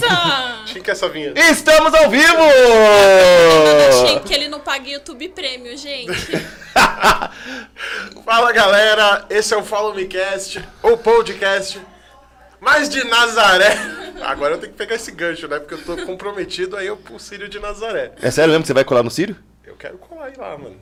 Nossa! 0.00 0.66
Chique 0.66 0.90
essa 0.90 1.08
vinheta. 1.08 1.40
Estamos 1.40 1.94
ao 1.94 2.10
vivo! 2.10 2.42
Achei 3.88 4.20
que 4.20 4.34
ele 4.34 4.48
não 4.48 4.60
paga 4.60 4.88
YouTube 4.88 5.28
Premium, 5.30 5.76
gente. 5.76 6.12
Fala 8.24 8.52
galera, 8.52 9.24
esse 9.30 9.54
é 9.54 9.56
o 9.56 9.62
Follow 9.62 9.94
Me 9.94 10.06
Cast, 10.06 10.62
o 10.82 10.96
podcast 10.96 11.80
mais 12.60 12.88
de 12.88 13.04
Nazaré. 13.04 13.76
Agora 14.22 14.54
eu 14.54 14.58
tenho 14.58 14.72
que 14.72 14.78
pegar 14.78 14.96
esse 14.96 15.12
gancho, 15.12 15.46
né? 15.48 15.58
Porque 15.58 15.74
eu 15.74 15.84
tô 15.84 15.96
comprometido 16.04 16.76
aí 16.76 16.94
pro 16.96 17.18
Sírio 17.18 17.48
de 17.48 17.58
Nazaré. 17.58 18.12
É 18.20 18.30
sério 18.30 18.50
mesmo 18.50 18.62
que 18.62 18.68
você 18.68 18.74
vai 18.74 18.84
colar 18.84 19.02
no 19.02 19.10
Círio? 19.10 19.36
Eu 19.64 19.76
quero 19.76 19.98
colar 19.98 20.26
aí 20.26 20.34
lá, 20.36 20.56
mano. 20.58 20.76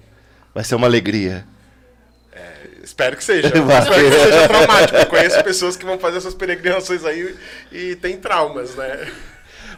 Vai 0.54 0.64
ser 0.64 0.76
uma 0.76 0.86
alegria. 0.86 1.46
Espero 2.84 3.16
que 3.16 3.24
seja. 3.24 3.48
Vai. 3.64 3.82
Espero 3.82 4.10
que 4.10 4.18
seja 4.18 4.48
traumático. 4.48 4.98
Eu 4.98 5.06
conheço 5.06 5.42
pessoas 5.42 5.76
que 5.76 5.86
vão 5.86 5.98
fazer 5.98 6.18
essas 6.18 6.34
peregrinações 6.34 7.02
aí 7.04 7.34
e 7.72 7.96
tem 7.96 8.18
traumas, 8.18 8.74
né? 8.74 9.10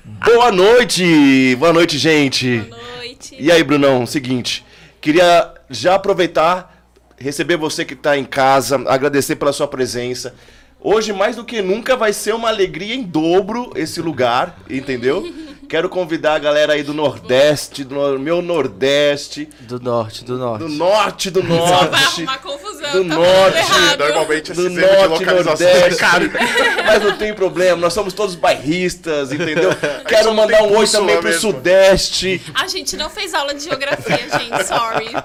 Boa 0.04 0.50
noite! 0.50 1.54
Boa 1.56 1.72
noite, 1.72 1.98
gente! 1.98 2.58
Boa 2.58 2.96
noite. 2.96 3.36
E 3.38 3.50
aí, 3.50 3.62
Brunão, 3.62 4.04
seguinte, 4.06 4.64
queria 5.00 5.54
já 5.70 5.94
aproveitar, 5.94 6.84
receber 7.16 7.56
você 7.56 7.84
que 7.84 7.94
está 7.94 8.18
em 8.18 8.24
casa, 8.24 8.76
agradecer 8.88 9.36
pela 9.36 9.52
sua 9.52 9.68
presença. 9.68 10.34
Hoje, 10.80 11.12
mais 11.12 11.36
do 11.36 11.44
que 11.44 11.62
nunca, 11.62 11.96
vai 11.96 12.12
ser 12.12 12.34
uma 12.34 12.48
alegria 12.48 12.94
em 12.94 13.02
dobro 13.02 13.72
esse 13.76 14.00
lugar, 14.00 14.58
entendeu? 14.68 15.32
Quero 15.68 15.88
convidar 15.88 16.34
a 16.34 16.38
galera 16.38 16.74
aí 16.74 16.82
do 16.84 16.94
Nordeste, 16.94 17.82
do 17.82 18.18
meu 18.20 18.40
Nordeste, 18.40 19.48
Do 19.60 19.80
norte, 19.80 20.24
do 20.24 20.38
norte. 20.38 20.62
do 20.64 20.68
Norte 20.68 21.30
do 21.30 21.40
Só 21.42 21.46
vai 21.48 21.58
Norte, 21.58 22.02
arrumar 22.22 22.38
confusão. 22.38 22.92
do 22.92 23.08
tá 23.08 23.14
norte. 23.16 23.98
Normalmente 23.98 24.52
do 24.52 24.66
esses 24.66 24.78
erros 24.78 24.92
de 24.92 25.08
Norte 25.08 25.24
localização 25.24 25.66
é 25.66 25.72
Nordeste. 25.80 26.00
caro. 26.00 26.30
Mas 26.86 27.02
não 27.02 27.16
tem 27.18 27.34
problema, 27.34 27.76
nós 27.80 27.92
somos 27.92 28.12
todos 28.14 28.36
bairristas, 28.36 29.32
entendeu? 29.32 29.70
Quero 30.06 30.32
mandar 30.34 30.62
um 30.62 30.76
oi 30.76 30.86
também 30.86 31.16
pro 31.16 31.24
mesmo. 31.30 31.40
Sudeste. 31.40 32.40
A 32.54 32.68
gente 32.68 32.96
não 32.96 33.10
fez 33.10 33.34
aula 33.34 33.52
de 33.52 33.64
geografia, 33.64 34.18
gente. 34.18 34.64
Sorry. 34.64 35.16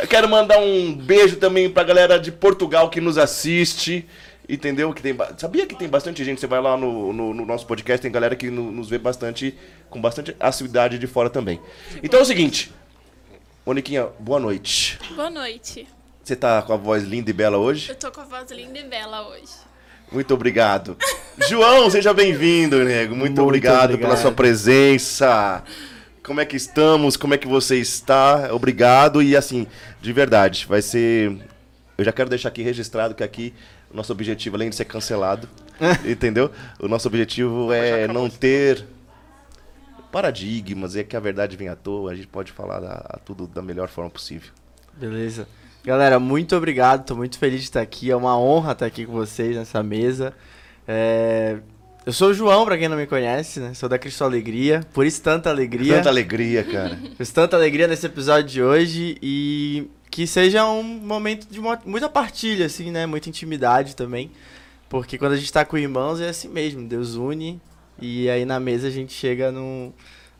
Eu 0.00 0.06
quero 0.06 0.28
mandar 0.28 0.58
um 0.58 0.92
beijo 0.94 1.36
também 1.36 1.68
pra 1.68 1.82
galera 1.82 2.16
de 2.18 2.30
Portugal 2.30 2.88
que 2.90 3.00
nos 3.00 3.18
assiste. 3.18 4.06
Entendeu? 4.52 4.92
Que 4.92 5.00
tem, 5.00 5.14
ba- 5.14 5.32
sabia 5.38 5.66
que 5.66 5.76
tem 5.76 5.88
bastante 5.88 6.24
gente? 6.24 6.40
Você 6.40 6.46
vai 6.46 6.60
lá 6.60 6.76
no, 6.76 7.12
no, 7.12 7.32
no 7.34 7.46
nosso 7.46 7.66
podcast, 7.66 8.02
tem 8.02 8.10
galera 8.10 8.34
que 8.34 8.50
no- 8.50 8.72
nos 8.72 8.88
vê 8.88 8.98
bastante, 8.98 9.54
com 9.88 10.00
bastante 10.00 10.34
assiduidade 10.40 10.98
de 10.98 11.06
fora 11.06 11.30
também. 11.30 11.60
Então 12.02 12.18
é 12.18 12.22
o 12.22 12.26
seguinte, 12.26 12.72
Moniquinha, 13.64 14.08
boa 14.18 14.40
noite. 14.40 14.98
Boa 15.14 15.30
noite. 15.30 15.86
Você 16.24 16.34
tá 16.34 16.62
com 16.62 16.72
a 16.72 16.76
voz 16.76 17.04
linda 17.04 17.30
e 17.30 17.32
bela 17.32 17.58
hoje? 17.58 17.90
Eu 17.90 17.94
tô 17.94 18.10
com 18.10 18.20
a 18.20 18.24
voz 18.24 18.50
linda 18.50 18.78
e 18.78 18.84
bela 18.84 19.28
hoje. 19.28 19.52
Muito 20.10 20.34
obrigado. 20.34 20.96
João, 21.48 21.88
seja 21.88 22.12
bem-vindo, 22.12 22.82
nego. 22.84 23.14
Muito, 23.14 23.20
Muito 23.36 23.42
obrigado, 23.42 23.90
pela 23.90 23.94
obrigado. 23.94 24.18
sua 24.20 24.32
presença. 24.32 25.62
Como 26.24 26.40
é 26.40 26.44
que 26.44 26.56
estamos? 26.56 27.16
Como 27.16 27.34
é 27.34 27.38
que 27.38 27.46
você 27.46 27.76
está? 27.76 28.52
Obrigado. 28.52 29.22
E 29.22 29.36
assim, 29.36 29.66
de 30.00 30.12
verdade, 30.12 30.66
vai 30.68 30.82
ser. 30.82 31.36
Eu 31.96 32.04
já 32.04 32.12
quero 32.12 32.28
deixar 32.30 32.48
aqui 32.48 32.62
registrado 32.62 33.14
que 33.14 33.22
aqui 33.22 33.54
o 33.92 33.96
nosso 33.96 34.12
objetivo, 34.12 34.56
além 34.56 34.70
de 34.70 34.76
ser 34.76 34.84
cancelado, 34.84 35.48
entendeu? 36.04 36.50
O 36.78 36.88
nosso 36.88 37.08
objetivo 37.08 37.72
é 37.72 38.06
não 38.08 38.28
ter 38.28 38.84
paradigmas, 40.10 40.96
é 40.96 41.04
que 41.04 41.16
a 41.16 41.20
verdade 41.20 41.56
vem 41.56 41.68
à 41.68 41.76
toa, 41.76 42.12
a 42.12 42.14
gente 42.14 42.26
pode 42.26 42.52
falar 42.52 42.82
a, 42.82 43.16
a 43.16 43.18
tudo 43.18 43.46
da 43.46 43.62
melhor 43.62 43.88
forma 43.88 44.10
possível. 44.10 44.50
Beleza. 44.94 45.46
Galera, 45.82 46.18
muito 46.18 46.54
obrigado. 46.54 47.06
Tô 47.06 47.16
muito 47.16 47.38
feliz 47.38 47.60
de 47.60 47.64
estar 47.64 47.80
aqui. 47.80 48.10
É 48.10 48.16
uma 48.16 48.38
honra 48.38 48.72
estar 48.72 48.84
aqui 48.84 49.06
com 49.06 49.12
vocês 49.12 49.56
nessa 49.56 49.82
mesa. 49.82 50.34
É, 50.86 51.58
Eu 52.10 52.12
sou 52.12 52.30
o 52.30 52.34
João, 52.34 52.64
pra 52.64 52.76
quem 52.76 52.88
não 52.88 52.96
me 52.96 53.06
conhece, 53.06 53.60
né? 53.60 53.72
Sou 53.72 53.88
da 53.88 53.96
Cristo 53.96 54.24
Alegria. 54.24 54.80
Por 54.92 55.06
isso 55.06 55.22
tanta 55.22 55.48
alegria. 55.48 55.94
Tanta 55.94 56.08
alegria, 56.08 56.64
cara. 56.64 56.96
Por 57.16 57.22
isso 57.22 57.32
tanta 57.32 57.54
alegria 57.56 57.86
nesse 57.86 58.04
episódio 58.04 58.50
de 58.50 58.60
hoje. 58.60 59.16
E 59.22 59.86
que 60.10 60.26
seja 60.26 60.64
um 60.66 60.82
momento 60.82 61.46
de 61.48 61.60
muita 61.86 62.08
partilha, 62.08 62.66
assim, 62.66 62.90
né? 62.90 63.06
Muita 63.06 63.28
intimidade 63.28 63.94
também. 63.94 64.28
Porque 64.88 65.16
quando 65.16 65.34
a 65.34 65.36
gente 65.36 65.52
tá 65.52 65.64
com 65.64 65.78
irmãos 65.78 66.20
é 66.20 66.30
assim 66.30 66.48
mesmo. 66.48 66.84
Deus 66.88 67.14
une. 67.14 67.60
E 68.02 68.28
aí 68.28 68.44
na 68.44 68.58
mesa 68.58 68.88
a 68.88 68.90
gente 68.90 69.12
chega 69.12 69.52
num, 69.52 69.92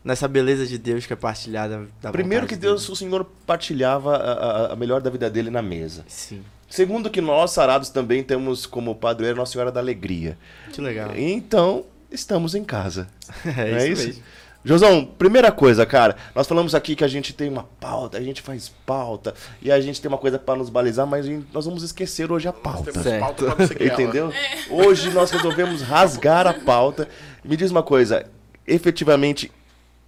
nessa 0.03 0.27
beleza 0.27 0.67
de 0.67 0.77
Deus 0.77 1.05
que 1.05 1.13
é 1.13 1.15
partilhada 1.15 1.87
da 2.01 2.11
Primeiro 2.11 2.47
que 2.47 2.57
Deus, 2.57 2.81
dele. 2.81 2.91
o 2.91 2.95
Senhor 2.97 3.25
partilhava 3.47 4.17
a- 4.17 4.73
a 4.73 4.75
melhor 4.75 4.99
da 4.99 5.09
vida 5.09 5.29
dele 5.29 5.49
na 5.49 5.61
mesa. 5.61 6.03
Sim. 6.05 6.41
Segundo 6.71 7.09
que 7.09 7.19
nós, 7.19 7.51
sarados, 7.51 7.89
também 7.89 8.23
temos 8.23 8.65
como 8.65 8.95
padroeira 8.95 9.37
Nossa 9.37 9.51
Senhora 9.51 9.71
da 9.71 9.81
Alegria. 9.81 10.37
Que 10.71 10.79
legal. 10.79 11.11
Então, 11.17 11.83
estamos 12.09 12.55
em 12.55 12.63
casa. 12.63 13.07
É, 13.45 13.71
é 13.71 13.87
isso 13.89 14.01
isso? 14.01 14.07
mesmo. 14.07 14.23
Josão, 14.63 15.03
primeira 15.03 15.51
coisa, 15.51 15.85
cara, 15.87 16.15
nós 16.35 16.47
falamos 16.47 16.75
aqui 16.75 16.95
que 16.95 17.03
a 17.03 17.07
gente 17.07 17.33
tem 17.33 17.49
uma 17.49 17.63
pauta, 17.79 18.19
a 18.19 18.21
gente 18.21 18.43
faz 18.43 18.69
pauta, 18.85 19.33
e 19.59 19.71
a 19.71 19.81
gente 19.81 19.99
tem 19.99 20.07
uma 20.07 20.19
coisa 20.19 20.37
pra 20.37 20.55
nos 20.55 20.69
balizar, 20.69 21.07
mas 21.07 21.25
nós 21.51 21.65
vamos 21.65 21.81
esquecer 21.81 22.31
hoje 22.31 22.47
a 22.47 22.53
pauta. 22.53 22.91
Temos 22.91 23.01
Certo. 23.01 23.19
pauta 23.21 23.45
pra 23.45 23.55
não 23.57 23.67
seguir 23.67 23.89
ela. 23.89 24.01
Entendeu? 24.01 24.33
Hoje 24.69 25.09
nós 25.09 25.31
resolvemos 25.31 25.81
rasgar 25.81 26.45
a 26.45 26.53
pauta. 26.53 27.07
Me 27.43 27.57
diz 27.57 27.71
uma 27.71 27.81
coisa, 27.81 28.23
efetivamente, 28.67 29.51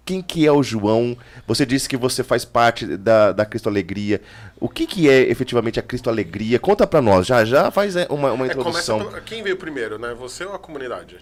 quem 0.04 0.20
que 0.20 0.46
é 0.46 0.52
o 0.52 0.62
João? 0.62 1.16
Você 1.46 1.64
disse 1.64 1.88
que 1.88 1.96
você 1.96 2.22
faz 2.22 2.44
parte 2.44 2.86
da, 2.96 3.32
da 3.32 3.44
Cristo 3.46 3.68
Alegria. 3.68 4.20
O 4.60 4.68
que 4.68 4.86
que 4.86 5.08
é 5.08 5.20
efetivamente 5.30 5.78
a 5.80 5.82
Cristo 5.82 6.10
Alegria? 6.10 6.58
Conta 6.58 6.86
pra 6.86 7.00
nós, 7.00 7.26
já 7.26 7.44
já 7.44 7.70
faz 7.70 7.96
é, 7.96 8.06
uma, 8.10 8.32
uma 8.32 8.44
É, 8.46 8.48
introdução. 8.48 8.98
pelo- 8.98 9.22
Quem 9.22 9.42
veio 9.42 9.56
primeiro, 9.56 9.98
né? 9.98 10.14
Você 10.18 10.44
ou 10.44 10.54
a 10.54 10.58
comunidade? 10.58 11.16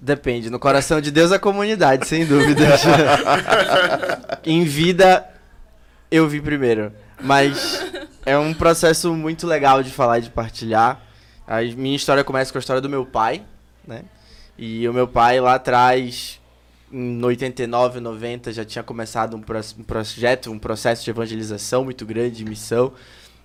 Depende, 0.00 0.50
no 0.50 0.58
coração 0.58 1.00
de 1.00 1.10
Deus 1.10 1.32
a 1.32 1.38
comunidade, 1.38 2.06
sem 2.06 2.26
dúvida. 2.26 2.64
em 4.44 4.64
vida, 4.64 5.26
eu 6.10 6.28
vi 6.28 6.40
primeiro. 6.40 6.92
Mas 7.20 7.82
é 8.26 8.36
um 8.36 8.52
processo 8.52 9.14
muito 9.14 9.46
legal 9.46 9.82
de 9.82 9.90
falar 9.90 10.18
e 10.18 10.22
de 10.22 10.30
partilhar. 10.30 11.00
A 11.46 11.62
minha 11.62 11.96
história 11.96 12.22
começa 12.22 12.52
com 12.52 12.58
a 12.58 12.60
história 12.60 12.82
do 12.82 12.88
meu 12.90 13.06
pai, 13.06 13.42
né? 13.86 14.02
E 14.58 14.86
o 14.88 14.92
meu 14.92 15.06
pai 15.08 15.40
lá 15.40 15.54
atrás, 15.54 16.40
em 16.92 17.22
89, 17.24 18.00
90, 18.00 18.52
já 18.52 18.64
tinha 18.64 18.82
começado 18.82 19.36
um, 19.36 19.40
pro- 19.40 19.58
um 19.78 19.82
projeto, 19.82 20.50
um 20.50 20.58
processo 20.58 21.04
de 21.04 21.10
evangelização 21.10 21.84
muito 21.84 22.04
grande, 22.06 22.36
de 22.36 22.44
missão. 22.44 22.92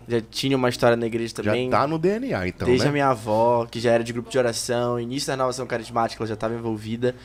Já 0.08 0.20
tinha 0.20 0.58
uma 0.58 0.68
história 0.70 0.98
na 0.98 1.06
igreja 1.06 1.34
Já 1.38 1.44
também. 1.44 1.70
tá 1.70 1.86
no 1.86 1.98
DNA, 2.00 2.48
então, 2.48 2.66
Desde 2.68 2.86
né? 2.86 2.90
a 2.90 2.94
minha 2.94 3.08
avó, 3.10 3.66
que 3.70 3.80
já 3.80 3.92
era 3.92 4.04
de 4.04 4.12
grupo 4.12 4.30
de 4.30 4.38
oração, 4.38 5.00
início 5.00 5.28
da 5.28 5.34
renovação 5.34 5.66
carismática, 5.68 6.22
ela 6.22 6.28
já 6.28 6.34
estava 6.34 6.54
envolvida. 6.56 7.16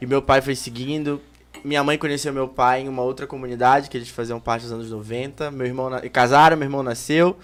E 0.00 0.06
meu 0.06 0.20
pai 0.20 0.40
foi 0.42 0.54
seguindo. 0.56 1.20
Minha 1.64 1.82
mãe 1.84 1.96
conheceu 1.96 2.32
meu 2.32 2.48
pai 2.48 2.82
em 2.82 2.88
uma 2.88 3.02
outra 3.02 3.26
comunidade, 3.26 3.88
que 3.88 3.96
eles 3.96 4.08
faziam 4.08 4.40
parte 4.40 4.62
dos 4.62 4.72
anos 4.72 4.90
90. 4.90 5.50
Meu 5.52 5.66
irmão 5.66 5.88
na... 5.88 6.00
casaram, 6.08 6.56
meu 6.56 6.66
irmão 6.66 6.82
nasceu. 6.82 7.36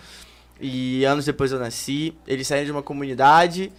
E 0.60 1.04
anos 1.04 1.24
depois 1.24 1.52
eu 1.52 1.58
nasci. 1.58 2.12
Eles 2.26 2.47
saíram 2.47 2.66
de 2.66 2.72
uma 2.72 2.82
comunidade 2.82 3.72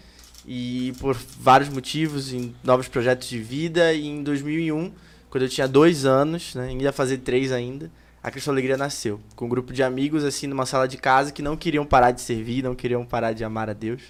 e 0.45 0.93
por 0.99 1.15
vários 1.39 1.69
motivos, 1.69 2.33
em 2.33 2.53
novos 2.63 2.87
projetos 2.87 3.27
de 3.27 3.39
vida. 3.39 3.93
E 3.93 4.07
em 4.07 4.23
2001, 4.23 4.91
quando 5.29 5.43
eu 5.43 5.49
tinha 5.49 5.67
dois 5.67 6.05
anos, 6.05 6.55
né, 6.55 6.73
ia 6.73 6.91
fazer 6.91 7.19
três 7.19 7.51
ainda, 7.51 7.91
a 8.23 8.29
Cristo 8.29 8.51
Alegria 8.51 8.77
nasceu. 8.77 9.19
Com 9.35 9.45
um 9.45 9.49
grupo 9.49 9.73
de 9.73 9.81
amigos, 9.81 10.23
assim, 10.23 10.47
numa 10.47 10.65
sala 10.65 10.87
de 10.87 10.97
casa 10.97 11.31
que 11.31 11.41
não 11.41 11.57
queriam 11.57 11.85
parar 11.85 12.11
de 12.11 12.21
servir, 12.21 12.63
não 12.63 12.75
queriam 12.75 13.05
parar 13.05 13.33
de 13.33 13.43
amar 13.43 13.69
a 13.69 13.73
Deus. 13.73 14.01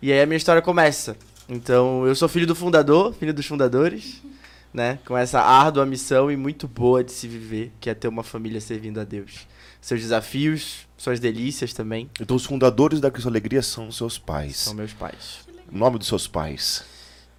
E 0.00 0.12
aí 0.12 0.20
a 0.20 0.26
minha 0.26 0.36
história 0.36 0.62
começa. 0.62 1.16
Então, 1.48 2.06
eu 2.06 2.14
sou 2.14 2.28
filho 2.28 2.46
do 2.46 2.54
fundador, 2.54 3.14
filho 3.14 3.32
dos 3.32 3.46
fundadores, 3.46 4.22
né? 4.72 4.98
Com 5.06 5.16
essa 5.16 5.40
árdua 5.40 5.86
missão 5.86 6.30
e 6.30 6.36
muito 6.36 6.68
boa 6.68 7.02
de 7.02 7.12
se 7.12 7.26
viver, 7.26 7.72
que 7.80 7.88
é 7.88 7.94
ter 7.94 8.08
uma 8.08 8.22
família 8.22 8.60
servindo 8.60 9.00
a 9.00 9.04
Deus. 9.04 9.46
Seus 9.80 10.00
desafios, 10.00 10.86
suas 10.96 11.20
delícias 11.20 11.72
também, 11.72 12.10
Então 12.20 12.36
os 12.36 12.44
fundadores 12.44 13.00
da 13.00 13.10
Cristo 13.10 13.28
Alegria 13.28 13.62
são 13.62 13.90
seus 13.92 14.18
pais. 14.18 14.56
são 14.56 14.74
meus 14.74 14.92
pais. 14.92 15.45
O 15.72 15.76
nome 15.76 15.98
dos 15.98 16.08
seus 16.08 16.26
pais. 16.26 16.84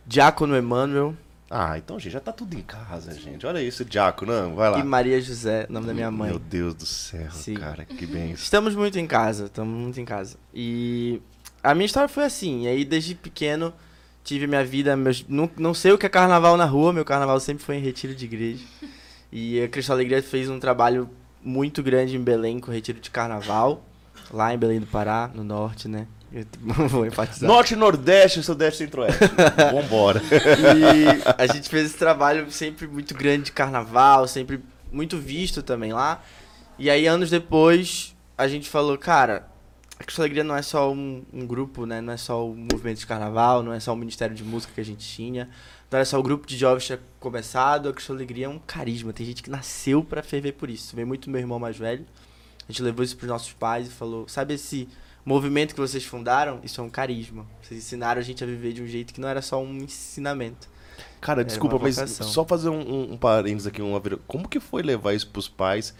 Diácono 0.05 0.57
Emmanuel 0.57 1.15
Ah, 1.49 1.77
então, 1.77 1.99
gente, 1.99 2.13
já 2.13 2.19
tá 2.19 2.31
tudo 2.31 2.55
em 2.55 2.61
casa, 2.61 3.13
gente. 3.13 3.45
Olha 3.45 3.61
isso, 3.61 3.83
Diácono, 3.85 4.31
não, 4.31 4.55
vai 4.55 4.69
lá. 4.69 4.79
e 4.79 4.83
Maria 4.83 5.19
José, 5.21 5.65
nome 5.69 5.87
da 5.87 5.93
minha 5.93 6.11
mãe. 6.11 6.29
Meu 6.29 6.39
Deus 6.39 6.73
do 6.73 6.85
céu, 6.85 7.31
Sim. 7.31 7.55
cara, 7.55 7.85
que 7.85 8.05
bem. 8.05 8.31
Estamos 8.31 8.75
muito 8.75 8.97
em 8.99 9.07
casa, 9.07 9.45
estamos 9.45 9.73
muito 9.73 9.99
em 9.99 10.05
casa. 10.05 10.37
E 10.53 11.21
a 11.63 11.73
minha 11.73 11.85
história 11.85 12.07
foi 12.09 12.23
assim, 12.25 12.63
e 12.63 12.67
aí 12.67 12.85
desde 12.85 13.15
pequeno 13.15 13.73
tive 14.23 14.45
minha 14.45 14.63
vida, 14.63 14.95
meus, 14.97 15.25
não, 15.27 15.49
não 15.57 15.73
sei 15.73 15.93
o 15.93 15.97
que 15.97 16.05
é 16.05 16.09
carnaval 16.09 16.57
na 16.57 16.65
rua, 16.65 16.91
meu 16.91 17.05
carnaval 17.05 17.39
sempre 17.39 17.63
foi 17.63 17.77
em 17.77 17.81
retiro 17.81 18.13
de 18.13 18.25
igreja. 18.25 18.65
E 19.31 19.61
a 19.61 19.67
Cristo 19.67 19.91
Alegria 19.91 20.21
fez 20.21 20.49
um 20.49 20.59
trabalho 20.59 21.09
muito 21.41 21.81
grande 21.81 22.15
em 22.15 22.21
Belém 22.21 22.59
com 22.59 22.71
retiro 22.71 22.99
de 22.99 23.09
carnaval, 23.09 23.85
lá 24.31 24.53
em 24.53 24.57
Belém 24.57 24.79
do 24.81 24.87
Pará, 24.87 25.29
no 25.33 25.43
norte, 25.43 25.87
né? 25.87 26.07
Eu 26.31 26.87
vou 26.89 27.05
enfatizar. 27.05 27.47
Norte, 27.47 27.75
Nordeste, 27.75 28.43
Sudeste, 28.43 28.79
Centro-Oeste. 28.79 29.19
Vambora. 29.71 30.21
E 30.75 31.05
a 31.37 31.47
gente 31.47 31.69
fez 31.69 31.87
esse 31.87 31.97
trabalho 31.97 32.51
sempre 32.51 32.87
muito 32.87 33.13
grande 33.13 33.45
de 33.45 33.51
carnaval, 33.51 34.27
sempre 34.27 34.61
muito 34.91 35.17
visto 35.17 35.63
também 35.63 35.93
lá. 35.93 36.21
E 36.77 36.89
aí, 36.89 37.07
anos 37.07 37.29
depois, 37.29 38.15
a 38.37 38.47
gente 38.47 38.69
falou, 38.69 38.97
cara, 38.97 39.47
a 39.99 40.03
Cristo 40.03 40.21
Alegria 40.21 40.43
não 40.43 40.55
é 40.55 40.61
só 40.61 40.91
um, 40.91 41.23
um 41.33 41.45
grupo, 41.45 41.85
né? 41.85 42.01
Não 42.01 42.13
é 42.13 42.17
só 42.17 42.45
o 42.47 42.55
movimento 42.55 42.99
de 42.99 43.07
carnaval, 43.07 43.63
não 43.63 43.73
é 43.73 43.79
só 43.79 43.93
o 43.93 43.95
Ministério 43.95 44.35
de 44.35 44.43
Música 44.43 44.73
que 44.75 44.81
a 44.81 44.85
gente 44.85 45.07
tinha. 45.07 45.49
Não 45.89 45.97
era 45.97 46.05
só 46.05 46.19
o 46.19 46.23
grupo 46.23 46.45
de 46.45 46.57
jovens 46.57 46.81
que 46.81 46.87
tinha 46.87 46.99
começado, 47.19 47.89
a 47.89 47.93
Cristo 47.93 48.11
Alegria 48.11 48.45
é 48.45 48.49
um 48.49 48.59
carisma. 48.59 49.13
Tem 49.13 49.25
gente 49.25 49.41
que 49.41 49.49
nasceu 49.49 50.03
pra 50.03 50.21
ferver 50.21 50.51
por 50.51 50.69
isso. 50.69 50.95
Vem 50.95 51.05
muito 51.05 51.29
meu 51.29 51.39
irmão 51.39 51.57
mais 51.57 51.77
velho. 51.77 52.05
A 52.67 52.71
gente 52.71 52.83
levou 52.83 53.03
isso 53.03 53.15
pros 53.15 53.29
nossos 53.29 53.53
pais 53.53 53.87
e 53.87 53.89
falou: 53.89 54.27
sabe 54.27 54.53
esse 54.53 54.87
movimento 55.27 55.73
que 55.73 55.81
vocês 55.81 56.05
fundaram? 56.05 56.61
Isso 56.63 56.79
é 56.79 56.83
um 56.83 56.89
carisma. 56.89 57.45
Vocês 57.61 57.83
ensinaram 57.83 58.21
a 58.21 58.23
gente 58.23 58.43
a 58.43 58.47
viver 58.47 58.71
de 58.71 58.81
um 58.81 58.87
jeito 58.87 59.13
que 59.13 59.19
não 59.19 59.27
era 59.27 59.41
só 59.41 59.61
um 59.61 59.75
ensinamento. 59.77 60.69
Cara, 61.19 61.41
Era 61.41 61.47
desculpa, 61.47 61.75
uma 61.75 61.83
mas 61.83 61.95
só 61.95 62.45
fazer 62.45 62.69
um, 62.69 62.79
um, 62.79 63.13
um 63.13 63.17
parênteses 63.17 63.67
aqui, 63.67 63.81
uma 63.81 64.01
como 64.25 64.47
que 64.47 64.59
foi 64.59 64.81
levar 64.81 65.13
isso 65.13 65.27
pros 65.27 65.47
pais? 65.47 65.93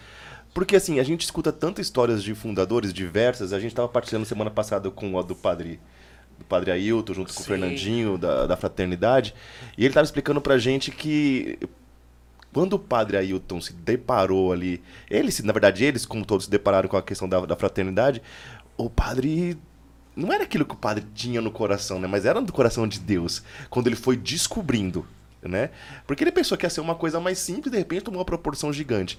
Porque 0.54 0.76
assim, 0.76 1.00
a 1.00 1.04
gente 1.04 1.22
escuta 1.22 1.52
tantas 1.52 1.86
histórias 1.86 2.24
de 2.24 2.34
fundadores 2.34 2.94
diversas, 2.94 3.52
a 3.52 3.60
gente 3.60 3.76
tava 3.76 3.90
partilhando 3.90 4.26
semana 4.26 4.50
passada 4.50 4.90
com 4.90 5.20
a 5.20 5.22
do 5.22 5.36
padre 5.36 5.80
do 6.40 6.46
padre 6.46 6.72
Ailton, 6.72 7.14
junto 7.14 7.34
com 7.34 7.40
o 7.40 7.44
Sim. 7.44 7.50
Fernandinho, 7.50 8.18
da, 8.18 8.46
da 8.46 8.56
fraternidade, 8.56 9.34
e 9.76 9.84
ele 9.84 9.94
tava 9.94 10.06
explicando 10.06 10.40
pra 10.40 10.58
gente 10.58 10.92
que 10.92 11.58
quando 12.58 12.74
o 12.74 12.80
padre 12.80 13.18
Ailton 13.18 13.62
se 13.62 13.72
deparou 13.72 14.52
ali, 14.52 14.82
eles, 15.10 15.44
na 15.44 15.54
verdade, 15.54 15.84
eles, 15.84 16.06
como 16.06 16.26
todos, 16.26 16.46
se 16.46 16.52
depararam 16.52 16.90
com 16.90 16.98
a 16.98 17.04
questão 17.04 17.30
da, 17.30 17.46
da 17.46 17.56
fraternidade, 17.56 18.20
o 18.78 18.90
padre. 18.90 19.58
Não 20.16 20.32
era 20.34 20.44
aquilo 20.44 20.66
que 20.66 20.74
o 20.74 20.78
padre 20.78 21.06
tinha 21.14 21.42
no 21.42 21.52
coração, 21.52 22.00
né? 22.00 22.08
Mas 22.08 22.26
era 22.26 22.42
do 22.42 22.52
coração 22.54 22.88
de 22.88 23.00
Deus. 23.00 23.44
Quando 23.70 23.88
ele 23.88 23.96
foi 23.96 24.16
descobrindo, 24.18 25.06
né? 25.42 25.70
Porque 26.08 26.24
ele 26.24 26.32
pensou 26.32 26.58
que 26.58 26.66
ia 26.66 26.70
ser 26.70 26.82
uma 26.82 26.96
coisa 26.96 27.20
mais 27.20 27.38
simples 27.40 27.72
de 27.72 27.78
repente 27.78 28.04
tomou 28.04 28.20
uma 28.20 28.26
proporção 28.26 28.72
gigante. 28.74 29.18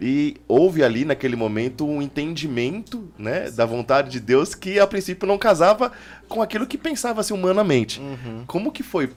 E 0.00 0.36
houve 0.46 0.84
ali, 0.84 1.04
naquele 1.04 1.34
momento, 1.34 1.84
um 1.86 2.00
entendimento, 2.00 3.10
né? 3.18 3.50
Da 3.50 3.64
vontade 3.66 4.10
de 4.10 4.20
Deus 4.20 4.54
que, 4.54 4.78
a 4.78 4.86
princípio, 4.86 5.26
não 5.26 5.36
casava 5.38 5.90
com 6.28 6.40
aquilo 6.40 6.66
que 6.66 6.78
pensava-se 6.78 7.32
humanamente. 7.32 7.98
Uhum. 8.00 8.44
Como 8.46 8.70
que 8.70 8.82
foi 8.84 9.10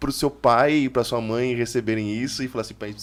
pro 0.00 0.10
seu 0.10 0.30
pai 0.30 0.72
e 0.74 0.88
pra 0.88 1.04
sua 1.04 1.20
mãe 1.20 1.54
receberem 1.54 2.12
isso 2.14 2.42
e 2.42 2.48
falar 2.48 2.62
assim, 2.62 2.74
pai, 2.74 2.94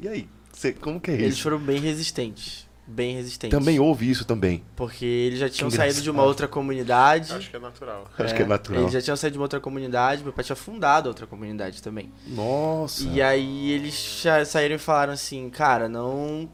e 0.00 0.08
aí? 0.08 0.28
Cê- 0.52 0.72
como 0.72 1.00
que 1.00 1.10
é 1.10 1.14
Eles 1.14 1.34
isso? 1.34 1.42
foram 1.42 1.58
bem 1.58 1.78
resistentes. 1.80 2.66
Bem 2.86 3.14
resistentes. 3.14 3.56
Também 3.56 3.78
houve 3.78 4.10
isso 4.10 4.24
também. 4.24 4.64
Porque 4.74 5.04
eles 5.04 5.38
já 5.38 5.48
tinham 5.48 5.70
saído 5.70 6.00
de 6.02 6.10
uma 6.10 6.24
outra 6.24 6.48
comunidade. 6.48 7.32
Acho 7.32 7.48
que 7.48 7.56
é 7.56 7.60
natural. 7.60 8.10
Acho 8.18 8.34
que 8.34 8.42
é 8.42 8.46
natural. 8.46 8.82
Eles 8.82 8.92
já 8.92 9.00
tinham 9.00 9.16
saído 9.16 9.34
de 9.34 9.38
uma 9.38 9.44
outra 9.44 9.60
comunidade, 9.60 10.22
meu 10.24 10.32
pai 10.32 10.44
tinha 10.44 10.56
fundado 10.56 11.08
outra 11.08 11.26
comunidade 11.26 11.80
também. 11.80 12.12
Nossa. 12.26 13.04
E 13.04 13.22
aí 13.22 13.70
eles 13.70 14.20
já 14.22 14.44
saíram 14.44 14.76
e 14.76 14.78
falaram 14.78 15.12
assim, 15.12 15.48
cara, 15.48 15.88
não 15.88 16.48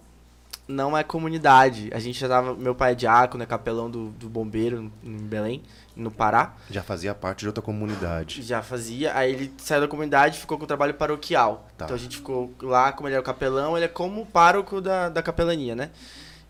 não 0.69 0.97
é 0.97 1.03
comunidade. 1.03 1.88
A 1.93 1.99
gente 1.99 2.20
já 2.20 2.29
tava. 2.29 2.55
Meu 2.55 2.75
pai 2.75 2.93
é 2.93 2.94
diácono, 2.94 3.43
é 3.43 3.47
capelão 3.47 3.91
do, 3.91 4.11
do 4.11 4.29
bombeiro 4.29 4.93
em 5.03 5.17
Belém, 5.17 5.62
no 5.97 6.11
Pará. 6.11 6.55
Já 6.70 6.82
fazia 6.82 7.15
parte 7.15 7.41
de 7.41 7.47
outra 7.47 7.62
comunidade. 7.62 8.43
Já 8.43 8.62
fazia. 8.62 9.17
Aí 9.17 9.32
ele 9.32 9.53
saiu 9.56 9.81
da 9.81 9.88
comunidade 9.88 10.37
e 10.37 10.41
ficou 10.41 10.59
com 10.59 10.65
o 10.65 10.67
trabalho 10.67 10.93
paroquial. 10.93 11.67
Tá. 11.76 11.87
Então 11.87 11.97
a 11.97 11.99
gente 11.99 12.19
ficou 12.19 12.53
lá, 12.62 12.93
como 12.93 13.09
ele 13.09 13.15
era 13.15 13.23
o 13.23 13.25
capelão, 13.25 13.76
ele 13.76 13.87
é 13.87 13.88
como 13.88 14.23
o 14.23 14.26
pároco 14.26 14.81
da, 14.81 15.09
da 15.09 15.23
capelania, 15.23 15.75
né? 15.75 15.91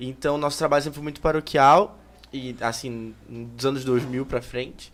Então 0.00 0.36
nosso 0.36 0.58
trabalho 0.58 0.82
sempre 0.82 0.96
foi 0.96 1.04
muito 1.04 1.20
paroquial. 1.20 1.96
E 2.32 2.56
assim, 2.60 3.14
dos 3.28 3.64
anos 3.64 3.84
2000 3.84 4.26
pra 4.26 4.42
frente. 4.42 4.92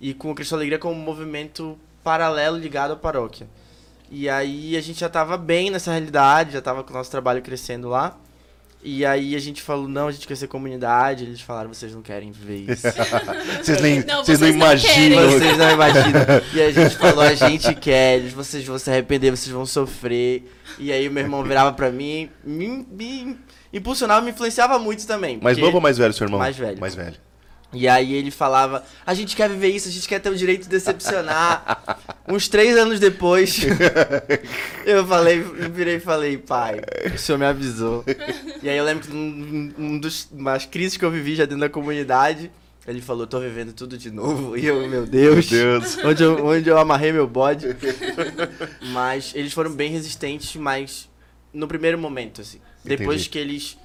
E 0.00 0.12
com 0.12 0.30
o 0.30 0.34
Cristo 0.34 0.54
Alegria 0.54 0.78
como 0.78 0.94
um 0.94 1.02
movimento 1.02 1.76
paralelo 2.04 2.58
ligado 2.58 2.92
à 2.92 2.96
paróquia. 2.96 3.48
E 4.10 4.28
aí 4.28 4.76
a 4.76 4.80
gente 4.80 5.00
já 5.00 5.08
tava 5.08 5.36
bem 5.36 5.70
nessa 5.70 5.90
realidade, 5.90 6.52
já 6.52 6.62
tava 6.62 6.84
com 6.84 6.90
o 6.90 6.96
nosso 6.96 7.10
trabalho 7.10 7.42
crescendo 7.42 7.88
lá. 7.88 8.16
E 8.82 9.04
aí 9.04 9.34
a 9.34 9.38
gente 9.40 9.60
falou, 9.60 9.88
não, 9.88 10.06
a 10.06 10.12
gente 10.12 10.26
quer 10.26 10.36
ser 10.36 10.46
comunidade. 10.46 11.24
Eles 11.24 11.40
falaram, 11.40 11.72
vocês 11.72 11.92
não 11.94 12.00
querem 12.00 12.30
viver 12.30 12.72
isso. 12.72 12.86
Vocês 13.62 13.80
nem, 13.80 14.04
Não, 14.04 14.24
vocês 14.24 14.38
não 14.40 14.46
vocês 14.48 14.56
não 14.56 14.66
imaginam. 14.66 14.94
querem. 14.94 15.38
Vocês 15.38 15.58
não 15.58 15.70
imaginam. 15.72 16.20
E 16.54 16.62
a 16.62 16.70
gente 16.70 16.96
falou, 16.96 17.20
a 17.20 17.34
gente 17.34 17.74
quer, 17.74 18.20
vocês 18.30 18.64
vão 18.64 18.78
se 18.78 18.88
arrepender, 18.88 19.30
vocês 19.30 19.50
vão 19.52 19.66
sofrer. 19.66 20.44
E 20.78 20.92
aí 20.92 21.08
o 21.08 21.12
meu 21.12 21.24
irmão 21.24 21.42
virava 21.42 21.72
pra 21.72 21.90
mim, 21.90 22.30
me, 22.44 22.86
me 22.88 23.36
impulsionava, 23.72 24.20
me 24.20 24.30
influenciava 24.30 24.78
muito 24.78 25.06
também. 25.06 25.38
Mais 25.42 25.58
novo 25.58 25.76
ou 25.76 25.80
mais 25.80 25.98
velho, 25.98 26.12
seu 26.14 26.26
irmão? 26.26 26.38
Mais 26.38 26.56
velho. 26.56 26.78
Mais 26.78 26.94
velho. 26.94 27.16
E 27.72 27.86
aí 27.86 28.14
ele 28.14 28.30
falava, 28.30 28.82
a 29.04 29.12
gente 29.12 29.36
quer 29.36 29.48
viver 29.48 29.68
isso, 29.68 29.88
a 29.88 29.90
gente 29.92 30.08
quer 30.08 30.18
ter 30.20 30.30
o 30.30 30.36
direito 30.36 30.62
de 30.62 30.68
decepcionar. 30.70 31.82
Uns 32.26 32.48
três 32.48 32.76
anos 32.78 32.98
depois, 32.98 33.60
eu 34.86 35.06
falei, 35.06 35.40
eu 35.40 35.70
virei 35.70 35.96
e 35.96 36.00
falei, 36.00 36.38
pai, 36.38 36.80
o 37.14 37.18
senhor 37.18 37.38
me 37.38 37.44
avisou. 37.44 38.04
E 38.60 38.68
aí 38.68 38.76
eu 38.76 38.84
lembro 38.84 39.06
que 39.06 39.14
um, 39.14 39.72
um 39.78 39.98
dos 39.98 40.28
umas 40.32 40.66
crises 40.66 40.96
que 40.96 41.04
eu 41.04 41.10
vivi 41.12 41.36
já 41.36 41.44
dentro 41.44 41.60
da 41.60 41.68
comunidade, 41.68 42.50
ele 42.86 43.00
falou, 43.00 43.24
tô 43.24 43.38
vivendo 43.38 43.72
tudo 43.72 43.96
de 43.96 44.10
novo. 44.10 44.56
E 44.56 44.66
eu, 44.66 44.88
meu 44.88 45.06
Deus, 45.06 45.48
Meu 45.50 45.80
Deus. 45.80 45.98
onde, 46.04 46.22
eu, 46.24 46.44
onde 46.44 46.68
eu 46.68 46.76
amarrei 46.76 47.12
meu 47.12 47.26
bode. 47.26 47.66
Mas 48.92 49.32
eles 49.34 49.52
foram 49.52 49.70
bem 49.70 49.92
resistentes, 49.92 50.56
mas 50.56 51.08
no 51.52 51.68
primeiro 51.68 51.98
momento, 51.98 52.40
assim. 52.40 52.58
Depois 52.84 53.20
Entendi. 53.20 53.28
que 53.28 53.38
eles 53.38 53.78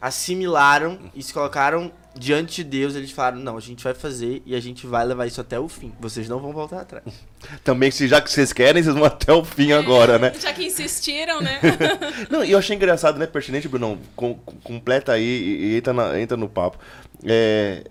assimilaram 0.00 0.98
e 1.14 1.22
se 1.22 1.32
colocaram 1.32 1.90
diante 2.14 2.62
de 2.62 2.70
Deus, 2.70 2.94
eles 2.94 3.10
falaram: 3.10 3.38
não, 3.38 3.56
a 3.56 3.60
gente 3.60 3.82
vai 3.82 3.94
fazer 3.94 4.42
e 4.46 4.54
a 4.54 4.60
gente 4.60 4.86
vai 4.86 5.04
levar 5.04 5.26
isso 5.26 5.40
até 5.40 5.58
o 5.58 5.68
fim. 5.68 5.92
Vocês 6.00 6.28
não 6.28 6.38
vão 6.38 6.52
voltar 6.52 6.80
atrás. 6.82 7.04
Também, 7.64 7.90
se 7.90 8.06
já 8.08 8.20
que 8.20 8.30
vocês 8.30 8.52
querem, 8.52 8.82
vocês 8.82 8.94
vão 8.94 9.04
até 9.04 9.32
o 9.32 9.44
fim 9.44 9.72
agora, 9.72 10.18
né? 10.18 10.32
Já 10.40 10.52
que 10.52 10.64
insistiram, 10.64 11.40
né? 11.40 11.60
Não, 12.30 12.44
e 12.44 12.52
eu 12.52 12.58
achei 12.58 12.76
engraçado, 12.76 13.18
né? 13.18 13.26
Pertinente, 13.26 13.68
Brunão. 13.68 13.98
Com, 14.14 14.34
com- 14.34 14.56
completa 14.58 15.12
aí 15.12 15.22
e, 15.24 15.66
e 15.72 15.76
entra, 15.78 15.92
na- 15.92 16.20
entra 16.20 16.36
no 16.36 16.48
papo. 16.48 16.78
É, 17.24 17.84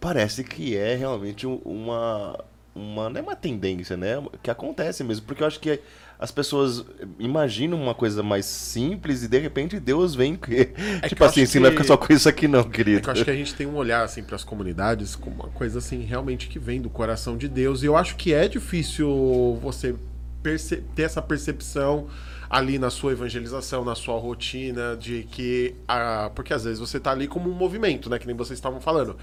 parece 0.00 0.44
que 0.44 0.76
é 0.76 0.94
realmente 0.94 1.46
um- 1.46 1.60
uma. 1.64 2.38
uma 2.74 3.08
não 3.10 3.18
é 3.18 3.22
uma 3.22 3.36
tendência, 3.36 3.96
né? 3.96 4.22
Que 4.42 4.50
acontece 4.50 5.02
mesmo. 5.04 5.26
Porque 5.26 5.42
eu 5.42 5.46
acho 5.46 5.60
que 5.60 5.80
as 6.24 6.30
pessoas 6.30 6.82
imaginam 7.18 7.80
uma 7.80 7.94
coisa 7.94 8.22
mais 8.22 8.46
simples 8.46 9.22
e 9.22 9.28
de 9.28 9.38
repente 9.38 9.78
Deus 9.78 10.14
vem. 10.14 10.34
Que, 10.36 10.64
que 11.02 11.08
tipo 11.10 11.22
assim, 11.22 11.44
você 11.44 11.58
não 11.58 11.64
vai 11.64 11.70
que- 11.72 11.82
ficar 11.82 11.86
só 11.86 11.96
com 11.98 12.12
isso 12.12 12.28
aqui, 12.28 12.48
não, 12.48 12.60
É 12.60 12.64
querido. 12.64 13.02
que 13.02 13.08
eu 13.08 13.12
acho 13.12 13.24
que 13.24 13.30
a 13.30 13.36
gente 13.36 13.54
tem 13.54 13.66
um 13.66 13.76
olhar 13.76 14.02
assim 14.02 14.22
para 14.24 14.34
as 14.34 14.42
comunidades 14.42 15.14
como 15.14 15.36
uma 15.36 15.48
coisa 15.50 15.78
assim 15.78 16.00
realmente 16.02 16.48
que 16.48 16.58
vem 16.58 16.80
do 16.80 16.88
coração 16.88 17.36
de 17.36 17.46
Deus 17.46 17.82
e 17.82 17.86
eu 17.86 17.94
acho 17.96 18.16
que 18.16 18.32
é 18.32 18.48
difícil 18.48 19.58
você 19.62 19.94
ter 20.94 21.02
essa 21.02 21.20
percepção 21.22 22.06
ali 22.48 22.78
na 22.78 22.90
sua 22.90 23.12
evangelização, 23.12 23.84
na 23.84 23.94
sua 23.94 24.18
rotina 24.18 24.96
de 24.96 25.24
que 25.30 25.74
a 25.88 26.30
porque 26.34 26.52
às 26.52 26.64
vezes 26.64 26.78
você 26.78 26.98
tá 27.00 27.10
ali 27.10 27.26
como 27.26 27.50
um 27.50 27.54
movimento, 27.54 28.08
né, 28.10 28.18
que 28.18 28.26
nem 28.26 28.36
vocês 28.36 28.58
estavam 28.58 28.80
falando. 28.80 29.16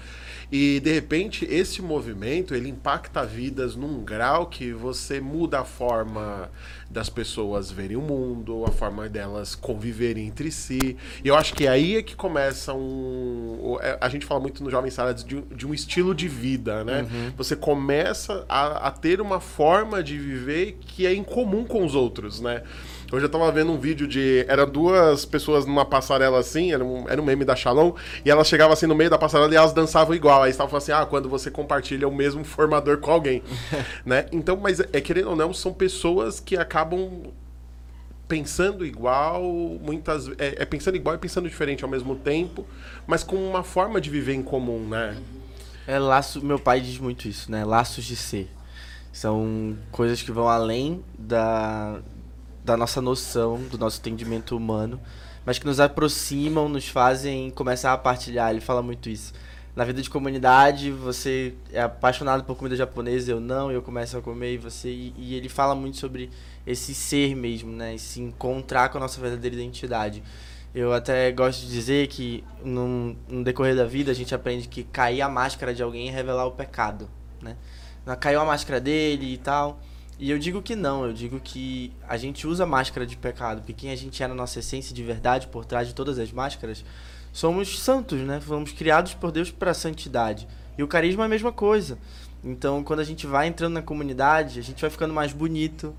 E 0.50 0.80
de 0.80 0.92
repente 0.92 1.44
esse 1.50 1.80
movimento, 1.80 2.54
ele 2.54 2.68
impacta 2.68 3.24
vidas 3.24 3.74
num 3.76 4.02
grau 4.04 4.46
que 4.46 4.72
você 4.72 5.20
muda 5.20 5.60
a 5.60 5.64
forma 5.64 6.50
das 6.90 7.08
pessoas 7.08 7.70
verem 7.70 7.96
o 7.96 8.02
mundo, 8.02 8.64
a 8.66 8.70
forma 8.70 9.08
delas 9.08 9.54
conviverem 9.54 10.26
entre 10.26 10.50
si. 10.52 10.94
E 11.24 11.28
eu 11.28 11.34
acho 11.34 11.54
que 11.54 11.66
aí 11.66 11.96
é 11.96 12.02
que 12.02 12.14
começa 12.14 12.74
um. 12.74 13.78
é, 13.80 13.96
A 13.98 14.08
gente 14.10 14.26
fala 14.26 14.40
muito 14.40 14.62
no 14.62 14.70
Jovem 14.70 14.90
Saladas 14.90 15.24
de, 15.24 15.36
um- 15.36 15.42
de 15.54 15.66
um 15.66 15.72
estilo 15.72 16.14
de 16.14 16.28
vida, 16.28 16.84
né? 16.84 17.06
Você 17.36 17.56
começa 17.56 18.44
a, 18.48 18.88
a 18.88 18.90
ter 18.90 19.20
uma 19.22 19.40
forma 19.40 20.02
de 20.02 20.18
viver 20.18 20.76
que 20.80 21.06
é 21.06 21.14
incomum 21.14 21.64
com 21.64 21.82
os 21.84 21.94
outros, 21.94 22.40
né? 22.40 22.62
Hoje 23.12 23.26
eu 23.26 23.28
tava 23.28 23.52
vendo 23.52 23.70
um 23.70 23.78
vídeo 23.78 24.08
de. 24.08 24.42
Eram 24.48 24.66
duas 24.66 25.26
pessoas 25.26 25.66
numa 25.66 25.84
passarela 25.84 26.38
assim, 26.38 26.72
era 26.72 26.82
um, 26.82 27.06
era 27.06 27.20
um 27.20 27.24
meme 27.24 27.44
da 27.44 27.54
Shalom, 27.54 27.92
e 28.24 28.30
elas 28.30 28.48
chegavam 28.48 28.72
assim 28.72 28.86
no 28.86 28.94
meio 28.94 29.10
da 29.10 29.18
passarela 29.18 29.52
e 29.52 29.56
elas 29.56 29.74
dançavam 29.74 30.14
igual. 30.14 30.42
Aí 30.42 30.50
estavam 30.50 30.70
falando 30.70 30.82
assim: 30.82 30.92
ah, 30.92 31.04
quando 31.04 31.28
você 31.28 31.50
compartilha 31.50 32.08
o 32.08 32.14
mesmo 32.14 32.42
formador 32.42 32.96
com 32.96 33.10
alguém. 33.10 33.42
né? 34.02 34.24
Então, 34.32 34.56
mas 34.56 34.80
é 34.80 34.98
querendo 34.98 35.28
ou 35.28 35.36
não, 35.36 35.52
são 35.52 35.74
pessoas 35.74 36.40
que 36.40 36.56
acabam 36.56 37.24
pensando 38.26 38.86
igual, 38.86 39.42
muitas 39.42 40.28
é, 40.38 40.62
é 40.62 40.64
pensando 40.64 40.96
igual 40.96 41.14
e 41.14 41.18
pensando 41.18 41.46
diferente 41.46 41.84
ao 41.84 41.90
mesmo 41.90 42.16
tempo, 42.16 42.66
mas 43.06 43.22
com 43.22 43.36
uma 43.36 43.62
forma 43.62 44.00
de 44.00 44.08
viver 44.08 44.32
em 44.32 44.42
comum, 44.42 44.88
né? 44.88 45.18
É 45.86 45.98
laço, 45.98 46.42
meu 46.42 46.58
pai 46.58 46.80
diz 46.80 46.96
muito 46.96 47.28
isso, 47.28 47.52
né? 47.52 47.62
Laços 47.62 48.06
de 48.06 48.16
ser. 48.16 48.48
São 49.12 49.76
coisas 49.90 50.22
que 50.22 50.32
vão 50.32 50.48
além 50.48 51.04
da, 51.18 52.00
da 52.64 52.76
nossa 52.76 53.00
noção, 53.00 53.60
do 53.70 53.76
nosso 53.76 53.98
entendimento 53.98 54.56
humano, 54.56 55.00
mas 55.44 55.58
que 55.58 55.66
nos 55.66 55.80
aproximam, 55.80 56.68
nos 56.68 56.88
fazem 56.88 57.50
começar 57.50 57.92
a 57.92 57.98
partilhar. 57.98 58.50
Ele 58.50 58.60
fala 58.60 58.82
muito 58.82 59.08
isso. 59.08 59.32
Na 59.74 59.84
vida 59.84 60.02
de 60.02 60.10
comunidade, 60.10 60.90
você 60.90 61.54
é 61.72 61.80
apaixonado 61.80 62.44
por 62.44 62.56
comida 62.56 62.76
japonesa, 62.76 63.32
eu 63.32 63.40
não, 63.40 63.72
eu 63.72 63.80
começo 63.80 64.16
a 64.16 64.20
comer 64.20 64.54
e 64.54 64.58
você. 64.58 64.90
E, 64.90 65.14
e 65.16 65.34
ele 65.34 65.48
fala 65.48 65.74
muito 65.74 65.96
sobre 65.96 66.30
esse 66.66 66.94
ser 66.94 67.34
mesmo, 67.34 67.72
né? 67.72 67.94
Esse 67.94 68.20
encontrar 68.20 68.90
com 68.90 68.98
a 68.98 69.00
nossa 69.00 69.20
verdadeira 69.20 69.56
identidade. 69.56 70.22
Eu 70.74 70.92
até 70.92 71.30
gosto 71.32 71.62
de 71.62 71.72
dizer 71.72 72.08
que 72.08 72.44
no, 72.62 73.16
no 73.28 73.42
decorrer 73.42 73.74
da 73.74 73.84
vida 73.84 74.10
a 74.10 74.14
gente 74.14 74.34
aprende 74.34 74.68
que 74.68 74.84
cair 74.84 75.22
a 75.22 75.28
máscara 75.28 75.74
de 75.74 75.82
alguém 75.82 76.08
é 76.08 76.12
revelar 76.12 76.46
o 76.46 76.52
pecado, 76.52 77.08
né? 77.40 77.56
Caiu 78.20 78.40
a 78.40 78.44
máscara 78.44 78.80
dele 78.80 79.34
e 79.34 79.38
tal. 79.38 79.80
E 80.22 80.30
eu 80.30 80.38
digo 80.38 80.62
que 80.62 80.76
não, 80.76 81.04
eu 81.04 81.12
digo 81.12 81.40
que 81.40 81.92
a 82.08 82.16
gente 82.16 82.46
usa 82.46 82.64
máscara 82.64 83.04
de 83.04 83.16
pecado, 83.16 83.58
porque 83.58 83.72
quem 83.72 83.90
a 83.90 83.96
gente 83.96 84.22
é 84.22 84.28
na 84.28 84.34
nossa 84.36 84.60
essência 84.60 84.94
de 84.94 85.02
verdade, 85.02 85.48
por 85.48 85.64
trás 85.64 85.88
de 85.88 85.94
todas 85.96 86.16
as 86.16 86.30
máscaras, 86.30 86.84
somos 87.32 87.80
santos, 87.80 88.20
né? 88.20 88.40
Fomos 88.40 88.70
criados 88.70 89.14
por 89.14 89.32
Deus 89.32 89.50
para 89.50 89.72
a 89.72 89.74
santidade. 89.74 90.46
E 90.78 90.82
o 90.84 90.86
carisma 90.86 91.24
é 91.24 91.26
a 91.26 91.28
mesma 91.28 91.50
coisa. 91.50 91.98
Então, 92.44 92.84
quando 92.84 93.00
a 93.00 93.04
gente 93.04 93.26
vai 93.26 93.48
entrando 93.48 93.72
na 93.72 93.82
comunidade, 93.82 94.60
a 94.60 94.62
gente 94.62 94.80
vai 94.80 94.90
ficando 94.90 95.12
mais 95.12 95.32
bonito, 95.32 95.92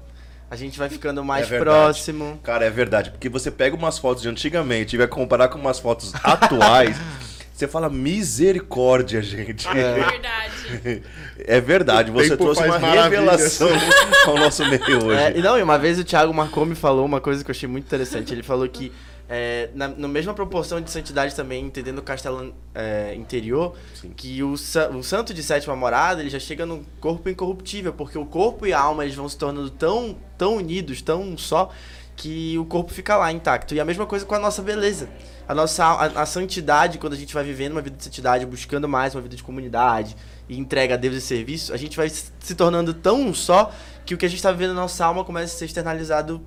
a 0.50 0.56
gente 0.56 0.80
vai 0.80 0.88
ficando 0.88 1.22
mais 1.22 1.52
É 1.52 1.60
próximo. 1.60 2.40
Cara, 2.44 2.64
é 2.64 2.70
verdade. 2.70 3.12
Porque 3.12 3.28
você 3.28 3.52
pega 3.52 3.76
umas 3.76 4.00
fotos 4.00 4.24
de 4.24 4.30
antigamente 4.30 4.96
e 4.96 4.98
vai 4.98 5.08
comparar 5.08 5.50
com 5.50 5.60
umas 5.60 5.80
fotos 5.80 6.14
atuais. 6.24 6.96
Você 7.64 7.68
fala 7.70 7.90
misericórdia, 7.90 9.22
gente. 9.22 9.66
Verdade. 9.72 11.02
É 11.38 11.62
verdade, 11.62 12.12
você 12.12 12.36
trouxe 12.36 12.62
uma 12.64 12.78
revelação 12.78 13.70
ao 14.28 14.38
nosso 14.38 14.66
meio 14.66 15.06
hoje. 15.06 15.18
É, 15.18 15.38
e 15.38 15.42
não, 15.42 15.58
e 15.58 15.64
uma 15.64 15.78
vez 15.78 15.98
o 15.98 16.04
Thiago 16.04 16.34
Marcou 16.34 16.66
me 16.66 16.76
falou 16.76 17.06
uma 17.06 17.22
coisa 17.22 17.44
que 17.44 17.50
eu 17.50 17.54
achei 17.54 17.68
muito 17.68 17.86
interessante. 17.86 18.34
Ele 18.34 18.44
falou 18.44 18.68
que, 18.68 18.92
é, 19.30 19.70
na, 19.74 19.88
na 19.88 20.08
mesma 20.08 20.34
proporção 20.34 20.82
de 20.82 20.92
santidade 20.92 21.36
também, 21.36 21.66
entendendo 21.66 22.00
o 22.00 22.02
castelo 22.02 22.54
é, 22.76 23.16
interior, 23.16 23.76
Sim. 23.94 24.12
que 24.16 24.44
o, 24.44 24.54
o 24.54 25.04
santo 25.04 25.34
de 25.34 25.42
sétima 25.42 25.76
morada, 25.76 26.22
ele 26.22 26.30
já 26.30 26.40
chega 26.40 26.66
no 26.66 26.86
corpo 27.00 27.30
incorruptível, 27.30 27.94
porque 27.94 28.18
o 28.18 28.26
corpo 28.26 28.68
e 28.68 28.74
a 28.74 28.80
alma 28.80 29.06
eles 29.06 29.16
vão 29.16 29.30
se 29.30 29.38
tornando 29.38 29.70
tão, 29.70 30.18
tão 30.38 30.58
unidos, 30.58 31.02
tão 31.02 31.38
só, 31.38 31.72
que 32.16 32.58
o 32.58 32.66
corpo 32.66 32.94
fica 32.94 33.18
lá 33.18 33.32
intacto. 33.32 33.74
E 33.74 33.80
a 33.80 33.86
mesma 33.86 34.06
coisa 34.06 34.26
com 34.26 34.36
a 34.36 34.40
nossa 34.40 34.62
beleza. 34.62 35.10
A 35.48 35.54
nossa 35.54 35.84
a, 35.84 36.22
a 36.22 36.26
santidade, 36.26 36.98
quando 36.98 37.14
a 37.14 37.18
gente 37.18 37.34
vai 37.34 37.44
vivendo 37.44 37.74
uma 37.74 37.82
vida 37.82 37.98
de 37.98 38.04
santidade, 38.04 38.46
buscando 38.46 38.88
mais 38.88 39.14
uma 39.14 39.22
vida 39.22 39.36
de 39.36 39.44
comunidade 39.44 40.16
e 40.48 40.58
entrega 40.58 40.94
a 40.94 40.98
Deus 40.98 41.16
e 41.16 41.22
serviço, 41.22 41.74
a 41.74 41.78
gente 41.78 41.98
vai 41.98 42.10
se 42.10 42.56
tornando 42.56 42.94
tão 42.94 43.22
um 43.22 43.34
só 43.34 43.72
que 44.06 44.14
o 44.14 44.18
que 44.18 44.26
a 44.26 44.30
gente 44.30 44.38
está 44.38 44.52
vivendo 44.52 44.74
na 44.74 44.82
nossa 44.82 45.06
alma 45.06 45.24
começa 45.24 45.54
a 45.54 45.58
ser 45.58 45.66
externalizado 45.66 46.42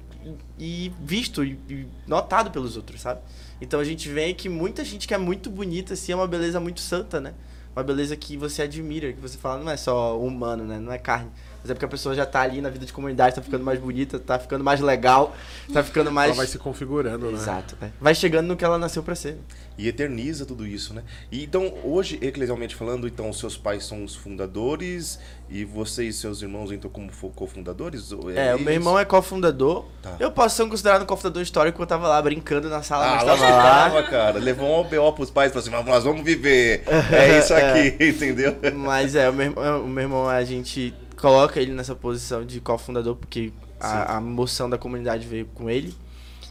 e, 0.58 0.86
e 0.86 0.92
visto 1.00 1.44
e, 1.44 1.58
e 1.68 1.86
notado 2.06 2.50
pelos 2.50 2.76
outros, 2.76 3.00
sabe? 3.00 3.20
Então 3.60 3.80
a 3.80 3.84
gente 3.84 4.08
vê 4.08 4.32
que 4.34 4.48
muita 4.48 4.84
gente 4.84 5.06
que 5.06 5.14
é 5.14 5.18
muito 5.18 5.50
bonita, 5.50 5.94
assim, 5.94 6.12
é 6.12 6.16
uma 6.16 6.26
beleza 6.26 6.60
muito 6.60 6.80
santa, 6.80 7.20
né? 7.20 7.34
Uma 7.74 7.82
beleza 7.82 8.16
que 8.16 8.36
você 8.36 8.62
admira, 8.62 9.12
que 9.12 9.20
você 9.20 9.36
fala, 9.36 9.62
não 9.62 9.70
é 9.70 9.76
só 9.76 10.18
humano, 10.18 10.64
né? 10.64 10.78
Não 10.78 10.92
é 10.92 10.98
carne. 10.98 11.30
Mas 11.66 11.70
é 11.72 11.74
porque 11.74 11.84
a 11.84 11.88
pessoa 11.88 12.14
já 12.14 12.24
tá 12.24 12.42
ali 12.42 12.60
na 12.60 12.70
vida 12.70 12.86
de 12.86 12.92
comunidade, 12.92 13.34
tá 13.34 13.42
ficando 13.42 13.64
mais 13.64 13.80
bonita, 13.80 14.20
tá 14.20 14.38
ficando 14.38 14.62
mais 14.62 14.80
legal, 14.80 15.34
tá 15.72 15.82
ficando 15.82 16.12
mais. 16.12 16.28
Ela 16.28 16.36
vai 16.36 16.46
se 16.46 16.58
configurando, 16.58 17.26
né? 17.26 17.32
Exato. 17.32 17.76
é. 17.82 17.88
Vai 18.00 18.14
chegando 18.14 18.46
no 18.46 18.56
que 18.56 18.64
ela 18.64 18.78
nasceu 18.78 19.02
pra 19.02 19.16
ser. 19.16 19.36
E 19.76 19.88
eterniza 19.88 20.46
tudo 20.46 20.64
isso, 20.66 20.94
né? 20.94 21.02
E 21.30 21.42
então, 21.42 21.74
hoje, 21.82 22.18
eclesialmente 22.22 22.74
falando, 22.76 23.06
então, 23.08 23.30
seus 23.32 23.56
pais 23.58 23.84
são 23.84 24.04
os 24.04 24.14
fundadores 24.14 25.18
e 25.50 25.64
você 25.64 26.04
e 26.04 26.12
seus 26.12 26.40
irmãos, 26.40 26.70
então, 26.72 26.88
como 26.90 27.10
cofundadores? 27.34 28.12
Ou 28.12 28.30
É, 28.30 28.54
o 28.54 28.60
meu 28.60 28.72
irmão 28.72 28.96
é 28.98 29.04
cofundador. 29.04 29.84
Tá. 30.02 30.14
Eu 30.20 30.30
posso 30.30 30.56
ser 30.56 30.68
considerado 30.68 31.02
um 31.02 31.06
cofundador 31.06 31.42
histórico, 31.42 31.82
eu 31.82 31.86
tava 31.86 32.06
lá 32.08 32.22
brincando 32.22 32.68
na 32.70 32.82
sala, 32.82 33.04
Ah, 33.06 33.16
mas 33.16 33.24
lá 33.26 33.36
tava 33.36 33.50
lá. 33.56 33.62
tava, 33.90 34.02
cara. 34.04 34.38
Levou 34.38 34.66
um 34.68 34.72
OBO 34.80 35.12
pros 35.14 35.30
pais 35.30 35.50
e 35.50 35.52
falou 35.52 35.62
assim, 35.66 35.70
"Mas 35.76 35.84
nós 35.84 36.04
vamos 36.04 36.22
viver. 36.22 36.84
É 37.12 37.38
isso 37.40 37.52
aqui, 37.52 37.96
entendeu? 38.08 38.56
Mas 38.74 39.14
é, 39.14 39.28
o 39.28 39.32
meu, 39.32 39.46
irmão- 39.46 39.84
o 39.84 39.88
meu 39.88 40.02
irmão, 40.04 40.28
a 40.28 40.42
gente 40.44 40.94
coloca 41.26 41.60
ele 41.60 41.72
nessa 41.72 41.92
posição 41.92 42.46
de 42.46 42.60
cofundador, 42.60 43.16
porque 43.16 43.52
a, 43.80 44.16
a 44.16 44.20
moção 44.20 44.70
da 44.70 44.78
comunidade 44.78 45.26
veio 45.26 45.44
com 45.46 45.68
ele. 45.68 45.92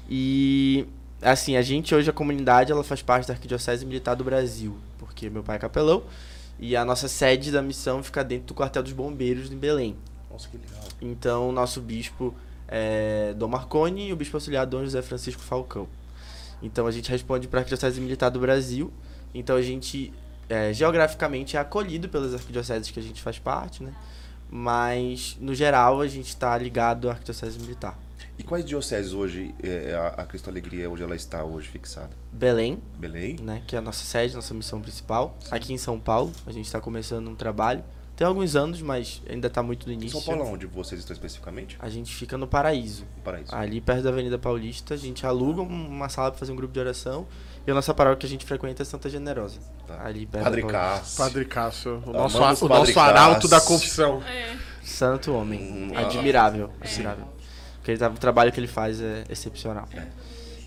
E, 0.09 0.85
assim, 1.21 1.55
a 1.55 1.61
gente 1.61 1.95
hoje, 1.95 2.09
a 2.09 2.13
comunidade, 2.13 2.73
ela 2.73 2.83
faz 2.83 3.01
parte 3.01 3.25
da 3.25 3.33
Arquidiocese 3.33 3.85
Militar 3.85 4.15
do 4.15 4.25
Brasil, 4.25 4.75
porque 4.99 5.29
meu 5.29 5.43
pai 5.43 5.55
é 5.55 5.59
capelão, 5.59 6.03
e 6.59 6.75
a 6.75 6.83
nossa 6.83 7.07
sede 7.07 7.53
da 7.53 7.61
missão 7.61 8.03
fica 8.03 8.21
dentro 8.21 8.47
do 8.47 8.53
quartel 8.53 8.83
dos 8.83 8.91
bombeiros 8.91 9.49
em 9.49 9.55
Belém. 9.55 9.95
Nossa, 10.29 10.49
que 10.49 10.57
legal. 10.57 10.83
Então, 11.01 11.47
o 11.47 11.51
nosso 11.53 11.79
bispo 11.79 12.35
é 12.67 13.33
Dom 13.37 13.47
Marconi 13.47 14.09
e 14.09 14.13
o 14.13 14.15
bispo 14.17 14.35
auxiliar 14.35 14.65
Dom 14.65 14.83
José 14.83 15.01
Francisco 15.01 15.41
Falcão. 15.41 15.87
Então, 16.61 16.85
a 16.85 16.91
gente 16.91 17.09
responde 17.09 17.47
para 17.47 17.59
a 17.59 17.61
Arquidiocese 17.61 18.01
Militar 18.01 18.29
do 18.29 18.41
Brasil. 18.41 18.91
Então, 19.33 19.55
a 19.55 19.61
gente, 19.61 20.11
é, 20.49 20.73
geograficamente, 20.73 21.55
é 21.55 21.61
acolhido 21.61 22.09
pelas 22.09 22.33
arquidioceses 22.33 22.91
que 22.91 22.99
a 22.99 23.03
gente 23.03 23.21
faz 23.21 23.39
parte, 23.39 23.81
né? 23.81 23.93
Mas, 24.49 25.37
no 25.39 25.53
geral, 25.53 26.01
a 26.01 26.07
gente 26.07 26.27
está 26.27 26.57
ligado 26.57 27.09
à 27.09 27.13
Arquidiocese 27.13 27.59
Militar. 27.59 27.97
E 28.37 28.43
quais 28.43 28.65
dioceses 28.65 29.13
hoje, 29.13 29.55
é, 29.63 29.93
a, 29.93 30.21
a 30.21 30.25
Cristo 30.25 30.49
Alegria, 30.49 30.89
onde 30.89 31.01
ela 31.01 31.15
está 31.15 31.43
hoje 31.43 31.69
fixada? 31.69 32.09
Belém, 32.31 32.81
Belém? 32.97 33.37
né? 33.41 33.63
Que 33.65 33.75
é 33.75 33.79
a 33.79 33.81
nossa 33.81 34.03
sede, 34.03 34.35
nossa 34.35 34.53
missão 34.53 34.81
principal. 34.81 35.37
Aqui 35.49 35.73
em 35.73 35.77
São 35.77 35.99
Paulo, 35.99 36.31
a 36.45 36.51
gente 36.51 36.65
está 36.65 36.81
começando 36.81 37.27
um 37.29 37.35
trabalho. 37.35 37.83
Tem 38.15 38.25
alguns 38.25 38.55
anos, 38.55 38.81
mas 38.81 39.21
ainda 39.29 39.47
está 39.47 39.61
muito 39.61 39.85
no 39.87 39.91
início. 39.93 40.21
São 40.21 40.35
Paulo, 40.37 40.53
onde 40.53 40.65
vocês 40.65 40.99
estão 41.01 41.13
especificamente? 41.13 41.75
A 41.79 41.89
gente 41.89 42.15
fica 42.15 42.37
no 42.37 42.47
Paraíso. 42.47 43.03
No 43.17 43.21
Paraíso. 43.23 43.53
Ali 43.53 43.81
perto 43.81 44.03
da 44.03 44.09
Avenida 44.09 44.37
Paulista, 44.39 44.93
a 44.93 44.97
gente 44.97 45.25
aluga 45.25 45.61
um- 45.61 45.87
uma 45.87 46.07
sala 46.07 46.31
para 46.31 46.39
fazer 46.39 46.53
um 46.53 46.55
grupo 46.55 46.73
de 46.73 46.79
oração. 46.79 47.27
E 47.67 47.71
a 47.71 47.73
nossa 47.73 47.93
paróquia 47.93 48.19
que 48.21 48.25
a 48.27 48.29
gente 48.29 48.45
frequenta 48.45 48.83
é 48.83 48.85
Santa 48.85 49.09
Generosa. 49.09 49.59
Tá. 49.85 50.05
Ali 50.05 50.25
perto 50.25 50.43
Padre. 50.45 50.63
Cássio. 50.63 51.17
Padre 51.17 51.45
Cássio, 51.45 52.03
o 52.05 52.11
nosso, 52.13 52.37
o 52.37 52.69
Padre 52.69 52.87
nosso 52.93 52.99
arauto 52.99 53.47
da 53.49 53.59
confissão. 53.59 54.23
É. 54.23 54.55
Santo 54.83 55.33
homem. 55.33 55.59
Hum, 55.59 55.97
admirável. 55.97 56.69
Admirável. 56.79 57.25
Porque 57.77 57.91
ele 57.91 57.97
tá- 57.99 58.07
o 58.09 58.13
trabalho 58.13 58.51
que 58.51 58.59
ele 58.59 58.67
faz 58.67 59.01
é 59.01 59.23
excepcional. 59.29 59.89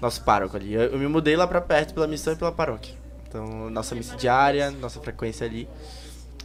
Nosso 0.02 0.22
pároco 0.22 0.56
ali. 0.56 0.74
Eu, 0.74 0.82
eu 0.82 0.98
me 0.98 1.06
mudei 1.08 1.34
lá 1.36 1.46
pra 1.46 1.60
perto 1.60 1.94
pela 1.94 2.06
missão 2.06 2.32
e 2.32 2.36
pela 2.36 2.52
paróquia. 2.52 2.94
Então, 3.26 3.70
nossa 3.70 3.94
missa 3.94 4.16
diária, 4.16 4.70
nossa 4.70 5.00
frequência 5.00 5.46
ali. 5.46 5.68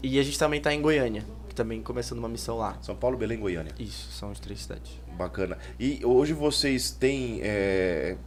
E 0.04 0.20
a 0.20 0.24
gente 0.24 0.38
também 0.38 0.60
tá 0.62 0.74
em 0.74 0.82
Goiânia, 0.82 1.24
que 1.48 1.56
também 1.56 1.82
começando 1.82 2.20
uma 2.20 2.28
missão 2.30 2.58
lá. 2.58 2.78
São 2.82 2.96
Paulo, 2.96 3.18
Belém, 3.18 3.40
Goiânia. 3.40 3.74
Isso, 3.80 4.12
são 4.12 4.30
as 4.32 4.40
três 4.40 4.62
cidades. 4.62 4.92
Bacana. 5.18 5.58
E 5.80 6.02
hoje 6.06 6.34
vocês 6.34 6.92
têm 6.92 7.40
é, 7.42 8.18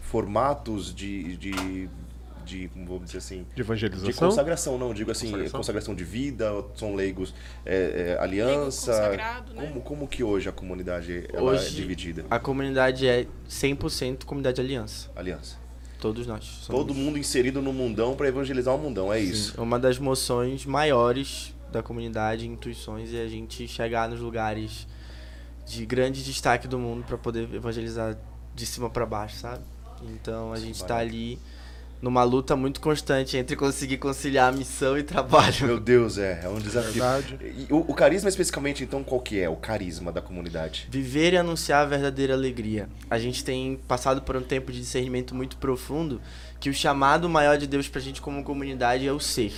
formatos 0.00 0.94
de, 0.94 1.36
de, 1.36 1.88
de, 2.44 2.68
como 2.68 2.86
vamos 2.86 3.04
dizer 3.06 3.18
assim, 3.18 3.44
De 3.54 3.60
evangelização. 3.60 4.10
de 4.10 4.16
consagração, 4.18 4.78
não, 4.78 4.94
digo 4.94 5.10
assim, 5.10 5.26
Consagração? 5.26 5.60
consagração, 5.60 5.94
de 5.94 6.04
vida, 6.04 6.64
são 6.74 6.94
leigos, 6.94 7.34
é, 7.66 8.14
é, 8.16 8.22
aliança. 8.22 8.92
consagrado, 8.92 9.52
né? 9.52 9.66
como, 9.66 9.80
como 9.82 10.08
que 10.08 10.22
hoje 10.24 10.48
a 10.48 10.52
comunidade 10.52 11.26
ela 11.32 11.52
é 11.52 11.54
Hoje- 11.56 11.74
dividida? 11.74 12.24
A 12.30 12.38
comunidade 12.38 13.06
é 13.06 13.26
100% 13.48 14.24
comunidade 14.24 14.60
aliança. 14.60 15.10
Aliança. 15.14 15.58
Todos 16.00 16.26
nós. 16.26 16.44
somos- 16.44 16.66
Todo 16.66 16.94
mundo 16.94 17.18
inserido 17.18 17.62
no 17.62 17.72
mundão 17.72 18.14
para 18.14 18.28
evangelizar 18.28 18.74
o 18.74 18.78
mundão, 18.78 19.12
é 19.12 19.18
isso. 19.20 19.52
Sim, 19.54 19.60
Uma 19.60 19.78
das 19.78 19.98
moções 19.98 20.64
maiores 20.66 21.54
da 21.72 21.82
comunidade, 21.82 22.46
intuições, 22.46 23.12
é 23.14 23.22
a 23.22 23.28
gente 23.28 23.66
chegar 23.66 24.08
nos 24.08 24.20
lugares 24.20 24.86
de 25.66 25.84
grande 25.86 26.22
destaque 26.22 26.68
do 26.68 26.78
mundo 26.78 27.04
para 27.04 27.16
poder 27.18 27.52
evangelizar 27.52 28.16
de 28.54 28.66
cima 28.66 28.88
para 28.88 29.04
baixo, 29.04 29.36
sabe? 29.36 29.64
Então 30.12 30.52
a 30.52 30.56
Sim, 30.56 30.66
gente 30.66 30.80
tá 30.80 30.94
barato. 30.96 31.08
ali 31.10 31.38
numa 32.00 32.22
luta 32.22 32.54
muito 32.54 32.80
constante 32.80 33.36
entre 33.36 33.56
conseguir 33.56 33.96
conciliar 33.96 34.52
missão 34.52 34.98
e 34.98 35.02
trabalho. 35.02 35.66
Meu 35.66 35.80
Deus, 35.80 36.18
é, 36.18 36.42
é 36.44 36.48
um 36.48 36.58
desafio. 36.58 36.92
Verdade. 36.92 37.38
E 37.42 37.66
o, 37.72 37.78
o 37.78 37.94
carisma 37.94 38.28
especificamente, 38.28 38.84
então, 38.84 39.02
qual 39.02 39.20
que 39.20 39.40
é? 39.40 39.48
O 39.48 39.56
carisma 39.56 40.12
da 40.12 40.20
comunidade? 40.20 40.88
Viver 40.90 41.32
e 41.32 41.36
anunciar 41.36 41.82
a 41.82 41.86
verdadeira 41.86 42.34
alegria. 42.34 42.88
A 43.08 43.18
gente 43.18 43.44
tem 43.44 43.80
passado 43.88 44.22
por 44.22 44.36
um 44.36 44.42
tempo 44.42 44.70
de 44.70 44.80
discernimento 44.80 45.34
muito 45.34 45.56
profundo 45.56 46.20
que 46.60 46.68
o 46.68 46.74
chamado 46.74 47.28
maior 47.28 47.56
de 47.56 47.66
Deus 47.66 47.88
pra 47.88 48.00
gente 48.00 48.20
como 48.20 48.42
comunidade 48.44 49.06
é 49.06 49.12
o 49.12 49.20
ser. 49.20 49.52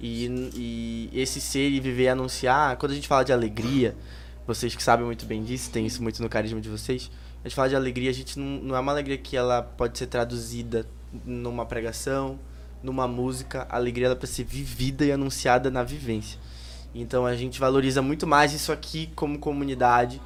E, 0.00 0.26
e 0.54 1.10
esse 1.12 1.40
ser 1.40 1.70
e 1.70 1.80
viver 1.80 2.04
e 2.04 2.08
anunciar, 2.08 2.76
quando 2.76 2.92
a 2.92 2.94
gente 2.94 3.06
fala 3.08 3.22
de 3.22 3.32
alegria, 3.32 3.94
vocês 4.46 4.74
que 4.74 4.82
sabem 4.82 5.04
muito 5.04 5.26
bem 5.26 5.44
disso, 5.44 5.70
tem 5.70 5.84
isso 5.84 6.02
muito 6.02 6.22
no 6.22 6.28
carisma 6.28 6.60
de 6.60 6.68
vocês, 6.68 7.10
a 7.44 7.48
gente 7.48 7.54
fala 7.54 7.68
de 7.68 7.76
alegria, 7.76 8.10
a 8.10 8.14
gente 8.14 8.38
não, 8.38 8.62
não 8.62 8.76
é 8.76 8.80
uma 8.80 8.92
alegria 8.92 9.18
que 9.18 9.36
ela 9.36 9.62
pode 9.62 9.98
ser 9.98 10.06
traduzida 10.06 10.86
numa 11.24 11.66
pregação, 11.66 12.38
numa 12.82 13.06
música, 13.06 13.66
a 13.68 13.76
alegria 13.76 14.06
ela 14.06 14.16
precisa 14.16 14.36
ser 14.38 14.44
vivida 14.44 15.04
e 15.04 15.12
anunciada 15.12 15.70
na 15.70 15.82
vivência. 15.82 16.38
Então 16.94 17.26
a 17.26 17.34
gente 17.36 17.60
valoriza 17.60 18.02
muito 18.02 18.26
mais 18.26 18.52
isso 18.52 18.72
aqui 18.72 19.10
como 19.14 19.38
comunidade, 19.38 20.20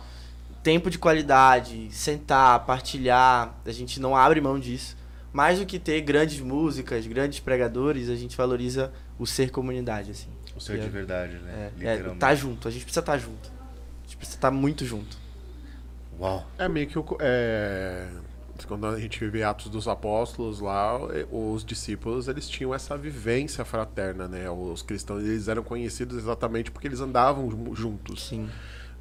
tempo 0.62 0.88
de 0.90 0.98
qualidade, 0.98 1.88
sentar, 1.90 2.64
partilhar, 2.64 3.54
a 3.66 3.72
gente 3.72 4.00
não 4.00 4.16
abre 4.16 4.40
mão 4.40 4.58
disso. 4.58 4.96
Mais 5.32 5.58
do 5.58 5.66
que 5.66 5.78
ter 5.78 6.00
grandes 6.00 6.40
músicas, 6.40 7.06
grandes 7.06 7.40
pregadores, 7.40 8.08
a 8.08 8.14
gente 8.14 8.36
valoriza 8.36 8.92
o 9.18 9.26
ser 9.26 9.50
comunidade, 9.50 10.12
assim. 10.12 10.28
O 10.56 10.60
ser 10.60 10.78
de 10.78 10.86
É. 10.86 10.88
verdade, 10.88 11.34
né? 11.38 11.70
É, 11.80 11.86
é 11.86 11.92
Literalmente. 11.92 12.20
tá 12.20 12.34
junto, 12.34 12.68
a 12.68 12.70
gente 12.70 12.84
precisa 12.84 13.00
estar 13.00 13.18
junto. 13.18 13.50
A 13.50 14.06
gente 14.06 14.16
precisa 14.16 14.38
estar 14.38 14.50
muito 14.52 14.84
junto. 14.86 15.18
Uau. 16.20 16.46
É 16.56 16.68
meio 16.68 16.86
que 16.86 16.96
o. 16.96 17.04
É... 17.18 18.06
Quando 18.66 18.87
a 18.87 18.99
gente 18.99 19.25
vê 19.26 19.42
Atos 19.42 19.68
dos 19.68 19.87
Apóstolos 19.88 20.61
lá, 20.61 20.99
eh, 21.12 21.26
os 21.30 21.64
discípulos 21.64 22.28
eles 22.28 22.49
tinham 22.49 22.73
essa 22.75 22.96
vivência 22.96 23.64
fraterna, 23.64 24.28
né? 24.28 24.49
Os 24.50 24.80
cristãos 24.82 25.23
eles 25.23 25.49
eram 25.49 25.62
conhecidos 25.62 26.16
exatamente 26.18 26.70
porque 26.70 26.87
eles 26.88 27.00
andavam 27.00 27.50
ju- 27.50 27.75
juntos. 27.75 28.28
Sim. 28.28 28.49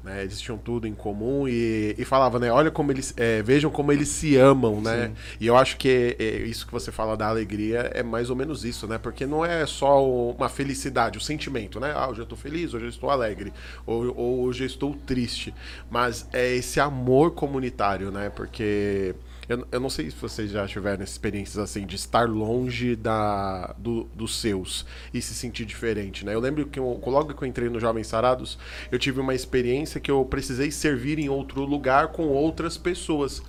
né? 0.02 0.22
Eles 0.22 0.38
tinham 0.38 0.58
tudo 0.58 0.86
em 0.86 0.94
comum 0.94 1.48
e, 1.48 1.94
e 1.96 2.04
falava, 2.04 2.38
né? 2.38 2.52
Olha 2.52 2.70
como 2.70 2.92
eles. 2.92 3.14
é, 3.16 3.42
vejam 3.42 3.70
como 3.70 3.90
eles 3.90 4.08
se 4.08 4.36
amam, 4.36 4.80
né? 4.82 5.12
E 5.40 5.46
eu 5.46 5.56
acho 5.56 5.78
que 5.78 6.14
é, 6.18 6.24
isso 6.42 6.66
que 6.66 6.72
você 6.72 6.92
fala 6.92 7.16
da 7.16 7.26
alegria 7.26 7.90
é 7.94 8.02
mais 8.02 8.28
ou 8.28 8.36
menos 8.36 8.64
isso, 8.66 8.86
né? 8.86 8.98
Porque 8.98 9.24
não 9.24 9.42
é 9.44 9.64
só 9.64 10.04
uma 10.06 10.48
felicidade, 10.50 11.16
o 11.16 11.20
sentimento, 11.22 11.80
né? 11.80 11.92
Ah, 11.96 12.08
hoje 12.10 12.20
eu 12.20 12.26
tô 12.26 12.36
feliz, 12.36 12.74
hoje 12.74 12.84
eu 12.84 12.90
estou 12.90 13.08
alegre, 13.08 13.50
ou, 13.86 14.14
ou 14.14 14.40
hoje 14.42 14.64
eu 14.64 14.66
estou 14.66 14.94
triste. 14.94 15.54
Mas 15.90 16.28
é 16.34 16.54
esse 16.54 16.78
amor 16.80 17.30
comunitário, 17.30 18.10
né? 18.10 18.28
Porque 18.28 19.14
Eu, 19.48 19.66
eu 19.70 19.80
não 19.80 19.90
sei 19.90 20.10
se 20.10 20.16
vocês 20.16 20.50
já 20.50 20.66
tiveram 20.66 21.04
experiências 21.04 21.58
assim 21.58 21.86
de 21.86 21.96
estar 21.96 22.28
longe 22.28 22.96
da, 22.96 23.74
do- 23.78 24.04
dos 24.14 24.40
seus 24.40 24.86
e 25.12 25.20
se 25.20 25.34
sentir 25.34 25.64
diferente, 25.66 26.24
né? 26.24 26.34
Eu 26.34 26.40
lembro 26.40 26.66
que 26.66 26.78
eu, 26.78 27.00
logo 27.06 27.34
que 27.34 27.42
eu 27.42 27.48
entrei 27.48 27.68
no 27.68 27.78
Jovens 27.78 28.06
Sarados, 28.06 28.58
eu 28.90 28.98
tive 28.98 29.20
uma 29.20 29.34
experiência 29.34 30.00
que 30.00 30.10
eu 30.10 30.24
precisei 30.24 30.70
servir 30.70 31.18
em 31.18 31.28
outro 31.28 31.62
lugar 31.64 32.08
com 32.08 32.26
outras 32.28 32.76
pessoas. 32.78 33.42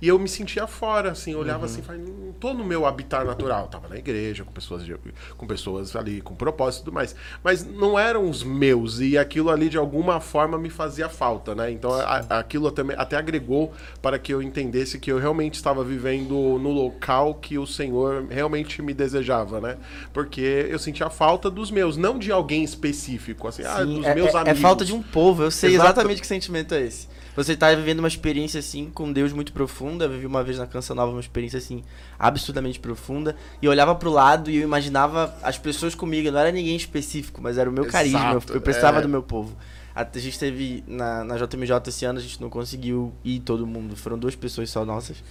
E 0.00 0.08
eu 0.08 0.18
me 0.18 0.28
sentia 0.28 0.66
fora, 0.66 1.10
assim, 1.12 1.34
olhava 1.34 1.66
assim, 1.66 1.82
falei, 1.82 2.00
não 2.02 2.32
tô 2.32 2.52
no 2.52 2.64
meu 2.64 2.84
habitat 2.86 3.24
natural. 3.24 3.62
Eu 3.62 3.68
tava 3.68 3.88
na 3.88 3.96
igreja, 3.96 4.44
com 4.44 4.52
pessoas, 4.52 4.84
de- 4.84 4.96
com 5.36 5.46
pessoas 5.46 5.94
ali, 5.96 6.20
com 6.20 6.34
propósito 6.34 6.82
e 6.82 6.84
tudo 6.84 6.94
mais. 6.94 7.14
Mas 7.42 7.64
não 7.64 7.98
eram 7.98 8.28
os 8.28 8.42
meus, 8.42 9.00
e 9.00 9.16
aquilo 9.16 9.50
ali, 9.50 9.68
de 9.68 9.78
alguma 9.78 10.20
forma, 10.20 10.58
me 10.58 10.70
fazia 10.70 11.08
falta, 11.08 11.54
né? 11.54 11.70
Então, 11.70 11.92
a- 11.92 12.24
aquilo 12.38 12.70
também 12.70 12.96
até 12.98 13.16
agregou 13.16 13.72
para 14.02 14.18
que 14.18 14.32
eu 14.32 14.42
entendesse 14.42 14.98
que 14.98 15.10
eu 15.10 15.18
realmente 15.18 15.54
estava 15.54 15.82
vivendo 15.84 16.34
no 16.58 16.70
local 16.70 17.34
que 17.34 17.58
o 17.58 17.66
Senhor 17.66 18.26
realmente 18.28 18.82
me 18.82 18.92
desejava, 18.92 19.60
né? 19.60 19.76
Porque 20.12 20.66
eu 20.68 20.78
sentia 20.78 21.08
falta 21.10 21.50
dos 21.50 21.70
meus, 21.70 21.96
não 21.96 22.18
de 22.18 22.30
alguém 22.32 22.62
específico, 22.64 23.48
assim, 23.48 23.62
ah, 23.64 23.78
Sim, 23.78 23.96
dos 23.96 24.06
é, 24.06 24.14
meus 24.14 24.34
é- 24.34 24.36
é 24.36 24.40
amigos. 24.40 24.60
falta 24.60 24.84
de 24.84 24.92
um 24.92 25.02
povo, 25.02 25.42
eu 25.42 25.50
sei 25.50 25.74
Exato. 25.74 25.86
exatamente 25.90 26.20
que 26.20 26.26
sentimento 26.26 26.74
é 26.74 26.82
esse. 26.82 27.08
Você 27.36 27.54
tá 27.54 27.74
vivendo 27.74 27.98
uma 27.98 28.08
experiência 28.08 28.60
assim 28.60 28.90
com 28.94 29.12
Deus 29.12 29.30
muito 29.30 29.52
profunda, 29.52 29.85
eu 30.04 30.10
vivi 30.10 30.26
uma 30.26 30.42
vez 30.42 30.58
na 30.58 30.66
Canção 30.66 30.96
Nova 30.96 31.12
uma 31.12 31.20
experiência 31.20 31.58
assim 31.58 31.82
absurdamente 32.18 32.78
profunda, 32.80 33.36
e 33.60 33.66
eu 33.66 33.70
olhava 33.70 33.94
pro 33.94 34.10
lado 34.10 34.50
e 34.50 34.56
eu 34.56 34.62
imaginava 34.62 35.36
as 35.42 35.58
pessoas 35.58 35.94
comigo, 35.94 36.30
não 36.30 36.38
era 36.38 36.50
ninguém 36.50 36.76
específico, 36.76 37.40
mas 37.40 37.58
era 37.58 37.68
o 37.68 37.72
meu 37.72 37.86
carisma, 37.86 38.32
eu, 38.32 38.38
Exato, 38.38 38.52
eu 38.52 38.60
precisava 38.60 38.98
é. 38.98 39.02
do 39.02 39.08
meu 39.08 39.22
povo. 39.22 39.56
A, 39.94 40.02
a 40.02 40.18
gente 40.18 40.38
teve 40.38 40.84
na, 40.86 41.24
na 41.24 41.36
JMJ 41.36 41.88
esse 41.88 42.04
ano, 42.04 42.18
a 42.18 42.22
gente 42.22 42.40
não 42.40 42.50
conseguiu 42.50 43.12
ir 43.24 43.40
todo 43.40 43.66
mundo, 43.66 43.96
foram 43.96 44.18
duas 44.18 44.34
pessoas 44.34 44.68
só 44.70 44.84
nossas. 44.84 45.22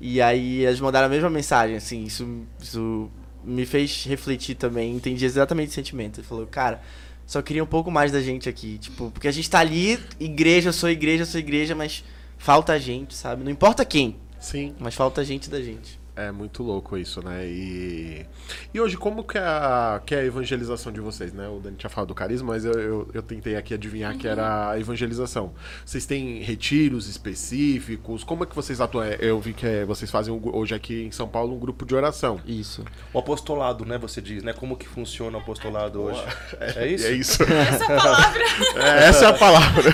E 0.00 0.20
aí 0.20 0.64
elas 0.64 0.80
mandaram 0.80 1.06
a 1.06 1.08
mesma 1.08 1.30
mensagem, 1.30 1.76
assim, 1.76 2.04
isso, 2.04 2.44
isso 2.60 3.10
me 3.44 3.64
fez 3.66 4.04
refletir 4.04 4.54
também, 4.54 4.94
entendi 4.94 5.24
exatamente 5.24 5.70
o 5.70 5.72
sentimento. 5.72 6.20
Ele 6.20 6.26
falou, 6.26 6.46
cara, 6.46 6.80
só 7.26 7.40
queria 7.40 7.62
um 7.62 7.66
pouco 7.66 7.90
mais 7.90 8.12
da 8.12 8.20
gente 8.20 8.48
aqui, 8.48 8.78
tipo, 8.78 9.10
porque 9.10 9.28
a 9.28 9.32
gente 9.32 9.48
tá 9.48 9.60
ali, 9.60 9.98
igreja, 10.20 10.68
eu 10.68 10.72
sou 10.72 10.90
igreja, 10.90 11.22
eu 11.22 11.26
sou 11.26 11.40
igreja, 11.40 11.74
mas 11.74 12.04
falta 12.38 12.78
gente, 12.78 13.14
sabe? 13.14 13.44
Não 13.44 13.50
importa 13.50 13.84
quem, 13.84 14.16
Sim. 14.38 14.74
mas 14.78 14.94
falta 14.94 15.24
gente 15.24 15.48
da 15.50 15.60
gente. 15.60 16.04
É 16.16 16.30
muito 16.30 16.62
louco 16.62 16.96
isso, 16.96 17.20
né? 17.24 17.44
E, 17.44 18.24
e 18.72 18.80
hoje, 18.80 18.96
como 18.96 19.24
que 19.24 19.36
é, 19.36 19.40
a, 19.40 20.00
que 20.06 20.14
é 20.14 20.20
a 20.20 20.24
evangelização 20.24 20.92
de 20.92 21.00
vocês, 21.00 21.32
né? 21.32 21.48
O 21.48 21.58
Dani 21.58 21.76
tinha 21.76 21.90
falado 21.90 22.06
do 22.08 22.14
carisma, 22.14 22.52
mas 22.52 22.64
eu, 22.64 22.72
eu, 22.72 23.08
eu 23.12 23.20
tentei 23.20 23.56
aqui 23.56 23.74
adivinhar 23.74 24.16
que 24.16 24.28
era 24.28 24.70
a 24.70 24.78
evangelização. 24.78 25.52
Vocês 25.84 26.06
têm 26.06 26.40
retiros 26.40 27.08
específicos? 27.08 28.22
Como 28.22 28.44
é 28.44 28.46
que 28.46 28.54
vocês 28.54 28.80
atuam? 28.80 29.02
É, 29.02 29.18
Eu 29.20 29.40
vi 29.40 29.52
que 29.54 29.66
é, 29.66 29.84
vocês 29.84 30.08
fazem 30.08 30.32
um 30.32 30.40
hoje 30.56 30.72
aqui 30.72 31.02
em 31.02 31.10
São 31.10 31.26
Paulo 31.26 31.52
um 31.52 31.58
grupo 31.58 31.84
de 31.84 31.96
oração. 31.96 32.40
Isso. 32.46 32.84
O 33.12 33.18
apostolado, 33.18 33.84
né? 33.84 33.98
Você 33.98 34.22
diz, 34.22 34.44
né? 34.44 34.52
Como 34.52 34.76
que 34.76 34.86
funciona 34.86 35.36
o 35.36 35.40
apostolado 35.40 36.00
hoje? 36.00 36.22
É 36.76 36.86
isso? 36.86 37.06
É 37.06 37.12
isso. 37.12 37.42
Essa 37.42 37.86
palavra. 37.86 38.42
É, 38.76 39.04
essa 39.08 39.24
é 39.24 39.28
a 39.28 39.32
palavra. 39.32 39.92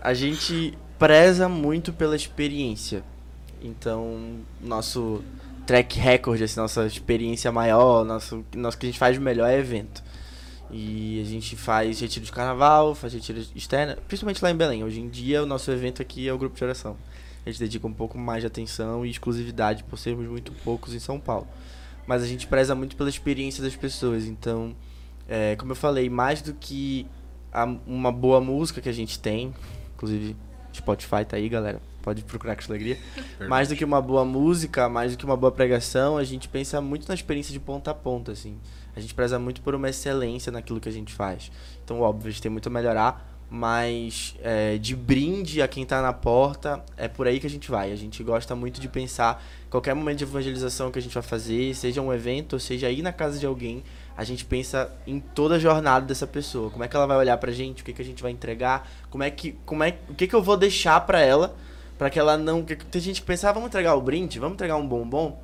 A 0.00 0.14
gente 0.14 0.78
preza 1.02 1.48
muito 1.48 1.92
pela 1.92 2.14
experiência. 2.14 3.02
Então, 3.60 4.36
nosso 4.60 5.20
track 5.66 5.98
record, 5.98 6.40
assim, 6.40 6.60
nossa 6.60 6.86
experiência 6.86 7.50
maior, 7.50 8.04
nosso, 8.04 8.44
nosso 8.54 8.78
que 8.78 8.86
a 8.86 8.88
gente 8.88 9.00
faz 9.00 9.18
melhor 9.18 9.50
é 9.50 9.58
evento. 9.58 10.00
E 10.70 11.20
a 11.20 11.24
gente 11.24 11.56
faz 11.56 12.00
retiro 12.00 12.24
de 12.24 12.30
carnaval, 12.30 12.94
faz 12.94 13.14
retiro 13.14 13.44
externa, 13.52 13.98
principalmente 14.06 14.40
lá 14.44 14.52
em 14.52 14.54
Belém. 14.54 14.84
Hoje 14.84 15.00
em 15.00 15.08
dia, 15.08 15.42
o 15.42 15.46
nosso 15.46 15.72
evento 15.72 16.00
aqui 16.00 16.28
é 16.28 16.32
o 16.32 16.38
grupo 16.38 16.56
de 16.56 16.62
oração. 16.62 16.96
A 17.44 17.50
gente 17.50 17.58
dedica 17.58 17.84
um 17.84 17.92
pouco 17.92 18.16
mais 18.16 18.40
de 18.42 18.46
atenção 18.46 19.04
e 19.04 19.10
exclusividade 19.10 19.82
por 19.82 19.98
sermos 19.98 20.28
muito 20.28 20.52
poucos 20.64 20.94
em 20.94 21.00
São 21.00 21.18
Paulo. 21.18 21.48
Mas 22.06 22.22
a 22.22 22.28
gente 22.28 22.46
preza 22.46 22.76
muito 22.76 22.94
pela 22.94 23.08
experiência 23.08 23.60
das 23.60 23.74
pessoas. 23.74 24.24
Então, 24.24 24.72
é, 25.28 25.56
como 25.56 25.72
eu 25.72 25.76
falei, 25.76 26.08
mais 26.08 26.40
do 26.42 26.54
que 26.54 27.08
a- 27.52 27.74
uma 27.88 28.12
boa 28.12 28.40
música 28.40 28.80
que 28.80 28.88
a 28.88 28.92
gente 28.92 29.18
tem, 29.18 29.52
inclusive 29.96 30.36
Spotify 30.72 31.24
tá 31.26 31.36
aí, 31.36 31.48
galera. 31.48 31.80
Pode 32.02 32.22
procurar 32.22 32.56
com 32.56 32.62
alegria. 32.68 32.98
Mais 33.48 33.68
do 33.68 33.76
que 33.76 33.84
uma 33.84 34.02
boa 34.02 34.24
música, 34.24 34.88
mais 34.88 35.12
do 35.12 35.18
que 35.18 35.24
uma 35.24 35.36
boa 35.36 35.52
pregação, 35.52 36.16
a 36.16 36.24
gente 36.24 36.48
pensa 36.48 36.80
muito 36.80 37.06
na 37.06 37.14
experiência 37.14 37.52
de 37.52 37.60
ponta 37.60 37.90
a 37.92 37.94
ponta, 37.94 38.32
assim. 38.32 38.58
A 38.94 39.00
gente 39.00 39.14
preza 39.14 39.38
muito 39.38 39.60
por 39.62 39.74
uma 39.74 39.88
excelência 39.88 40.50
naquilo 40.50 40.80
que 40.80 40.88
a 40.88 40.92
gente 40.92 41.14
faz. 41.14 41.50
Então, 41.84 42.00
óbvio, 42.00 42.28
a 42.28 42.30
gente 42.30 42.42
tem 42.42 42.50
muito 42.50 42.68
a 42.68 42.72
melhorar, 42.72 43.32
mas 43.48 44.34
é, 44.42 44.78
de 44.78 44.96
brinde 44.96 45.62
a 45.62 45.68
quem 45.68 45.84
tá 45.84 46.02
na 46.02 46.12
porta, 46.12 46.82
é 46.96 47.06
por 47.06 47.26
aí 47.26 47.38
que 47.38 47.46
a 47.46 47.50
gente 47.50 47.70
vai. 47.70 47.92
A 47.92 47.96
gente 47.96 48.22
gosta 48.22 48.54
muito 48.56 48.80
de 48.80 48.88
pensar 48.88 49.42
qualquer 49.70 49.94
momento 49.94 50.18
de 50.18 50.24
evangelização 50.24 50.90
que 50.90 50.98
a 50.98 51.02
gente 51.02 51.14
vai 51.14 51.22
fazer, 51.22 51.74
seja 51.74 52.02
um 52.02 52.12
evento, 52.12 52.54
ou 52.54 52.60
seja 52.60 52.90
ir 52.90 53.02
na 53.02 53.12
casa 53.12 53.38
de 53.38 53.46
alguém, 53.46 53.82
a 54.22 54.24
gente 54.26 54.44
pensa 54.44 54.90
em 55.06 55.20
toda 55.20 55.56
a 55.56 55.58
jornada 55.58 56.06
dessa 56.06 56.26
pessoa. 56.26 56.70
Como 56.70 56.82
é 56.84 56.88
que 56.88 56.96
ela 56.96 57.06
vai 57.06 57.16
olhar 57.16 57.36
pra 57.36 57.52
gente, 57.52 57.82
o 57.82 57.84
que, 57.84 57.92
que 57.92 58.00
a 58.02 58.04
gente 58.04 58.22
vai 58.22 58.32
entregar, 58.32 58.88
como 59.10 59.22
é 59.22 59.30
que, 59.30 59.52
como 59.66 59.82
é, 59.84 59.96
o 60.08 60.14
que, 60.14 60.26
que 60.26 60.34
eu 60.34 60.42
vou 60.42 60.56
deixar 60.56 61.00
pra 61.02 61.20
ela, 61.20 61.54
pra 61.98 62.08
que 62.08 62.18
ela 62.18 62.36
não... 62.38 62.62
que- 62.64 62.76
Tem 62.76 63.00
gente 63.00 63.20
que 63.20 63.26
pensa, 63.26 63.48
ah, 63.50 63.52
vamos 63.52 63.68
entregar 63.68 63.94
o 63.94 64.00
brinde, 64.00 64.38
vamos 64.38 64.54
entregar 64.54 64.76
um 64.76 64.86
bombom. 64.86 65.38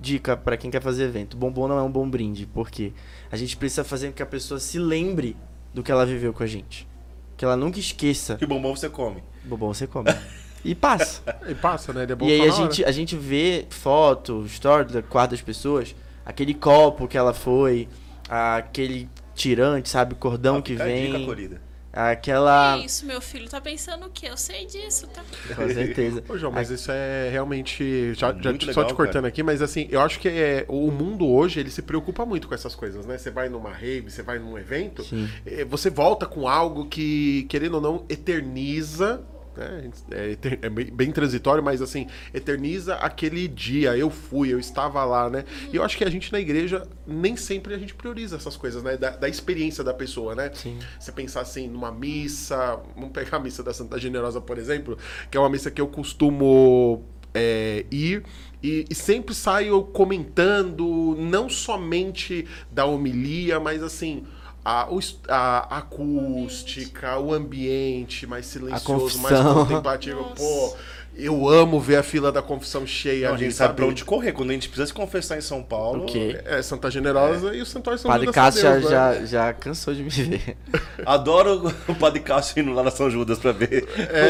Dica 0.00 0.34
pra 0.34 0.56
quem 0.56 0.70
quer 0.70 0.80
fazer 0.80 1.04
evento, 1.04 1.36
bombom 1.36 1.68
não 1.68 1.78
é 1.78 1.82
um 1.82 1.90
bom 1.90 2.08
brinde, 2.08 2.46
porque 2.46 2.92
a 3.30 3.36
gente 3.36 3.54
precisa 3.56 3.84
fazer 3.84 4.06
com 4.08 4.14
que 4.14 4.22
a 4.22 4.26
pessoa 4.26 4.58
se 4.58 4.78
lembre 4.78 5.36
do 5.74 5.82
que 5.82 5.92
ela 5.92 6.06
viveu 6.06 6.32
com 6.32 6.42
a 6.42 6.46
gente. 6.46 6.88
Que 7.36 7.44
ela 7.44 7.54
nunca 7.56 7.78
esqueça. 7.78 8.36
Que 8.36 8.46
bombom 8.46 8.74
você 8.74 8.88
come. 8.88 9.22
Bombom 9.44 9.72
você 9.74 9.86
come. 9.86 10.08
E 10.62 10.74
passa. 10.74 11.22
E 11.48 11.54
passa, 11.54 11.90
né? 11.90 12.02
Ele 12.02 12.12
é 12.12 12.14
bom 12.14 12.26
E 12.26 12.32
aí 12.32 12.42
a 12.46 12.50
gente, 12.50 12.84
a 12.84 12.92
gente 12.92 13.16
vê 13.16 13.64
foto, 13.70 14.44
story 14.44 14.84
do 14.92 15.02
quarto 15.02 15.30
das 15.30 15.40
pessoas, 15.40 15.96
aquele 16.22 16.52
copo 16.52 17.08
que 17.08 17.16
ela 17.16 17.32
foi, 17.32 17.88
aquele 18.30 19.08
tirante, 19.34 19.88
sabe, 19.88 20.14
cordão 20.14 20.62
que 20.62 20.72
a 20.72 20.76
dica, 20.76 20.84
vem, 20.84 21.26
Corrida. 21.26 21.60
aquela... 21.92 22.78
Que 22.78 22.86
isso, 22.86 23.04
meu 23.04 23.20
filho 23.20 23.48
tá 23.48 23.60
pensando 23.60 24.06
o 24.06 24.10
quê? 24.10 24.28
Eu 24.28 24.36
sei 24.36 24.66
disso, 24.66 25.08
tá? 25.08 25.22
Com 25.54 25.68
certeza. 25.68 26.22
Ô, 26.28 26.38
João, 26.38 26.52
mas 26.52 26.70
isso 26.70 26.92
é 26.92 27.28
realmente. 27.30 28.14
Já, 28.14 28.32
já 28.32 28.50
Muito 28.50 28.66
só 28.66 28.70
legal, 28.82 28.86
te 28.86 28.94
cortando 28.94 29.14
cara. 29.22 29.28
aqui, 29.28 29.42
mas 29.42 29.60
assim, 29.60 29.88
eu 29.90 30.00
acho 30.00 30.20
que 30.20 30.28
é, 30.28 30.64
o 30.68 30.90
mundo 30.92 31.26
hoje 31.26 31.58
ele 31.58 31.70
se 31.70 31.82
preocupa 31.82 32.24
muito 32.24 32.46
com 32.46 32.54
essas 32.54 32.74
coisas, 32.76 33.04
né? 33.06 33.18
Você 33.18 33.30
vai 33.30 33.48
numa 33.48 33.72
rave, 33.72 34.10
você 34.10 34.22
vai 34.22 34.38
num 34.38 34.56
evento, 34.56 35.02
Sim. 35.02 35.28
eh, 35.44 35.64
você 35.64 35.90
volta 35.90 36.24
com 36.26 36.46
algo 36.46 36.86
que, 36.86 37.44
querendo 37.48 37.74
ou 37.74 37.80
não, 37.80 38.04
eterniza. 38.08 39.22
Né? 39.56 39.90
É, 40.10 40.36
é 40.62 40.70
bem, 40.70 40.86
bem 40.86 41.12
transitório, 41.12 41.62
mas 41.62 41.82
assim, 41.82 42.06
eterniza 42.32 42.94
aquele 42.96 43.48
dia. 43.48 43.96
Eu 43.96 44.10
fui, 44.10 44.52
eu 44.52 44.58
estava 44.58 45.04
lá, 45.04 45.28
né? 45.28 45.44
E 45.72 45.76
eu 45.76 45.82
acho 45.82 45.96
que 45.96 46.04
a 46.04 46.10
gente 46.10 46.32
na 46.32 46.40
igreja 46.40 46.86
nem 47.06 47.36
sempre 47.36 47.74
a 47.74 47.78
gente 47.78 47.94
prioriza 47.94 48.36
essas 48.36 48.56
coisas, 48.56 48.82
né? 48.82 48.96
Da, 48.96 49.10
da 49.10 49.28
experiência 49.28 49.82
da 49.82 49.94
pessoa, 49.94 50.34
né? 50.34 50.50
Sim. 50.54 50.78
Você 50.98 51.12
pensar 51.12 51.40
assim, 51.40 51.68
numa 51.68 51.92
missa, 51.92 52.80
vamos 52.94 53.10
pegar 53.10 53.36
a 53.36 53.40
missa 53.40 53.62
da 53.62 53.72
Santa 53.72 53.98
Generosa, 53.98 54.40
por 54.40 54.58
exemplo, 54.58 54.98
que 55.30 55.36
é 55.36 55.40
uma 55.40 55.50
missa 55.50 55.70
que 55.70 55.80
eu 55.80 55.88
costumo 55.88 57.04
é, 57.34 57.84
ir 57.90 58.24
e, 58.62 58.84
e 58.90 58.94
sempre 58.94 59.34
saio 59.34 59.82
comentando 59.84 61.16
não 61.18 61.48
somente 61.48 62.46
da 62.70 62.84
homilia, 62.84 63.58
mas 63.58 63.82
assim. 63.82 64.24
A, 64.64 64.88
a 65.28 65.78
acústica, 65.78 67.18
o 67.18 67.32
ambiente 67.32 68.26
mais 68.26 68.46
silencioso, 68.46 69.18
mais 69.20 69.40
contemplativo. 69.40 70.32
Pô, 70.36 70.76
eu 71.16 71.48
amo 71.48 71.78
ver 71.80 71.96
a 71.96 72.02
fila 72.02 72.30
da 72.32 72.40
confissão 72.40 72.86
cheia. 72.86 73.28
Não, 73.28 73.34
a 73.34 73.38
gente 73.38 73.54
sabe 73.54 73.74
pra 73.74 73.84
onde 73.86 74.04
correr. 74.04 74.32
Quando 74.32 74.50
a 74.50 74.52
gente 74.52 74.68
precisa 74.68 74.86
se 74.86 74.92
confessar 74.94 75.36
em 75.36 75.40
São 75.40 75.62
Paulo. 75.62 76.04
O 76.04 76.06
quê? 76.06 76.40
É, 76.44 76.62
Santa 76.62 76.90
Generosa 76.90 77.54
e 77.54 77.60
o 77.60 77.66
Santuário 77.66 78.00
São 78.00 78.10
Padre 78.10 78.26
Judas 78.26 78.34
Cássio 78.34 78.62
já, 78.62 78.70
Tadeu, 78.72 78.90
né? 78.90 78.90
já, 79.20 79.26
já 79.26 79.52
cansou 79.52 79.94
de 79.94 80.02
me 80.02 80.08
ver. 80.10 80.56
Adoro 81.04 81.72
o 81.88 81.94
Padre 81.94 82.20
Cássio 82.20 82.60
indo 82.62 82.72
lá 82.72 82.82
na 82.82 82.90
São 82.90 83.10
Judas 83.10 83.38
pra 83.38 83.52
ver 83.52 83.86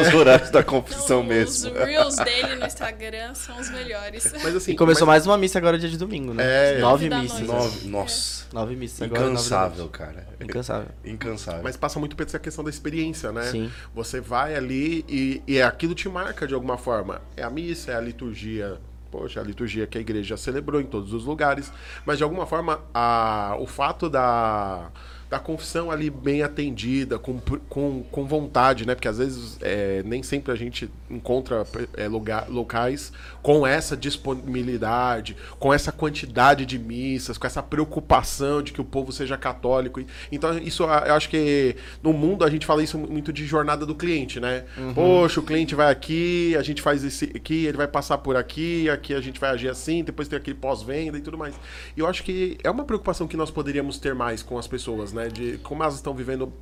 os 0.07 0.15
horários 0.15 0.51
da 0.51 0.63
confissão 0.63 1.21
Então, 1.21 1.23
mesmo. 1.25 1.71
Os 1.71 1.77
reels 1.79 2.17
dele 2.25 2.57
no 2.57 2.67
Instagram 2.67 3.35
são 3.35 3.59
os 3.61 3.71
melhores. 3.71 4.33
Mas 4.43 4.57
assim, 4.57 4.73
E 4.73 4.77
começou 4.77 5.07
mas- 5.07 5.21
mais 5.21 5.27
uma 5.27 5.37
missa 5.39 5.59
agora 5.59 5.79
dia 5.79 5.89
de 5.89 5.97
domingo, 5.99 6.33
né? 6.35 6.77
É. 6.77 6.79
Nove 6.79 7.09
missas. 7.09 7.41
Nove, 7.41 7.89
nossa. 7.89 8.45
Nove 8.53 8.75
missas 8.77 9.03
agora. 9.03 9.21
nove 9.21 9.35
da 9.35 9.41
Incansável, 9.41 9.89
cara. 9.89 10.27
Incansável. 10.41 10.89
Incansável. 11.05 11.61
Mas 11.63 11.77
passa 11.77 11.99
muito 12.01 12.17
por 12.17 12.27
essa 12.27 12.39
questão 12.39 12.65
da 12.65 12.71
experiência, 12.71 13.31
né? 13.33 13.45
Sim. 13.45 13.71
Você 13.95 14.21
vai 14.21 14.55
ali 14.57 15.05
e, 15.09 15.43
e 15.47 15.61
aquilo 15.63 15.95
te 15.95 16.09
marca 16.09 16.47
de 16.47 16.55
alguma 16.55 16.70
forma. 16.79 17.21
É 17.37 17.43
a 17.43 17.51
missa, 17.51 17.93
é 17.93 17.97
a 17.97 18.01
liturgia. 18.01 18.81
Poxa, 19.11 19.41
a 19.41 19.43
liturgia 19.43 19.89
que 19.89 19.99
a 19.99 20.01
igreja 20.01 20.37
celebrou 20.37 20.81
em 20.81 20.87
todos 20.87 21.13
os 21.13 21.25
lugares. 21.25 21.73
Mas 22.07 22.19
de 22.19 22.25
alguma 22.25 22.47
forma, 22.47 22.81
a, 22.95 23.57
o 23.59 23.67
fato 23.67 24.09
da, 24.09 24.91
da 25.31 25.39
confissão 25.39 25.93
ali 25.93 26.11
bem 26.11 26.43
atendida, 26.43 27.17
com, 27.17 27.39
com, 27.69 28.03
com 28.03 28.27
vontade, 28.27 28.85
né? 28.85 28.97
Porque 28.97 29.07
às 29.07 29.19
vezes 29.19 29.57
é, 29.63 30.03
nem 30.05 30.25
sempre 30.25 30.51
a 30.51 30.57
gente 30.57 30.91
encontra 31.09 31.65
é, 31.97 32.09
lugar, 32.09 32.49
locais 32.49 33.13
com 33.41 33.65
essa 33.65 33.97
disponibilidade, 33.97 35.37
com 35.61 35.73
essa 35.73 35.93
quantidade 35.93 36.67
de 36.67 36.81
missas, 36.81 37.39
com 37.39 37.47
essa 37.47 37.63
preocupação 37.63 38.61
de 38.61 38.73
que 38.73 38.81
o 38.81 38.85
povo 38.85 39.13
seja 39.13 39.37
católico. 39.37 40.03
Então, 40.33 40.59
isso 40.59 40.83
eu 40.83 41.15
acho 41.15 41.29
que 41.29 41.77
no 42.03 42.13
mundo 42.13 42.45
a 42.45 42.51
gente 42.51 42.67
fala 42.67 42.83
isso 42.83 42.99
muito 42.99 43.33
de 43.33 43.47
jornada 43.47 43.87
do 43.87 43.95
cliente, 43.95 44.41
né? 44.41 44.65
Uhum. 44.77 44.95
Poxa, 44.95 45.39
o 45.39 45.45
cliente 45.45 45.77
vai 45.77 45.93
aqui, 45.93 46.57
a 46.57 46.63
gente 46.63 46.83
faz 46.83 47.05
esse 47.05 47.27
aqui, 47.37 47.67
ele 47.67 47.77
vai 47.77 47.87
passar 47.87 48.19
por 48.19 48.37
aqui, 48.37 48.91
aqui 48.91 49.15
a 49.15 49.21
gente 49.21 49.39
vai 49.39 49.51
agir 49.51 49.69
assim, 49.69 50.03
depois 50.03 50.27
tem 50.27 50.37
aquele 50.37 50.57
pós-venda 50.57 51.17
e 51.17 51.21
tudo 51.21 51.39
mais. 51.39 51.55
E 51.97 52.01
eu 52.01 52.09
acho 52.09 52.25
que 52.25 52.59
é 52.65 52.71
uma 52.71 52.85
preocupação 52.85 53.29
que 53.29 53.37
nós 53.37 53.51
poderíamos 53.51 53.97
ter 53.97 54.13
mais 54.13 54.43
com 54.43 54.59
as 54.59 54.67
pessoas, 54.67 55.13
né? 55.13 55.20
Né? 55.21 55.29
De 55.29 55.59
como 55.59 55.83
elas 55.83 55.95
estão 55.95 56.15
vivendo 56.15 56.53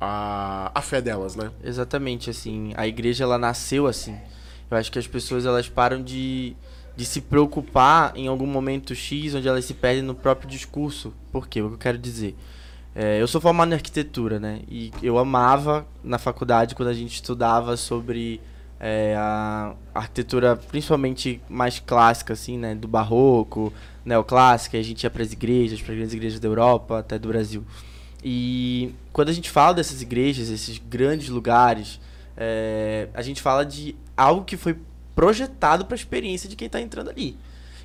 a, 0.00 0.70
a 0.74 0.82
fé 0.82 1.00
delas, 1.00 1.34
né? 1.36 1.50
Exatamente, 1.62 2.30
assim. 2.30 2.72
A 2.76 2.86
igreja, 2.86 3.24
ela 3.24 3.38
nasceu 3.38 3.86
assim. 3.86 4.16
Eu 4.70 4.76
acho 4.76 4.90
que 4.90 4.98
as 4.98 5.06
pessoas, 5.06 5.46
elas 5.46 5.68
param 5.68 6.02
de, 6.02 6.56
de 6.96 7.04
se 7.04 7.20
preocupar 7.20 8.12
em 8.16 8.28
algum 8.28 8.46
momento 8.46 8.94
X, 8.94 9.34
onde 9.34 9.48
elas 9.48 9.64
se 9.64 9.74
perdem 9.74 10.02
no 10.02 10.14
próprio 10.14 10.48
discurso. 10.48 11.12
Por 11.32 11.48
quê? 11.48 11.62
O 11.62 11.68
que 11.68 11.74
eu 11.74 11.78
quero 11.78 11.98
dizer? 11.98 12.36
É, 12.94 13.20
eu 13.20 13.26
sou 13.26 13.40
formado 13.40 13.72
em 13.72 13.74
arquitetura, 13.74 14.38
né? 14.38 14.60
E 14.68 14.92
eu 15.02 15.18
amava 15.18 15.86
na 16.02 16.18
faculdade 16.18 16.74
quando 16.74 16.88
a 16.88 16.94
gente 16.94 17.14
estudava 17.14 17.76
sobre 17.76 18.40
é, 18.78 19.14
a 19.16 19.74
arquitetura, 19.94 20.56
principalmente 20.56 21.40
mais 21.48 21.80
clássica, 21.80 22.32
assim, 22.34 22.56
né? 22.56 22.74
Do 22.74 22.86
barroco, 22.86 23.72
neoclássica. 24.04 24.78
A 24.78 24.82
gente 24.82 25.02
ia 25.02 25.10
para 25.10 25.22
as 25.22 25.32
igrejas, 25.32 25.80
para 25.82 25.92
as 25.92 25.98
grandes 25.98 26.14
igrejas 26.14 26.40
da 26.40 26.46
Europa, 26.46 26.98
até 26.98 27.18
do 27.18 27.28
Brasil. 27.28 27.64
E 28.24 28.94
quando 29.12 29.28
a 29.28 29.32
gente 29.32 29.50
fala 29.50 29.74
dessas 29.74 30.00
igrejas, 30.00 30.48
esses 30.48 30.78
grandes 30.78 31.28
lugares, 31.28 32.00
é, 32.36 33.08
a 33.12 33.20
gente 33.20 33.42
fala 33.42 33.66
de 33.66 33.94
algo 34.16 34.44
que 34.44 34.56
foi 34.56 34.78
projetado 35.14 35.84
para 35.84 35.94
a 35.94 35.98
experiência 35.98 36.48
de 36.48 36.56
quem 36.56 36.66
está 36.66 36.80
entrando 36.80 37.10
ali. 37.10 37.36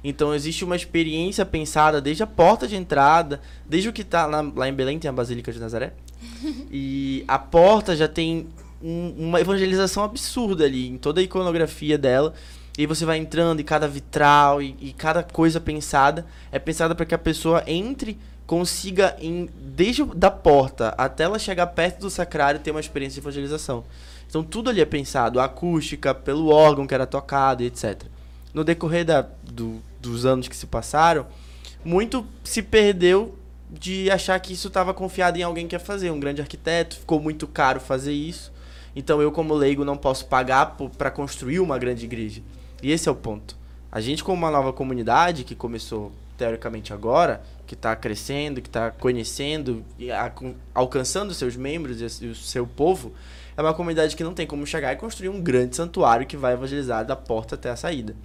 Então 0.02 0.34
existe 0.34 0.64
uma 0.64 0.78
experiência 0.78 1.46
pensada 1.46 2.00
desde 2.00 2.24
a 2.24 2.28
porta 2.28 2.68
de 2.68 2.76
entrada, 2.78 3.42
desde 3.68 3.90
o 3.90 3.94
que 3.94 4.02
está 4.02 4.26
lá, 4.26 4.42
lá, 4.56 4.70
em 4.70 4.74
Belém 4.74 4.98
tem 4.98 5.10
a 5.10 5.12
Basílica 5.12 5.52
de 5.52 5.60
Nazaré. 5.60 5.92
e 6.72 7.26
a 7.28 7.38
porta 7.38 7.94
já 7.96 8.08
tem 8.08 8.48
um, 8.82 9.14
uma 9.18 9.42
evangelização 9.42 10.04
absurda 10.04 10.64
ali 10.64 10.88
em 10.88 10.98
toda 10.98 11.20
a 11.20 11.24
iconografia 11.24 11.98
dela. 11.98 12.34
E 12.78 12.86
você 12.86 13.04
vai 13.04 13.18
entrando 13.18 13.60
e 13.60 13.64
cada 13.64 13.90
vitral 13.90 14.62
e, 14.62 14.74
e 14.80 14.94
cada 14.94 15.22
coisa 15.22 15.60
pensada 15.60 16.26
é 16.50 16.58
pensada 16.58 16.96
para 16.96 17.06
que 17.06 17.14
a 17.14 17.18
pessoa 17.18 17.62
entre 17.68 18.18
consiga, 18.50 19.16
em, 19.22 19.48
desde 19.62 20.04
da 20.04 20.32
porta 20.32 20.96
até 20.98 21.26
ela 21.26 21.38
chegar 21.38 21.68
perto 21.68 22.00
do 22.00 22.10
sacrário, 22.10 22.60
ter 22.60 22.72
uma 22.72 22.80
experiência 22.80 23.22
de 23.22 23.28
evangelização. 23.28 23.84
Então 24.28 24.44
tudo 24.44 24.72
ali 24.72 24.82
é 24.82 24.86
pensado, 24.86 25.40
a 25.40 25.44
acústica, 25.44 26.16
pelo 26.16 26.48
órgão 26.48 26.88
que 26.88 26.96
era 26.96 27.06
tocado, 27.06 27.62
etc. 27.62 28.06
No 28.52 28.64
decorrer 28.64 29.06
da, 29.06 29.22
do, 29.44 29.80
dos 30.02 30.26
anos 30.26 30.48
que 30.48 30.56
se 30.56 30.66
passaram, 30.66 31.28
muito 31.86 32.26
se 32.44 32.64
perdeu 32.64 33.38
de 33.70 34.10
achar 34.10 34.40
que 34.40 34.54
isso 34.54 34.70
estava 34.70 34.96
confiado 34.96 35.38
em 35.38 35.44
alguém 35.44 35.68
que 35.68 35.76
ia 35.76 35.80
fazer, 35.80 36.10
um 36.10 36.20
grande 36.20 36.42
arquiteto, 36.42 36.96
ficou 36.96 37.20
muito 37.20 37.48
caro 37.48 37.80
fazer 37.80 38.14
isso. 38.14 38.52
Então 38.96 39.22
eu, 39.22 39.32
como 39.32 39.54
leigo, 39.54 39.86
não 39.86 39.96
posso 39.96 40.26
pagar 40.26 40.76
para 40.98 41.12
construir 41.12 41.60
uma 41.60 41.78
grande 41.78 42.04
igreja. 42.04 42.42
E 42.82 42.92
esse 42.92 43.08
é 43.08 43.12
o 43.12 43.16
ponto. 43.16 43.56
A 43.92 44.02
gente, 44.02 44.24
como 44.24 44.38
uma 44.38 44.50
nova 44.50 44.74
comunidade 44.74 45.44
que 45.44 45.54
começou 45.54 46.12
teoricamente 46.40 46.94
agora, 46.94 47.44
que 47.68 47.74
está 47.74 47.94
crescendo, 47.98 48.62
que 48.62 48.70
está 48.70 48.90
conhecendo 48.90 49.84
e 50.00 50.08
alcançando 50.74 51.34
seus 51.34 51.58
membros 51.58 52.02
e, 52.22 52.28
o 52.28 52.34
seu 52.34 52.66
povo, 52.66 53.12
é 53.58 53.62
uma 53.62 53.74
comunidade 53.74 54.16
que 54.16 54.24
não 54.24 54.34
tem 54.34 54.48
como 54.48 54.66
chegar 54.66 54.94
e 54.94 54.96
construir 54.96 55.28
um 55.28 55.42
grande 55.42 55.76
santuário 55.76 56.26
que 56.26 56.38
vai 56.38 56.54
evangelizar 56.54 57.06
da 57.06 57.16
porta 57.16 57.56
até 57.56 57.70
a 57.70 57.76
saída. 57.76 58.16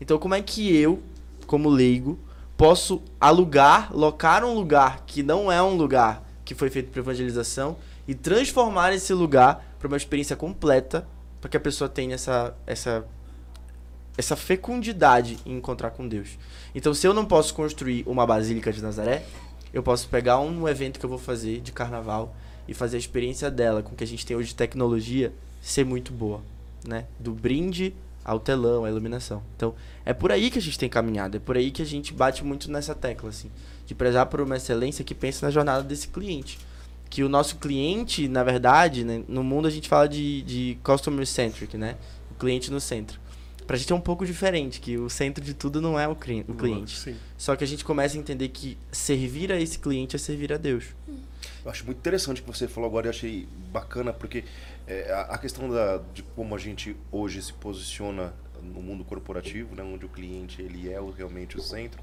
Então, 0.00 0.18
como 0.18 0.34
é 0.34 0.40
que 0.40 0.74
eu, 0.74 1.02
como 1.46 1.68
leigo, 1.68 2.18
posso 2.56 3.02
alugar, 3.20 3.94
locar 3.94 4.42
um 4.42 4.54
lugar 4.54 5.04
que 5.06 5.22
não 5.22 5.52
é 5.52 5.62
um 5.62 5.76
lugar 5.76 6.26
que 6.42 6.54
foi 6.54 6.70
feito 6.70 6.90
para 6.90 7.00
evangelização 7.00 7.76
e 8.06 8.14
transformar 8.14 8.94
esse 8.94 9.12
lugar 9.12 9.76
para 9.78 9.88
uma 9.88 9.96
experiência 9.98 10.34
completa, 10.34 11.06
para 11.38 11.50
que 11.50 11.56
a 11.58 11.60
pessoa 11.60 11.86
tenha 11.86 12.14
essa, 12.14 12.54
essa 12.66 13.04
essa 14.18 14.34
fecundidade 14.34 15.38
em 15.46 15.56
encontrar 15.56 15.92
com 15.92 16.06
Deus. 16.06 16.30
Então, 16.74 16.92
se 16.92 17.06
eu 17.06 17.14
não 17.14 17.24
posso 17.24 17.54
construir 17.54 18.02
uma 18.04 18.26
basílica 18.26 18.72
de 18.72 18.82
Nazaré, 18.82 19.24
eu 19.72 19.80
posso 19.80 20.08
pegar 20.08 20.40
um 20.40 20.68
evento 20.68 20.98
que 20.98 21.06
eu 21.06 21.08
vou 21.08 21.20
fazer 21.20 21.60
de 21.60 21.70
carnaval 21.70 22.34
e 22.66 22.74
fazer 22.74 22.96
a 22.96 22.98
experiência 22.98 23.48
dela 23.48 23.80
com 23.80 23.92
o 23.92 23.96
que 23.96 24.02
a 24.02 24.06
gente 24.06 24.26
tem 24.26 24.36
hoje 24.36 24.48
de 24.48 24.56
tecnologia 24.56 25.32
ser 25.62 25.84
muito 25.84 26.12
boa, 26.12 26.42
né? 26.84 27.04
Do 27.20 27.32
brinde 27.32 27.94
ao 28.24 28.40
telão, 28.40 28.84
à 28.84 28.90
iluminação. 28.90 29.40
Então, 29.56 29.74
é 30.04 30.12
por 30.12 30.32
aí 30.32 30.50
que 30.50 30.58
a 30.58 30.62
gente 30.62 30.78
tem 30.78 30.88
caminhado, 30.88 31.36
é 31.36 31.40
por 31.40 31.56
aí 31.56 31.70
que 31.70 31.80
a 31.80 31.86
gente 31.86 32.12
bate 32.12 32.44
muito 32.44 32.70
nessa 32.72 32.96
tecla, 32.96 33.30
assim, 33.30 33.50
de 33.86 33.94
prezar 33.94 34.26
por 34.26 34.40
uma 34.40 34.56
excelência 34.56 35.04
que 35.04 35.14
pensa 35.14 35.46
na 35.46 35.52
jornada 35.52 35.84
desse 35.84 36.08
cliente. 36.08 36.58
Que 37.08 37.22
o 37.22 37.28
nosso 37.28 37.56
cliente, 37.56 38.26
na 38.26 38.42
verdade, 38.42 39.04
né, 39.04 39.22
no 39.28 39.44
mundo 39.44 39.68
a 39.68 39.70
gente 39.70 39.88
fala 39.88 40.08
de, 40.08 40.42
de 40.42 40.78
customer 40.82 41.24
centric, 41.24 41.78
né? 41.78 41.96
O 42.32 42.34
cliente 42.34 42.70
no 42.70 42.80
centro 42.80 43.27
pra 43.68 43.76
gente 43.76 43.92
é 43.92 43.94
um 43.94 44.00
pouco 44.00 44.24
diferente, 44.24 44.80
que 44.80 44.96
o 44.96 45.10
centro 45.10 45.44
de 45.44 45.52
tudo 45.52 45.78
não 45.78 46.00
é 46.00 46.08
o, 46.08 46.16
cli 46.16 46.42
o 46.48 46.54
cliente. 46.54 46.98
Sim. 46.98 47.14
Só 47.36 47.54
que 47.54 47.62
a 47.62 47.66
gente 47.66 47.84
começa 47.84 48.16
a 48.16 48.18
entender 48.18 48.48
que 48.48 48.78
servir 48.90 49.52
a 49.52 49.60
esse 49.60 49.78
cliente 49.78 50.16
é 50.16 50.18
servir 50.18 50.50
a 50.54 50.56
Deus. 50.56 50.86
Eu 51.62 51.70
acho 51.70 51.84
muito 51.84 51.98
interessante 51.98 52.40
o 52.40 52.44
que 52.44 52.48
você 52.48 52.66
falou 52.66 52.88
agora, 52.88 53.08
eu 53.08 53.10
achei 53.10 53.46
bacana, 53.70 54.10
porque 54.10 54.42
é, 54.86 55.12
a, 55.12 55.34
a, 55.34 55.38
questão 55.38 55.68
da, 55.68 56.00
de 56.14 56.22
como 56.34 56.54
a 56.54 56.58
gente 56.58 56.96
hoje 57.12 57.42
se 57.42 57.52
posiciona 57.52 58.32
no 58.62 58.80
mundo 58.80 59.04
corporativo, 59.04 59.76
né, 59.76 59.82
onde 59.82 60.06
o 60.06 60.08
cliente 60.08 60.62
ele 60.62 60.88
é 60.88 60.98
realmente 61.14 61.58
o 61.58 61.60
centro, 61.60 62.00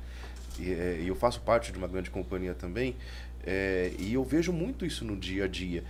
e, 0.60 0.72
é, 0.72 1.02
eu 1.04 1.16
faço 1.16 1.42
parte 1.42 1.72
de 1.72 1.80
uma 1.80 1.88
grande 1.88 2.12
companhia 2.12 2.54
também, 2.54 2.96
é, 3.44 3.92
e 3.98 4.14
eu 4.14 4.24
vejo 4.24 4.54
muito 4.54 4.86
isso 4.86 5.04
no 5.04 5.18
dia 5.18 5.46
a 5.46 5.48
dia. 5.48 5.84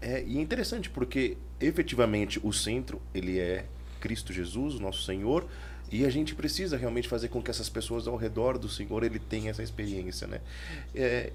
É, 0.00 0.24
e 0.26 0.36
é 0.36 0.40
interessante 0.40 0.90
porque 0.90 1.36
efetivamente 1.60 2.40
o 2.42 2.52
centro 2.52 3.00
ele 3.14 3.38
é 3.38 3.66
Cristo 4.00 4.32
Jesus, 4.32 4.78
nosso 4.78 5.02
Senhor, 5.02 5.46
e 5.90 6.04
a 6.04 6.10
gente 6.10 6.34
precisa 6.34 6.76
realmente 6.76 7.08
fazer 7.08 7.28
com 7.28 7.40
que 7.40 7.50
essas 7.50 7.68
pessoas 7.68 8.08
ao 8.08 8.16
redor 8.16 8.58
do 8.58 8.68
Senhor 8.68 9.04
ele 9.04 9.18
tenham 9.18 9.48
essa 9.48 9.62
experiência, 9.62 10.26
né? 10.26 10.40
É, 10.94 11.32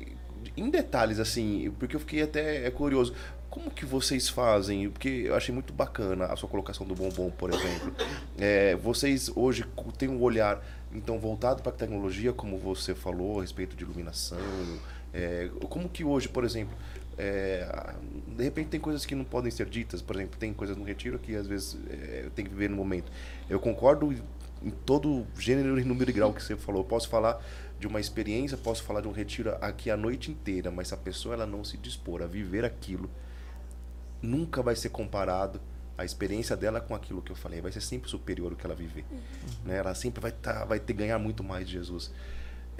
em 0.58 0.70
detalhes 0.70 1.20
assim, 1.20 1.72
porque 1.80 1.96
eu 1.96 2.00
fiquei 2.00 2.22
até 2.22 2.66
é 2.66 2.72
curioso, 2.72 3.14
como 3.50 3.70
que 3.70 3.86
vocês 3.86 4.30
fazem? 4.30 4.90
Porque 4.90 5.24
eu 5.26 5.36
achei 5.36 5.54
muito 5.54 5.74
bacana 5.74 6.26
a 6.26 6.36
sua 6.36 6.48
colocação 6.48 6.88
do 6.88 6.96
bombom, 6.96 7.30
por 7.32 7.54
exemplo. 7.54 7.94
É, 8.38 8.76
vocês 8.76 9.30
hoje 9.36 9.66
têm 9.98 10.10
um 10.10 10.22
olhar 10.22 10.66
então 10.94 11.20
voltado 11.20 11.62
para 11.62 11.72
a 11.72 11.76
tecnologia, 11.76 12.34
como 12.34 12.58
você 12.58 12.96
falou, 12.96 13.40
a 13.40 13.42
respeito 13.42 13.76
de 13.76 13.84
iluminação. 13.84 14.40
É, 15.14 15.50
como 15.70 15.90
que 15.90 16.04
hoje, 16.04 16.30
por 16.30 16.46
exemplo, 16.46 16.74
é, 17.24 17.94
de 18.36 18.44
repente 18.44 18.70
tem 18.70 18.80
coisas 18.80 19.06
que 19.06 19.14
não 19.14 19.24
podem 19.24 19.52
ser 19.52 19.70
ditas, 19.70 20.02
por 20.02 20.16
exemplo, 20.16 20.40
tem 20.40 20.52
coisas 20.52 20.76
no 20.76 20.84
retiro 20.84 21.20
que 21.20 21.36
às 21.36 21.46
vezes 21.46 21.78
é, 21.88 22.28
tem 22.34 22.44
que 22.44 22.50
viver 22.50 22.68
no 22.68 22.76
momento. 22.76 23.12
Eu 23.48 23.60
concordo 23.60 24.12
em 24.64 24.72
todo 24.72 25.28
gênero 25.38 25.80
e 25.80 25.84
número 25.84 26.10
e 26.10 26.14
grau 26.14 26.34
que 26.34 26.42
você 26.42 26.58
falou. 26.58 26.82
Eu 26.82 26.86
posso 26.86 27.08
falar 27.08 27.40
de 27.80 27.86
uma 27.86 28.00
experiência, 28.00 28.58
posso 28.58 28.82
falar 28.82 29.02
de 29.02 29.08
um 29.08 29.12
retiro 29.12 29.56
aqui 29.62 29.92
a 29.92 29.98
noite 29.98 30.32
inteira, 30.32 30.72
mas 30.72 30.88
se 30.88 30.96
a 30.96 30.98
pessoa 30.98 31.36
ela 31.36 31.46
não 31.46 31.64
se 31.64 31.78
dispor 31.78 32.24
a 32.24 32.26
viver 32.26 32.66
aquilo, 32.66 33.08
nunca 34.20 34.64
vai 34.64 34.76
ser 34.76 34.90
comparado 34.90 35.62
a 35.96 36.04
experiência 36.04 36.58
dela 36.58 36.82
com 36.82 36.96
aquilo 36.96 37.22
que 37.22 37.32
eu 37.32 37.36
falei. 37.36 37.62
Vai 37.62 37.72
ser 37.72 37.82
sempre 37.82 38.10
superior 38.10 38.52
o 38.52 38.56
que 38.56 38.66
ela 38.66 38.74
viver. 38.74 39.06
Uhum. 39.12 39.20
Né? 39.66 39.78
Ela 39.78 39.94
sempre 39.94 40.20
vai, 40.20 40.32
tá, 40.32 40.66
vai 40.66 40.80
ter 40.80 40.94
ganhar 40.94 41.20
muito 41.20 41.44
mais 41.44 41.68
de 41.68 41.74
Jesus. 41.74 42.12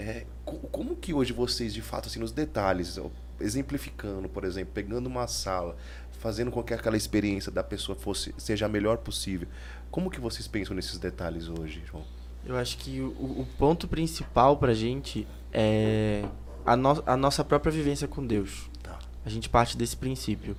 É, 0.00 0.26
como 0.44 0.96
que 0.96 1.14
hoje 1.14 1.32
vocês, 1.32 1.72
de 1.72 1.80
fato, 1.80 2.08
assim, 2.08 2.18
nos 2.18 2.32
detalhes, 2.32 2.98
exemplificando, 3.42 4.28
por 4.28 4.44
exemplo, 4.44 4.72
pegando 4.72 5.06
uma 5.06 5.26
sala, 5.26 5.76
fazendo 6.18 6.50
com 6.50 6.62
que 6.62 6.72
aquela 6.72 6.96
experiência 6.96 7.50
da 7.50 7.62
pessoa 7.62 7.96
fosse 7.96 8.34
seja 8.38 8.66
a 8.66 8.68
melhor 8.68 8.98
possível. 8.98 9.48
Como 9.90 10.10
que 10.10 10.20
vocês 10.20 10.46
pensam 10.46 10.74
nesses 10.74 10.98
detalhes 10.98 11.48
hoje, 11.48 11.82
João? 11.84 12.04
Eu 12.44 12.56
acho 12.56 12.78
que 12.78 13.00
o, 13.00 13.40
o 13.40 13.46
ponto 13.58 13.86
principal 13.86 14.56
pra 14.56 14.74
gente 14.74 15.26
é 15.52 16.24
a, 16.64 16.76
no, 16.76 17.02
a 17.06 17.16
nossa 17.16 17.44
própria 17.44 17.70
vivência 17.70 18.08
com 18.08 18.26
Deus. 18.26 18.70
Tá. 18.82 18.98
A 19.24 19.28
gente 19.28 19.48
parte 19.48 19.76
desse 19.76 19.96
princípio 19.96 20.56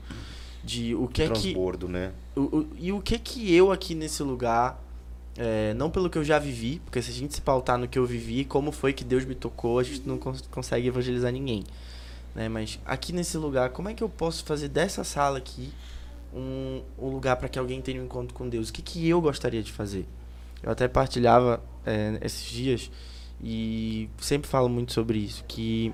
de 0.63 0.95
o 0.95 1.07
que 1.07 1.25
Transbordo, 1.25 1.85
é 1.85 1.89
que 1.89 1.93
né? 1.93 2.11
O, 2.35 2.41
o, 2.41 2.69
e 2.77 2.91
o 2.93 3.01
que 3.01 3.19
que 3.19 3.53
eu 3.53 3.71
aqui 3.71 3.95
nesse 3.95 4.23
lugar 4.23 4.81
é, 5.35 5.73
não 5.73 5.89
pelo 5.89 6.09
que 6.09 6.17
eu 6.17 6.23
já 6.23 6.39
vivi, 6.39 6.79
porque 6.85 7.01
se 7.01 7.09
a 7.09 7.13
gente 7.13 7.33
se 7.33 7.41
pautar 7.41 7.77
no 7.77 7.87
que 7.87 7.97
eu 7.97 8.05
vivi, 8.05 8.45
como 8.45 8.71
foi 8.71 8.93
que 8.93 9.03
Deus 9.03 9.25
me 9.25 9.35
tocou, 9.35 9.79
a 9.79 9.83
gente 9.83 10.07
não 10.07 10.17
cons 10.17 10.41
consegue 10.51 10.87
evangelizar 10.87 11.31
ninguém 11.31 11.63
né? 12.35 12.49
Mas 12.49 12.79
aqui 12.85 13.13
nesse 13.13 13.37
lugar, 13.37 13.69
como 13.69 13.89
é 13.89 13.93
que 13.93 14.03
eu 14.03 14.09
posso 14.09 14.43
fazer 14.43 14.67
dessa 14.67 15.03
sala 15.03 15.37
aqui 15.37 15.71
um, 16.33 16.81
um 16.97 17.09
lugar 17.09 17.35
para 17.35 17.47
que 17.49 17.59
alguém 17.59 17.81
tenha 17.81 18.01
um 18.01 18.05
encontro 18.05 18.33
com 18.33 18.47
Deus? 18.47 18.69
O 18.69 18.73
que, 18.73 18.81
que 18.81 19.07
eu 19.07 19.21
gostaria 19.21 19.61
de 19.61 19.71
fazer? 19.71 20.05
Eu 20.61 20.71
até 20.71 20.87
partilhava 20.87 21.61
é, 21.85 22.17
esses 22.21 22.45
dias 22.45 22.89
e 23.43 24.09
sempre 24.19 24.49
falo 24.49 24.69
muito 24.69 24.93
sobre 24.93 25.17
isso, 25.19 25.43
que 25.47 25.93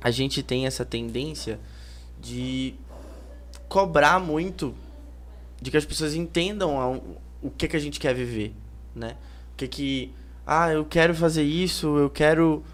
a 0.00 0.10
gente 0.10 0.42
tem 0.42 0.66
essa 0.66 0.84
tendência 0.84 1.58
de 2.20 2.74
cobrar 3.68 4.18
muito 4.18 4.74
de 5.60 5.70
que 5.70 5.76
as 5.76 5.84
pessoas 5.84 6.14
entendam 6.14 6.80
a- 6.80 7.00
o 7.42 7.50
que 7.50 7.68
que 7.68 7.76
a 7.76 7.80
gente 7.80 7.98
quer 8.00 8.14
viver, 8.14 8.52
né? 8.94 9.16
O 9.52 9.56
que 9.56 9.68
que 9.68 10.12
ah, 10.46 10.72
eu 10.72 10.84
quero 10.84 11.14
fazer 11.14 11.42
isso, 11.42 11.96
eu 11.98 12.08
quero 12.10 12.64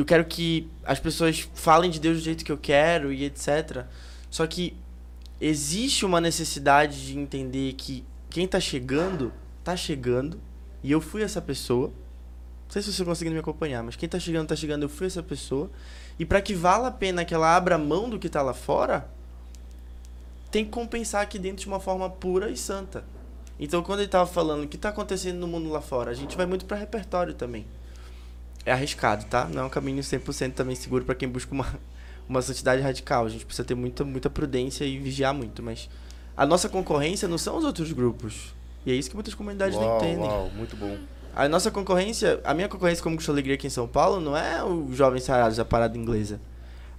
eu 0.00 0.04
quero 0.04 0.24
que 0.24 0.68
as 0.84 0.98
pessoas 0.98 1.48
falem 1.54 1.90
de 1.90 2.00
Deus 2.00 2.18
do 2.18 2.24
jeito 2.24 2.44
que 2.44 2.52
eu 2.52 2.58
quero 2.58 3.12
e 3.12 3.24
etc. 3.24 3.84
Só 4.30 4.46
que 4.46 4.74
existe 5.40 6.06
uma 6.06 6.20
necessidade 6.20 7.06
de 7.06 7.18
entender 7.18 7.74
que 7.74 8.04
quem 8.30 8.48
tá 8.48 8.58
chegando, 8.58 9.32
tá 9.62 9.76
chegando, 9.76 10.40
e 10.82 10.90
eu 10.90 11.00
fui 11.00 11.22
essa 11.22 11.42
pessoa. 11.42 11.88
Não 11.88 12.70
sei 12.70 12.80
se 12.80 12.92
você 12.92 13.04
conseguindo 13.04 13.34
me 13.34 13.40
acompanhar, 13.40 13.82
mas 13.82 13.96
quem 13.96 14.08
tá 14.08 14.18
chegando, 14.18 14.48
tá 14.48 14.56
chegando, 14.56 14.84
eu 14.84 14.88
fui 14.88 15.06
essa 15.06 15.22
pessoa. 15.22 15.70
E 16.18 16.24
para 16.24 16.40
que 16.40 16.54
vala 16.54 16.88
a 16.88 16.90
pena 16.90 17.24
que 17.24 17.34
ela 17.34 17.54
abra 17.54 17.76
mão 17.76 18.08
do 18.08 18.18
que 18.18 18.30
tá 18.30 18.40
lá 18.40 18.54
fora, 18.54 19.08
tem 20.50 20.64
que 20.64 20.70
compensar 20.70 21.22
aqui 21.22 21.38
dentro 21.38 21.62
de 21.62 21.66
uma 21.66 21.80
forma 21.80 22.08
pura 22.08 22.50
e 22.50 22.56
santa. 22.56 23.04
Então, 23.60 23.82
quando 23.82 24.00
ele 24.00 24.08
tava 24.08 24.26
falando 24.26 24.64
o 24.64 24.68
que 24.68 24.78
tá 24.78 24.88
acontecendo 24.88 25.38
no 25.38 25.46
mundo 25.46 25.68
lá 25.68 25.80
fora, 25.80 26.10
a 26.10 26.14
gente 26.14 26.36
vai 26.36 26.46
muito 26.46 26.64
para 26.64 26.76
repertório 26.76 27.34
também. 27.34 27.66
É 28.64 28.72
arriscado, 28.72 29.24
tá? 29.26 29.46
Não 29.46 29.62
é 29.62 29.64
um 29.66 29.68
caminho 29.68 30.00
100% 30.02 30.52
também 30.52 30.74
seguro 30.76 31.04
para 31.04 31.14
quem 31.14 31.28
busca 31.28 31.52
uma, 31.52 31.66
uma 32.28 32.40
santidade 32.42 32.80
radical. 32.82 33.24
A 33.24 33.28
gente 33.28 33.44
precisa 33.44 33.66
ter 33.66 33.74
muita, 33.74 34.04
muita 34.04 34.30
prudência 34.30 34.84
e 34.84 34.98
vigiar 34.98 35.34
muito. 35.34 35.62
Mas 35.62 35.88
a 36.36 36.46
nossa 36.46 36.68
concorrência 36.68 37.26
não 37.28 37.38
são 37.38 37.56
os 37.56 37.64
outros 37.64 37.92
grupos. 37.92 38.54
E 38.86 38.92
é 38.92 38.94
isso 38.94 39.08
que 39.10 39.16
muitas 39.16 39.34
comunidades 39.34 39.76
não 39.76 39.84
Uau, 39.84 39.96
entendem. 39.98 40.24
uau, 40.28 40.50
muito 40.54 40.76
bom. 40.76 40.96
A 41.34 41.48
nossa 41.48 41.70
concorrência, 41.70 42.40
a 42.44 42.52
minha 42.52 42.68
concorrência 42.68 43.02
como 43.02 43.16
Cristo 43.16 43.32
Alegria 43.32 43.54
aqui 43.54 43.66
em 43.66 43.70
São 43.70 43.88
Paulo 43.88 44.20
não 44.20 44.36
é 44.36 44.62
o 44.62 44.92
Jovens 44.92 45.22
Sarados 45.24 45.56
da 45.56 45.64
parada 45.64 45.96
inglesa. 45.96 46.40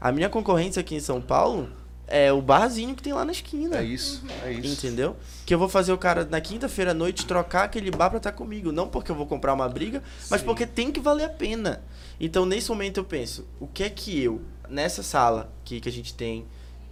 A 0.02 0.12
minha 0.12 0.28
concorrência 0.28 0.80
aqui 0.80 0.95
em 0.95 0.99
São 0.99 1.21
Paulo 1.21 1.69
é 2.08 2.32
o 2.32 2.42
barzinho 2.42 2.96
que 2.96 3.02
tem 3.02 3.13
lá 3.13 3.24
na 3.24 3.32
esquina. 3.32 3.78
É 3.78 3.84
isso, 3.84 4.24
é 4.44 4.52
isso. 4.52 4.68
Entendeu? 4.86 5.16
Que 5.46 5.54
eu 5.54 5.60
vou 5.60 5.70
fazer 5.70 5.94
o 5.94 5.98
cara 5.98 6.26
na 6.26 6.42
quinta-feira 6.42 6.92
à 6.92 6.94
noite 6.94 7.26
trocar 7.26 7.63
aquele 7.63 7.89
bar 7.92 8.10
pra 8.10 8.18
estar 8.18 8.32
comigo. 8.32 8.72
Não 8.72 8.88
porque 8.88 9.12
eu 9.12 9.16
vou 9.16 9.26
comprar 9.26 9.54
uma 9.54 9.68
briga, 9.70 10.04
mas 10.30 10.42
Sim. 10.42 10.46
porque 10.46 10.66
tem 10.66 10.92
que 10.92 11.00
valer 11.00 11.26
a 11.26 11.30
pena. 11.30 11.82
Então, 12.20 12.46
nesse 12.46 12.70
momento, 12.70 12.98
eu 13.00 13.04
penso: 13.04 13.48
o 13.60 13.68
que 13.68 13.84
é 13.84 13.89
que 13.89 14.22
eu, 14.22 14.42
nessa 14.70 15.02
sala 15.02 15.52
que, 15.63 15.80
que 15.80 15.89
a 15.89 15.92
gente 15.92 16.13
tem, 16.13 16.46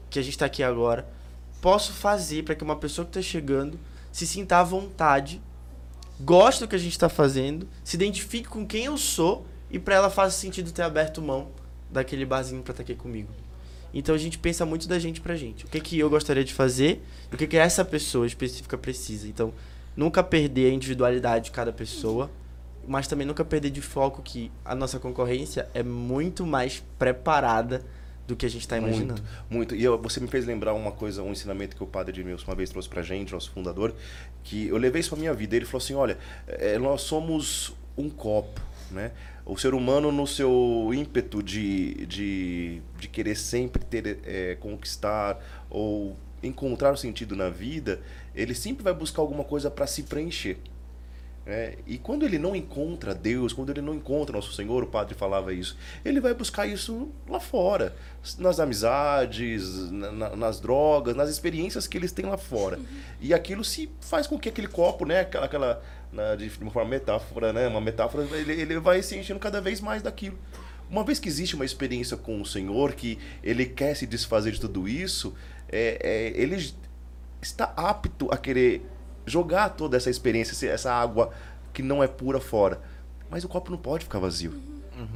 que 0.09 0.19
a 0.19 0.21
gente 0.21 0.37
tá 0.37 0.45
aqui 0.45 0.63
agora, 0.63 1.07
posso 1.61 1.93
fazer 1.93 2.43
para 2.43 2.55
que 2.55 2.63
uma 2.63 2.75
pessoa 2.75 3.05
que 3.05 3.11
tá 3.11 3.21
chegando 3.21 3.79
se 4.11 4.25
sinta 4.25 4.57
à 4.57 4.63
vontade, 4.63 5.41
goste 6.19 6.61
do 6.61 6.67
que 6.67 6.75
a 6.75 6.79
gente 6.79 6.97
tá 6.97 7.07
fazendo, 7.07 7.67
se 7.83 7.95
identifique 7.95 8.49
com 8.49 8.65
quem 8.65 8.85
eu 8.85 8.97
sou 8.97 9.45
e 9.69 9.79
para 9.79 9.95
ela 9.95 10.09
faça 10.09 10.37
sentido 10.37 10.71
ter 10.71 10.81
aberto 10.81 11.21
mão 11.21 11.49
daquele 11.89 12.25
barzinho 12.25 12.61
pra 12.61 12.71
estar 12.71 12.83
aqui 12.83 12.95
comigo. 12.95 13.29
Então 13.93 14.15
a 14.15 14.17
gente 14.17 14.37
pensa 14.37 14.65
muito 14.65 14.87
da 14.87 14.97
gente 14.99 15.19
pra 15.21 15.35
gente. 15.35 15.65
O 15.65 15.67
que 15.67 15.79
que 15.79 15.99
eu 15.99 16.09
gostaria 16.09 16.43
de 16.43 16.53
fazer 16.53 17.01
e 17.31 17.35
o 17.35 17.37
que 17.37 17.45
que 17.47 17.57
essa 17.57 17.83
pessoa 17.83 18.25
específica 18.25 18.77
precisa. 18.77 19.27
Então, 19.27 19.53
nunca 19.95 20.23
perder 20.23 20.71
a 20.71 20.73
individualidade 20.73 21.45
de 21.45 21.51
cada 21.51 21.73
pessoa, 21.73 22.31
mas 22.87 23.07
também 23.07 23.27
nunca 23.27 23.43
perder 23.45 23.69
de 23.69 23.81
foco 23.81 24.21
que 24.21 24.51
a 24.63 24.73
nossa 24.73 24.97
concorrência 24.99 25.67
é 25.73 25.83
muito 25.83 26.45
mais 26.45 26.81
preparada 26.97 27.83
do 28.25 28.35
que 28.35 28.45
a 28.45 28.49
gente 28.49 28.65
tá 28.67 28.77
imaginando. 28.77 29.21
Muito. 29.49 29.75
E 29.75 29.83
eu- 29.83 30.01
você 30.01 30.19
me 30.21 30.27
fez 30.27 30.45
lembrar 30.45 30.73
uma 30.73 30.91
coisa, 30.91 31.21
um 31.21 31.31
ensinamento 31.31 31.75
que 31.75 31.83
o 31.83 31.87
padre 31.87 32.17
Edmilson 32.21 32.45
uma 32.47 32.55
vez 32.55 32.69
trouxe 32.69 32.87
pra 32.87 33.01
gente, 33.01 33.33
nosso 33.33 33.51
fundador, 33.51 33.93
que 34.43 34.67
eu 34.67 34.77
levei 34.77 35.01
isso 35.01 35.09
pra 35.09 35.19
minha 35.19 35.33
vida. 35.33 35.55
Ele 35.55 35.65
falou 35.65 35.79
assim: 35.83 35.95
olha, 35.95 36.17
é, 36.47 36.77
nós 36.77 37.01
somos 37.01 37.73
um 37.97 38.09
copo, 38.09 38.61
né? 38.89 39.11
O 39.45 39.57
ser 39.57 39.73
humano, 39.73 40.11
no 40.11 40.25
seu 40.27 40.91
ímpeto 40.93 41.41
de, 41.41 42.05
de, 42.05 42.81
de 42.99 43.07
querer 43.07 43.35
sempre 43.35 43.83
ter, 43.83 44.19
é, 44.25 44.55
conquistar 44.59 45.39
ou 45.69 46.15
encontrar 46.43 46.91
o 46.93 46.97
sentido 46.97 47.35
na 47.35 47.49
vida, 47.49 47.99
ele 48.35 48.53
sempre 48.55 48.83
vai 48.83 48.93
buscar 48.93 49.21
alguma 49.21 49.43
coisa 49.43 49.69
para 49.69 49.85
se 49.87 50.03
preencher. 50.03 50.57
né? 51.45 51.73
E 51.87 51.97
quando 51.97 52.23
ele 52.23 52.37
não 52.37 52.55
encontra 52.55 53.13
Deus, 53.15 53.51
quando 53.51 53.71
ele 53.71 53.81
não 53.81 53.95
encontra 53.95 54.35
Nosso 54.35 54.53
Senhor, 54.53 54.83
o 54.83 54.87
padre 54.87 55.15
falava 55.15 55.51
isso, 55.53 55.75
ele 56.05 56.19
vai 56.21 56.33
buscar 56.35 56.67
isso 56.67 57.09
lá 57.27 57.39
fora, 57.39 57.95
nas 58.37 58.59
amizades, 58.59 59.91
na- 59.91 60.11
na- 60.11 60.35
nas 60.35 60.59
drogas, 60.59 61.15
nas 61.15 61.29
experiências 61.29 61.87
que 61.87 61.97
eles 61.97 62.11
têm 62.11 62.25
lá 62.25 62.37
fora. 62.37 62.79
E 63.19 63.33
aquilo 63.33 63.63
se 63.63 63.89
faz 64.01 64.27
com 64.27 64.37
que 64.39 64.49
aquele 64.49 64.67
copo, 64.67 65.03
né, 65.05 65.21
aquela, 65.21 65.45
aquela 65.45 65.83
na- 66.11 66.35
de 66.35 66.51
uma 66.61 66.71
forma 66.71 66.89
metáfora, 66.89 67.51
né, 67.53 67.67
uma 67.67 67.81
metáfora, 67.81 68.23
ele, 68.37 68.53
ele 68.53 68.79
vai 68.79 69.01
se 69.01 69.15
enchendo 69.17 69.39
cada 69.39 69.61
vez 69.61 69.79
mais 69.81 70.01
daquilo. 70.01 70.37
Uma 70.89 71.03
vez 71.05 71.19
que 71.19 71.29
existe 71.29 71.55
uma 71.55 71.63
experiência 71.65 72.17
com 72.17 72.41
o 72.41 72.45
Senhor, 72.45 72.93
que 72.93 73.17
ele 73.41 73.65
quer 73.65 73.95
se 73.95 74.05
desfazer 74.05 74.51
de 74.51 74.59
tudo 74.59 74.87
isso, 74.89 75.33
é, 75.71 75.97
é, 76.35 76.41
ele 76.41 76.55
está 77.41 77.73
apto 77.77 78.27
a 78.31 78.37
querer 78.37 78.85
jogar 79.25 79.69
toda 79.69 79.95
essa 79.95 80.09
experiência, 80.09 80.69
essa 80.69 80.91
água 80.93 81.31
que 81.73 81.81
não 81.81 82.03
é 82.03 82.07
pura 82.07 82.41
fora. 82.41 82.81
Mas 83.29 83.43
o 83.45 83.47
copo 83.47 83.71
não 83.71 83.77
pode 83.77 84.03
ficar 84.03 84.19
vazio. 84.19 84.53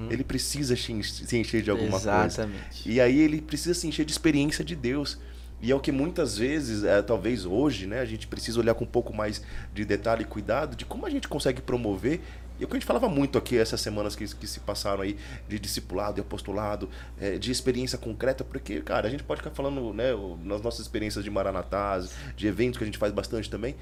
Ele 0.09 0.23
precisa 0.23 0.75
se 0.75 0.91
enche- 0.93 1.25
se 1.27 1.37
encher 1.37 1.61
de 1.61 1.69
alguma 1.69 1.91
coisa. 1.99 2.25
Exatamente. 2.25 2.89
E 2.89 2.99
aí 3.01 3.19
ele 3.19 3.41
precisa 3.41 3.73
se 3.73 3.85
encher 3.87 4.05
de 4.05 4.11
experiência 4.13 4.63
de 4.63 4.75
Deus. 4.75 5.19
E 5.61 5.71
é 5.71 5.75
o 5.75 5.79
que 5.79 5.91
muitas 5.91 6.37
vezes, 6.37 6.83
é, 6.83 7.01
talvez 7.01 7.45
hoje, 7.45 7.87
né, 7.87 7.99
a 7.99 8.05
gente 8.05 8.27
precisa 8.27 8.59
olhar 8.59 8.73
com 8.73 8.83
um 8.83 8.87
pouco 8.87 9.13
mais 9.13 9.41
de 9.73 9.85
detalhe 9.85 10.23
e 10.23 10.25
cuidado 10.25 10.75
de 10.75 10.85
como 10.85 11.05
a 11.05 11.09
gente 11.09 11.27
consegue 11.27 11.61
promover. 11.61 12.21
E 12.59 12.63
é 12.63 12.65
o 12.65 12.67
que 12.67 12.75
a 12.75 12.79
gente 12.79 12.85
falava 12.85 13.09
muito 13.09 13.37
aqui 13.37 13.57
essas 13.57 13.81
semanas 13.81 14.15
que, 14.15 14.25
que 14.35 14.47
se 14.47 14.59
passaram 14.61 15.01
aí, 15.01 15.17
de 15.47 15.59
discipulado, 15.59 16.15
de 16.15 16.21
apostolado, 16.21 16.89
é, 17.19 17.37
de 17.37 17.51
experiência 17.51 17.97
concreta, 17.97 18.43
porque, 18.43 18.81
cara, 18.81 19.07
a 19.07 19.11
gente 19.11 19.23
pode 19.23 19.41
ficar 19.41 19.53
falando, 19.53 19.93
né, 19.93 20.11
nas 20.43 20.61
nossas 20.61 20.81
experiências 20.81 21.23
de 21.23 21.29
Maranatás, 21.29 22.11
de 22.35 22.47
eventos 22.47 22.77
que 22.77 22.83
a 22.83 22.87
gente 22.87 22.97
faz 22.97 23.11
bastante 23.11 23.49
também, 23.49 23.75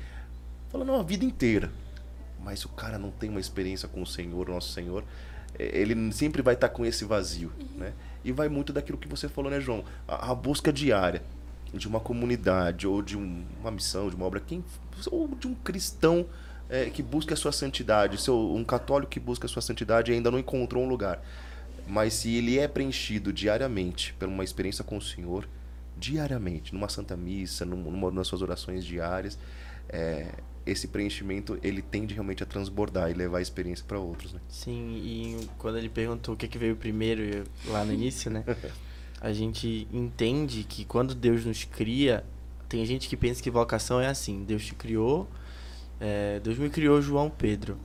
falando 0.72 0.92
a 0.94 1.04
vida 1.04 1.26
inteira. 1.26 1.72
Mas 2.44 2.66
o 2.66 2.70
cara 2.70 2.98
não 2.98 3.12
tem 3.12 3.30
uma 3.30 3.40
experiência 3.40 3.88
com 3.88 4.02
o 4.02 4.08
Senhor, 4.08 4.50
o 4.50 4.54
nosso 4.54 4.72
Senhor, 4.72 5.04
é, 5.58 5.78
ele 5.78 6.12
sempre 6.12 6.42
vai 6.42 6.56
estar 6.56 6.70
com 6.70 6.86
esse 6.86 7.06
vazio, 7.06 7.52
né? 7.76 7.94
E 8.26 8.32
vai 8.32 8.50
muito 8.50 8.74
daquilo 8.74 8.98
que 8.98 9.08
você 9.08 9.28
falou, 9.28 9.52
né, 9.52 9.60
João? 9.60 9.84
A, 10.08 10.32
a 10.32 10.36
busca 10.36 10.72
diária 10.74 11.22
de 11.74 11.88
uma 11.88 12.00
comunidade 12.00 12.86
ou 12.88 13.02
de 13.02 13.18
um- 13.18 13.44
uma 13.60 13.72
missão, 13.72 14.10
de 14.10 14.16
uma 14.16 14.26
obra, 14.26 14.40
quem, 14.40 14.64
ou 15.12 15.28
de 15.28 15.48
um 15.48 15.56
cristão 15.56 16.26
é, 16.70 16.90
que 16.90 17.04
busca 17.04 17.34
a 17.34 17.38
sua 17.38 17.52
santidade, 17.52 18.20
seu, 18.20 18.54
um 18.56 18.64
católico 18.64 19.12
que 19.12 19.20
busca 19.20 19.46
a 19.46 19.50
sua 19.50 19.62
santidade 19.62 20.12
e 20.12 20.16
ainda 20.16 20.32
não 20.32 20.40
encontrou 20.40 20.84
um 20.84 20.88
lugar. 20.88 21.22
Mas 21.88 22.14
se 22.14 22.34
ele 22.36 22.58
é 22.58 22.68
preenchido 22.68 23.34
diariamente 23.34 24.14
por 24.18 24.28
uma 24.28 24.44
experiência 24.44 24.84
com 24.84 24.98
o 24.98 25.02
Senhor, 25.02 25.48
diariamente, 25.98 26.74
numa 26.74 26.90
santa 26.90 27.16
missa, 27.16 27.66
num- 27.66 27.92
numa, 27.92 28.10
nas 28.12 28.28
suas 28.28 28.42
orações 28.42 28.84
diárias, 28.86 29.38
é, 29.90 30.28
esse 30.66 30.88
preenchimento 30.88 31.60
ele 31.62 31.82
tende 31.82 32.14
realmente 32.14 32.42
a 32.42 32.46
transbordar 32.46 33.12
e 33.12 33.14
levar 33.14 33.40
a 33.40 33.42
experiência 33.42 33.84
para 33.86 34.00
outros, 34.00 34.34
né? 34.34 34.40
Sim, 34.48 34.96
e 35.04 35.48
quando 35.58 35.78
ele 35.78 35.90
perguntou 35.90 36.34
o 36.34 36.38
que, 36.38 36.48
que 36.48 36.58
veio 36.58 36.76
primeiro 36.76 37.44
lá 37.68 37.84
no 37.84 37.94
início, 37.94 38.32
né? 38.32 38.44
A 39.24 39.32
gente 39.32 39.88
entende 39.94 40.66
que 40.66 40.84
quando 40.84 41.16
Deus 41.16 41.46
nos 41.46 41.64
cria, 41.64 42.26
tem 42.68 42.86
gente 42.86 43.08
que 43.08 43.16
pensa 43.16 43.42
que 43.42 43.50
vocação 43.50 44.02
é 44.02 44.08
assim: 44.08 44.44
Deus 44.44 44.66
te 44.66 44.76
criou, 44.76 45.30
é, 45.98 46.42
Deus 46.42 46.58
me 46.58 46.70
criou 46.70 47.02
João 47.02 47.30
Pedro. 47.30 47.78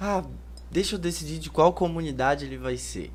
Ah, 0.00 0.24
deixa 0.70 0.94
eu 0.94 0.98
decidir 0.98 1.38
de 1.38 1.50
qual 1.50 1.74
comunidade 1.74 2.46
ele 2.46 2.56
vai 2.56 2.78
ser. 2.78 3.12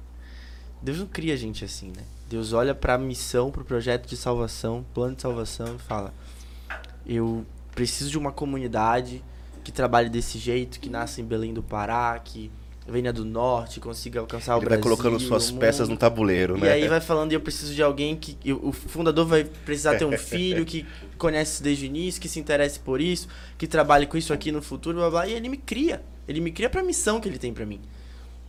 Deus 0.79 0.99
não 0.99 1.07
cria 1.07 1.33
a 1.33 1.37
gente 1.37 1.65
assim, 1.65 1.87
né? 1.87 2.03
Deus 2.29 2.53
olha 2.53 2.75
pra 2.75 2.99
missão, 2.99 3.49
pro 3.49 3.65
projeto 3.65 4.07
de 4.07 4.15
salvação, 4.15 4.85
plano 4.93 5.15
de 5.15 5.23
salvação 5.23 5.75
e 5.75 5.79
fala: 5.79 6.13
Eu 7.03 7.43
preciso 7.73 8.11
de 8.11 8.17
uma 8.19 8.31
comunidade 8.31 9.23
que 9.63 9.71
trabalhe 9.71 10.07
desse 10.07 10.37
jeito, 10.37 10.79
que 10.79 10.87
nasce 10.87 11.19
em 11.19 11.25
Belém 11.25 11.51
do 11.51 11.63
Pará, 11.63 12.19
que 12.23 12.51
venha 12.87 13.11
do 13.11 13.25
norte, 13.25 13.79
consiga 13.79 14.19
alcançar 14.19 14.55
o 14.55 14.59
Ele 14.59 14.69
vai 14.69 14.77
Brasil. 14.77 14.83
colocando 14.97 15.19
suas 15.19 15.49
o 15.49 15.57
peças 15.57 15.89
no 15.89 15.97
tabuleiro, 15.97 16.57
E 16.57 16.61
né? 16.61 16.71
aí 16.73 16.87
vai 16.87 17.01
falando, 17.01 17.31
e 17.31 17.35
eu 17.35 17.41
preciso 17.41 17.73
de 17.73 17.81
alguém 17.81 18.15
que. 18.15 18.37
eu- 18.45 18.59
O 18.63 18.71
fundador 18.71 19.25
vai 19.25 19.43
precisar 19.43 19.97
ter 19.97 20.05
um 20.05 20.11
filho 20.17 20.63
que 20.65 20.85
conhece 21.17 21.53
isso 21.53 21.63
desde 21.63 21.85
o 21.85 21.87
início, 21.87 22.21
que 22.21 22.29
se 22.29 22.39
interesse 22.39 22.79
por 22.79 23.01
isso, 23.01 23.27
que 23.57 23.65
trabalhe 23.67 24.05
com 24.05 24.17
isso 24.17 24.31
aqui 24.33 24.51
no 24.51 24.61
futuro, 24.61 24.97
blá 24.97 25.09
blá. 25.09 25.27
E 25.27 25.33
ele 25.33 25.49
me 25.49 25.57
cria. 25.57 26.03
Ele 26.27 26.39
me 26.39 26.51
cria 26.51 26.69
pra 26.69 26.83
missão 26.83 27.19
que 27.19 27.27
ele 27.27 27.37
tem 27.39 27.53
pra 27.53 27.65
mim. 27.65 27.79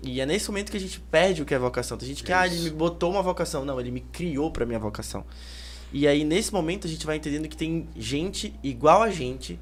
E 0.02 0.20
é 0.20 0.26
nesse 0.26 0.48
momento 0.48 0.70
que 0.70 0.76
a 0.76 0.80
gente 0.80 1.00
perde 1.00 1.40
o 1.40 1.44
que 1.46 1.54
é 1.54 1.58
vocação. 1.58 1.96
Tem 1.96 2.06
gente 2.08 2.22
que, 2.22 2.32
ah, 2.32 2.46
ele 2.46 2.58
me 2.60 2.70
botou 2.70 3.10
uma 3.10 3.22
vocação. 3.22 3.64
Não, 3.64 3.80
ele 3.80 3.90
me 3.90 4.00
criou 4.00 4.50
pra 4.50 4.66
minha 4.66 4.78
vocação. 4.78 5.24
E 5.92 6.06
aí, 6.06 6.24
nesse 6.24 6.52
momento, 6.52 6.86
a 6.86 6.90
gente 6.90 7.06
vai 7.06 7.16
entendendo 7.16 7.48
que 7.48 7.56
tem 7.56 7.86
gente 7.96 8.52
igual 8.62 9.02
a 9.02 9.10
gente 9.10 9.58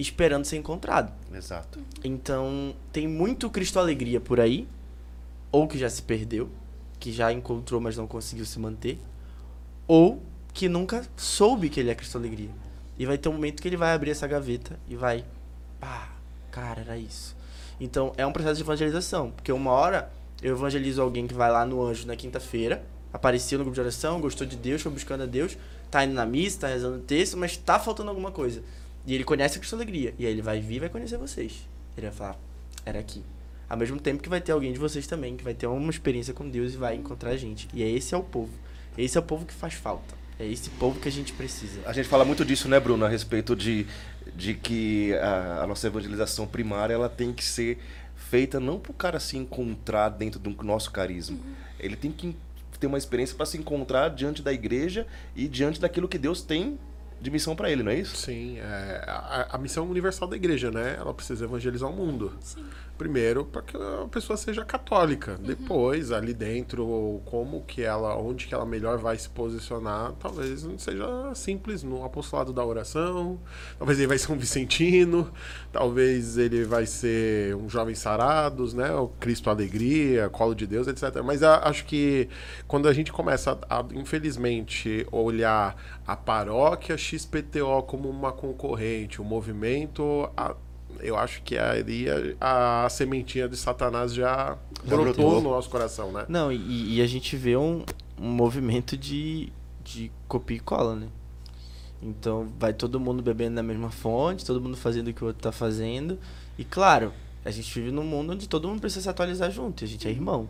esperando 0.00 0.44
ser 0.44 0.56
encontrado. 0.56 1.12
Exato. 1.34 1.78
Então, 2.02 2.74
tem 2.92 3.06
muito 3.06 3.50
Cristo 3.50 3.78
Alegria 3.78 4.20
por 4.20 4.40
aí, 4.40 4.66
ou 5.52 5.68
que 5.68 5.78
já 5.78 5.90
se 5.90 6.02
perdeu, 6.02 6.48
que 6.98 7.12
já 7.12 7.32
encontrou, 7.32 7.80
mas 7.80 7.96
não 7.96 8.06
conseguiu 8.06 8.44
se 8.44 8.58
manter, 8.58 8.98
ou 9.86 10.22
que 10.52 10.68
nunca 10.68 11.06
soube 11.16 11.68
que 11.68 11.80
ele 11.80 11.90
é 11.90 11.94
Cristo 11.94 12.18
Alegria. 12.18 12.50
E 12.98 13.06
vai 13.06 13.18
ter 13.18 13.28
um 13.28 13.32
momento 13.32 13.62
que 13.62 13.68
ele 13.68 13.76
vai 13.76 13.92
abrir 13.92 14.10
essa 14.10 14.26
gaveta 14.26 14.78
e 14.88 14.96
vai, 14.96 15.24
pá, 15.78 16.10
cara, 16.50 16.80
era 16.80 16.96
isso. 16.96 17.36
Então, 17.80 18.12
é 18.16 18.26
um 18.26 18.32
processo 18.32 18.56
de 18.56 18.62
evangelização, 18.62 19.30
porque 19.30 19.50
uma 19.52 19.70
hora 19.70 20.10
Eu 20.42 20.54
evangelizo 20.54 21.02
alguém 21.02 21.26
que 21.26 21.34
vai 21.34 21.50
lá 21.50 21.66
no 21.66 21.84
anjo 21.84 22.06
na 22.06 22.16
quinta-feira, 22.16 22.82
apareceu 23.12 23.58
no 23.58 23.64
grupo 23.64 23.74
de 23.74 23.80
oração, 23.80 24.20
gostou 24.20 24.46
de 24.46 24.56
Deus, 24.56 24.80
foi 24.80 24.90
buscando 24.90 25.24
a 25.24 25.26
Deus, 25.26 25.56
tá 25.90 26.04
indo 26.04 26.14
na 26.14 26.24
missa, 26.24 26.60
tá 26.60 26.68
rezando 26.68 26.96
o 26.96 27.00
texto, 27.00 27.36
mas 27.36 27.56
tá 27.56 27.78
faltando 27.78 28.08
alguma 28.08 28.30
coisa. 28.30 28.62
E 29.06 29.14
ele 29.14 29.24
conhece 29.24 29.56
a 29.56 29.58
Cristo 29.58 29.74
Alegria. 29.76 30.14
E 30.18 30.26
aí 30.26 30.32
ele 30.32 30.42
vai 30.42 30.60
vir 30.60 30.76
e 30.76 30.80
vai 30.80 30.88
conhecer 30.88 31.16
vocês. 31.16 31.66
Ele 31.96 32.06
vai 32.08 32.16
falar, 32.16 32.38
era 32.84 32.98
aqui. 32.98 33.22
Ao 33.68 33.76
mesmo 33.76 34.00
tempo 34.00 34.22
que 34.22 34.28
vai 34.28 34.40
ter 34.40 34.52
alguém 34.52 34.72
de 34.72 34.78
vocês 34.78 35.06
também, 35.06 35.36
que 35.36 35.44
vai 35.44 35.54
ter 35.54 35.66
uma 35.66 35.90
experiência 35.90 36.34
com 36.34 36.48
Deus 36.48 36.74
e 36.74 36.76
vai 36.76 36.96
encontrar 36.96 37.30
a 37.30 37.36
gente. 37.36 37.68
E 37.72 37.82
é 37.82 37.88
esse 37.88 38.14
é 38.14 38.18
o 38.18 38.22
povo. 38.22 38.52
Esse 38.98 39.16
é 39.16 39.20
o 39.20 39.22
povo 39.22 39.46
que 39.46 39.54
faz 39.54 39.74
falta. 39.74 40.14
É 40.38 40.46
esse 40.46 40.70
povo 40.70 40.98
que 40.98 41.06
a 41.06 41.12
gente 41.12 41.32
precisa. 41.32 41.80
A 41.84 41.92
gente 41.92 42.08
fala 42.08 42.24
muito 42.24 42.44
disso, 42.44 42.68
né, 42.68 42.80
Bruno, 42.80 43.04
a 43.04 43.08
respeito 43.08 43.54
de, 43.54 43.86
de 44.34 44.54
que 44.54 45.14
a, 45.14 45.62
a 45.62 45.66
nossa 45.66 45.86
evangelização 45.86 46.46
primária 46.46 46.94
ela 46.94 47.08
tem 47.08 47.32
que 47.32 47.44
ser 47.44 47.78
feita 48.16 48.58
não 48.58 48.78
para 48.78 48.90
o 48.90 48.94
cara 48.94 49.20
se 49.20 49.36
encontrar 49.36 50.08
dentro 50.08 50.40
do 50.40 50.50
nosso 50.64 50.90
carisma. 50.90 51.38
Ele 51.78 51.94
tem 51.94 52.10
que 52.10 52.34
ter 52.80 52.86
uma 52.86 52.98
experiência 52.98 53.36
para 53.36 53.46
se 53.46 53.58
encontrar 53.58 54.08
diante 54.08 54.42
da 54.42 54.52
igreja 54.52 55.06
e 55.36 55.46
diante 55.46 55.78
daquilo 55.78 56.08
que 56.08 56.18
Deus 56.18 56.42
tem 56.42 56.78
de 57.20 57.30
missão 57.30 57.54
para 57.54 57.70
ele, 57.70 57.82
não 57.82 57.92
é 57.92 57.96
isso? 57.96 58.16
Sim, 58.16 58.58
é, 58.58 59.04
a, 59.06 59.48
a 59.52 59.58
missão 59.58 59.88
universal 59.88 60.26
da 60.26 60.36
igreja, 60.36 60.70
né? 60.70 60.96
Ela 60.98 61.12
precisa 61.12 61.44
evangelizar 61.44 61.88
o 61.88 61.92
mundo. 61.92 62.32
Sim. 62.40 62.64
Primeiro, 63.00 63.46
para 63.46 63.62
que 63.62 63.74
a 63.78 64.06
pessoa 64.10 64.36
seja 64.36 64.62
católica. 64.62 65.38
Depois, 65.42 66.12
ali 66.12 66.34
dentro, 66.34 67.22
como 67.24 67.62
que 67.62 67.80
ela, 67.80 68.14
onde 68.14 68.46
que 68.46 68.52
ela 68.52 68.66
melhor 68.66 68.98
vai 68.98 69.16
se 69.16 69.26
posicionar, 69.26 70.12
talvez 70.20 70.64
não 70.64 70.78
seja 70.78 71.06
simples 71.34 71.82
no 71.82 72.04
apostolado 72.04 72.52
da 72.52 72.62
oração. 72.62 73.40
Talvez 73.78 73.98
ele 73.98 74.06
vai 74.06 74.18
ser 74.18 74.30
um 74.32 74.36
vicentino, 74.36 75.32
talvez 75.72 76.36
ele 76.36 76.62
vai 76.64 76.84
ser 76.84 77.56
um 77.56 77.70
jovem 77.70 77.94
sarados, 77.94 78.74
né? 78.74 78.92
O 78.94 79.08
Cristo 79.08 79.48
Alegria, 79.48 80.28
Colo 80.28 80.54
de 80.54 80.66
Deus, 80.66 80.86
etc. 80.86 81.22
Mas 81.24 81.42
acho 81.42 81.86
que 81.86 82.28
quando 82.68 82.86
a 82.86 82.92
gente 82.92 83.10
começa 83.10 83.58
a, 83.66 83.78
a, 83.80 83.84
infelizmente, 83.94 85.06
olhar 85.10 85.74
a 86.06 86.14
paróquia 86.14 86.98
XPTO 86.98 87.82
como 87.86 88.10
uma 88.10 88.30
concorrente, 88.30 89.22
o 89.22 89.24
movimento, 89.24 90.28
a- 90.36 90.54
eu 91.00 91.16
acho 91.16 91.42
que 91.42 91.56
ali 91.56 92.06
a, 92.40 92.84
a 92.84 92.88
sementinha 92.88 93.48
de 93.48 93.56
Satanás 93.56 94.12
já, 94.12 94.58
Já 94.84 94.96
brotou 94.96 95.14
brotou. 95.14 95.42
no 95.42 95.50
nosso 95.50 95.70
coração, 95.70 96.12
né? 96.12 96.24
Não, 96.28 96.50
e, 96.52 96.96
e 96.96 97.02
a 97.02 97.06
gente 97.06 97.36
vê 97.36 97.56
um, 97.56 97.84
um 98.18 98.28
movimento 98.28 98.96
de, 98.96 99.52
de 99.84 100.10
copia 100.28 100.56
e 100.56 100.60
cola, 100.60 100.94
né? 100.96 101.08
Então 102.02 102.48
vai 102.58 102.72
todo 102.72 102.98
mundo 102.98 103.22
bebendo 103.22 103.56
na 103.56 103.62
mesma 103.62 103.90
fonte, 103.90 104.44
todo 104.44 104.60
mundo 104.60 104.76
fazendo 104.76 105.08
o 105.08 105.14
que 105.14 105.22
o 105.22 105.26
outro 105.26 105.42
tá 105.42 105.52
fazendo. 105.52 106.18
E 106.58 106.64
claro, 106.64 107.12
a 107.44 107.50
gente 107.50 107.72
vive 107.78 107.90
num 107.90 108.04
mundo 108.04 108.32
onde 108.32 108.48
todo 108.48 108.68
mundo 108.68 108.80
precisa 108.80 109.02
se 109.02 109.08
atualizar 109.08 109.50
junto, 109.50 109.82
e 109.82 109.84
a 109.84 109.88
gente 109.88 110.08
é 110.08 110.10
irmão. 110.10 110.48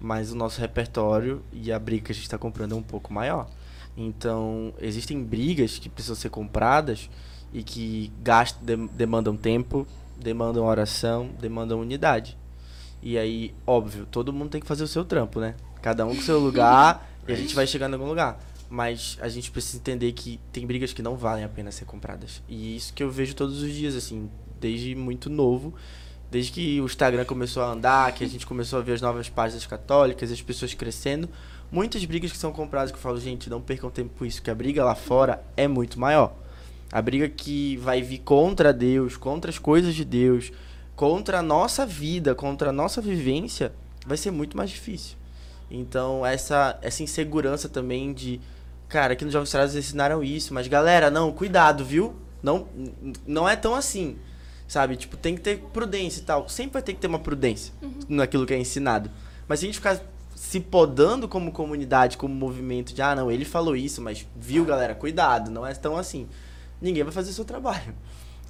Mas 0.00 0.32
o 0.32 0.36
nosso 0.36 0.60
repertório 0.60 1.42
e 1.52 1.70
a 1.70 1.78
briga 1.78 2.06
que 2.06 2.12
a 2.12 2.14
gente 2.14 2.24
está 2.24 2.38
comprando 2.38 2.72
é 2.72 2.74
um 2.74 2.82
pouco 2.82 3.12
maior. 3.12 3.48
Então, 3.96 4.72
existem 4.80 5.22
brigas 5.22 5.78
que 5.78 5.88
precisam 5.88 6.16
ser 6.16 6.30
compradas 6.30 7.10
e 7.52 7.62
que 7.62 8.12
gastam, 8.22 8.62
dem- 8.64 8.86
demandam 8.94 9.36
tempo, 9.36 9.86
demandam 10.18 10.64
oração, 10.64 11.30
demandam 11.40 11.80
unidade. 11.80 12.36
E 13.02 13.16
aí, 13.16 13.54
óbvio, 13.66 14.06
todo 14.10 14.32
mundo 14.32 14.50
tem 14.50 14.60
que 14.60 14.66
fazer 14.66 14.84
o 14.84 14.88
seu 14.88 15.04
trampo, 15.04 15.40
né? 15.40 15.54
Cada 15.82 16.04
um 16.04 16.14
com 16.14 16.20
o 16.20 16.24
seu 16.24 16.38
lugar 16.38 17.10
e 17.26 17.32
a 17.32 17.36
gente 17.36 17.54
vai 17.54 17.66
chegando 17.66 17.92
em 17.92 17.94
algum 17.96 18.08
lugar. 18.08 18.38
Mas 18.68 19.18
a 19.20 19.28
gente 19.28 19.50
precisa 19.50 19.78
entender 19.78 20.12
que 20.12 20.38
tem 20.52 20.64
brigas 20.66 20.92
que 20.92 21.02
não 21.02 21.16
valem 21.16 21.42
a 21.42 21.48
pena 21.48 21.72
ser 21.72 21.86
compradas. 21.86 22.40
E 22.48 22.76
isso 22.76 22.92
que 22.94 23.02
eu 23.02 23.10
vejo 23.10 23.34
todos 23.34 23.62
os 23.62 23.72
dias, 23.72 23.96
assim, 23.96 24.30
desde 24.60 24.94
muito 24.94 25.28
novo. 25.28 25.74
Desde 26.30 26.52
que 26.52 26.80
o 26.80 26.84
Instagram 26.84 27.24
começou 27.24 27.64
a 27.64 27.72
andar, 27.72 28.12
que 28.12 28.22
a 28.22 28.28
gente 28.28 28.46
começou 28.46 28.78
a 28.78 28.82
ver 28.82 28.92
as 28.92 29.00
novas 29.00 29.28
páginas 29.28 29.66
católicas, 29.66 30.30
as 30.30 30.40
pessoas 30.40 30.72
crescendo. 30.74 31.28
Muitas 31.72 32.04
brigas 32.04 32.30
que 32.30 32.38
são 32.38 32.52
compradas 32.52 32.92
que 32.92 32.96
eu 32.98 33.02
falo, 33.02 33.18
gente, 33.18 33.50
não 33.50 33.60
percam 33.60 33.90
tempo 33.90 34.10
com 34.16 34.24
isso, 34.24 34.40
que 34.40 34.50
a 34.50 34.54
briga 34.54 34.84
lá 34.84 34.94
fora 34.94 35.42
é 35.56 35.66
muito 35.66 35.98
maior. 35.98 36.32
A 36.92 37.00
briga 37.00 37.28
que 37.28 37.76
vai 37.76 38.02
vir 38.02 38.18
contra 38.18 38.72
Deus, 38.72 39.16
contra 39.16 39.50
as 39.50 39.58
coisas 39.58 39.94
de 39.94 40.04
Deus, 40.04 40.52
contra 40.96 41.38
a 41.38 41.42
nossa 41.42 41.86
vida, 41.86 42.34
contra 42.34 42.70
a 42.70 42.72
nossa 42.72 43.00
vivência, 43.00 43.72
vai 44.06 44.16
ser 44.16 44.30
muito 44.30 44.56
mais 44.56 44.70
difícil. 44.70 45.16
Então, 45.70 46.26
essa, 46.26 46.78
essa 46.82 47.02
insegurança 47.02 47.68
também 47.68 48.12
de. 48.12 48.40
Cara, 48.88 49.12
aqui 49.12 49.24
nos 49.24 49.32
Jovens 49.32 49.48
Estradas 49.48 49.76
ensinaram 49.76 50.22
isso, 50.22 50.52
mas 50.52 50.66
galera, 50.66 51.10
não, 51.10 51.32
cuidado, 51.32 51.84
viu? 51.84 52.16
Não, 52.42 52.66
não 53.24 53.48
é 53.48 53.54
tão 53.54 53.74
assim. 53.74 54.16
Sabe? 54.66 54.96
Tipo, 54.96 55.16
tem 55.16 55.36
que 55.36 55.40
ter 55.40 55.58
prudência 55.72 56.20
e 56.20 56.24
tal. 56.24 56.48
Sempre 56.48 56.74
vai 56.74 56.82
ter 56.82 56.94
que 56.94 57.00
ter 57.00 57.06
uma 57.06 57.18
prudência 57.18 57.72
naquilo 58.08 58.46
que 58.46 58.54
é 58.54 58.58
ensinado. 58.58 59.10
Mas 59.46 59.60
se 59.60 59.64
a 59.64 59.68
gente 59.68 59.76
ficar 59.76 60.00
se 60.34 60.58
podando 60.58 61.28
como 61.28 61.52
comunidade, 61.52 62.16
como 62.16 62.34
movimento 62.34 62.92
de, 62.92 63.02
ah, 63.02 63.14
não, 63.14 63.30
ele 63.30 63.44
falou 63.44 63.76
isso, 63.76 64.00
mas 64.00 64.26
viu, 64.34 64.64
galera, 64.64 64.94
cuidado, 64.94 65.50
não 65.50 65.66
é 65.66 65.74
tão 65.74 65.96
assim. 65.96 66.28
Ninguém 66.80 67.02
vai 67.04 67.12
fazer 67.12 67.30
o 67.30 67.34
seu 67.34 67.44
trabalho. 67.44 67.94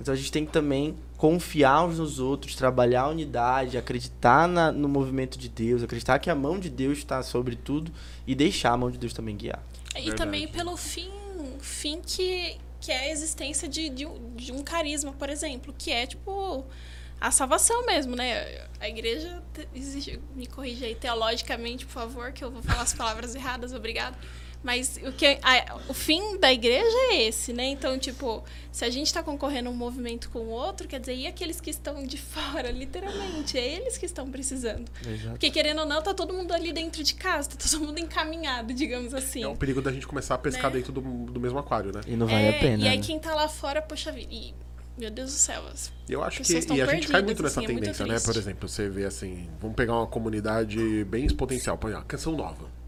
Então 0.01 0.15
a 0.15 0.17
gente 0.17 0.33
tem 0.33 0.47
que 0.47 0.53
também 0.53 0.97
confiar 1.19 1.85
uns 1.85 1.99
nos 1.99 2.19
outros, 2.19 2.55
trabalhar 2.55 3.03
a 3.03 3.09
unidade, 3.09 3.77
acreditar 3.77 4.49
na- 4.49 4.73
no 4.73 4.89
movimento 4.89 5.39
de 5.39 5.47
Deus, 5.49 5.83
acreditar 5.83 6.19
que 6.19 6.31
a 6.31 6.35
mão 6.35 6.59
de 6.59 6.71
Deus 6.71 6.99
está 6.99 7.23
sobre 7.23 7.55
tudo 7.55 7.93
e 8.27 8.35
deixar 8.35 8.73
a 8.73 8.77
mão 8.79 8.91
de 8.91 8.97
Deus 8.97 9.13
também 9.13 9.37
guiar. 9.37 9.63
E 9.91 9.95
Verdade. 10.01 10.17
também 10.17 10.49
pelo 10.49 10.75
fim, 10.77 11.11
fim 11.61 12.01
que, 12.01 12.57
que 12.81 12.91
é 12.91 13.01
a 13.01 13.11
existência 13.11 13.69
de, 13.69 13.91
de, 13.91 14.07
um- 14.07 14.35
de 14.37 14.53
um 14.53 14.63
carisma, 14.63 15.13
por 15.13 15.29
exemplo, 15.29 15.75
que 15.77 15.91
é 15.91 16.07
tipo 16.07 16.65
a 17.21 17.31
salvação 17.31 17.85
mesmo, 17.85 18.17
né? 18.17 18.65
A 18.81 18.89
igreja 18.89 19.43
exige, 19.75 20.19
me 20.35 20.47
corrija 20.47 20.87
aí 20.87 20.95
teologicamente, 20.95 21.85
por 21.85 21.93
favor, 21.93 22.33
que 22.33 22.43
eu 22.43 22.51
vou 22.51 22.63
falar 22.63 22.81
as 22.81 22.95
palavras 22.95 23.35
erradas, 23.35 23.75
obrigado. 23.75 24.17
Mas 24.63 24.99
o, 25.03 25.11
que, 25.13 25.39
a- 25.43 25.79
o 25.89 25.95
fim 25.95 26.39
da 26.39 26.53
igreja 26.53 26.97
é 27.13 27.23
esse, 27.23 27.51
né? 27.53 27.65
Então, 27.65 27.99
tipo, 27.99 28.45
se 28.71 28.85
a 28.85 28.91
gente 28.91 29.13
tá 29.13 29.23
concorrendo 29.23 29.71
um 29.71 29.75
movimento 29.75 30.29
com 30.29 30.41
o 30.41 30.49
outro, 30.51 30.87
quer 30.87 31.01
dizer, 31.01 31.15
e 31.15 31.27
aqueles 31.27 31.61
que 31.63 31.71
estão 31.71 32.05
de 32.05 32.19
fora, 32.21 32.71
literalmente, 32.71 33.57
é 33.59 33.67
eles 33.77 33.97
que 33.97 34.05
estão 34.05 34.31
precisando. 34.31 34.85
Porque, 35.31 35.51
querendo 35.51 35.81
ou 35.81 35.87
não, 35.87 36.03
tá 36.03 36.13
todo 36.13 36.35
mundo 36.35 36.53
ali 36.53 36.73
dentro 36.75 37.03
de 37.03 37.15
casa, 37.15 37.49
tá 37.49 37.57
todo 37.71 37.87
mundo 37.87 37.99
encaminhado, 37.99 38.75
digamos 38.75 39.15
assim. 39.15 39.43
É 39.43 39.49
um 39.49 39.57
perigo 39.57 39.81
da 39.81 39.91
gente 39.91 40.07
começar 40.07 40.35
a 40.35 40.39
pescar 40.39 40.71
Né? 40.71 40.77
dentro 40.77 40.93
do, 40.93 41.01
do 41.01 41.41
mesmo 41.41 41.59
aquário, 41.59 41.91
né? 41.91 42.03
E 42.07 42.15
não 42.15 42.27
vale 42.27 42.45
É, 42.45 42.51
a 42.51 42.61
pena. 42.61 42.85
E 42.85 42.89
aí 42.89 42.99
né? 42.99 43.03
quem 43.03 43.19
tá 43.19 43.35
lá 43.35 43.49
fora, 43.49 43.81
poxa 43.81 44.13
vida. 44.13 44.29
E, 44.31 44.53
meu 44.99 45.11
Deus 45.11 45.31
do 45.33 45.37
céu. 45.39 45.63
as- 45.73 45.91
Eu 46.07 46.23
acho 46.23 46.43
que 46.43 46.53
e 46.53 46.83
a 46.83 46.87
gente 46.87 47.09
cai 47.09 47.23
muito 47.23 47.43
nessa 47.43 47.61
assim, 47.61 47.67
é 47.67 47.73
muito 47.73 47.85
tendência, 47.85 48.05
né? 48.07 48.21
Por 48.21 48.37
exemplo, 48.37 48.69
você 48.69 48.91
vê 48.91 49.07
assim, 49.07 49.49
vamos 49.59 49.75
pegar 49.75 49.95
uma 49.97 50.07
comunidade 50.07 51.03
bem 51.05 51.25
exponencial, 51.25 51.79
põe 51.79 51.95
ó, 51.95 52.03
canção 52.03 52.37
nova. 52.37 52.79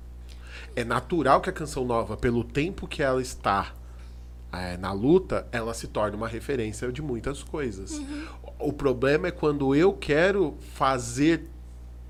É 0.75 0.85
natural 0.85 1.41
que 1.41 1.51
a 1.51 1.53
canção 1.53 1.85
nova, 1.85 2.17
pelo 2.17 2.43
tempo 2.45 2.87
que 2.87 3.03
ela 3.03 3.21
está 3.21 3.73
é, 4.53 4.77
na 4.77 4.93
luta, 4.93 5.47
ela 5.51 5.73
se 5.75 5.87
torne 5.87 6.17
uma 6.17 6.29
referência 6.29 6.91
de 6.93 7.01
muitas 7.01 7.43
coisas. 7.43 7.93
Uhum. 7.93 8.25
O 8.59 8.73
problema 8.73 9.29
é 9.29 9.31
quando 9.31 9.75
eu 9.75 9.93
quero 9.93 10.57
fazer 10.75 11.49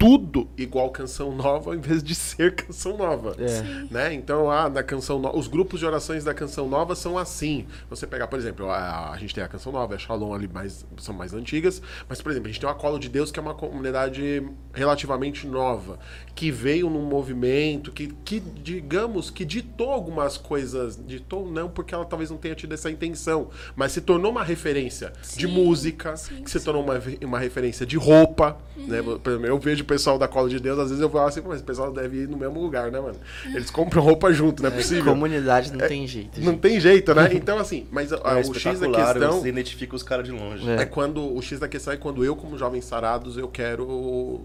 tudo 0.02 0.48
igual 0.58 0.90
canção 0.90 1.30
nova, 1.30 1.70
ao 1.70 1.76
invés 1.76 2.02
de 2.02 2.12
ser 2.12 2.56
canção 2.56 2.96
nova. 2.96 3.36
É. 3.38 3.62
Né? 3.88 4.12
Então, 4.14 4.50
ah, 4.50 4.68
na 4.68 4.82
canção 4.82 5.20
no... 5.20 5.32
os 5.38 5.46
grupos 5.46 5.78
de 5.78 5.86
orações 5.86 6.24
da 6.24 6.34
canção 6.34 6.68
nova 6.68 6.96
são 6.96 7.16
assim. 7.16 7.68
Você 7.88 8.04
pegar, 8.04 8.26
por 8.26 8.36
exemplo, 8.36 8.68
a, 8.68 9.12
a 9.12 9.16
gente 9.16 9.32
tem 9.32 9.44
a 9.44 9.46
canção 9.46 9.70
nova, 9.70 9.94
a 9.94 9.98
Shalom 9.98 10.34
ali 10.34 10.48
mais, 10.48 10.84
são 10.98 11.14
mais 11.14 11.32
antigas, 11.32 11.80
mas, 12.08 12.20
por 12.20 12.32
exemplo, 12.32 12.48
a 12.48 12.52
gente 12.52 12.60
tem 12.60 12.68
o 12.68 12.74
Colo 12.74 12.98
de 12.98 13.08
Deus, 13.08 13.30
que 13.30 13.38
é 13.38 13.42
uma 13.42 13.54
comunidade 13.54 14.42
relativamente 14.74 15.46
nova, 15.46 16.00
que 16.34 16.50
veio 16.50 16.90
num 16.90 17.04
movimento 17.04 17.92
que, 17.92 18.08
que 18.24 18.40
digamos, 18.40 19.30
que 19.30 19.44
ditou 19.44 19.92
algumas 19.92 20.36
coisas, 20.36 20.98
ditou 21.06 21.48
não 21.48 21.68
porque 21.68 21.94
ela 21.94 22.04
talvez 22.04 22.28
não 22.28 22.38
tenha 22.38 22.56
tido 22.56 22.72
essa 22.72 22.90
intenção, 22.90 23.50
mas 23.76 23.92
se 23.92 24.00
tornou 24.00 24.32
uma 24.32 24.42
referência 24.42 25.12
de 25.36 25.46
Sim, 25.46 25.52
música, 25.52 26.16
sim, 26.16 26.42
que 26.42 26.50
se 26.50 26.58
sim. 26.58 26.64
tornou 26.64 26.82
uma, 26.82 27.00
uma 27.22 27.38
referência 27.38 27.86
de 27.86 27.96
roupa, 27.96 28.58
né? 28.76 29.00
Por 29.00 29.30
exemplo, 29.30 29.46
eu 29.46 29.58
vejo 29.60 29.84
pessoal 29.92 30.18
da 30.18 30.26
Colo 30.26 30.48
de 30.48 30.58
Deus, 30.58 30.78
às 30.78 30.88
vezes 30.88 31.02
eu 31.02 31.10
falo 31.10 31.26
assim, 31.28 31.42
mas 31.46 31.60
o 31.60 31.64
pessoal 31.64 31.92
deve 31.92 32.22
ir 32.22 32.28
no 32.28 32.36
mesmo 32.36 32.60
lugar, 32.60 32.90
né, 32.90 32.98
mano? 32.98 33.16
Eles 33.46 33.70
compram 33.70 34.02
roupa 34.02 34.32
junto, 34.32 34.62
não 34.62 34.70
é 34.70 34.72
possível. 34.72 35.12
Comunidade 35.12 35.70
não 35.72 35.86
tem 35.86 36.06
jeito. 36.06 36.40
Não 36.40 36.52
gente. 36.52 36.60
tem 36.60 36.80
jeito, 36.80 37.14
né? 37.14 37.28
Então, 37.34 37.58
assim, 37.58 37.86
mas 37.90 38.10
É 38.12 38.16
o 38.16 38.54
X 38.54 38.80
da 38.80 38.88
questão 38.88 39.40
você 39.40 39.48
identifica 39.48 39.94
os 39.94 40.02
caras 40.02 40.24
de 40.24 40.32
longe. 40.32 40.68
É. 40.70 40.82
é 40.82 40.86
quando 40.86 41.34
o 41.36 41.42
X 41.42 41.58
da 41.60 41.68
questão 41.68 41.92
é 41.92 41.96
quando 41.96 42.24
eu, 42.24 42.34
como 42.34 42.56
jovens 42.56 42.84
sarados, 42.84 43.36
eu 43.36 43.48
quero 43.48 44.40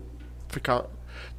ficar 0.50 0.84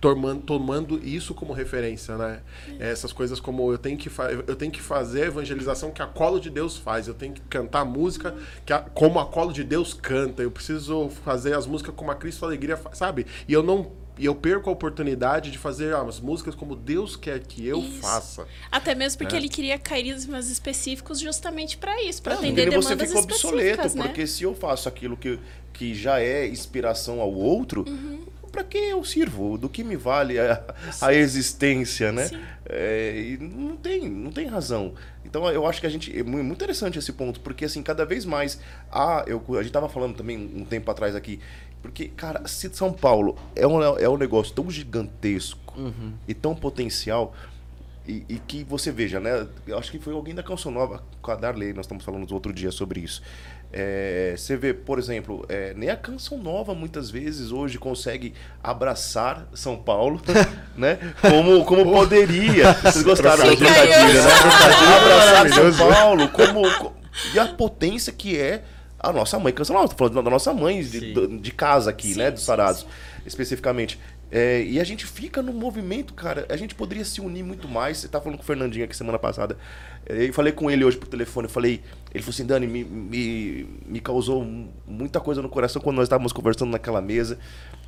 tomando, 0.01 0.43
tomando 0.43 1.01
isso 1.05 1.35
como 1.35 1.53
referência, 1.53 2.17
né? 2.17 2.41
Essas 2.79 3.13
coisas 3.13 3.41
como 3.41 3.73
eu 3.73 3.79
tenho 3.79 3.97
que 3.97 4.09
fa- 4.09 4.31
eu 4.31 4.55
tenho 4.57 4.71
que 4.73 4.81
fazer 4.81 5.23
a 5.23 5.27
evangelização 5.27 5.91
que 5.91 6.03
a 6.03 6.07
colo 6.07 6.39
de 6.41 6.51
Deus 6.51 6.77
faz, 6.77 7.09
eu 7.09 7.15
tenho 7.15 7.33
que 7.35 7.41
cantar 7.43 7.85
música 7.85 8.35
que 8.65 8.73
a- 8.73 8.81
como 8.81 9.19
a 9.19 9.27
colo 9.27 9.53
de 9.53 9.65
Deus 9.65 9.95
canta, 9.95 10.43
eu 10.43 10.51
preciso 10.51 11.09
fazer 11.25 11.55
as 11.55 11.67
músicas 11.67 11.95
como 11.97 12.11
a 12.11 12.15
Cristo 12.15 12.45
Alegria 12.45 12.77
faz, 12.77 12.99
sabe? 12.99 13.27
E 13.49 13.53
eu 13.53 13.63
não 13.63 13.91
e 14.19 14.25
eu 14.25 14.35
perco 14.35 14.69
a 14.69 14.73
oportunidade 14.73 15.51
de 15.51 15.59
fazer 15.59 15.95
ah, 15.95 16.03
as 16.03 16.19
músicas 16.21 16.55
como 16.55 16.75
Deus 16.75 17.17
quer 17.17 17.39
que 17.41 17.67
eu 17.67 17.79
Isso. 17.81 18.01
faça. 18.01 18.47
Até 18.71 18.95
mesmo 18.95 19.19
porque 19.19 19.35
É. 19.35 19.39
ele 19.39 19.49
queria 19.49 19.79
carismas 19.79 20.49
específicos 20.51 21.21
justamente 21.21 21.79
pra 21.79 22.03
isso, 22.03 22.21
Não, 22.27 22.33
atender 22.33 22.65
porque 22.65 22.77
você 22.77 22.89
demandas 22.97 23.09
fica 23.09 23.21
obsoleto, 23.21 23.97
né? 23.97 24.03
porque 24.05 24.27
se 24.27 24.43
eu 24.43 24.55
faço 24.55 24.89
aquilo 24.89 25.17
que, 25.17 25.39
que 25.73 25.95
já 25.95 26.21
é 26.21 26.47
inspiração 26.49 27.21
ao 27.21 27.33
outro, 27.33 27.85
Uhum. 27.89 28.25
para 28.51 28.65
que 28.65 28.79
eu 28.79 29.05
sirvo? 29.05 29.57
Do 29.59 29.69
que 29.69 29.85
me 29.85 29.95
vale 29.97 30.39
a, 30.39 30.63
a 31.03 31.15
existência, 31.15 32.11
né? 32.11 32.29
É, 32.67 33.15
e 33.17 33.39
não 33.39 33.77
tem, 33.77 34.09
não 34.09 34.31
tem 34.33 34.47
razão. 34.47 34.95
Então 35.25 35.49
eu 35.51 35.67
acho 35.67 35.81
que 35.81 35.87
a 35.87 35.91
gente 35.91 36.17
é 36.19 36.23
mu- 36.23 36.43
muito 36.43 36.53
interessante 36.59 36.99
esse 36.99 37.13
ponto, 37.13 37.41
porque 37.41 37.65
assim, 37.67 37.83
cada 37.83 38.05
vez 38.07 38.25
mais 38.25 38.59
ah, 38.91 39.23
eu, 39.27 39.43
a 39.59 39.63
gente 39.63 39.73
tava 39.73 39.89
falando 39.89 40.17
também 40.17 40.39
um 40.57 40.65
tempo 40.65 40.91
atrás 40.91 41.15
aqui, 41.15 41.39
porque 41.83 42.09
cara, 42.09 42.47
se 42.47 42.69
São 42.75 42.93
Paulo 42.93 43.37
é 43.55 43.67
um, 43.67 43.83
é 43.99 44.09
um 44.09 44.17
negócio 44.17 44.55
tão 44.55 44.71
gigantesco 44.71 45.75
e 46.27 46.35
tão 46.35 46.55
potencial 46.55 47.35
e, 48.07 48.25
e 48.29 48.39
que 48.39 48.65
você 48.65 48.91
veja, 48.91 49.21
né? 49.21 49.47
Eu 49.67 49.79
acho 49.79 49.91
que 49.91 49.99
foi 49.99 50.15
alguém 50.15 50.35
da 50.35 50.43
Canção 50.43 50.73
Nova, 50.73 51.03
com 51.21 51.31
a 51.31 51.35
Darley, 51.37 51.73
nós 51.75 51.85
estamos 51.85 52.03
falando 52.05 52.31
outro 52.33 52.53
dia 52.53 52.71
sobre 52.73 53.01
isso. 53.01 53.23
É, 53.71 54.35
você 54.35 54.57
vê, 54.57 54.73
por 54.73 54.99
exemplo, 54.99 55.45
é, 55.47 55.75
nem 55.77 55.91
a 55.91 55.97
Canção 55.97 56.39
Nova 56.39 56.75
muitas 56.75 57.11
vezes 57.11 57.53
hoje 57.53 57.79
consegue 57.79 58.33
abraçar 58.63 59.47
São 59.53 59.77
Paulo, 59.77 60.21
né? 60.75 60.99
Como, 61.21 61.63
como 61.67 61.85
poderia. 61.93 62.73
Vocês 62.73 63.03
gostaram 63.05 63.45
da 63.45 63.51
aí, 63.51 63.57
né? 63.61 63.69
ó. 63.69 64.97
Abraçar 64.97 65.73
São. 65.75 65.89
Paulo, 65.93 66.29
como, 66.31 66.63
co- 66.79 66.95
e 67.35 67.39
a 67.39 67.47
potência 67.49 68.11
que 68.13 68.39
é 68.39 68.65
a 68.99 69.13
nossa 69.13 69.39
mãe 69.39 69.53
Canção 69.53 69.77
Nova. 69.77 69.89
Tô 69.89 69.97
falando 69.97 70.23
da 70.23 70.31
nossa 70.31 70.53
mãe 70.53 70.83
de, 70.83 71.39
de 71.39 71.53
casa 71.53 71.91
aqui, 71.91 72.13
Sim, 72.15 72.19
né? 72.19 72.31
Dos 72.31 72.43
Sarados, 72.43 72.87
especificamente. 73.25 73.99
É, 74.31 74.63
e 74.63 74.79
a 74.79 74.85
gente 74.85 75.07
fica 75.07 75.41
no 75.41 75.53
movimento, 75.53 76.13
cara. 76.13 76.45
A 76.51 76.57
gente 76.57 76.75
poderia 76.75 77.05
se 77.05 77.21
unir 77.21 77.43
muito 77.43 77.67
mais. 77.67 77.99
Você 77.99 78.09
tá 78.09 78.21
falando 78.21 78.37
com 78.37 78.43
o 78.43 78.47
Fernandinho 78.47 78.85
aqui 78.85 78.95
semana 78.95 79.19
passada. 79.19 79.57
É, 80.05 80.27
Eu 80.27 80.33
falei 80.33 80.53
com 80.53 80.71
ele 80.71 80.85
hoje 80.85 80.99
por 80.99 81.09
telefone. 81.09 81.47
Eu 81.47 81.51
falei, 81.51 81.81
ele 82.13 82.23
falou 82.23 82.35
assim: 82.35 82.45
Dani, 82.45 82.67
me, 82.67 82.85
me, 82.85 83.67
me 83.87 84.01
causou 84.01 84.47
muita 84.87 85.19
coisa 85.21 85.41
no 85.41 85.49
coração 85.49 85.81
quando 85.81 85.97
nós 85.97 86.05
estávamos 86.05 86.33
conversando 86.33 86.71
naquela 86.71 87.01
mesa. 87.01 87.39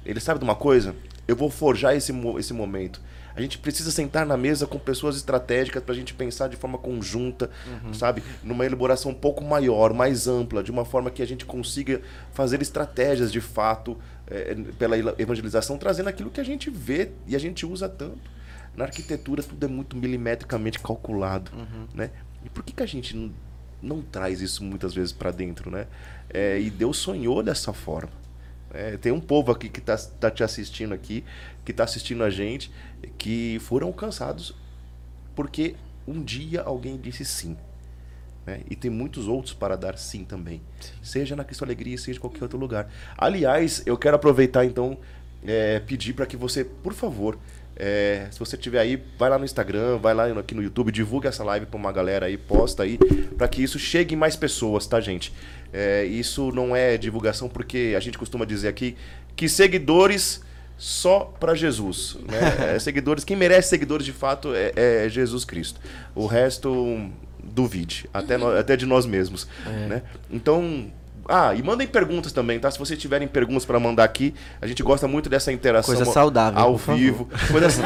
Ele 0.05 0.19
sabe 0.19 0.39
de 0.39 0.45
uma 0.45 0.55
coisa? 0.55 0.95
Eu 1.29 1.37
vou 1.37 1.51
forjar 1.51 1.95
esse, 1.95 2.13
esse 2.39 2.55
momento. 2.55 3.03
A 3.35 3.41
gente 3.41 3.59
precisa 3.59 3.91
sentar 3.91 4.27
na 4.27 4.37
mesa 4.37 4.67
com 4.67 4.79
pessoas 4.79 5.17
estratégicas 5.17 5.83
pra 5.83 5.95
gente 5.95 6.13
pensar 6.15 6.49
de 6.49 6.57
forma 6.57 6.77
conjunta, 6.79 7.49
sabe? 7.93 8.23
Numa 8.43 8.67
elaboração 8.67 9.13
um 9.13 9.15
pouco 9.15 9.43
maior, 9.45 9.93
mais 9.95 10.27
ampla, 10.27 10.63
de 10.63 10.71
uma 10.71 10.85
forma 10.85 11.11
que 11.11 11.23
a 11.23 11.27
gente 11.27 11.45
consiga 11.45 12.01
fazer 12.33 12.61
estratégias 12.61 13.31
de 13.31 13.41
fato 13.41 13.97
eh, 14.27 14.57
pela 14.79 14.97
ela- 14.97 15.15
evangelização, 15.19 15.79
trazendo 15.79 16.09
aquilo 16.09 16.31
que 16.31 16.41
a 16.41 16.45
gente 16.45 16.71
vê 16.71 17.11
e 17.27 17.37
a 17.37 17.39
gente 17.39 17.65
usa 17.65 17.89
tanto. 17.89 18.19
Na 18.77 18.85
arquitetura 18.85 19.43
tudo 19.43 19.65
é 19.65 19.69
muito 19.69 19.97
milimetricamente 19.97 20.79
calculado, 20.79 21.51
né? 21.95 22.11
E 22.45 22.49
por 22.49 22.63
que, 22.63 22.73
que 22.73 22.83
a 22.83 22.87
gente 22.87 23.17
não, 23.17 23.31
não 23.83 24.03
traz 24.03 24.41
isso 24.41 24.65
muitas 24.65 24.95
vezes 24.95 25.13
pra 25.13 25.31
dentro, 25.31 25.71
né? 25.71 25.87
Eh, 26.33 26.61
e 26.61 26.71
Deus 26.71 26.97
sonhou 26.99 27.43
dessa 27.43 27.73
forma. 27.73 28.19
É, 28.73 28.97
tem 28.97 29.11
um 29.11 29.19
povo 29.21 29.51
aqui 29.51 29.69
que 29.69 29.81
está 29.81 29.97
tá 29.97 30.31
te 30.31 30.45
assistindo 30.45 30.95
aqui, 30.95 31.25
que 31.65 31.73
está 31.73 31.83
assistindo 31.83 32.23
a 32.23 32.31
gente, 32.31 32.71
que 33.19 33.59
foram 33.61 33.89
alcançados 33.89 34.55
porque 35.35 35.75
um 36.07 36.23
dia 36.23 36.63
alguém 36.63 36.97
disse 36.97 37.25
sim. 37.25 37.57
né? 38.47 38.61
E 38.69 38.77
tem 38.77 38.91
muitos 38.91 39.29
outros 39.29 39.55
para 39.55 39.77
dar 39.77 39.97
sim 39.97 40.25
também. 40.25 40.61
Seja 41.03 41.37
na 41.37 41.45
Cristo 41.45 41.65
Alegria, 41.65 41.97
seja 41.97 42.19
em 42.19 42.21
qualquer 42.21 42.43
outro 42.43 42.59
lugar. 42.59 42.93
Aliás, 43.17 43.83
eu 43.87 43.97
quero 43.97 44.17
aproveitar 44.17 44.65
então, 44.65 44.99
é, 45.47 45.81
pedir 45.81 46.15
para 46.15 46.27
que 46.27 46.37
você, 46.37 46.65
por 46.65 46.93
favor, 46.93 47.39
é, 47.77 48.29
se 48.31 48.39
você 48.39 48.57
estiver 48.57 48.79
aí, 48.79 49.03
vai 49.19 49.31
lá 49.31 49.39
no 49.39 49.45
Instagram, 49.45 49.97
vai 49.97 50.13
lá 50.13 50.27
aqui 50.27 50.55
no 50.55 50.63
YouTube, 50.63 50.93
divulga 50.93 51.31
essa 51.31 51.43
live 51.43 51.65
para 51.65 51.79
uma 51.79 51.91
galera 51.91 52.27
aí, 52.27 52.37
posta 52.37 52.83
aí, 52.83 52.99
para 53.39 53.49
que 53.49 53.63
isso 53.63 53.79
chegue 53.79 54.15
em 54.15 54.19
mais 54.19 54.37
pessoas, 54.37 54.87
tá, 54.87 55.01
gente? 55.01 55.33
É, 55.73 56.05
isso 56.05 56.53
não 56.53 56.77
é 56.77 56.99
divulgação 56.99 57.49
porque 57.49 57.95
a 57.97 58.01
gente 58.01 58.19
costuma 58.19 58.45
dizer 58.45 58.69
aqui 58.69 58.97
que 59.35 59.49
seguidores 59.49 60.43
só 60.81 61.21
para 61.39 61.55
Jesus. 61.55 62.17
Né? 62.27 62.75
É, 62.75 62.79
seguidores, 62.79 63.23
quem 63.23 63.37
merece 63.37 63.69
seguidores 63.69 64.07
de 64.07 64.13
fato 64.13 64.55
é, 64.55 64.73
é 65.05 65.09
Jesus 65.11 65.45
Cristo. 65.45 65.79
O 66.15 66.25
resto, 66.27 66.73
hum, 66.73 67.13
duvide, 67.45 68.09
até, 68.15 68.39
nó- 68.39 68.57
até 68.57 68.77
de 68.77 68.87
nós 68.87 69.05
mesmos. 69.05 69.47
Né? 69.67 70.03
Então. 70.31 70.91
Ah, 71.29 71.55
e 71.55 71.63
mandem 71.63 71.87
perguntas 71.87 72.33
também, 72.33 72.59
tá? 72.59 72.71
Se 72.71 72.79
vocês 72.79 72.99
tiverem 72.99 73.29
perguntas 73.29 73.65
para 73.65 73.79
mandar 73.79 74.05
aqui, 74.05 74.35
a 74.61 74.67
gente 74.67 74.83
gosta 74.83 75.07
muito 75.07 75.29
dessa 75.29 75.53
interação 75.53 75.95
Coisa 75.95 76.11
saudável, 76.11 76.59
ao 76.59 76.79
favor. 76.79 76.99
vivo. 76.99 77.29
Coisa 77.51 77.67
assim, 77.67 77.83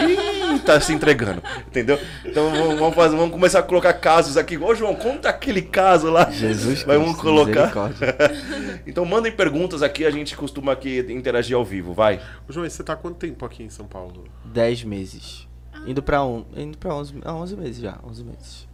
tá 0.65 0.81
se 0.81 0.93
entregando, 0.93 1.43
entendeu? 1.67 1.99
Então 2.25 2.51
vamos, 2.77 2.95
fazer, 2.95 3.17
vamos 3.17 3.33
começar 3.33 3.59
a 3.61 3.63
colocar 3.63 3.93
casos 3.95 4.37
aqui. 4.37 4.57
Ô, 4.57 4.75
João, 4.75 4.95
conta 4.95 5.29
aquele 5.29 5.63
caso 5.63 6.11
lá. 6.11 6.31
Jesus 6.31 6.83
Vai, 6.83 6.97
vamos 6.97 7.19
Cristo, 7.19 7.23
colocar. 7.23 7.73
Então 8.87 9.05
mandem 9.05 9.33
perguntas 9.33 9.83
aqui, 9.83 10.05
a 10.05 10.11
gente 10.11 10.37
costuma 10.37 10.73
aqui 10.73 11.05
interagir 11.09 11.57
ao 11.57 11.65
vivo, 11.65 11.93
vai. 11.93 12.21
Ô, 12.49 12.53
João, 12.53 12.67
e 12.67 12.71
você 12.71 12.83
tá 12.83 12.93
há 12.93 12.97
quanto 12.97 13.17
tempo 13.17 13.45
aqui 13.45 13.63
em 13.63 13.71
São 13.71 13.87
Paulo? 13.87 14.25
10 14.45 14.85
meses. 14.85 15.49
Indo 15.87 16.03
pra, 16.03 16.25
um, 16.25 16.45
indo 16.57 16.79
pra 16.79 16.95
11, 16.95 17.15
ah, 17.25 17.35
11 17.35 17.57
meses 17.57 17.83
já, 17.83 17.99
11 18.05 18.25
meses. 18.25 18.69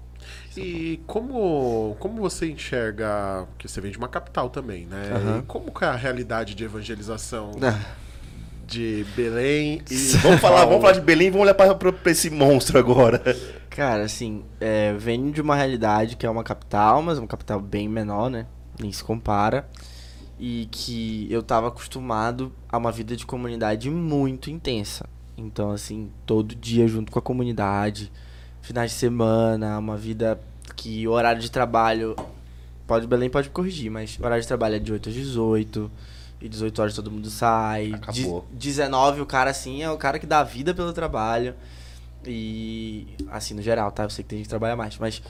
E 0.57 1.01
como, 1.07 1.97
como 2.01 2.21
você 2.21 2.51
enxerga, 2.51 3.47
porque 3.51 3.69
você 3.69 3.81
vem 3.81 3.91
de 3.93 3.99
uma 3.99 4.09
capital 4.09 4.51
também, 4.51 4.87
né? 4.87 5.11
Aham. 5.15 5.39
E 5.39 5.43
como 5.43 5.73
que 5.73 5.85
é 5.85 5.89
a 5.89 5.95
realidade 5.95 6.55
de 6.55 6.65
evangelização 6.65 7.53
Ah, 7.63 7.79
de 8.67 9.07
Belém 9.17 9.83
e 9.91 9.95
Vamos 10.23 10.41
falar, 10.41 10.65
vamos 10.65 10.81
falar 10.81 10.93
de 10.95 11.01
Belém 11.01 11.29
e 11.29 11.31
vamos 11.31 11.45
olhar 11.45 11.55
pra, 11.55 11.75
pra- 11.75 11.93
pra 11.93 12.13
esse 12.13 12.31
monstro 12.31 12.79
agora. 12.79 13.23
Cara, 13.71 14.03
assim, 14.03 14.43
é, 14.61 14.93
venho 14.95 15.31
de 15.31 15.41
uma 15.41 15.55
realidade 15.55 16.17
que 16.17 16.27
é 16.27 16.31
uma 16.31 16.43
capital, 16.43 17.01
mas 17.03 17.19
uma 17.19 17.29
capital 17.29 17.61
bem 17.61 17.89
menor, 17.89 18.29
né? 18.29 18.47
Nem 18.81 18.91
se 18.91 19.03
compara. 19.05 19.69
E 20.39 20.69
que 20.73 21.29
eu 21.31 21.43
tava 21.43 21.69
acostumado 21.69 22.53
a 22.69 22.79
uma 22.79 22.91
vida 22.91 23.15
de 23.15 23.25
comunidade 23.27 23.89
muito 23.91 24.51
intensa. 24.51 25.07
Então, 25.37 25.71
assim, 25.71 26.11
todo 26.27 26.55
dia 26.55 26.89
junto 26.89 27.13
com 27.13 27.19
a 27.19 27.23
comunidade, 27.23 28.11
finais 28.63 28.91
de 28.93 28.97
semana, 28.97 29.79
uma 29.79 29.97
vida 29.97 30.39
que 30.77 31.07
o 31.07 31.13
horário 31.13 31.41
de 31.41 31.51
trabalho. 31.51 32.15
Pode, 32.87 33.07
Belém 33.07 33.31
pode 33.31 33.49
corrigir, 33.51 33.91
mas 33.91 34.19
o 34.19 34.25
horário 34.25 34.43
de 34.43 34.49
trabalho 34.49 34.75
é 34.77 34.79
de 34.79 34.93
8 34.93 35.09
às 35.09 35.15
18. 35.15 35.91
E 36.43 36.49
18 36.49 36.81
horas 36.81 36.95
todo 36.95 37.11
mundo 37.11 37.29
sai. 37.29 37.93
Acabou. 37.95 38.47
De- 38.53 38.57
19, 38.69 39.21
o 39.21 39.27
cara, 39.27 39.51
assim, 39.51 39.83
é 39.83 39.91
o 39.91 39.97
cara 39.99 40.19
que 40.19 40.27
dá 40.27 40.41
a 40.41 40.45
vida 40.45 40.73
pelo 40.75 40.93
trabalho. 40.93 41.55
E, 42.27 43.07
assim, 43.31 43.55
no 43.55 43.63
geral, 43.63 43.91
tá? 43.91 44.03
Eu 44.03 44.11
sei 44.11 44.23
que 44.23 44.29
tem 44.29 44.39
gente 44.39 44.47
que 44.47 44.51
trabalha 44.51 44.77
mais, 44.77 44.99
mas 44.99 45.23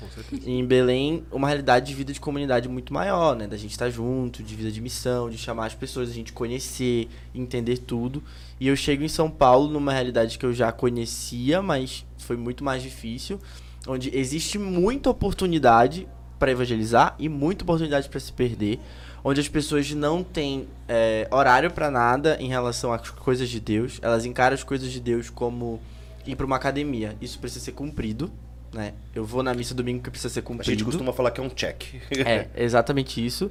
em 0.44 0.64
Belém, 0.64 1.24
uma 1.30 1.46
realidade 1.46 1.86
de 1.86 1.94
vida 1.94 2.12
de 2.12 2.18
comunidade 2.18 2.68
muito 2.68 2.92
maior, 2.92 3.36
né? 3.36 3.46
Da 3.46 3.56
gente 3.56 3.70
estar 3.70 3.88
junto, 3.90 4.42
de 4.42 4.56
vida 4.56 4.72
de 4.72 4.80
missão, 4.80 5.30
de 5.30 5.38
chamar 5.38 5.66
as 5.66 5.74
pessoas, 5.74 6.10
a 6.10 6.12
gente 6.12 6.32
conhecer, 6.32 7.08
entender 7.32 7.78
tudo. 7.78 8.22
E 8.58 8.66
eu 8.66 8.74
chego 8.74 9.04
em 9.04 9.08
São 9.08 9.30
Paulo 9.30 9.68
numa 9.68 9.92
realidade 9.92 10.36
que 10.36 10.44
eu 10.44 10.52
já 10.52 10.72
conhecia, 10.72 11.62
mas 11.62 12.04
foi 12.18 12.36
muito 12.36 12.64
mais 12.64 12.82
difícil, 12.82 13.40
onde 13.86 14.14
existe 14.16 14.58
muita 14.58 15.10
oportunidade 15.10 16.08
para 16.40 16.50
evangelizar 16.50 17.14
e 17.18 17.28
muita 17.28 17.62
oportunidade 17.62 18.08
para 18.08 18.18
se 18.18 18.32
perder, 18.32 18.80
onde 19.22 19.40
as 19.40 19.48
pessoas 19.48 19.90
não 19.92 20.24
têm 20.24 20.66
é, 20.88 21.28
horário 21.30 21.70
para 21.70 21.90
nada 21.90 22.36
em 22.40 22.48
relação 22.48 22.92
às 22.92 23.10
coisas 23.10 23.48
de 23.48 23.60
Deus, 23.60 23.98
elas 24.02 24.24
encaram 24.24 24.54
as 24.54 24.64
coisas 24.64 24.90
de 24.90 24.98
Deus 24.98 25.30
como 25.30 25.80
ir 26.26 26.36
para 26.36 26.46
uma 26.46 26.56
academia. 26.56 27.16
Isso 27.20 27.38
precisa 27.38 27.64
ser 27.64 27.72
cumprido, 27.72 28.30
né? 28.72 28.94
Eu 29.14 29.24
vou 29.24 29.42
na 29.42 29.54
missa 29.54 29.74
domingo 29.74 30.02
que 30.02 30.10
precisa 30.10 30.32
ser 30.32 30.40
A 30.40 30.42
cumprido. 30.42 30.70
gente 30.70 30.84
costuma 30.84 31.12
falar 31.12 31.30
que 31.30 31.40
é 31.40 31.44
um 31.44 31.48
check. 31.50 31.84
É, 32.24 32.48
exatamente 32.56 33.24
isso. 33.24 33.50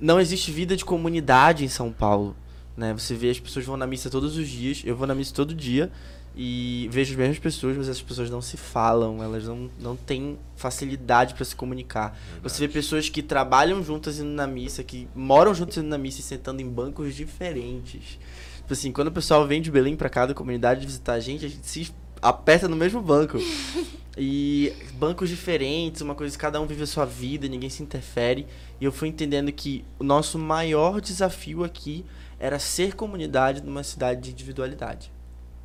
Não 0.00 0.20
existe 0.20 0.50
vida 0.50 0.76
de 0.76 0.84
comunidade 0.84 1.64
em 1.64 1.68
São 1.68 1.92
Paulo. 1.92 2.36
Né? 2.76 2.92
Você 2.92 3.14
vê 3.14 3.30
as 3.30 3.40
pessoas 3.40 3.64
vão 3.64 3.76
na 3.76 3.86
missa 3.86 4.10
todos 4.10 4.36
os 4.36 4.48
dias, 4.48 4.82
eu 4.84 4.94
vou 4.94 5.06
na 5.06 5.14
missa 5.14 5.34
todo 5.34 5.54
dia 5.54 5.90
e 6.38 6.86
vejo 6.92 7.12
as 7.12 7.16
mesmas 7.16 7.38
pessoas, 7.38 7.74
mas 7.78 7.88
as 7.88 8.02
pessoas 8.02 8.28
não 8.28 8.42
se 8.42 8.58
falam, 8.58 9.22
elas 9.22 9.44
não, 9.44 9.70
não 9.80 9.96
têm 9.96 10.38
facilidade 10.54 11.32
para 11.32 11.44
se 11.46 11.56
comunicar. 11.56 12.18
Você 12.42 12.66
vê 12.66 12.70
pessoas 12.70 13.08
que 13.08 13.22
trabalham 13.22 13.82
juntas 13.82 14.18
indo 14.18 14.28
na 14.28 14.46
missa, 14.46 14.84
que 14.84 15.08
moram 15.14 15.54
juntas 15.54 15.78
indo 15.78 15.88
na 15.88 15.96
missa 15.96 16.20
e 16.20 16.22
sentando 16.22 16.60
em 16.60 16.68
bancos 16.68 17.14
diferentes. 17.14 18.18
Tipo 18.66 18.72
assim, 18.72 18.90
quando 18.90 19.08
o 19.08 19.12
pessoal 19.12 19.46
vem 19.46 19.62
de 19.62 19.70
Belém 19.70 19.94
pra 19.94 20.08
cá 20.08 20.26
da 20.26 20.34
comunidade 20.34 20.84
visitar 20.84 21.12
a 21.12 21.20
gente, 21.20 21.46
a 21.46 21.48
gente 21.48 21.64
se 21.64 21.94
aperta 22.20 22.66
no 22.66 22.74
mesmo 22.74 23.00
banco. 23.00 23.38
E 24.18 24.72
bancos 24.94 25.28
diferentes, 25.28 26.00
uma 26.00 26.14
coisa, 26.14 26.38
cada 26.38 26.58
um 26.58 26.64
vive 26.64 26.82
a 26.82 26.86
sua 26.86 27.04
vida, 27.04 27.46
ninguém 27.46 27.68
se 27.68 27.82
interfere. 27.82 28.46
E 28.80 28.84
eu 28.86 28.90
fui 28.90 29.08
entendendo 29.08 29.52
que 29.52 29.84
o 29.98 30.02
nosso 30.02 30.38
maior 30.38 31.02
desafio 31.02 31.62
aqui 31.62 32.02
era 32.40 32.58
ser 32.58 32.94
comunidade 32.94 33.62
numa 33.62 33.84
cidade 33.84 34.22
de 34.22 34.30
individualidade. 34.30 35.12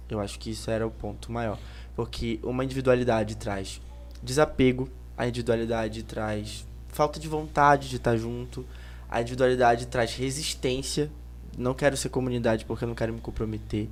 Eu 0.10 0.20
acho 0.20 0.38
que 0.38 0.50
isso 0.50 0.70
era 0.70 0.86
o 0.86 0.92
ponto 0.92 1.32
maior. 1.32 1.58
Porque 1.96 2.42
uma 2.44 2.66
individualidade 2.66 3.38
traz 3.38 3.80
desapego, 4.22 4.90
a 5.18 5.26
individualidade 5.26 6.04
traz 6.04 6.68
falta 6.90 7.22
de 7.22 7.30
vontade 7.30 7.88
de 7.88 7.96
estar 7.96 8.18
junto, 8.18 8.66
a 9.10 9.22
individualidade 9.22 9.88
traz 9.88 10.14
resistência. 10.14 11.10
Não 11.58 11.74
quero 11.74 11.98
ser 11.98 12.10
comunidade 12.10 12.66
porque 12.66 12.84
eu 12.84 12.88
não 12.88 12.96
quero 12.96 13.14
me 13.14 13.22
comprometer. 13.22 13.88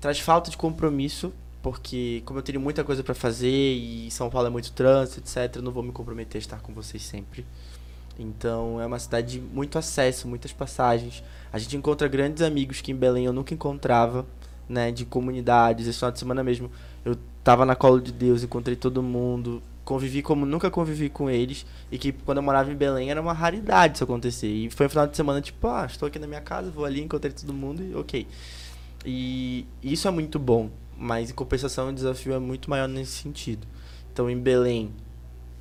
Traz 0.00 0.18
falta 0.18 0.50
de 0.50 0.56
compromisso, 0.56 1.32
porque 1.62 2.22
como 2.24 2.38
eu 2.38 2.42
tenho 2.42 2.60
muita 2.60 2.82
coisa 2.82 3.02
pra 3.02 3.14
fazer 3.14 3.48
e 3.48 4.10
São 4.10 4.28
Paulo 4.28 4.48
é 4.48 4.50
muito 4.50 4.72
trânsito, 4.72 5.20
etc, 5.20 5.56
eu 5.56 5.62
não 5.62 5.72
vou 5.72 5.82
me 5.82 5.92
comprometer 5.92 6.38
a 6.38 6.40
estar 6.40 6.60
com 6.60 6.72
vocês 6.72 7.02
sempre. 7.02 7.44
Então 8.18 8.80
é 8.80 8.86
uma 8.86 8.98
cidade 8.98 9.38
de 9.38 9.40
muito 9.40 9.78
acesso, 9.78 10.28
muitas 10.28 10.52
passagens. 10.52 11.22
A 11.52 11.58
gente 11.58 11.76
encontra 11.76 12.08
grandes 12.08 12.42
amigos 12.42 12.80
que 12.80 12.92
em 12.92 12.96
Belém 12.96 13.24
eu 13.24 13.32
nunca 13.32 13.54
encontrava, 13.54 14.26
né? 14.68 14.90
De 14.90 15.04
comunidades. 15.04 15.86
Esse 15.86 15.98
final 15.98 16.12
de 16.12 16.18
semana 16.18 16.42
mesmo 16.42 16.70
eu 17.04 17.16
tava 17.42 17.64
na 17.64 17.74
Colo 17.74 18.00
de 18.00 18.12
Deus, 18.12 18.42
encontrei 18.42 18.76
todo 18.76 19.02
mundo, 19.02 19.62
convivi 19.92 20.22
como 20.22 20.46
nunca 20.46 20.70
convivi 20.70 21.10
com 21.10 21.28
eles. 21.28 21.66
E 21.90 21.98
que 21.98 22.12
quando 22.12 22.38
eu 22.38 22.42
morava 22.42 22.72
em 22.72 22.74
Belém 22.74 23.10
era 23.10 23.20
uma 23.20 23.32
raridade 23.32 23.96
isso 23.96 24.04
acontecer. 24.04 24.48
E 24.48 24.70
foi 24.70 24.86
um 24.86 24.88
final 24.88 25.06
de 25.06 25.14
semana 25.16 25.40
tipo, 25.40 25.66
ah, 25.68 25.84
estou 25.84 26.06
aqui 26.06 26.18
na 26.18 26.26
minha 26.26 26.40
casa, 26.40 26.70
vou 26.70 26.84
ali, 26.84 27.02
encontrei 27.02 27.32
todo 27.32 27.52
mundo 27.52 27.82
e 27.82 27.94
ok. 27.94 28.26
E 29.04 29.66
isso 29.82 30.08
é 30.08 30.10
muito 30.10 30.38
bom, 30.38 30.70
mas 30.96 31.30
em 31.30 31.34
compensação 31.34 31.88
o 31.88 31.92
desafio 31.92 32.32
é 32.32 32.38
muito 32.38 32.70
maior 32.70 32.88
nesse 32.88 33.12
sentido. 33.12 33.66
Então 34.12 34.30
em 34.30 34.38
Belém, 34.38 34.90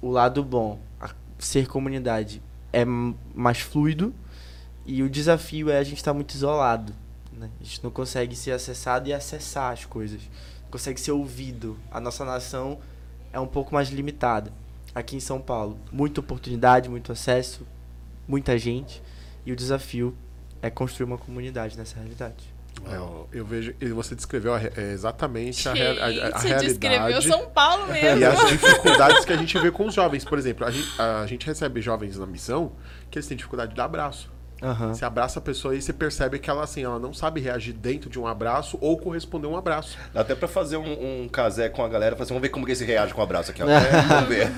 o 0.01 0.09
lado 0.09 0.43
bom, 0.43 0.79
a- 0.99 1.09
ser 1.39 1.67
comunidade, 1.67 2.41
é 2.71 2.85
mais 2.85 3.59
fluido 3.59 4.13
e 4.85 5.03
o 5.03 5.09
desafio 5.09 5.69
é 5.69 5.77
a 5.77 5.83
gente 5.83 5.97
estar 5.97 6.13
muito 6.13 6.33
isolado. 6.33 6.93
Né? 7.33 7.49
A 7.59 7.63
gente 7.63 7.83
não 7.83 7.91
consegue 7.91 8.35
ser 8.35 8.51
acessado 8.51 9.09
e 9.09 9.13
acessar 9.13 9.73
as 9.73 9.83
coisas. 9.85 10.21
Não 10.63 10.71
consegue 10.71 10.99
ser 11.01 11.11
ouvido. 11.11 11.77
A 11.91 11.99
nossa 11.99 12.23
nação 12.23 12.79
é 13.33 13.39
um 13.39 13.47
pouco 13.47 13.73
mais 13.73 13.89
limitada. 13.89 14.51
Aqui 14.93 15.15
em 15.15 15.19
São 15.21 15.39
Paulo, 15.39 15.79
muita 15.91 16.19
oportunidade, 16.19 16.89
muito 16.89 17.11
acesso, 17.11 17.65
muita 18.27 18.57
gente. 18.57 19.01
E 19.45 19.51
o 19.51 19.55
desafio 19.55 20.15
é 20.61 20.69
construir 20.69 21.05
uma 21.05 21.17
comunidade 21.17 21.77
nessa 21.77 21.95
realidade. 21.97 22.51
É, 22.85 22.95
eu- 23.31 23.45
vejo. 23.45 23.73
e 23.79 23.87
Você 23.89 24.15
descreveu 24.15 24.53
a 24.53 24.57
re- 24.57 24.71
é, 24.75 24.91
exatamente 24.93 25.67
a, 25.69 25.75
Gente, 25.75 25.83
rea- 25.99 26.03
a- 26.25 26.27
a 26.35 26.39
você 26.39 26.55
descreveu 26.55 26.99
realidade. 26.99 27.27
São 27.27 27.49
Paulo 27.49 27.85
E 27.95 28.01
mesmo. 28.01 28.25
as 28.27 28.49
dificuldades 28.49 29.25
que 29.25 29.33
a 29.33 29.37
gente 29.37 29.59
vê 29.59 29.71
com 29.71 29.85
os 29.87 29.93
jovens. 29.93 30.23
Por 30.25 30.37
exemplo, 30.37 30.65
a 30.65 30.71
gente, 30.71 31.01
a 31.01 31.25
gente 31.27 31.45
recebe 31.45 31.81
jovens 31.81 32.17
na 32.17 32.25
missão 32.25 32.71
que 33.09 33.17
eles 33.17 33.27
têm 33.27 33.37
dificuldade 33.37 33.71
de 33.71 33.75
dar 33.77 33.85
abraço. 33.85 34.31
Aham. 34.61 34.93
Você 34.93 35.03
abraça 35.03 35.39
a 35.39 35.41
pessoa 35.41 35.75
e 35.75 35.81
você 35.81 35.91
percebe 35.91 36.37
que 36.37 36.49
ela 36.49 36.63
assim, 36.63 36.83
ela 36.83 36.99
não 36.99 37.13
sabe 37.13 37.41
reagir 37.41 37.73
dentro 37.73 38.09
de 38.09 38.19
um 38.19 38.27
abraço 38.27 38.77
ou 38.79 38.97
corresponder 38.97 39.47
a 39.47 39.49
um 39.49 39.57
abraço. 39.57 39.97
Dá 40.13 40.21
até 40.21 40.35
pra 40.35 40.47
fazer 40.47 40.77
um, 40.77 41.23
um 41.23 41.27
casé 41.27 41.67
com 41.69 41.83
a 41.83 41.89
galera, 41.89 42.15
fazer, 42.15 42.29
vamos 42.29 42.41
ver 42.41 42.49
como 42.49 42.65
que 42.65 42.71
esse 42.71 42.85
reage 42.85 43.13
com 43.13 43.21
o 43.21 43.23
abraço 43.23 43.51
aqui, 43.51 43.63
ó. 43.63 43.67
É, 43.71 44.01
vamos 44.01 44.29
ver. 44.29 44.51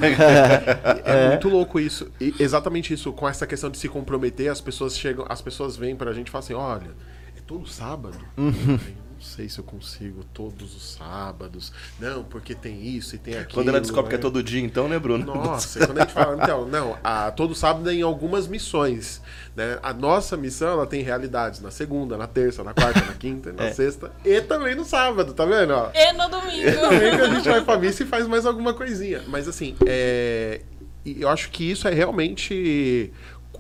É, 1.06 1.30
muito 1.30 1.48
louco 1.48 1.80
isso. 1.80 2.12
E 2.20 2.34
exatamente 2.40 2.94
isso, 2.94 3.14
com 3.14 3.28
essa 3.28 3.48
questão 3.48 3.70
de 3.70 3.78
se 3.78 3.88
comprometer, 3.88 4.52
as 4.52 4.60
pessoas 4.60 4.98
chegam, 4.98 5.26
as 5.30 5.42
pessoas 5.42 5.78
vêm 5.78 5.96
pra 5.96 6.12
gente 6.12 6.28
e 6.28 6.32
falam 6.32 6.44
assim, 6.44 6.54
olha, 6.54 6.92
é 7.38 7.42
todo 7.46 7.68
sábado? 7.68 8.18
Uhum. 8.38 8.80
Sei 9.24 9.48
se 9.48 9.58
eu 9.58 9.64
consigo 9.64 10.24
todos 10.34 10.76
os 10.76 10.94
sábados. 10.94 11.72
Não, 12.00 12.24
porque 12.24 12.54
tem 12.54 12.86
isso 12.86 13.16
e 13.16 13.18
tem 13.18 13.36
aquilo. 13.36 13.54
Quando 13.54 13.70
ela 13.70 13.80
descobre 13.80 14.10
que 14.10 14.16
é 14.16 14.18
né? 14.18 14.22
todo 14.22 14.44
dia, 14.44 14.62
então, 14.62 14.90
né, 14.90 15.00
Bruno? 15.00 15.26
Nossa, 15.26 15.82
e 15.82 15.86
quando 15.88 15.98
a 15.98 16.02
gente 16.02 16.14
fala, 16.14 16.44
então, 16.44 16.66
não, 16.66 16.98
a, 17.04 17.32
todo 17.32 17.56
sábado 17.56 17.90
é 17.90 17.94
em 17.94 18.02
algumas 18.02 18.48
missões. 18.48 19.22
Né? 19.56 19.80
A 19.82 19.94
nossa 19.94 20.36
missão, 20.36 20.74
ela 20.74 20.86
tem 20.86 21.02
realidades 21.02 21.62
na 21.62 21.72
segunda, 21.72 22.18
na 22.18 22.28
terça, 22.28 22.64
na 22.64 22.74
quarta, 22.74 23.00
na 23.00 23.14
quinta, 23.14 23.54
na 23.54 23.72
sexta 23.74 24.12
e 24.26 24.42
também 24.42 24.76
no 24.76 24.84
sábado, 24.84 25.34
tá 25.34 25.46
vendo? 25.46 25.74
Ó? 25.74 25.92
E 25.94 26.14
no 26.14 26.30
domingo. 26.30 26.80
Também 26.80 27.16
que 27.16 27.22
a 27.22 27.30
gente 27.30 27.50
vai 27.50 27.62
pra 27.62 27.78
missa 27.78 28.04
e 28.04 28.06
faz 28.06 28.28
mais 28.28 28.46
alguma 28.46 28.74
coisinha. 28.74 29.24
Mas 29.28 29.48
assim, 29.48 29.76
é... 29.86 30.62
e 31.06 31.22
eu 31.22 31.30
acho 31.30 31.50
que 31.50 31.72
isso 31.72 31.88
é 31.88 31.94
realmente 31.94 33.12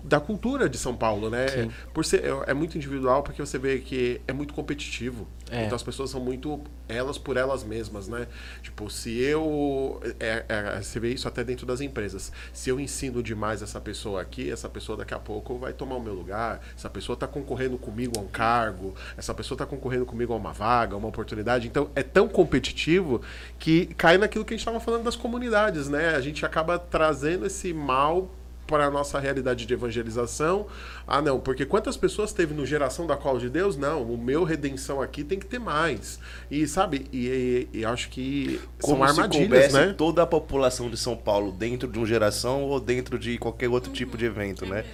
da 0.03 0.19
cultura 0.19 0.67
de 0.67 0.77
São 0.77 0.95
Paulo, 0.95 1.29
né? 1.29 1.47
Sim. 1.47 1.71
Por 1.93 2.03
ser, 2.03 2.23
é- 2.25 2.51
é 2.51 2.53
muito 2.53 2.77
individual, 2.77 3.23
porque 3.23 3.41
você 3.43 3.57
vê 3.57 3.79
que 3.79 4.19
é 4.27 4.33
muito 4.33 4.53
competitivo. 4.53 5.27
É. 5.49 5.65
Então 5.65 5.75
as 5.75 5.83
pessoas 5.83 6.09
são 6.09 6.19
muito 6.19 6.61
elas 6.89 7.17
por 7.17 7.37
elas 7.37 7.63
mesmas, 7.63 8.07
né? 8.07 8.27
Tipo, 8.61 8.89
se 8.89 9.17
eu. 9.19 10.01
É, 10.19 10.45
é, 10.49 10.81
você 10.81 10.99
vê 10.99 11.13
isso 11.13 11.27
até 11.27 11.43
dentro 11.43 11.65
das 11.65 11.79
empresas. 11.79 12.31
Se 12.51 12.69
eu 12.69 12.79
ensino 12.79 13.23
demais 13.23 13.61
essa 13.61 13.79
pessoa 13.79 14.21
aqui, 14.21 14.51
essa 14.51 14.67
pessoa 14.67 14.97
daqui 14.97 15.13
a 15.13 15.19
pouco 15.19 15.57
vai 15.57 15.73
tomar 15.73 15.95
o 15.95 16.01
meu 16.01 16.13
lugar. 16.13 16.61
Essa 16.75 16.89
pessoa 16.89 17.15
tá 17.15 17.27
concorrendo 17.27 17.77
comigo 17.77 18.13
a 18.17 18.21
um 18.21 18.27
cargo, 18.27 18.93
essa 19.17 19.33
pessoa 19.33 19.57
tá 19.57 19.65
concorrendo 19.65 20.05
comigo 20.05 20.33
a 20.33 20.35
uma 20.35 20.51
vaga, 20.51 20.95
a 20.95 20.97
uma 20.97 21.07
oportunidade. 21.07 21.67
Então 21.67 21.89
é 21.95 22.03
tão 22.03 22.27
competitivo 22.27 23.21
que 23.57 23.85
cai 23.95 24.17
naquilo 24.17 24.43
que 24.43 24.53
a 24.53 24.57
gente 24.57 24.61
estava 24.61 24.79
falando 24.79 25.03
das 25.03 25.15
comunidades, 25.15 25.87
né? 25.87 26.15
A 26.15 26.21
gente 26.21 26.45
acaba 26.45 26.77
trazendo 26.77 27.45
esse 27.45 27.73
mal 27.73 28.29
para 28.67 28.85
a 28.85 28.91
nossa 28.91 29.19
realidade 29.19 29.65
de 29.65 29.73
evangelização. 29.73 30.67
Ah, 31.07 31.21
não, 31.21 31.39
porque 31.39 31.65
quantas 31.65 31.97
pessoas 31.97 32.31
teve 32.31 32.53
no 32.53 32.65
Geração 32.65 33.05
da 33.05 33.15
Qual 33.17 33.37
de 33.37 33.49
Deus? 33.49 33.75
Não, 33.75 34.01
o 34.03 34.17
meu 34.17 34.43
redenção 34.43 35.01
aqui 35.01 35.23
tem 35.23 35.37
que 35.39 35.45
ter 35.45 35.59
mais. 35.59 36.19
E 36.49 36.65
sabe, 36.67 37.05
e, 37.11 37.67
e- 37.73 37.79
e 37.79 37.85
acho 37.85 38.09
que 38.09 38.59
Como 38.81 39.05
são 39.05 39.13
se 39.13 39.21
armadilhas, 39.21 39.47
coubesse 39.49 39.73
né? 39.75 39.93
toda 39.97 40.23
a 40.23 40.25
população 40.27 40.89
de 40.89 40.97
São 40.97 41.15
Paulo 41.15 41.51
dentro 41.51 41.87
de 41.87 41.97
uma 41.97 42.07
geração 42.07 42.63
ou 42.63 42.79
dentro 42.79 43.19
de 43.19 43.37
qualquer 43.37 43.69
outro 43.69 43.91
tipo 43.91 44.17
de 44.17 44.25
evento, 44.25 44.65
né? 44.65 44.85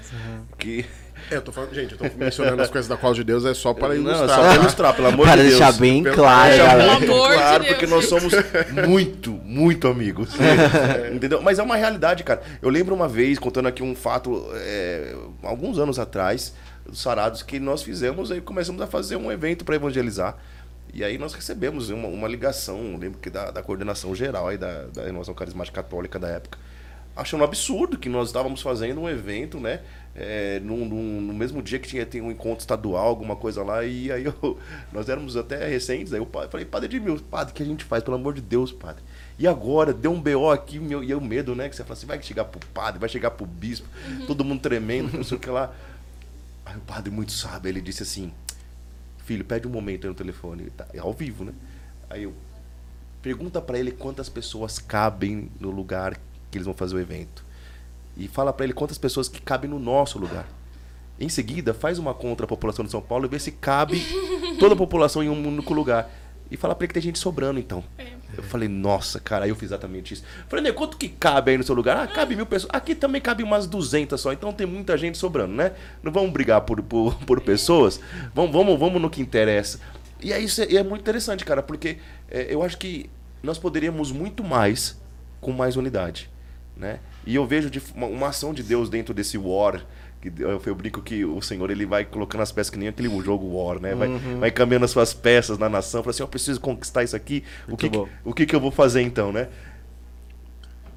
Que... 0.58 0.86
É, 1.32 1.36
eu 1.36 1.42
tô 1.42 1.52
falando, 1.52 1.74
gente, 1.76 1.92
eu 1.92 1.98
tô 1.98 2.06
mencionando 2.18 2.62
as 2.62 2.70
coisas 2.70 2.88
da 2.88 2.98
Qual 2.98 3.14
de 3.14 3.24
Deus 3.24 3.46
é 3.46 3.54
só 3.54 3.74
para 3.74 3.90
Não, 3.90 3.96
ilustrar. 3.96 4.24
é 4.24 4.28
só 4.34 4.42
pra 4.42 4.56
ilustrar, 4.56 4.96
pelo 4.96 5.08
amor 5.10 5.26
Para 5.28 5.36
de 5.44 5.50
Deus. 5.50 5.60
deixar 5.60 5.72
bem 5.74 6.04
Pelo- 6.04 6.16
claro, 6.16 6.50
Deixa 6.50 6.66
galera. 6.66 7.00
Pelo 7.00 7.14
amor 7.14 7.30
de 7.30 7.36
claro, 7.36 7.64
Deus. 7.64 7.74
porque 7.76 7.88
nós 7.88 8.06
somos 8.06 8.34
muito, 8.88 9.32
muito 9.44 9.88
amigos. 9.88 10.30
Entendeu? 11.14 11.42
Mas 11.42 11.60
é 11.60 11.64
uma 11.64 11.76
realidade, 11.76 12.24
cara. 12.24 12.42
Eu 12.62 12.70
lembro 12.70 12.96
uma 12.96 13.08
vez, 13.08 13.38
contando 13.38 13.68
aqui 13.68 13.84
um 13.84 13.96
fato, 13.96 14.50
é, 14.56 15.14
alguns 15.44 15.78
anos 15.78 16.00
atrás, 16.00 16.54
dos 16.86 17.02
Sarados, 17.02 17.44
que 17.44 17.60
nós 17.60 17.84
fizemos, 17.84 18.32
aí 18.32 18.42
começamos 18.42 18.82
a 18.82 18.88
fazer 18.88 19.16
um 19.16 19.32
evento 19.32 19.64
para 19.64 19.76
evangelizar. 19.76 20.36
E 20.92 21.04
aí 21.04 21.20
nós 21.20 21.34
recebemos 21.34 21.90
uma, 21.92 22.08
uma 22.08 22.28
ligação, 22.28 22.98
lembro 23.00 23.20
que 23.20 23.30
da, 23.30 23.52
da 23.52 23.62
coordenação 23.62 24.16
geral 24.16 24.48
aí 24.48 24.58
da, 24.58 24.86
da 24.94 25.04
Renovação 25.04 25.36
Carismática 25.36 25.84
Católica 25.84 26.18
da 26.18 26.28
época, 26.30 26.58
achando 27.16 27.42
um 27.42 27.44
absurdo 27.44 27.96
que 27.98 28.10
nós 28.10 28.30
estávamos 28.30 28.60
fazendo 28.62 29.02
um 29.02 29.08
evento, 29.10 29.60
né? 29.60 29.82
É, 30.16 30.60
num- 30.60 30.86
num- 30.86 31.22
no 31.22 31.34
mesmo 31.34 31.62
dia 31.62 31.80
que 31.80 31.88
tinha 31.88 32.06
tem 32.06 32.22
um 32.22 32.32
encontro 32.32 32.60
estadual, 32.60 33.08
alguma 33.08 33.36
coisa 33.36 33.64
lá, 33.64 33.84
e 33.86 34.12
aí 34.12 34.26
eu- 34.26 34.60
nós 34.92 35.08
éramos 35.10 35.38
até 35.38 35.68
recentes, 35.68 36.14
aí 36.14 36.20
eu 36.20 36.28
falei, 36.50 36.66
padre 36.66 36.88
Edmilson, 36.96 37.24
padre, 37.26 37.52
o 37.54 37.56
que 37.56 37.64
a 37.64 37.66
gente 37.66 37.84
faz, 37.84 38.04
pelo 38.04 38.16
amor 38.18 38.34
de 38.34 38.42
Deus, 38.42 38.72
padre? 38.72 39.04
E 39.38 39.48
agora, 39.48 39.94
deu 39.94 40.12
um 40.12 40.22
BO 40.22 40.50
aqui, 40.50 40.80
meu, 40.80 41.02
e 41.04 41.10
eu 41.12 41.22
medo, 41.22 41.56
né? 41.56 41.70
Que 41.70 41.76
você 41.76 41.84
fala 41.84 41.94
assim, 41.94 42.06
vai 42.08 42.22
chegar 42.22 42.44
pro 42.46 42.60
padre, 42.74 43.00
vai 43.00 43.08
chegar 43.08 43.32
pro 43.32 43.46
bispo, 43.46 43.88
todo 44.28 44.44
mundo 44.44 44.62
tremendo, 44.62 45.12
não 45.16 45.24
sei 45.24 45.38
o 45.38 45.40
que 45.40 45.50
lá. 45.50 45.74
Aí 46.66 46.76
o 46.76 46.82
padre 46.82 47.10
muito 47.10 47.32
sábio, 47.32 47.70
ele 47.70 47.80
disse 47.82 48.04
assim, 48.04 48.32
filho, 49.26 49.46
pede 49.46 49.68
um 49.68 49.72
momento 49.72 50.04
aí 50.06 50.10
no 50.10 50.16
telefone, 50.16 50.70
tá, 50.76 50.86
é 50.94 51.00
ao 51.00 51.14
vivo, 51.14 51.46
né? 51.46 51.54
Aí 52.10 52.24
eu, 52.24 52.34
pergunta 53.22 53.62
pra 53.62 53.78
ele 53.80 53.92
quantas 53.92 54.28
pessoas 54.30 54.80
cabem 54.80 55.50
no 55.60 55.72
lugar 55.72 56.16
que 56.52 56.58
eles 56.58 56.66
vão 56.66 56.74
fazer 56.74 56.96
o 56.96 57.00
evento. 57.00 57.46
E 58.20 58.28
fala 58.28 58.52
pra 58.52 58.66
ele 58.66 58.74
quantas 58.74 58.98
pessoas 58.98 59.30
que 59.30 59.42
cabem 59.42 59.70
no 59.70 59.80
nosso 59.80 60.20
lugar. 60.20 60.46
Em 61.18 61.30
seguida, 61.30 61.74
faz 61.74 61.98
uma 61.98 62.14
contra 62.14 62.46
a 62.46 62.48
população 62.48 62.84
de 62.84 62.92
São 62.92 63.02
Paulo 63.02 63.26
e 63.26 63.30
vê 63.30 63.40
se 63.40 63.54
cabe 63.54 64.06
toda 64.60 64.74
a 64.74 64.78
população 64.78 65.24
em 65.24 65.30
um 65.30 65.48
único 65.48 65.74
lugar. 65.74 66.12
E 66.52 66.58
fala 66.58 66.76
pra 66.76 66.84
ele 66.84 66.90
que 66.90 66.94
tem 66.96 67.04
gente 67.04 67.20
sobrando, 67.20 67.60
então. 67.60 67.84
Eu 68.36 68.44
falei, 68.44 68.68
nossa, 68.68 69.20
cara, 69.20 69.46
aí 69.46 69.52
eu 69.52 69.56
fiz 69.56 69.70
exatamente 69.70 70.14
isso. 70.14 70.24
Falei, 70.48 70.64
né, 70.64 70.72
quanto 70.72 70.98
que 70.98 71.08
cabe 71.08 71.52
aí 71.52 71.58
no 71.58 71.64
seu 71.64 71.76
lugar? 71.76 71.98
Ah, 71.98 72.08
cabe 72.08 72.36
mil 72.36 72.46
pessoas. 72.46 72.70
Aqui 72.74 72.94
também 72.94 73.22
cabe 73.22 73.44
umas 73.44 73.68
200 73.68 74.20
só, 74.20 74.34
então 74.34 74.52
tem 74.52 74.68
muita 74.68 74.98
gente 74.98 75.18
sobrando, 75.18 75.54
né? 75.54 75.74
Não 76.04 76.12
vamos 76.12 76.32
brigar 76.32 76.62
por, 76.62 76.82
por, 76.82 77.16
por 77.26 77.42
pessoas, 77.42 78.00
vamos, 78.34 78.52
vamos, 78.52 78.80
vamos 78.80 79.02
no 79.02 79.10
que 79.10 79.22
interessa. 79.22 79.80
E 80.22 80.34
é 80.34 80.40
isso, 80.40 80.62
é, 80.62 80.76
é 80.76 80.84
muito 80.84 81.02
interessante, 81.02 81.46
cara, 81.46 81.62
porque 81.62 81.98
é, 82.30 82.54
eu 82.54 82.62
acho 82.64 82.78
que 82.78 83.10
nós 83.42 83.58
poderíamos 83.58 84.12
muito 84.12 84.44
mais 84.44 85.00
com 85.40 85.52
mais 85.52 85.76
unidade, 85.76 86.30
né? 86.76 87.00
E 87.26 87.36
eu 87.36 87.46
vejo 87.46 87.70
uma, 87.96 88.08
uma 88.08 88.28
ação 88.30 88.54
de 88.54 88.64
Deus 88.64 88.90
dentro 88.90 89.14
desse 89.14 89.38
war, 89.38 89.86
que 90.22 90.32
eu, 90.40 90.62
eu 90.66 90.76
brinco 90.76 91.02
que 91.02 91.24
o 91.24 91.42
Senhor 91.42 91.70
ele 91.70 91.86
vai 91.86 92.04
colocando 92.06 92.42
as 92.42 92.52
peças 92.52 92.70
que 92.70 92.78
nem 92.78 92.88
aquele 92.90 93.10
jogo 93.22 93.48
War, 93.56 93.80
né? 93.80 93.96
Vai, 93.96 94.08
Uhum. 94.10 94.40
vai 94.40 94.52
cambiando 94.52 94.84
as 94.86 94.92
suas 94.92 95.14
peças 95.14 95.58
na 95.58 95.70
nação, 95.70 96.02
fala 96.04 96.12
assim, 96.12 96.24
eu 96.24 96.28
preciso 96.28 96.60
conquistar 96.60 97.04
isso 97.04 97.16
aqui, 97.16 97.44
o 97.66 97.70
Muito 97.70 97.80
que, 97.80 97.90
que- 97.90 97.98
bom. 97.98 98.08
o 98.26 98.34
que 98.34 98.46
que 98.46 98.56
eu 98.56 98.60
vou 98.60 98.72
fazer 98.72 99.02
então, 99.02 99.32
né? 99.32 99.48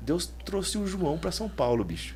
Deus 0.00 0.32
trouxe 0.44 0.78
o 0.78 0.86
João 0.86 1.16
para 1.18 1.30
São 1.30 1.48
Paulo, 1.48 1.84
bicho. 1.84 2.14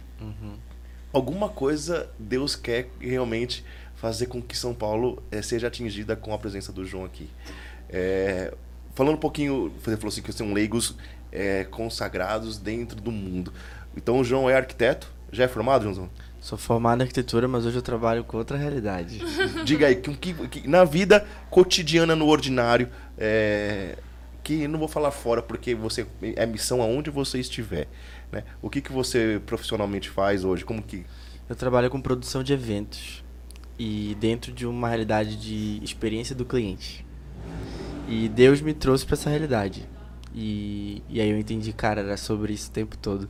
Alguma 1.12 1.48
coisa 1.48 2.10
Deus 2.18 2.56
quer 2.56 2.88
realmente 3.00 3.64
fazer 3.94 4.26
com 4.26 4.42
que 4.42 4.56
São 4.56 4.74
Paulo 4.74 5.22
eh, 5.30 5.40
seja 5.42 5.68
atingida 5.68 6.16
com 6.16 6.34
a 6.34 6.38
presença 6.38 6.72
do 6.72 6.84
João 6.84 7.04
aqui. 7.04 7.30
Eh, 7.88 8.52
falando 8.94 9.14
um 9.14 9.20
pouquinho, 9.20 9.72
você 9.82 9.96
falou 9.96 10.08
assim 10.08 10.22
que 10.22 10.32
são 10.32 10.52
leigos 10.52 10.96
eh, 11.32 11.64
consagrados 11.70 12.58
dentro 12.58 13.00
do 13.00 13.12
mundo. 13.12 13.52
Então 13.96 14.18
o 14.20 14.24
João 14.24 14.48
é 14.48 14.56
arquiteto, 14.56 15.10
já 15.32 15.44
é 15.44 15.48
formado, 15.48 15.82
Joãozão? 15.84 16.10
Sou 16.40 16.56
formado 16.56 17.00
em 17.00 17.02
arquitetura, 17.02 17.48
mas 17.48 17.66
hoje 17.66 17.76
eu 17.76 17.82
trabalho 17.82 18.22
com 18.22 18.36
outra 18.36 18.56
realidade. 18.56 19.20
Diga 19.64 19.86
aí, 19.88 19.96
que, 19.96 20.14
que- 20.16 20.48
que 20.48 20.68
na 20.68 20.84
vida 20.84 21.26
cotidiana, 21.50 22.14
no 22.14 22.26
ordinário, 22.28 22.88
é, 23.18 23.96
que 24.44 24.68
não 24.68 24.78
vou 24.78 24.86
falar 24.86 25.10
fora 25.10 25.42
porque 25.42 25.74
você 25.74 26.06
é 26.36 26.46
missão 26.46 26.80
aonde 26.80 27.10
você 27.10 27.38
estiver. 27.40 27.88
Né? 28.30 28.44
O 28.62 28.70
que, 28.70 28.80
que 28.80 28.92
você 28.92 29.40
profissionalmente 29.44 30.08
faz 30.08 30.44
hoje? 30.44 30.64
Como 30.64 30.80
que. 30.82 31.04
Eu 31.48 31.56
trabalho 31.56 31.88
com 31.90 32.00
produção 32.00 32.42
de 32.44 32.52
eventos 32.52 33.24
e 33.78 34.16
dentro 34.20 34.52
de 34.52 34.66
uma 34.66 34.88
realidade 34.88 35.36
de 35.36 35.80
experiência 35.82 36.34
do 36.34 36.44
cliente. 36.44 37.04
E 38.08 38.28
Deus 38.28 38.60
me 38.60 38.72
trouxe 38.72 39.04
para 39.04 39.14
essa 39.14 39.30
realidade. 39.30 39.88
E, 40.34 41.02
e 41.08 41.20
aí 41.20 41.28
eu 41.30 41.38
entendi, 41.38 41.72
cara, 41.72 42.02
era 42.02 42.16
sobre 42.16 42.52
isso 42.52 42.68
o 42.68 42.72
tempo 42.72 42.96
todo. 42.96 43.28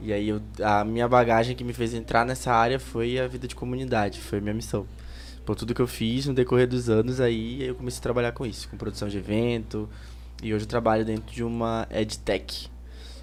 E 0.00 0.12
aí 0.12 0.28
eu, 0.28 0.40
a 0.62 0.84
minha 0.84 1.08
bagagem 1.08 1.56
que 1.56 1.64
me 1.64 1.72
fez 1.72 1.94
entrar 1.94 2.24
nessa 2.24 2.52
área 2.52 2.78
foi 2.78 3.18
a 3.18 3.26
vida 3.26 3.48
de 3.48 3.54
comunidade, 3.54 4.20
foi 4.20 4.38
a 4.38 4.40
minha 4.40 4.54
missão. 4.54 4.86
Por 5.44 5.54
tudo 5.54 5.74
que 5.74 5.80
eu 5.80 5.86
fiz 5.86 6.26
no 6.26 6.34
decorrer 6.34 6.66
dos 6.66 6.90
anos 6.90 7.20
aí, 7.20 7.62
eu 7.62 7.74
comecei 7.74 7.98
a 7.98 8.02
trabalhar 8.02 8.32
com 8.32 8.44
isso, 8.44 8.68
com 8.68 8.76
produção 8.76 9.08
de 9.08 9.16
evento. 9.16 9.88
E 10.42 10.52
hoje 10.52 10.64
eu 10.64 10.68
trabalho 10.68 11.04
dentro 11.04 11.32
de 11.34 11.42
uma 11.42 11.86
EdTech, 11.90 12.68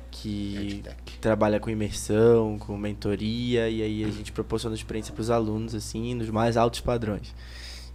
que 0.10 0.80
EdTech. 0.80 1.20
trabalha 1.20 1.60
com 1.60 1.70
imersão, 1.70 2.58
com 2.58 2.78
mentoria, 2.78 3.70
e 3.70 3.84
aí 3.84 4.04
a 4.04 4.10
gente 4.10 4.32
proporciona 4.32 4.76
experiência 4.76 5.14
para 5.14 5.22
os 5.22 5.30
alunos, 5.30 5.76
assim, 5.76 6.16
nos 6.16 6.30
mais 6.30 6.58
altos 6.58 6.80
padrões. 6.80 7.36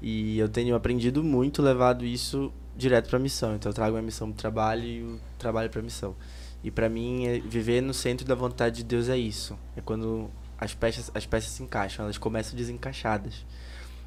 E 0.01 0.39
eu 0.39 0.49
tenho 0.49 0.77
aprendido 0.77 1.25
muito, 1.25 1.61
levado 1.61 2.05
isso 2.05 2.53
direto 2.77 3.09
para 3.09 3.19
a 3.19 3.21
missão. 3.21 3.57
Então 3.57 3.71
eu 3.71 3.75
trago 3.75 3.97
a 3.97 4.03
missão 4.03 4.29
para 4.29 4.35
o 4.35 4.39
trabalho 4.39 4.85
e 4.85 5.03
o 5.03 5.21
trabalho 5.39 5.69
para 5.69 5.81
a 5.81 5.83
missão. 5.83 6.15
E 6.63 6.71
para 6.71 6.89
mim, 6.89 7.27
é- 7.27 7.39
viver 7.39 7.81
no 7.81 7.95
centro 7.95 8.27
da 8.27 8.35
vontade 8.35 8.77
de 8.79 8.85
Deus 8.85 9.09
é 9.09 9.17
isso. 9.17 9.57
É 9.77 9.81
quando 9.81 10.29
as 10.59 10.75
peças, 10.75 11.11
as 11.15 11.25
peças 11.25 11.51
se 11.53 11.63
encaixam, 11.63 12.05
elas 12.05 12.19
começam 12.19 12.57
desencaixadas. 12.57 13.45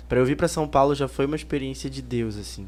Para 0.10 0.20
eu 0.20 0.26
vir 0.26 0.36
para 0.36 0.47
São 0.47 0.68
Paulo 0.68 0.93
já 0.93 1.08
foi 1.08 1.26
uma 1.26 1.36
experiência 1.36 1.89
de 1.89 2.02
Deus, 2.02 2.36
assim. 2.36 2.68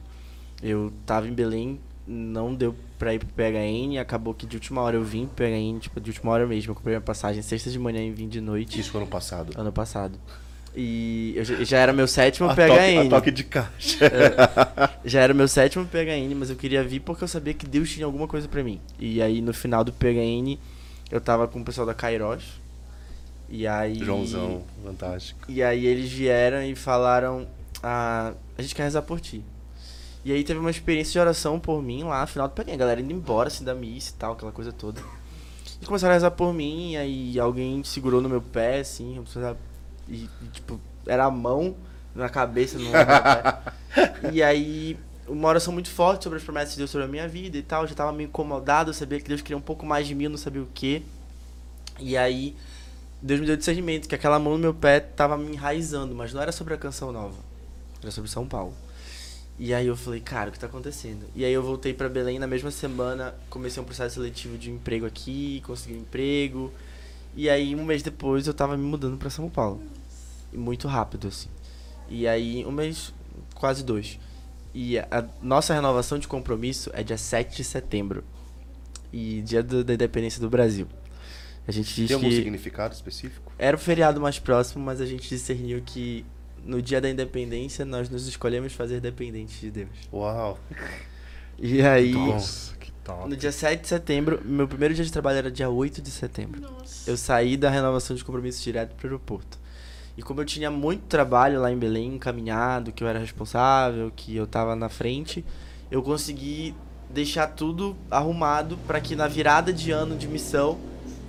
Eu 0.61 0.93
tava 1.05 1.27
em 1.27 1.33
Belém, 1.33 1.79
não 2.07 2.55
deu 2.55 2.73
pra 2.97 3.13
ir 3.13 3.19
pro 3.19 3.27
PHN, 3.27 3.97
acabou 3.99 4.33
que 4.33 4.45
de 4.45 4.55
última 4.55 4.81
hora 4.81 4.95
eu 4.95 5.03
vim 5.03 5.25
pro 5.25 5.45
PHN, 5.45 5.79
tipo, 5.79 5.99
de 5.99 6.09
última 6.09 6.31
hora 6.31 6.47
mesmo. 6.47 6.71
Eu 6.71 6.75
comprei 6.75 6.93
minha 6.93 7.01
passagem 7.01 7.41
sexta 7.41 7.69
de 7.69 7.77
manhã 7.77 8.01
e 8.01 8.11
vim 8.11 8.29
de 8.29 8.39
noite. 8.39 8.79
Isso 8.79 8.91
foi 8.91 9.01
ano 9.01 9.09
passado. 9.09 9.51
Ano 9.59 9.73
passado. 9.73 10.17
E 10.75 11.33
eu 11.35 11.45
já, 11.45 11.63
já 11.63 11.77
era 11.77 11.93
meu 11.93 12.07
sétimo 12.07 12.49
A 12.49 12.55
toque, 12.55 12.67
PHN. 12.71 13.05
a 13.05 13.09
toque 13.09 13.31
de 13.31 13.43
caixa. 13.43 14.11
Já 15.05 15.21
era 15.21 15.33
meu 15.33 15.47
sétimo 15.47 15.85
PHN, 15.85 16.33
mas 16.35 16.49
eu 16.49 16.55
queria 16.55 16.83
vir 16.83 16.99
porque 16.99 17.23
eu 17.23 17.27
sabia 17.27 17.53
que 17.53 17.65
Deus 17.67 17.89
tinha 17.91 18.05
alguma 18.05 18.27
coisa 18.27 18.47
pra 18.47 18.63
mim. 18.63 18.79
E 18.99 19.21
aí 19.21 19.41
no 19.41 19.53
final 19.53 19.83
do 19.83 19.91
PHN 19.93 20.57
eu 21.11 21.21
tava 21.21 21.47
com 21.47 21.59
o 21.61 21.63
pessoal 21.65 21.85
da 21.85 21.93
Kairos. 21.93 22.43
E 23.49 23.67
aí. 23.67 23.99
Joãozão, 24.03 24.63
fantástico. 24.83 25.41
E 25.47 25.61
aí 25.61 25.85
eles 25.85 26.11
vieram 26.11 26.63
e 26.63 26.73
falaram: 26.75 27.45
ah, 27.83 28.33
a 28.57 28.61
gente 28.61 28.73
quer 28.73 28.83
rezar 28.83 29.03
por 29.03 29.19
ti. 29.19 29.43
E 30.25 30.31
aí 30.31 30.43
teve 30.43 30.59
uma 30.59 30.71
experiência 30.71 31.11
de 31.11 31.19
oração 31.19 31.59
por 31.59 31.83
mim 31.83 32.03
lá, 32.03 32.21
no 32.21 32.27
final 32.27 32.47
do 32.47 32.53
PHN, 32.55 32.73
a 32.73 32.77
galera 32.77 33.01
indo 33.01 33.11
embora 33.13 33.49
assim 33.49 33.63
da 33.63 33.75
missa 33.75 34.11
e 34.11 34.13
tal, 34.17 34.33
aquela 34.33 34.51
coisa 34.53 34.71
toda. 34.71 34.99
E 35.81 35.85
começaram 35.85 36.13
a 36.13 36.15
rezar 36.15 36.31
por 36.31 36.53
mim, 36.53 36.93
e 36.93 36.97
aí 36.97 37.39
alguém 37.39 37.83
segurou 37.83 38.21
no 38.21 38.29
meu 38.29 38.41
pé, 38.41 38.79
assim, 38.79 39.17
eu 39.17 39.23
precisava- 39.23 39.57
e, 40.15 40.47
tipo, 40.47 40.79
era 41.05 41.25
a 41.25 41.31
mão 41.31 41.75
na 42.15 42.29
cabeça, 42.29 42.77
no. 42.77 42.89
E 44.31 44.41
aí, 44.41 44.97
uma 45.27 45.49
oração 45.49 45.71
muito 45.71 45.89
forte 45.89 46.23
sobre 46.23 46.37
as 46.37 46.43
promessas 46.43 46.71
de 46.71 46.77
Deus 46.79 46.89
sobre 46.89 47.05
a 47.05 47.09
minha 47.09 47.27
vida 47.27 47.57
e 47.57 47.61
tal. 47.61 47.83
Eu 47.83 47.87
já 47.89 47.95
tava 47.95 48.11
meio 48.11 48.27
incomodado, 48.27 48.89
eu 48.89 48.93
sabia 48.93 49.19
que 49.19 49.27
Deus 49.27 49.41
queria 49.41 49.57
um 49.57 49.61
pouco 49.61 49.85
mais 49.85 50.07
de 50.07 50.15
mim, 50.15 50.25
eu 50.25 50.29
não 50.29 50.37
sabia 50.37 50.61
o 50.61 50.67
que. 50.73 51.03
E 51.99 52.17
aí, 52.17 52.55
Deus 53.21 53.39
me 53.39 53.45
deu 53.45 53.55
discernimento 53.55 54.07
que 54.07 54.15
aquela 54.15 54.39
mão 54.39 54.53
no 54.53 54.59
meu 54.59 54.73
pé 54.73 54.99
tava 54.99 55.37
me 55.37 55.53
enraizando, 55.53 56.15
mas 56.15 56.33
não 56.33 56.41
era 56.41 56.51
sobre 56.51 56.73
a 56.73 56.77
canção 56.77 57.11
nova, 57.11 57.37
era 58.01 58.11
sobre 58.11 58.29
São 58.29 58.47
Paulo. 58.47 58.73
E 59.57 59.73
aí 59.73 59.85
eu 59.85 59.95
falei, 59.95 60.19
cara, 60.19 60.49
o 60.49 60.51
que 60.51 60.59
tá 60.59 60.65
acontecendo? 60.65 61.25
E 61.35 61.45
aí 61.45 61.53
eu 61.53 61.61
voltei 61.61 61.93
pra 61.93 62.09
Belém 62.09 62.39
na 62.39 62.47
mesma 62.47 62.71
semana, 62.71 63.35
comecei 63.49 63.81
um 63.81 63.85
processo 63.85 64.15
seletivo 64.15 64.57
de 64.57 64.71
emprego 64.71 65.05
aqui, 65.05 65.61
consegui 65.65 65.95
um 65.95 66.01
emprego. 66.01 66.73
E 67.35 67.49
aí 67.49 67.75
um 67.75 67.85
mês 67.85 68.01
depois 68.01 68.47
eu 68.47 68.53
tava 68.53 68.75
me 68.75 68.83
mudando 68.83 69.17
pra 69.17 69.29
São 69.29 69.49
Paulo. 69.49 69.81
E 70.53 70.57
muito 70.57 70.87
rápido, 70.87 71.27
assim. 71.27 71.49
E 72.09 72.27
aí, 72.27 72.65
um 72.65 72.71
mês, 72.71 73.13
quase 73.55 73.83
dois. 73.83 74.19
E 74.73 74.97
a 74.99 75.25
nossa 75.41 75.73
renovação 75.73 76.17
de 76.19 76.27
compromisso 76.27 76.89
é 76.93 77.03
dia 77.03 77.17
7 77.17 77.57
de 77.57 77.63
setembro. 77.63 78.23
E 79.11 79.41
dia 79.41 79.61
do- 79.61 79.83
da 79.83 79.93
independência 79.93 80.41
do 80.41 80.49
Brasil. 80.49 80.87
A 81.67 81.71
gente 81.71 81.93
diz 81.95 82.07
Tem 82.07 82.15
algum 82.15 82.27
que 82.27 82.35
significado 82.35 82.93
específico? 82.93 83.51
era 83.57 83.77
o 83.77 83.79
feriado 83.79 84.19
mais 84.19 84.37
próximo, 84.39 84.83
mas 84.83 84.99
a 84.99 85.05
gente 85.05 85.29
discerniu 85.29 85.81
que 85.85 86.25
no 86.65 86.81
dia 86.81 86.99
da 86.99 87.09
independência 87.09 87.85
nós 87.85 88.09
nos 88.09 88.27
escolhemos 88.27 88.73
fazer 88.73 88.99
dependentes 88.99 89.59
de 89.61 89.71
Deus. 89.71 89.89
Uau. 90.11 90.59
E 91.57 91.81
aí, 91.81 92.11
Nossa, 92.11 92.75
que 92.77 92.91
top. 93.03 93.29
no 93.29 93.37
dia 93.37 93.51
7 93.51 93.81
de 93.81 93.87
setembro, 93.87 94.41
meu 94.43 94.67
primeiro 94.67 94.93
dia 94.93 95.05
de 95.05 95.11
trabalho 95.11 95.37
era 95.37 95.51
dia 95.51 95.69
8 95.69 96.01
de 96.01 96.09
setembro. 96.09 96.59
Nossa. 96.61 97.09
Eu 97.09 97.15
saí 97.15 97.55
da 97.55 97.69
renovação 97.69 98.15
de 98.15 98.25
compromisso 98.25 98.61
direto 98.63 98.95
pro 98.95 99.07
aeroporto. 99.07 99.59
E 100.17 100.21
como 100.21 100.41
eu 100.41 100.45
tinha 100.45 100.69
muito 100.69 101.03
trabalho 101.03 101.59
lá 101.59 101.71
em 101.71 101.77
Belém, 101.77 102.15
encaminhado, 102.15 102.91
que 102.91 103.03
eu 103.03 103.07
era 103.07 103.17
responsável, 103.17 104.11
que 104.15 104.35
eu 104.35 104.45
tava 104.45 104.75
na 104.75 104.89
frente, 104.89 105.43
eu 105.89 106.03
consegui 106.03 106.75
deixar 107.09 107.47
tudo 107.47 107.95
arrumado 108.09 108.77
para 108.87 108.99
que 108.99 109.15
na 109.15 109.27
virada 109.27 109.71
de 109.71 109.91
ano 109.91 110.15
de 110.15 110.27
missão 110.27 110.79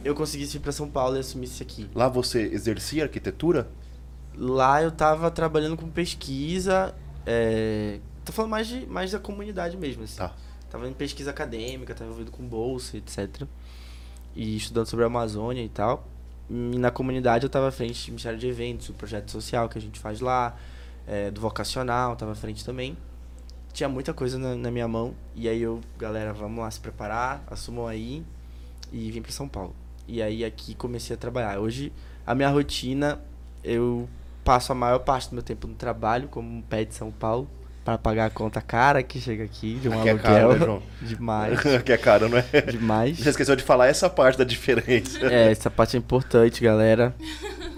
eu 0.05 0.14
conseguisse 0.14 0.59
ir 0.59 0.61
para 0.61 0.72
São 0.72 0.89
Paulo 0.89 1.16
e 1.16 1.20
assumisse 1.20 1.62
aqui. 1.62 1.89
Lá 1.95 2.09
você 2.09 2.43
exercia 2.43 3.05
arquitetura? 3.05 3.68
Lá 4.37 4.82
eu 4.82 4.91
tava 4.91 5.30
trabalhando 5.30 5.76
com 5.76 5.89
pesquisa, 5.89 6.95
é... 7.24 8.01
tô 8.24 8.32
falando 8.32 8.51
mais, 8.51 8.66
de, 8.66 8.87
mais 8.87 9.12
da 9.12 9.18
comunidade 9.18 9.76
mesmo, 9.76 10.05
assim. 10.05 10.18
Tá. 10.18 10.35
Tava 10.70 10.89
em 10.89 10.93
pesquisa 10.93 11.30
acadêmica, 11.30 11.95
tava 11.95 12.11
envolvido 12.11 12.32
com 12.32 12.43
bolsa, 12.45 12.97
etc. 12.97 13.45
E 14.35 14.57
estudando 14.57 14.87
sobre 14.87 15.05
a 15.05 15.07
Amazônia 15.07 15.62
e 15.62 15.68
tal. 15.68 16.07
E 16.49 16.79
na 16.79 16.91
comunidade 16.91 17.45
eu 17.45 17.51
tava 17.51 17.69
à 17.69 17.73
frente 17.73 18.07
do 18.07 18.13
Ministério 18.13 18.39
de 18.39 18.47
Eventos, 18.47 18.89
o 18.89 18.95
projeto 18.95 19.31
social 19.31 19.69
que 19.69 19.79
a 19.79 19.81
gente 19.81 19.99
faz 19.99 20.21
lá, 20.21 20.57
é, 21.07 21.31
do 21.31 21.41
vocacional, 21.41 22.17
tava 22.17 22.33
à 22.33 22.35
frente 22.35 22.65
também. 22.65 22.97
Tinha 23.73 23.89
muita 23.89 24.15
coisa 24.15 24.39
na, 24.39 24.55
na 24.55 24.71
minha 24.71 24.87
mão. 24.87 25.15
E 25.35 25.49
aí 25.49 25.63
eu, 25.63 25.81
galera, 25.99 26.33
vamos 26.33 26.61
lá 26.61 26.71
se 26.71 26.81
preparar, 26.81 27.43
assumam 27.47 27.87
aí 27.87 28.25
e 28.93 29.11
vim 29.11 29.23
para 29.23 29.33
São 29.33 29.49
Paulo. 29.49 29.75
E 30.07 30.23
aí 30.23 30.45
aqui 30.45 30.75
comecei 30.75 31.15
a 31.15 31.19
trabalhar. 31.19 31.59
Hoje 31.59 31.93
a 32.27 32.35
minha 32.35 32.49
rotina, 32.49 33.21
eu 33.63 34.09
passo 34.45 34.71
a 34.71 34.75
maior 34.75 34.99
parte 35.01 35.31
do 35.31 35.35
meu 35.35 35.43
tempo 35.43 35.67
no 35.67 35.75
trabalho, 35.75 36.29
como 36.29 36.63
pé 36.65 36.85
de 36.85 36.95
São 36.95 37.11
Paulo, 37.11 37.49
para 37.85 37.99
pagar 37.99 38.26
a 38.26 38.30
conta 38.30 38.62
cara 38.62 39.03
que 39.03 39.20
chega 39.20 39.45
aqui 39.45 39.74
de 39.74 39.89
um 39.89 39.99
Aqui 39.99 40.09
é 40.09 40.12
aluguel. 40.12 40.32
caro, 40.32 40.53
né, 40.53 40.59
João? 40.64 40.82
Demais, 41.03 41.61
que 41.85 41.93
é 41.93 41.97
caro, 41.99 42.28
não 42.28 42.39
é? 42.39 42.61
demais. 42.62 43.18
Você 43.18 43.28
esqueceu 43.28 43.55
de 43.55 43.62
falar 43.62 43.89
essa 43.89 44.09
parte 44.09 44.39
da 44.39 44.45
diferença. 44.45 45.18
É, 45.20 45.51
essa 45.53 45.70
parte 45.70 45.97
é 45.97 45.99
importante, 45.99 46.62
galera. 46.62 47.14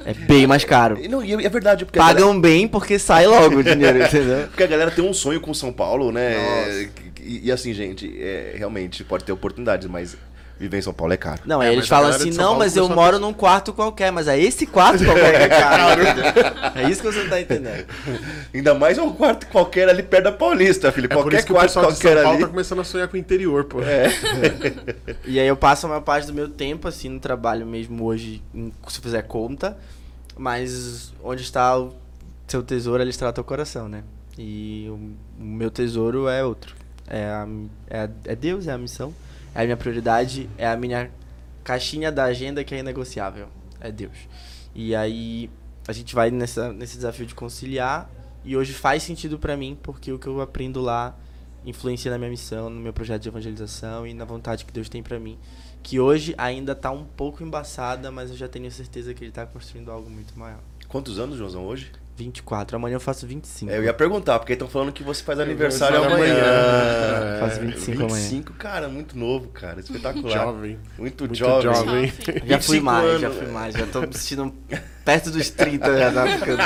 É 0.05 0.15
bem 0.15 0.47
mais 0.47 0.65
caro. 0.65 0.99
E 1.03 1.09
Não, 1.09 1.25
e 1.25 1.33
é 1.33 1.49
verdade, 1.49 1.85
porque 1.85 1.99
a, 1.99 2.03
galera, 2.03 2.21
Pagam 2.21 2.41
bem 2.41 2.69
porque 2.69 2.99
sai 2.99 3.27
logo 3.27 3.57
o 3.57 3.63
dinheiro, 3.65 3.99
entendeu? 4.05 4.47
porque 4.47 4.63
a 4.63 4.69
galera 4.69 4.91
tem 4.93 5.05
um 5.05 5.13
sonho 5.13 5.41
com 5.41 5.53
São 5.53 5.73
Paulo, 5.73 6.13
né? 6.13 6.89
E, 7.21 7.49
e 7.49 7.53
assim, 7.53 7.75
gente, 7.75 8.17
é, 8.23 8.55
realmente 8.57 9.03
pode 9.03 9.25
ter 9.25 9.33
oportunidades, 9.33 9.89
mas 9.89 10.17
viver 10.59 10.79
em 10.79 10.83
São 10.83 10.93
Paulo 10.95 11.13
é 11.13 11.17
caro. 11.17 11.43
Não, 11.45 11.63
É, 11.63 11.73
eles 11.73 11.87
falam 11.87 12.09
assim, 12.11 12.31
não, 12.31 12.57
mas 12.57 12.77
eu 12.77 12.89
moro 12.89 13.19
num 13.19 13.33
quarto 13.33 13.73
qualquer, 13.73 14.11
mas 14.11 14.27
é 14.29 14.39
esse 14.41 14.67
quarto 14.67 15.05
qualquer 15.05 15.37
que 15.37 15.43
é 15.45 15.49
caro? 15.49 16.03
É 16.75 16.91
isso 16.91 17.03
que 17.03 17.07
você 17.13 17.23
não 17.23 17.29
tá 17.31 17.41
entendendo. 17.41 17.85
Ainda 18.55 18.75
mais 18.75 18.97
um 18.99 19.13
quarto 19.13 19.47
qualquer 19.49 19.89
ali 19.89 20.03
perto 20.03 20.25
da 20.25 20.33
Paulista, 20.33 20.91
filho. 20.91 21.07
É 21.07 21.09
por 21.09 21.17
Qualquer 21.25 21.37
isso 21.39 21.47
que 21.47 21.53
o 21.53 21.57
quarto 21.57 21.69
pessoal 21.69 21.87
de 21.93 21.99
São 21.99 22.01
qualquer 22.03 22.23
Paulo 22.23 22.37
ali. 22.37 22.45
tá 22.45 22.51
começando 22.51 22.81
a 22.81 22.85
sonhar 22.85 23.09
com 23.09 23.17
o 23.17 23.21
interior, 23.21 23.65
pô. 23.65 23.81
É. 23.83 24.07
E 25.27 25.39
aí 25.41 25.47
eu 25.47 25.57
passo 25.57 25.87
a 25.87 25.89
maior 25.89 26.01
parte 26.03 26.27
do 26.27 26.33
meu 26.33 26.49
tempo, 26.49 26.89
assim, 26.89 27.09
no 27.09 27.21
trabalho 27.21 27.67
mesmo 27.67 28.05
hoje, 28.05 28.43
em- 28.55 28.73
se 28.89 28.99
eu 28.99 29.03
fizer 29.03 29.23
conta. 29.23 29.77
Mas 30.37 31.13
onde 31.23 31.43
está 31.43 31.79
o 31.79 31.95
seu 32.47 32.63
tesouro, 32.63 33.01
ali 33.03 33.11
está 33.11 33.29
o 33.29 33.33
teu 33.33 33.43
coração, 33.45 33.89
né? 33.89 34.03
E 34.39 34.87
o, 34.89 34.95
o 35.43 35.45
meu 35.45 35.71
tesouro 35.71 36.29
é 36.29 36.45
outro. 36.45 36.75
É, 37.09 37.25
a, 37.25 37.47
é, 37.89 38.09
é 38.27 38.37
Deus, 38.37 38.67
é 38.67 38.73
a 38.73 38.79
missão. 38.79 39.15
A 39.57 39.65
minha 39.65 39.77
prioridade, 39.77 40.51
é 40.59 40.67
a 40.67 40.77
minha 40.77 41.11
caixinha 41.65 42.13
da 42.13 42.25
agenda 42.25 42.63
que 42.63 42.75
é 42.75 42.79
inegociável. 42.79 43.49
É 43.81 43.91
Deus. 43.91 44.17
E 44.75 44.95
aí 44.95 45.51
a 45.89 45.93
gente 45.93 46.15
vai 46.15 46.31
nessa, 46.31 46.73
nesse 46.73 46.97
desafio 46.97 47.25
de 47.25 47.35
conciliar. 47.35 48.11
E 48.45 48.57
hoje 48.57 48.73
faz 48.73 49.03
sentido 49.03 49.39
pra 49.39 49.57
mim, 49.57 49.77
porque 49.83 50.13
o 50.13 50.19
que 50.19 50.27
eu 50.27 50.41
aprendo 50.41 50.81
lá 50.81 51.17
influencia 51.65 52.11
na 52.11 52.19
minha 52.19 52.31
missão, 52.31 52.71
no 52.71 52.79
meu 52.79 52.93
projeto 52.93 53.23
de 53.23 53.29
evangelização 53.29 54.07
e 54.07 54.15
na 54.15 54.25
vontade 54.25 54.65
que 54.65 54.73
Deus 54.73 54.89
tem 54.89 55.03
pra 55.03 55.19
mim. 55.19 55.39
Que 55.83 55.99
hoje 55.99 56.35
ainda 56.37 56.75
tá 56.75 56.91
um 56.91 57.05
pouco 57.05 57.43
embaçada, 57.43 58.11
mas 58.13 58.31
eu 58.31 58.37
já 58.37 58.47
tenho 58.47 58.71
certeza 58.71 59.15
que 59.15 59.25
ele 59.25 59.33
tá 59.33 59.47
construindo 59.47 59.91
algo 59.91 60.11
muito 60.11 60.39
maior. 60.39 60.61
Quantos 60.87 61.19
anos, 61.19 61.39
Joãozão, 61.39 61.67
hoje? 61.67 61.91
24, 62.17 62.77
amanhã 62.77 62.95
eu 62.97 63.01
faço 63.01 63.27
25. 63.27 63.71
É, 63.71 63.77
eu 63.77 63.85
ia 63.85 63.93
perguntar, 63.93 64.39
porque 64.39 64.55
estão 64.55 64.69
falando 64.69 64.91
que 64.93 65.03
você 65.03 65.23
faz 65.23 65.39
É, 65.39 65.43
aniversário 65.43 65.99
aniversário 66.03 66.27
amanhã. 66.27 67.19
amanhã. 67.21 67.41
Faço 67.41 67.61
25 67.61 68.03
amanhã. 68.05 68.23
25, 68.23 68.53
cara, 68.55 68.89
muito 68.89 69.19
novo, 69.19 69.49
cara. 69.49 69.81
Espetacular. 69.81 70.33
Jovem. 70.33 70.79
Muito, 70.99 71.25
Muito 71.25 71.35
jovem. 71.37 71.63
jovem. 71.75 72.07
Já 72.47 72.59
fui 72.61 72.79
25 72.81 72.85
mais, 72.85 73.21
já 73.21 73.27
anos, 73.27 73.39
fui 73.39 73.47
mais, 73.49 73.75
já 73.75 73.87
tô 73.87 74.01
me 74.01 74.15
sentindo 74.15 74.55
perto 75.05 75.31
dos 75.31 75.51
30, 75.51 75.99
já 75.99 76.13
tá 76.13 76.27
ficando. 76.39 76.63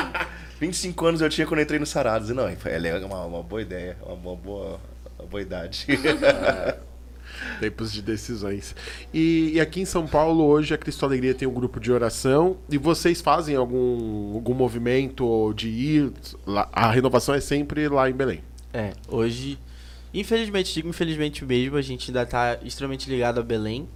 25 0.61 1.07
anos 1.07 1.21
eu 1.21 1.29
tinha 1.31 1.47
quando 1.47 1.59
eu 1.61 1.65
entrei 1.65 1.79
no 1.81 1.87
Sarados. 1.87 2.31
E 2.31 2.33
não, 2.35 2.45
ela 2.49 2.89
é 2.89 3.05
uma, 3.05 3.25
uma 3.25 3.43
boa 3.43 3.63
ideia, 3.63 3.97
uma, 4.03 4.15
uma 4.15 4.37
boa, 4.37 4.81
uma 5.19 5.27
boa 5.29 5.43
idade. 5.43 5.87
Tempos 7.61 7.93
de 7.93 8.03
decisões. 8.03 8.75
E, 9.13 9.53
e 9.55 9.61
aqui 9.61 9.81
em 9.81 9.85
São 9.85 10.07
Paulo, 10.07 10.45
hoje, 10.45 10.73
a 10.75 10.79
Cristo 10.79 11.05
Alegria 11.05 11.35
tem 11.35 11.47
um 11.49 11.53
grupo 11.53 11.79
de 11.81 11.91
oração. 11.93 12.57
E 12.71 12.77
vocês 12.79 13.21
fazem 13.21 13.57
algum, 13.57 14.35
algum 14.35 14.55
movimento 14.55 15.53
de 15.55 15.69
ir? 15.69 16.13
lá- 16.47 16.69
a 16.73 16.91
renovação 16.91 17.35
é 17.35 17.41
sempre 17.41 17.89
lá 17.89 18.09
em 18.11 18.13
Belém. 18.15 18.43
É, 18.73 18.93
hoje, 19.09 19.59
infelizmente, 20.15 20.73
digo 20.75 20.89
infelizmente 20.89 21.45
mesmo, 21.45 21.77
a 21.77 21.83
gente 21.83 22.11
ainda 22.11 22.25
tá 22.27 22.59
extremamente 22.63 23.09
ligado 23.11 23.39
a 23.41 23.43
Belém, 23.43 23.89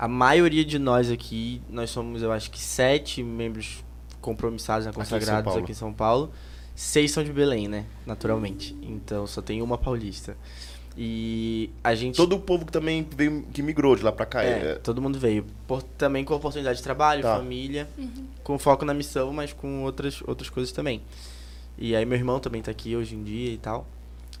A 0.00 0.06
maioria 0.06 0.64
de 0.64 0.78
nós 0.78 1.10
aqui, 1.10 1.60
nós 1.68 1.90
somos, 1.90 2.22
eu 2.22 2.30
acho 2.30 2.50
que 2.52 2.60
sete 2.60 3.20
membros 3.20 3.82
compromissados, 4.20 4.86
né, 4.86 4.90
em 4.90 4.94
São 4.94 5.02
consagrados 5.02 5.44
Paulo. 5.44 5.62
aqui 5.62 5.72
em 5.72 5.74
São 5.74 5.92
Paulo. 5.92 6.30
Seis 6.74 7.10
são 7.10 7.24
de 7.24 7.32
Belém, 7.32 7.66
né? 7.66 7.84
Naturalmente. 8.06 8.76
Então 8.80 9.26
só 9.26 9.42
tem 9.42 9.60
uma 9.60 9.76
paulista. 9.76 10.36
E 11.00 11.70
a 11.84 11.94
gente. 11.94 12.16
Todo 12.16 12.34
o 12.34 12.40
povo 12.40 12.66
que 12.66 12.72
também 12.72 13.06
veio, 13.16 13.44
que 13.52 13.62
migrou 13.62 13.94
de 13.94 14.02
lá 14.02 14.10
pra 14.10 14.26
cá. 14.26 14.42
É, 14.42 14.72
é- 14.72 14.74
todo 14.74 15.00
mundo 15.00 15.16
veio. 15.16 15.46
Por- 15.64 15.80
também 15.80 16.24
com 16.24 16.34
oportunidade 16.34 16.78
de 16.78 16.82
trabalho, 16.82 17.22
Tá. 17.22 17.36
família, 17.36 17.88
com 18.42 18.58
foco 18.58 18.84
na 18.84 18.92
missão, 18.92 19.32
mas 19.32 19.52
com 19.52 19.84
outras, 19.84 20.20
outras 20.26 20.50
coisas 20.50 20.72
também. 20.72 21.00
E 21.78 21.94
aí 21.94 22.04
meu 22.04 22.18
irmão 22.18 22.40
também 22.40 22.60
tá 22.60 22.72
aqui 22.72 22.96
hoje 22.96 23.14
em 23.14 23.22
dia 23.22 23.52
e 23.52 23.58
tal. 23.58 23.86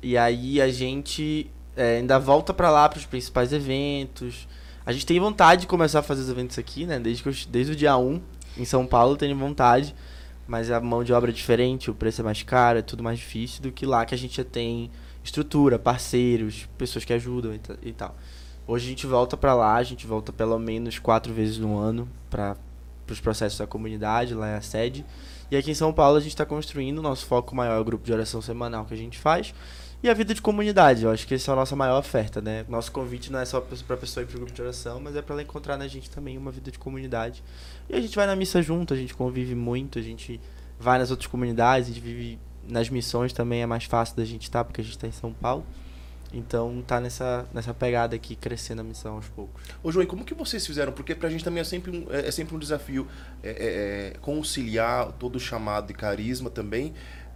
E 0.02 0.18
aí 0.18 0.60
a 0.60 0.68
gente 0.68 1.48
é, 1.76 1.98
ainda 1.98 2.18
volta 2.18 2.52
pra 2.52 2.70
lá 2.72 2.88
pros 2.88 3.06
principais 3.06 3.52
eventos. 3.52 4.48
A 4.84 4.90
gente 4.90 5.06
tem 5.06 5.20
vontade 5.20 5.60
de 5.60 5.66
começar 5.68 6.00
a 6.00 6.02
fazer 6.02 6.22
os 6.22 6.28
eventos 6.28 6.58
aqui, 6.58 6.84
né? 6.86 6.98
Desde, 6.98 7.22
que 7.22 7.28
eu- 7.28 7.34
desde 7.48 7.72
o 7.72 7.76
dia 7.76 7.96
1 7.96 8.20
em 8.56 8.64
São 8.64 8.84
Paulo 8.84 9.12
eu 9.12 9.16
tenho 9.16 9.36
vontade. 9.36 9.94
Mas 10.48 10.72
a 10.72 10.80
mão 10.80 11.04
de 11.04 11.12
obra 11.12 11.30
é 11.30 11.32
diferente, 11.32 11.88
o 11.88 11.94
preço 11.94 12.20
é 12.20 12.24
mais 12.24 12.42
caro, 12.42 12.80
é 12.80 12.82
tudo 12.82 13.00
mais 13.04 13.18
difícil 13.20 13.62
do 13.62 13.70
que 13.70 13.86
lá 13.86 14.04
que 14.04 14.12
a 14.14 14.18
gente 14.18 14.38
já 14.38 14.44
tem 14.44 14.90
estrutura, 15.28 15.78
parceiros, 15.78 16.68
pessoas 16.76 17.04
que 17.04 17.12
ajudam 17.12 17.54
e, 17.54 17.60
e 17.88 17.92
tal. 17.92 18.16
Hoje 18.66 18.86
a 18.86 18.88
gente 18.88 19.06
volta 19.06 19.36
pra 19.36 19.54
lá, 19.54 19.76
a 19.76 19.82
gente 19.82 20.06
volta 20.06 20.32
pelo 20.32 20.58
menos 20.58 20.98
quatro 20.98 21.32
vezes 21.32 21.58
no 21.58 21.78
ano 21.78 22.08
para 22.28 22.56
os 23.08 23.20
processos 23.20 23.58
da 23.58 23.66
comunidade, 23.66 24.34
lá 24.34 24.48
é 24.48 24.56
a 24.56 24.60
sede. 24.60 25.04
E 25.50 25.56
aqui 25.56 25.70
em 25.70 25.74
São 25.74 25.92
Paulo 25.92 26.18
a 26.18 26.20
gente 26.20 26.32
está 26.32 26.44
construindo, 26.44 26.98
o 26.98 27.02
nosso 27.02 27.24
foco 27.24 27.54
maior 27.54 27.76
é 27.76 27.80
o 27.80 27.84
grupo 27.84 28.04
de 28.04 28.12
oração 28.12 28.42
semanal 28.42 28.84
que 28.84 28.92
a 28.92 28.96
gente 28.96 29.18
faz. 29.18 29.54
E 30.02 30.08
a 30.08 30.14
vida 30.14 30.32
de 30.32 30.40
comunidade, 30.40 31.04
eu 31.04 31.10
acho 31.10 31.26
que 31.26 31.34
essa 31.34 31.50
é 31.50 31.52
a 31.52 31.56
nossa 31.56 31.74
maior 31.74 31.98
oferta, 31.98 32.40
né? 32.40 32.64
Nosso 32.68 32.92
convite 32.92 33.32
não 33.32 33.40
é 33.40 33.44
só 33.44 33.60
para 33.60 33.96
a 33.96 33.98
pessoa 33.98 34.22
ir 34.22 34.26
para 34.26 34.36
grupo 34.36 34.52
de 34.52 34.62
oração, 34.62 35.00
mas 35.00 35.16
é 35.16 35.22
para 35.22 35.34
ela 35.34 35.42
encontrar 35.42 35.76
na 35.76 35.88
gente 35.88 36.08
também 36.08 36.38
uma 36.38 36.52
vida 36.52 36.70
de 36.70 36.78
comunidade. 36.78 37.42
E 37.88 37.96
a 37.96 38.00
gente 38.00 38.14
vai 38.14 38.26
na 38.26 38.36
missa 38.36 38.62
junto, 38.62 38.94
a 38.94 38.96
gente 38.96 39.12
convive 39.14 39.56
muito, 39.56 39.98
a 39.98 40.02
gente 40.02 40.40
vai 40.78 40.98
nas 40.98 41.10
outras 41.10 41.26
comunidades, 41.26 41.88
a 41.88 41.92
gente 41.92 42.02
vive 42.02 42.38
nas 42.68 42.88
missões 42.88 43.32
também, 43.32 43.62
é 43.62 43.66
mais 43.66 43.84
fácil 43.84 44.16
da 44.16 44.24
gente 44.24 44.42
estar, 44.42 44.64
porque 44.64 44.80
a 44.80 44.84
gente 44.84 44.96
está 44.96 45.06
em 45.06 45.12
São 45.12 45.32
Paulo. 45.32 45.64
Então 46.32 46.82
tá 46.86 47.00
nessa, 47.00 47.46
nessa 47.54 47.72
pegada 47.72 48.14
aqui, 48.14 48.36
crescendo 48.36 48.80
a 48.80 48.84
missão 48.84 49.14
aos 49.14 49.28
poucos. 49.28 49.62
Ô, 49.82 49.90
João, 49.90 50.04
como 50.06 50.24
que 50.24 50.34
vocês 50.34 50.66
fizeram? 50.66 50.92
Porque 50.92 51.14
pra 51.14 51.30
gente 51.30 51.42
também 51.42 51.60
é 51.60 51.64
sempre 51.64 51.90
um, 51.90 52.06
é, 52.12 52.28
é 52.28 52.30
sempre 52.30 52.54
um 52.54 52.58
desafio 52.58 53.06
é, 53.42 53.48
é, 53.48 53.52
é, 53.52 54.18
conciliar 54.20 55.12
todo 55.12 55.36
o 55.36 55.40
chamado 55.40 55.86
de 55.86 55.94
carisma 55.94 56.50
também 56.50 56.92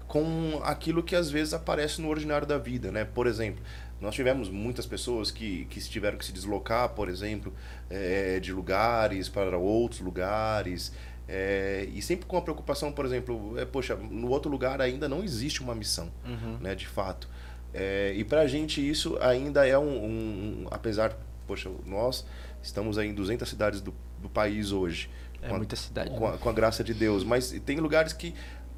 com 0.07 0.61
aquilo 0.63 1.03
que 1.03 1.17
às 1.17 1.31
vezes 1.31 1.55
aparece 1.55 2.03
no 2.03 2.09
ordinário 2.09 2.47
da 2.47 2.59
vida, 2.59 2.93
né? 2.93 3.03
Por 3.03 3.27
exemplo, 3.27 3.65
nós 3.99 4.15
tivemos 4.15 4.51
muitas 4.51 4.85
pessoas 4.85 5.31
que, 5.31 5.65
que 5.71 5.81
tiveram 5.81 6.19
que 6.19 6.25
se 6.27 6.33
deslocar, 6.33 6.91
por 6.91 7.09
exemplo, 7.09 7.51
é, 7.89 8.39
de 8.39 8.53
lugares 8.53 9.31
para 9.31 9.57
outros 9.57 10.03
lugares. 10.03 10.93
É, 11.29 11.89
e 11.93 12.03
sempre 12.03 12.27
com 12.27 12.37
a 12.37 12.43
preocupação, 12.43 12.93
por 12.93 13.05
exemplo, 13.07 13.59
é, 13.59 13.65
poxa, 13.65 13.95
no 13.97 14.29
outro 14.29 14.51
lugar 14.51 14.81
ainda 14.81 15.09
não 15.09 15.23
existe 15.23 15.63
uma 15.63 15.75
missão, 15.75 16.11
né, 16.61 16.75
de 16.75 16.87
fato. 16.87 17.29
É, 17.75 18.13
e 18.15 18.23
pra 18.25 18.47
gente 18.47 18.87
isso 18.87 19.17
ainda 19.21 19.67
é 19.67 19.79
um, 19.79 19.83
um- 20.05 20.63
um- 20.65 20.67
Apesar, 20.71 21.17
poxa, 21.47 21.71
nós 21.87 22.27
estamos 22.63 22.99
aí 22.99 23.09
em 23.09 23.15
200 23.15 23.49
cidades 23.49 23.81
do, 23.81 23.95
do 24.21 24.29
país 24.29 24.73
hoje. 24.73 25.09
É 25.41 25.49
com 25.49 25.55
a- 25.55 25.59
muita 25.59 25.75
cidade. 25.77 26.11
com 26.11 26.27
a, 26.27 26.37
com 26.39 26.49
a 26.49 26.53
graça 26.53 26.85
de 26.85 26.93
Deus. 26.93 27.25
Mas 27.25 27.51
tem 27.65 27.79
lugares 27.79 28.13
que, 28.13 28.35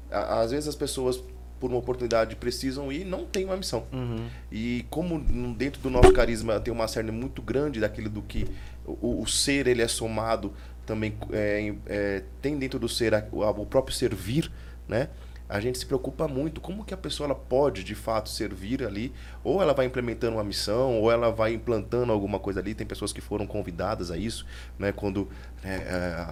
a- 0.09 0.39
às 0.41 0.51
vezes, 0.51 0.67
as 0.69 0.75
pessoas, 0.75 1.21
por 1.59 1.69
uma 1.69 1.77
oportunidade, 1.79 2.35
precisam 2.37 2.89
ir 2.91 3.01
e 3.01 3.03
não 3.03 3.25
tem 3.25 3.43
uma 3.45 3.57
missão. 3.57 3.85
Uhum. 3.91 4.27
E 4.51 4.85
como 4.89 5.19
dentro 5.53 5.81
do 5.81 5.89
nosso 5.89 6.13
carisma 6.13 6.57
tem 6.61 6.73
uma 6.73 6.87
série 6.87 7.11
muito 7.11 7.41
grande 7.41 7.79
daquilo 7.81 8.09
do 8.09 8.21
que 8.21 8.47
o, 8.85 9.21
o 9.21 9.27
ser 9.27 9.67
ele 9.67 9.81
é 9.81 9.87
somado 9.89 10.53
também 10.85 11.17
é, 11.31 11.73
é, 11.87 12.23
tem 12.41 12.57
dentro 12.57 12.79
do 12.79 12.87
ser 12.87 13.13
a- 13.13 13.27
o, 13.31 13.65
próprio 13.65 13.95
servir, 13.95 14.51
né? 14.87 15.09
A 15.47 15.59
gente 15.59 15.77
se 15.77 15.85
preocupa 15.85 16.27
muito 16.27 16.59
como 16.59 16.83
que 16.83 16.91
a 16.91 16.97
pessoa 16.97 17.27
ela 17.27 17.35
pode 17.35 17.83
de 17.83 17.93
fato 17.93 18.29
servir 18.29 18.83
ali, 18.83 19.13
ou 19.43 19.61
ela 19.61 19.75
vai 19.75 19.85
implementando 19.85 20.37
uma 20.37 20.43
missão, 20.43 20.99
ou 20.99 21.11
ela 21.11 21.31
vai 21.31 21.53
implantando 21.53 22.11
alguma 22.11 22.39
coisa 22.39 22.59
ali. 22.59 22.73
Tem 22.73 22.85
pessoas 22.87 23.13
que 23.13 23.21
foram 23.21 23.45
convidadas 23.45 24.09
a 24.09 24.17
isso, 24.17 24.43
né? 24.79 24.91
Quando 24.91 25.29
né, 25.63 25.85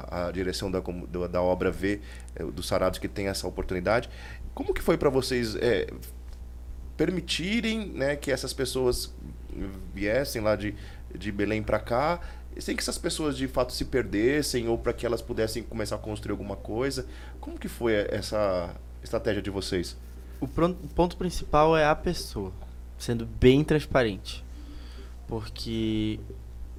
a, 0.10 0.28
a 0.28 0.32
direção 0.32 0.72
da, 0.72 0.82
da 1.28 1.42
obra 1.42 1.70
vê 1.70 2.02
é, 2.36 2.44
dos 2.44 2.68
sarados 2.68 2.98
que 2.98 3.08
tem 3.08 3.28
essa 3.28 3.48
oportunidade. 3.48 4.10
Como 4.56 4.74
que 4.74 4.82
foi 4.82 4.98
para 4.98 5.12
vocês 5.12 5.56
é, 5.58 5.88
permitirem 6.98 7.88
né, 7.90 8.16
que 8.16 8.32
essas 8.32 8.54
pessoas 8.54 9.14
viessem 9.94 10.42
lá 10.42 10.56
de, 10.56 10.76
de 11.16 11.32
Belém 11.32 11.62
para 11.62 11.80
cá, 11.80 12.20
sem 12.60 12.76
que 12.76 12.82
essas 12.82 12.98
pessoas 12.98 13.38
de 13.38 13.48
fato 13.48 13.74
se 13.74 13.86
perdessem 13.86 14.68
ou 14.68 14.78
para 14.78 14.94
que 14.94 15.06
elas 15.06 15.22
pudessem 15.22 15.64
começar 15.64 15.96
a 15.96 16.00
construir 16.00 16.32
alguma 16.32 16.56
coisa. 16.56 17.06
Como 17.40 17.58
que 17.58 17.68
foi 17.68 17.94
essa 18.10 18.74
estratégia 19.04 19.42
de 19.42 19.50
vocês? 19.50 19.98
O 20.40 20.48
ponto 20.48 21.16
principal 21.16 21.76
é 21.78 21.86
a 21.86 21.96
pessoa, 21.96 22.52
sendo 22.98 23.26
bem 23.26 23.64
transparente. 23.64 24.44
Porque 25.28 26.20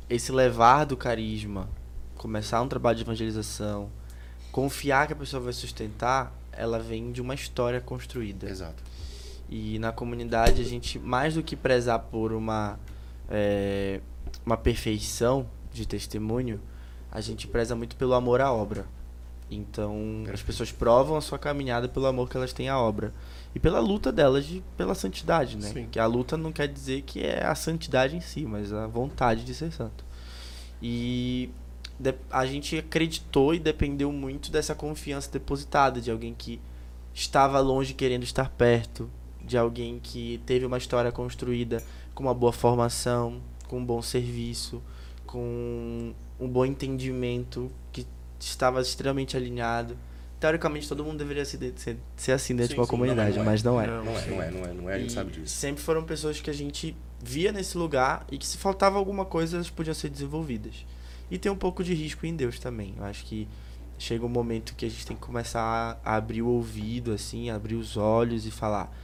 esse 0.09 0.31
levar 0.31 0.85
do 0.85 0.97
carisma, 0.97 1.69
começar 2.17 2.61
um 2.61 2.69
trabalho 2.69 2.97
de 2.97 3.03
evangelização, 3.03 3.91
confiar 4.53 5.07
que 5.07 5.13
a 5.13 5.17
pessoa 5.17 5.43
vai 5.43 5.53
sustentar, 5.53 6.33
ela 6.53 6.79
vem 6.79 7.11
de 7.11 7.21
uma 7.21 7.35
história 7.35 7.81
construída. 7.81 8.49
Exato. 8.49 8.83
E 9.49 9.79
na 9.79 9.93
comunidade 9.93 10.61
a 10.63 10.65
gente, 10.65 10.99
mais 10.99 11.35
do 11.35 11.43
que 11.43 11.57
prezar 11.57 11.99
por 11.99 12.33
uma, 12.33 12.79
é, 13.31 14.01
uma 14.45 14.57
perfeição 14.57 15.47
de 15.75 15.87
testemunho, 15.87 16.61
a 17.11 17.21
gente 17.21 17.47
preza 17.47 17.75
muito 17.75 17.97
pelo 17.97 18.15
amor 18.15 18.41
à 18.41 18.53
obra. 18.53 18.87
Então 19.51 20.25
as 20.33 20.43
pessoas 20.43 20.73
provam 20.73 21.17
a 21.17 21.21
sua 21.21 21.39
caminhada 21.39 21.89
pelo 21.89 22.07
amor 22.07 22.29
que 22.29 22.37
elas 22.37 22.53
têm 22.53 22.69
à 22.69 22.79
obra. 22.79 23.13
E 23.55 23.61
pela 23.61 23.79
luta 23.79 24.11
delas 24.11 24.47
de, 24.47 24.63
pela 24.77 24.95
santidade, 24.95 25.57
né? 25.57 25.69
Sim. 25.69 25.89
Que 25.91 25.99
a 25.99 26.07
luta 26.07 26.37
não 26.37 26.51
quer 26.51 26.67
dizer 26.67 27.03
que 27.03 27.21
é 27.21 27.45
a 27.45 27.55
santidade 27.55 28.17
em 28.17 28.21
si, 28.21 28.45
mas 28.45 28.73
a 28.73 28.87
vontade 28.87 29.45
de 29.45 29.55
ser 29.55 29.71
santo. 29.71 30.05
E 30.83 31.51
a 32.31 32.45
gente 32.47 32.79
acreditou 32.79 33.55
e 33.55 33.59
dependeu 33.59 34.11
muito 34.11 34.51
dessa 34.51 34.75
confiança 34.75 35.31
depositada 35.31 36.01
de 36.01 36.11
alguém 36.11 36.35
que 36.35 36.61
estava 37.15 37.61
longe 37.61 37.95
querendo 37.95 38.25
estar 38.25 38.51
perto, 38.51 39.09
de 39.41 39.57
alguém 39.57 40.01
que 40.03 40.41
teve 40.45 40.67
uma 40.67 40.79
história 40.79 41.13
construída 41.13 41.83
com 42.15 42.25
uma 42.25 42.35
boa 42.35 42.53
formação, 42.53 43.41
com 43.69 43.79
um 43.79 43.85
bom 43.85 44.03
serviço, 44.03 44.83
com 45.35 46.15
um 46.39 46.49
bom 46.49 46.65
entendimento, 46.65 47.69
que 47.93 48.07
estava 48.39 48.81
extremamente 48.81 49.37
alinhado. 49.37 49.97
Teoricamente 50.39 50.89
todo 50.89 51.03
mundo 51.03 51.19
deveria 51.19 51.45
ser, 51.45 51.73
ser, 51.75 51.97
ser 52.17 52.33
assim 52.33 52.55
dentro 52.55 52.69
Sim, 52.69 52.75
de 52.75 52.81
uma 52.81 52.87
sim, 52.87 52.91
comunidade, 52.91 53.35
não, 53.35 53.43
é. 53.43 53.45
mas 53.45 53.63
não 53.65 53.81
é. 53.81 53.87
Não, 53.89 54.05
Não 54.05 54.17
é, 54.17 54.27
não 54.27 54.43
é, 54.43 54.51
não 54.51 54.65
é, 54.65 54.73
não 54.73 54.91
é, 54.91 54.95
a 54.95 54.99
gente 54.99 55.11
E 55.11 55.13
sabe 55.13 55.33
disso. 55.33 55.57
Sempre 55.57 55.83
foram 55.83 56.05
pessoas 56.05 56.41
que 56.41 56.49
a 56.49 56.53
gente 56.53 56.97
via 57.21 57.51
nesse 57.51 57.77
lugar 57.77 58.25
e 58.31 58.39
que 58.39 58.47
se 58.47 58.57
faltava 58.57 58.97
alguma 58.97 59.25
coisa, 59.25 59.57
elas 59.57 59.71
podiam 59.71 59.95
ser 59.95 60.09
desenvolvidas. 60.09 60.87
E 61.29 61.37
tem 61.37 61.51
um 61.51 61.57
pouco 61.57 61.83
de 61.83 61.95
risco 61.95 62.25
em 62.27 62.37
Deus 62.37 62.61
também. 62.61 62.95
Eu 62.97 63.05
acho 63.05 63.25
que 63.25 63.49
chega 63.99 64.25
um 64.25 64.29
momento 64.29 64.77
que 64.77 64.87
a 64.87 64.89
gente 64.89 65.05
tem 65.05 65.17
que 65.17 65.23
começar 65.23 65.99
a 66.05 66.15
abrir 66.15 66.43
o 66.43 66.49
ouvido, 66.49 67.13
assim, 67.13 67.51
abrir 67.51 67.75
os 67.75 67.97
olhos 67.97 68.47
e 68.47 68.53
falar. 68.53 68.95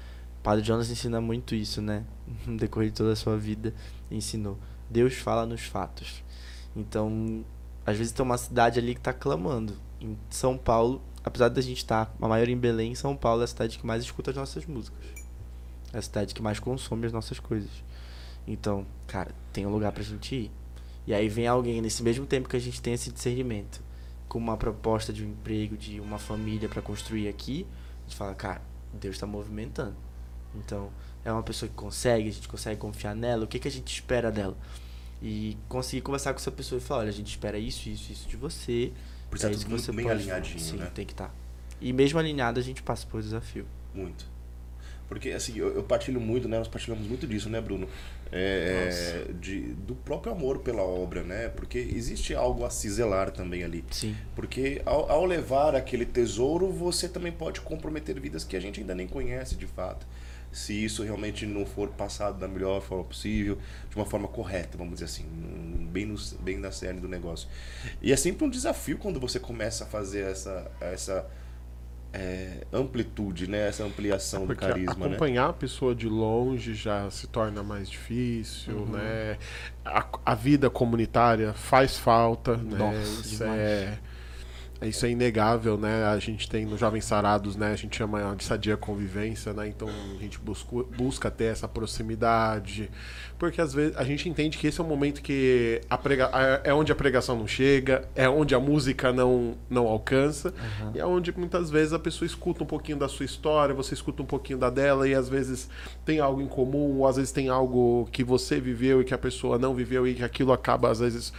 Padre 0.44 0.64
Jonas 0.64 0.90
ensina 0.90 1.20
muito 1.20 1.56
isso, 1.56 1.82
né? 1.82 2.04
No 2.46 2.56
decorrer 2.56 2.90
de 2.90 2.96
toda 2.96 3.12
a 3.12 3.16
sua 3.16 3.36
vida, 3.36 3.74
ensinou. 4.10 4.56
Deus 4.91 5.14
fala 5.14 5.47
nos 5.47 5.62
fatos. 5.62 6.22
Então, 6.74 7.45
às 7.86 7.97
vezes 7.97 8.12
tem 8.12 8.24
uma 8.24 8.36
cidade 8.36 8.78
ali 8.78 8.95
que 8.95 9.01
tá 9.01 9.12
clamando. 9.12 9.74
Em 10.01 10.18
São 10.28 10.59
Paulo, 10.59 11.01
apesar 11.24 11.49
da 11.49 11.61
gente 11.61 11.78
estar, 11.78 12.14
a 12.20 12.28
maioria 12.28 12.55
em 12.55 12.59
Belém, 12.59 12.95
São 12.95 13.16
Paulo 13.16 13.43
é 13.43 13.45
a 13.45 13.49
cidade 13.49 13.78
que 13.78 13.86
mais 13.86 14.03
escuta 14.03 14.30
as 14.30 14.36
nossas 14.36 14.66
músicas. 14.66 15.05
É 15.93 15.99
a 15.99 16.03
cidade 16.03 16.34
que 16.34 16.43
mais 16.43 16.59
consome 16.59 17.07
as 17.07 17.12
nossas 17.12 17.38
coisas. 17.38 17.70
Então, 18.47 18.86
cara, 19.07 19.32
tem 19.53 19.64
um 19.64 19.70
lugar 19.70 19.93
pra 19.93 20.03
gente 20.03 20.34
ir. 20.34 20.51
E 21.07 21.14
aí 21.14 21.28
vem 21.28 21.47
alguém, 21.47 21.80
nesse 21.80 22.03
mesmo 22.03 22.26
tempo 22.26 22.49
que 22.49 22.57
a 22.57 22.61
gente 22.61 22.80
tem 22.80 22.95
esse 22.95 23.11
discernimento, 23.11 23.82
com 24.28 24.38
uma 24.38 24.57
proposta 24.57 25.12
de 25.12 25.24
um 25.24 25.30
emprego, 25.30 25.76
de 25.76 26.01
uma 26.01 26.18
família 26.18 26.68
pra 26.68 26.82
construir 26.82 27.28
aqui, 27.28 27.66
a 27.99 28.03
gente 28.03 28.16
fala, 28.16 28.34
cara, 28.34 28.62
Deus 28.93 29.18
tá 29.18 29.26
movimentando. 29.26 29.97
Então, 30.55 30.91
é 31.24 31.32
uma 31.32 31.42
pessoa 31.42 31.68
que 31.68 31.74
consegue, 31.74 32.28
a 32.28 32.32
gente 32.32 32.48
consegue 32.48 32.78
confiar 32.80 33.14
nela, 33.14 33.44
o 33.44 33.46
que, 33.46 33.58
que 33.58 33.68
a 33.68 33.70
gente 33.70 33.92
espera 33.92 34.30
dela? 34.30 34.56
E 35.22 35.56
conseguir 35.68 36.00
conversar 36.02 36.32
com 36.32 36.38
essa 36.38 36.50
pessoa 36.50 36.78
e 36.78 36.82
falar, 36.82 37.00
olha, 37.00 37.10
a 37.10 37.12
gente 37.12 37.28
espera 37.28 37.58
isso, 37.58 37.88
isso, 37.88 38.10
isso 38.10 38.28
de 38.28 38.36
você. 38.36 38.90
Precisa 39.30 39.50
é 39.50 39.54
isso 39.54 39.64
que 39.66 39.70
você 39.70 39.92
bem 39.92 40.06
pode- 40.06 40.20
alinhadinho, 40.20 40.58
Sim, 40.58 40.76
né? 40.76 40.90
tem 40.94 41.04
que 41.04 41.12
estar. 41.12 41.34
E 41.80 41.92
mesmo 41.92 42.18
alinhado, 42.18 42.58
a 42.58 42.62
gente 42.62 42.82
passa 42.82 43.06
por 43.06 43.20
desafio. 43.22 43.66
Muito. 43.94 44.24
Porque, 45.08 45.30
assim, 45.30 45.58
eu, 45.58 45.74
eu 45.74 45.82
partilho 45.82 46.20
muito, 46.20 46.48
né? 46.48 46.56
Nós 46.58 46.68
partilhamos 46.68 47.06
muito 47.06 47.26
disso, 47.26 47.50
né, 47.50 47.60
Bruno? 47.60 47.88
É, 48.30 49.26
é, 49.28 49.32
de, 49.32 49.60
do 49.74 49.94
próprio 49.94 50.32
amor 50.32 50.60
pela 50.60 50.82
obra, 50.82 51.24
né? 51.24 51.48
Porque 51.48 51.78
existe 51.78 52.32
algo 52.32 52.64
a 52.64 52.70
se 52.70 52.88
zelar 52.88 53.32
também 53.32 53.64
ali. 53.64 53.84
Sim. 53.90 54.16
Porque 54.36 54.80
ao, 54.86 55.10
ao 55.10 55.24
levar 55.24 55.74
aquele 55.74 56.06
tesouro, 56.06 56.70
você 56.70 57.08
também 57.08 57.32
pode 57.32 57.60
comprometer 57.60 58.18
vidas 58.20 58.44
que 58.44 58.56
a 58.56 58.60
gente 58.60 58.80
ainda 58.80 58.94
nem 58.94 59.08
conhece 59.08 59.56
de 59.56 59.66
fato. 59.66 60.06
Se 60.53 60.84
isso 60.84 61.03
realmente 61.03 61.46
não 61.46 61.64
for 61.64 61.88
passado 61.90 62.38
da 62.38 62.48
melhor 62.48 62.80
forma 62.80 63.05
possível, 63.05 63.57
de 63.88 63.96
uma 63.96 64.05
forma 64.07 64.26
correta, 64.26 64.76
vamos 64.76 64.94
dizer 64.94 65.05
assim, 65.05 65.24
bem, 65.92 66.07
no, 66.07 66.16
bem 66.40 66.59
na 66.59 66.72
cerne 66.72 67.01
do 67.01 67.09
negócio. 67.09 67.48
E 68.03 68.12
é 68.12 68.16
sempre 68.16 68.44
um 68.44 68.51
desafio 68.51 68.98
quando 68.98 69.20
você 69.20 69.38
começa 69.38 69.84
a 69.84 69.86
fazer 69.86 70.20
essa, 70.28 70.70
essa 70.80 71.24
é, 72.12 72.66
amplitude, 72.72 73.48
né? 73.48 73.68
essa 73.68 73.84
ampliação 73.84 74.40
do 74.40 74.46
Porque 74.48 74.66
carisma. 74.66 74.94
Né? 74.94 75.07
acompanhar 75.14 75.51
a 75.51 75.53
pessoa 75.53 75.94
de 75.94 76.09
longe 76.09 76.74
já 76.74 77.09
se 77.11 77.28
torna 77.28 77.62
mais 77.62 77.88
difícil, 77.88 78.74
Uhum. 78.78 78.86
né? 78.86 79.38
A, 79.84 80.05
a 80.26 80.34
vida 80.34 80.68
comunitária 80.68 81.53
faz 81.53 81.96
falta, 81.96 82.57
né? 82.57 82.76
Nossa, 82.78 82.98
Isso 83.20 83.38
demais. 83.38 83.61
é, 83.61 83.98
isso 84.88 85.04
é 85.04 85.10
inegável, 85.10 85.76
né? 85.76 86.06
A 86.06 86.18
gente 86.18 86.48
tem 86.48 86.64
no 86.64 86.76
Jovens 86.76 87.04
Sarados, 87.04 87.56
né? 87.56 87.72
A 87.72 87.76
gente 87.76 87.96
chama 87.96 88.34
de 88.36 88.44
sadia 88.44 88.76
convivência, 88.76 89.52
né? 89.52 89.68
Então 89.68 89.88
a 89.88 90.22
gente 90.22 90.38
busca, 90.38 90.84
busca 90.96 91.30
ter 91.30 91.44
essa 91.44 91.68
proximidade, 91.68 92.90
porque 93.38 93.60
às 93.60 93.74
vezes 93.74 93.96
a 93.96 94.04
gente 94.04 94.28
entende 94.28 94.56
que 94.58 94.66
esse 94.66 94.80
é 94.80 94.84
o 94.84 94.86
momento 94.86 95.20
que 95.22 95.80
a 95.88 95.98
prega, 95.98 96.30
é 96.64 96.72
onde 96.72 96.92
a 96.92 96.94
pregação 96.94 97.36
não 97.36 97.46
chega, 97.46 98.08
é 98.14 98.28
onde 98.28 98.54
a 98.54 98.60
música 98.60 99.12
não, 99.12 99.56
não 99.68 99.86
alcança, 99.86 100.52
e 100.94 100.98
é 100.98 101.04
onde 101.04 101.32
muitas 101.36 101.70
vezes 101.70 101.92
a 101.92 101.98
pessoa 101.98 102.26
escuta 102.26 102.62
um 102.64 102.66
pouquinho 102.66 102.98
da 102.98 103.08
sua 103.08 103.26
história, 103.26 103.74
você 103.74 103.94
escuta 103.94 104.22
um 104.22 104.26
pouquinho 104.26 104.58
da 104.58 104.70
dela, 104.70 105.08
e 105.08 105.14
às 105.14 105.28
vezes 105.28 105.68
tem 106.04 106.20
algo 106.20 106.40
em 106.40 106.46
comum, 106.46 106.98
ou 106.98 107.06
às 107.06 107.16
vezes 107.16 107.32
tem 107.32 107.48
algo 107.48 108.08
que 108.12 108.24
você 108.24 108.60
viveu 108.60 109.00
e 109.00 109.04
que 109.04 109.14
a 109.14 109.18
pessoa 109.18 109.58
não 109.58 109.74
viveu, 109.74 110.06
e 110.06 110.14
que 110.14 110.22
aquilo 110.22 110.52
acaba, 110.52 110.90
às 110.90 111.00
vezes, 111.00 111.32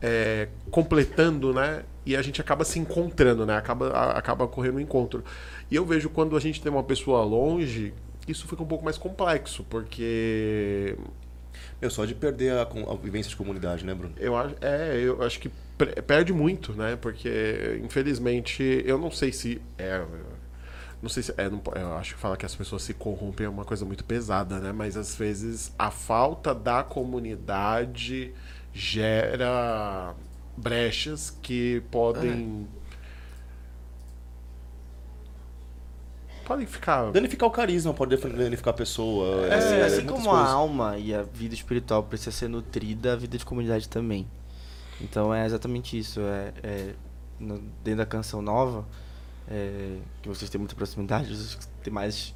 é, 0.00 0.48
completando, 0.70 1.52
né? 1.52 1.84
E 2.04 2.16
a 2.16 2.22
gente 2.22 2.40
acaba 2.40 2.64
se 2.64 2.78
encontrando, 2.78 3.44
né? 3.46 3.56
Acaba, 3.56 3.88
a- 3.90 4.18
acaba 4.18 4.44
ocorrendo 4.44 4.78
um 4.78 4.80
encontro. 4.80 5.24
E 5.70 5.76
eu 5.76 5.84
vejo 5.84 6.08
quando 6.10 6.36
a 6.36 6.40
gente 6.40 6.62
tem 6.62 6.70
uma 6.70 6.84
pessoa 6.84 7.22
longe, 7.24 7.92
isso 8.28 8.46
fica 8.48 8.62
um 8.62 8.66
pouco 8.66 8.84
mais 8.84 8.98
complexo, 8.98 9.64
porque 9.68 10.96
Meu, 11.80 11.90
só 11.90 12.04
de 12.04 12.14
perder 12.14 12.52
a, 12.52 12.62
a 12.62 12.94
vivência 12.96 13.30
de 13.30 13.36
comunidade, 13.36 13.84
né, 13.84 13.94
Bruno? 13.94 14.14
eu 14.18 14.36
acho, 14.36 14.54
é, 14.60 14.98
eu 15.02 15.22
acho 15.22 15.38
que 15.40 15.50
perde 16.06 16.32
muito, 16.32 16.72
né? 16.72 16.96
Porque, 16.96 17.80
infelizmente, 17.84 18.62
eu 18.86 18.98
não 18.98 19.10
sei 19.10 19.32
se. 19.32 19.60
É, 19.78 20.02
não 21.02 21.08
sei 21.08 21.22
se. 21.22 21.34
É, 21.36 21.48
não, 21.48 21.60
eu 21.74 21.94
acho 21.96 22.14
que 22.14 22.20
falar 22.20 22.36
que 22.36 22.46
as 22.46 22.54
pessoas 22.54 22.82
se 22.82 22.94
corrompem 22.94 23.46
é 23.46 23.48
uma 23.48 23.64
coisa 23.64 23.84
muito 23.84 24.04
pesada, 24.04 24.58
né? 24.58 24.72
Mas 24.72 24.96
às 24.96 25.14
vezes 25.14 25.72
a 25.78 25.90
falta 25.90 26.54
da 26.54 26.82
comunidade 26.82 28.32
gera 28.76 30.14
brechas 30.56 31.30
que 31.42 31.82
podem. 31.90 32.66
Podem 36.44 36.66
ficar. 36.66 37.10
Danificar 37.10 37.48
o 37.48 37.52
carisma, 37.52 37.92
pode 37.92 38.16
danificar 38.16 38.72
a 38.72 38.76
pessoa. 38.76 39.46
É, 39.48 39.54
assim, 39.54 39.74
é, 39.74 39.82
assim 39.84 40.06
como 40.06 40.30
a 40.30 40.34
coisas. 40.34 40.48
alma 40.50 40.96
e 40.98 41.12
a 41.12 41.22
vida 41.22 41.54
espiritual 41.54 42.04
precisa 42.04 42.30
ser 42.30 42.48
nutrida, 42.48 43.14
a 43.14 43.16
vida 43.16 43.36
de 43.36 43.44
comunidade 43.44 43.88
também. 43.88 44.28
Então 45.00 45.34
é 45.34 45.44
exatamente 45.44 45.98
isso. 45.98 46.20
É, 46.20 46.52
é 46.62 46.94
no- 47.40 47.58
dentro 47.82 47.98
da 47.98 48.06
canção 48.06 48.40
nova, 48.40 48.86
é, 49.48 49.96
que 50.22 50.28
vocês 50.28 50.48
têm 50.48 50.58
muita 50.60 50.76
proximidade, 50.76 51.34
vocês 51.34 51.68
têm 51.82 51.92
mais 51.92 52.32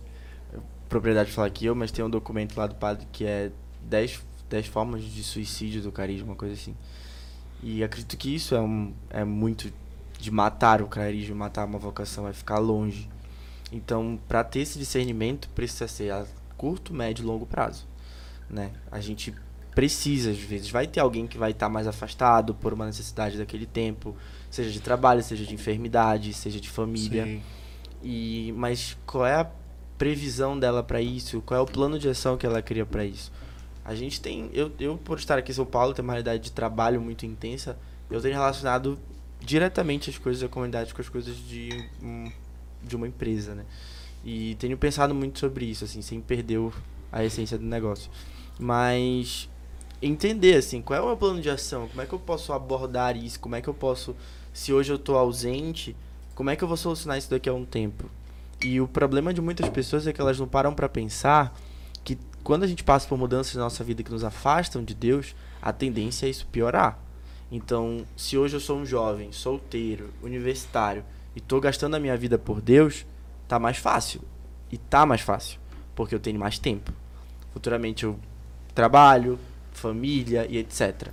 é, 0.53 0.59
propriedade 0.89 1.29
de 1.29 1.35
falar 1.37 1.49
que 1.51 1.65
eu, 1.65 1.75
mas 1.77 1.93
tem 1.93 2.05
um 2.05 2.11
documento 2.11 2.57
lá 2.57 2.67
do 2.67 2.75
padre 2.75 3.07
que 3.13 3.25
é 3.25 3.53
10, 3.83 4.21
10 4.51 4.67
formas 4.67 5.03
de 5.03 5.23
suicídio 5.23 5.81
do 5.81 5.91
carisma, 5.91 6.27
uma 6.27 6.37
coisa 6.37 6.55
assim. 6.55 6.77
E 7.63 7.83
acredito 7.85 8.17
que 8.17 8.35
isso 8.35 8.55
é, 8.55 8.61
um, 8.61 8.93
é 9.09 9.25
muito 9.25 9.73
de 10.19 10.31
matar 10.31 10.83
o 10.83 10.87
carisma, 10.87 11.35
matar 11.35 11.65
uma 11.65 11.79
vocação, 11.79 12.29
é 12.29 12.33
ficar 12.33 12.59
longe. 12.59 13.09
Então, 13.73 14.19
para 14.29 14.43
ter 14.43 14.61
esse 14.61 14.79
discernimento, 14.79 15.49
precisa 15.51 15.87
ser 15.87 16.13
a 16.13 16.27
curto, 16.57 16.93
médio 16.93 17.23
e 17.23 17.27
longo 17.27 17.47
prazo. 17.47 17.87
Né? 18.49 18.73
A 18.91 19.01
gente 19.01 19.33
precisa, 19.75 20.31
às 20.31 20.39
vezes, 20.39 20.71
vai 20.71 20.87
ter 20.87 21.01
alguém 21.01 21.27
que 21.27 21.39
vai 21.39 21.53
estar 21.53 21.69
mais 21.69 21.87
afastado 21.87 22.55
por 22.55 22.73
uma 22.73 22.87
necessidade 22.87 23.39
daquele 23.39 23.67
tempo, 23.67 24.17
seja 24.51 24.71
de 24.71 24.81
trabalho, 24.81 25.23
seja 25.23 25.47
de 25.47 25.55
enfermidade, 25.55 26.35
seja 26.35 26.61
de 26.61 26.69
família. 26.69 27.25
Sim. 27.25 27.43
E 28.03 28.53
mas 28.57 28.97
qual 29.07 29.27
é 29.27 29.37
a 29.37 29.51
previsão 29.97 30.59
dela 30.59 30.83
para 30.83 31.01
isso? 31.01 31.41
Qual 31.43 31.59
é 31.59 31.63
o 31.63 31.67
plano 31.67 31.99
de 31.99 32.09
ação 32.09 32.37
que 32.37 32.45
ela 32.45 32.61
cria 32.61 32.85
para 32.85 33.05
isso? 33.05 33.31
A 33.85 33.95
gente 33.95 34.21
tem, 34.21 34.51
eu, 34.53 34.71
eu 34.79 34.99
por 34.99 35.19
estar 35.19 35.39
aqui 35.39 35.53
em 35.53 35.55
São 35.55 35.67
Paulo, 35.67 35.95
ter 35.95 36.03
uma 36.03 36.13
realidade 36.13 36.43
de 36.43 36.53
trabalho 36.53 37.01
muito 37.01 37.25
intensa, 37.25 37.79
eu 38.11 38.21
tenho 38.21 38.35
relacionado 38.35 38.99
diretamente 39.41 40.11
as 40.11 40.19
coisas 40.19 40.43
da 40.43 40.49
comunidade 40.49 40.93
com 40.93 41.01
as 41.01 41.09
coisas 41.09 41.37
de 41.37 41.89
de 42.83 42.97
uma 42.97 43.07
empresa, 43.07 43.55
né? 43.55 43.65
E 44.25 44.55
tenho 44.57 44.77
pensado 44.77 45.15
muito 45.15 45.39
sobre 45.39 45.65
isso, 45.65 45.85
assim, 45.85 46.03
sem 46.03 46.21
perder 46.21 46.61
a 47.11 47.25
essência 47.25 47.59
do 47.59 47.65
negócio. 47.65 48.11
Mas 48.59 49.49
entender, 50.01 50.57
assim, 50.57 50.83
qual 50.83 50.99
é 50.99 51.03
o 51.03 51.07
meu 51.07 51.17
plano 51.17 51.41
de 51.41 51.49
ação? 51.49 51.89
Como 51.89 52.01
é 52.01 52.07
que 52.07 52.13
eu 52.13 52.19
posso 52.19 52.53
abordar 52.53 53.17
isso? 53.17 53.41
Como 53.41 53.55
é 53.55 53.61
que 53.61 53.69
eu 53.69 53.75
posso, 53.75 54.15
se 54.53 54.73
hoje 54.73 54.93
eu 54.93 54.99
tô 54.99 55.17
ausente, 55.17 55.97
como 56.35 56.51
é 56.51 56.57
que 56.57 56.63
eu 56.63 56.69
vou 56.69 56.77
solucionar 56.77 57.19
isso 57.19 57.31
daqui 57.31 57.49
a 57.49 57.55
um 57.55 57.65
tempo? 57.65 58.11
E 58.63 58.81
o 58.81 58.87
problema 58.87 59.33
de 59.33 59.41
muitas 59.41 59.69
pessoas 59.71 60.07
é 60.07 60.13
que 60.13 60.21
elas 60.21 60.39
não 60.39 60.47
param 60.47 60.75
para 60.75 60.89
pensar 60.89 61.59
quando 62.43 62.63
a 62.63 62.67
gente 62.67 62.85
passa 62.85 63.07
por 63.07 63.19
mudanças 63.19 63.55
na 63.55 63.63
nossa 63.63 63.85
vida 63.85 64.03
que 64.03 64.11
nos 64.11 64.25
afastam 64.25 64.83
de 64.83 64.95
Deus, 64.95 65.35
a 65.61 65.73
tendência 65.73 66.27
é 66.27 66.31
isso 66.31 66.47
piorar. 66.47 66.99
Então, 67.51 68.05
se 68.17 68.39
hoje 68.39 68.57
eu 68.57 68.61
sou 68.61 68.79
um 68.79 68.87
jovem, 68.87 69.33
solteiro, 69.33 70.11
universitário 70.23 71.05
e 71.35 71.41
tô 71.41 71.61
gastando 71.61 71.97
a 71.97 72.01
minha 72.01 72.17
vida 72.17 72.39
por 72.39 72.61
Deus, 72.61 73.05
tá 73.49 73.59
mais 73.59 73.77
fácil. 73.77 74.21
E 74.71 74.79
tá 74.79 75.05
mais 75.05 75.21
fácil, 75.21 75.59
porque 75.95 76.15
eu 76.15 76.21
tenho 76.21 76.39
mais 76.39 76.59
tempo. 76.59 76.93
Futuramente 77.53 78.05
eu 78.05 78.19
trabalho, 78.75 79.39
família 79.73 80.47
e 80.49 80.59
etc. 80.59 81.09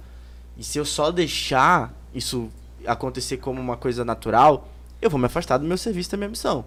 E 0.55 0.63
se 0.63 0.77
eu 0.77 0.85
só 0.85 1.11
deixar 1.11 1.93
isso 2.13 2.49
acontecer 2.85 3.37
como 3.37 3.59
uma 3.59 3.75
coisa 3.75 4.05
natural, 4.05 4.69
eu 5.01 5.09
vou 5.09 5.19
me 5.19 5.25
afastar 5.25 5.57
do 5.57 5.65
meu 5.65 5.77
serviço 5.77 6.11
da 6.11 6.17
minha 6.17 6.29
missão. 6.29 6.63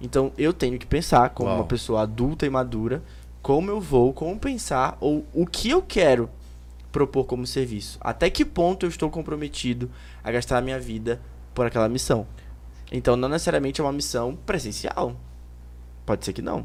Então 0.00 0.32
eu 0.36 0.52
tenho 0.52 0.78
que 0.78 0.86
pensar 0.86 1.30
como 1.30 1.50
Uau. 1.50 1.58
uma 1.58 1.64
pessoa 1.66 2.02
adulta 2.02 2.46
e 2.46 2.50
madura, 2.50 3.02
como 3.44 3.70
eu 3.70 3.78
vou, 3.78 4.10
como 4.14 4.40
pensar 4.40 4.96
ou 5.02 5.26
o 5.34 5.46
que 5.46 5.68
eu 5.68 5.82
quero 5.82 6.30
propor 6.90 7.26
como 7.26 7.46
serviço. 7.46 7.98
Até 8.00 8.30
que 8.30 8.42
ponto 8.42 8.86
eu 8.86 8.88
estou 8.88 9.10
comprometido 9.10 9.90
a 10.24 10.32
gastar 10.32 10.56
a 10.56 10.62
minha 10.62 10.80
vida 10.80 11.20
por 11.54 11.66
aquela 11.66 11.86
missão. 11.86 12.26
Então 12.90 13.18
não 13.18 13.28
necessariamente 13.28 13.82
é 13.82 13.84
uma 13.84 13.92
missão 13.92 14.34
presencial. 14.46 15.14
Pode 16.06 16.24
ser 16.24 16.32
que 16.32 16.40
não. 16.40 16.64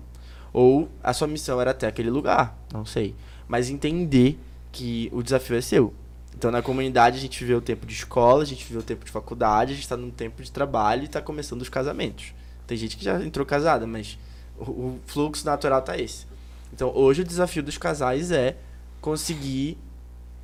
Ou 0.53 0.87
a 1.03 1.11
sua 1.11 1.27
missão 1.27 1.59
era 1.59 1.71
até 1.71 1.85
aquele 1.85 2.09
lugar, 2.09 2.57
não 2.71 2.85
sei. 2.85 3.13
Mas 3.45 3.69
entender 3.69 4.39
que 4.71 5.09
o 5.11 5.21
desafio 5.21 5.57
é 5.57 5.61
seu. 5.61 5.93
Então 6.33 6.49
na 6.49 6.61
comunidade 6.61 7.17
a 7.17 7.21
gente 7.21 7.41
viveu 7.41 7.57
o 7.57 7.61
tempo 7.61 7.85
de 7.85 7.93
escola, 7.93 8.43
a 8.43 8.45
gente 8.45 8.63
viveu 8.63 8.79
o 8.79 8.85
tempo 8.85 9.03
de 9.03 9.11
faculdade, 9.11 9.73
a 9.73 9.75
gente 9.75 9.83
está 9.83 9.97
num 9.97 10.11
tempo 10.11 10.41
de 10.41 10.49
trabalho 10.49 11.01
e 11.01 11.05
está 11.07 11.21
começando 11.21 11.61
os 11.61 11.67
casamentos. 11.67 12.33
Tem 12.65 12.77
gente 12.77 12.95
que 12.95 13.03
já 13.03 13.21
entrou 13.21 13.45
casada, 13.45 13.85
mas 13.85 14.17
o, 14.57 14.63
o 14.63 14.99
fluxo 15.05 15.45
natural 15.45 15.81
tá 15.81 15.97
esse. 15.97 16.29
Então 16.73 16.91
hoje 16.95 17.21
o 17.21 17.25
desafio 17.25 17.63
dos 17.63 17.77
casais 17.77 18.31
é 18.31 18.57
conseguir 19.01 19.77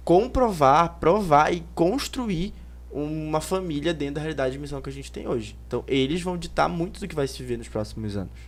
comprovar, 0.03 0.97
provar 0.99 1.53
e 1.53 1.63
construir 1.73 2.53
uma 2.91 3.41
família 3.41 3.93
dentro 3.93 4.15
da 4.15 4.21
realidade 4.21 4.53
de 4.53 4.59
missão 4.59 4.82
que 4.82 4.89
a 4.89 4.93
gente 4.93 5.11
tem 5.11 5.28
hoje. 5.28 5.57
Então 5.67 5.84
eles 5.88 6.21
vão 6.21 6.38
ditar 6.38 6.69
muito 6.69 6.99
do 6.99 7.07
que 7.07 7.15
vai 7.15 7.28
se 7.28 7.38
viver 7.39 7.57
nos 7.57 7.67
próximos 7.67 8.15
anos. 8.15 8.39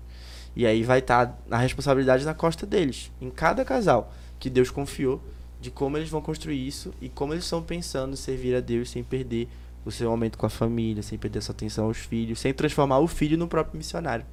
E 0.56 0.66
aí 0.66 0.84
vai 0.84 1.00
estar 1.00 1.38
a 1.52 1.58
responsabilidade 1.58 2.26
na 2.26 2.34
costa 2.34 2.66
deles, 2.66 3.12
em 3.22 3.30
cada 3.30 3.64
casal 3.66 4.12
que 4.40 4.50
Deus 4.50 4.72
confiou, 4.72 5.22
de 5.60 5.70
como 5.70 5.98
eles 5.98 6.10
vão 6.10 6.22
construir 6.22 6.66
isso 6.66 6.94
e 7.02 7.10
como 7.10 7.34
eles 7.34 7.44
estão 7.44 7.62
pensando 7.62 8.14
em 8.14 8.16
servir 8.16 8.56
a 8.56 8.60
Deus 8.60 8.90
sem 8.90 9.04
perder 9.04 9.50
o 9.84 9.92
seu 9.92 10.10
momento 10.10 10.38
com 10.38 10.46
a 10.46 10.50
família, 10.50 11.02
sem 11.04 11.18
perder 11.18 11.42
sua 11.42 11.54
atenção 11.54 11.86
aos 11.86 11.98
filhos, 11.98 12.40
sem 12.40 12.54
transformar 12.54 13.00
o 13.00 13.08
filho 13.08 13.38
no 13.38 13.48
próprio 13.48 13.78
missionário. 13.78 14.26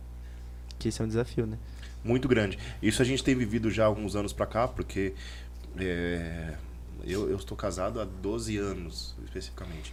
Que 0.78 0.88
esse 0.88 1.01
é 1.01 1.05
um 1.05 1.09
desafio, 1.09 1.47
né? 1.47 1.59
Muito 2.05 2.28
grande. 2.28 2.59
Isso 2.82 3.00
a 3.00 3.05
gente 3.05 3.24
tem 3.24 3.34
vivido 3.34 3.70
já 3.70 3.84
há 3.84 3.86
alguns 3.86 4.14
anos 4.14 4.32
pra 4.32 4.46
cá, 4.46 4.68
porque 4.68 5.14
é, 5.78 6.55
eu, 7.05 7.28
eu 7.30 7.36
estou 7.36 7.57
casado 7.57 8.00
há 8.00 8.05
12 8.05 8.57
anos, 8.59 9.14
especificamente. 9.24 9.92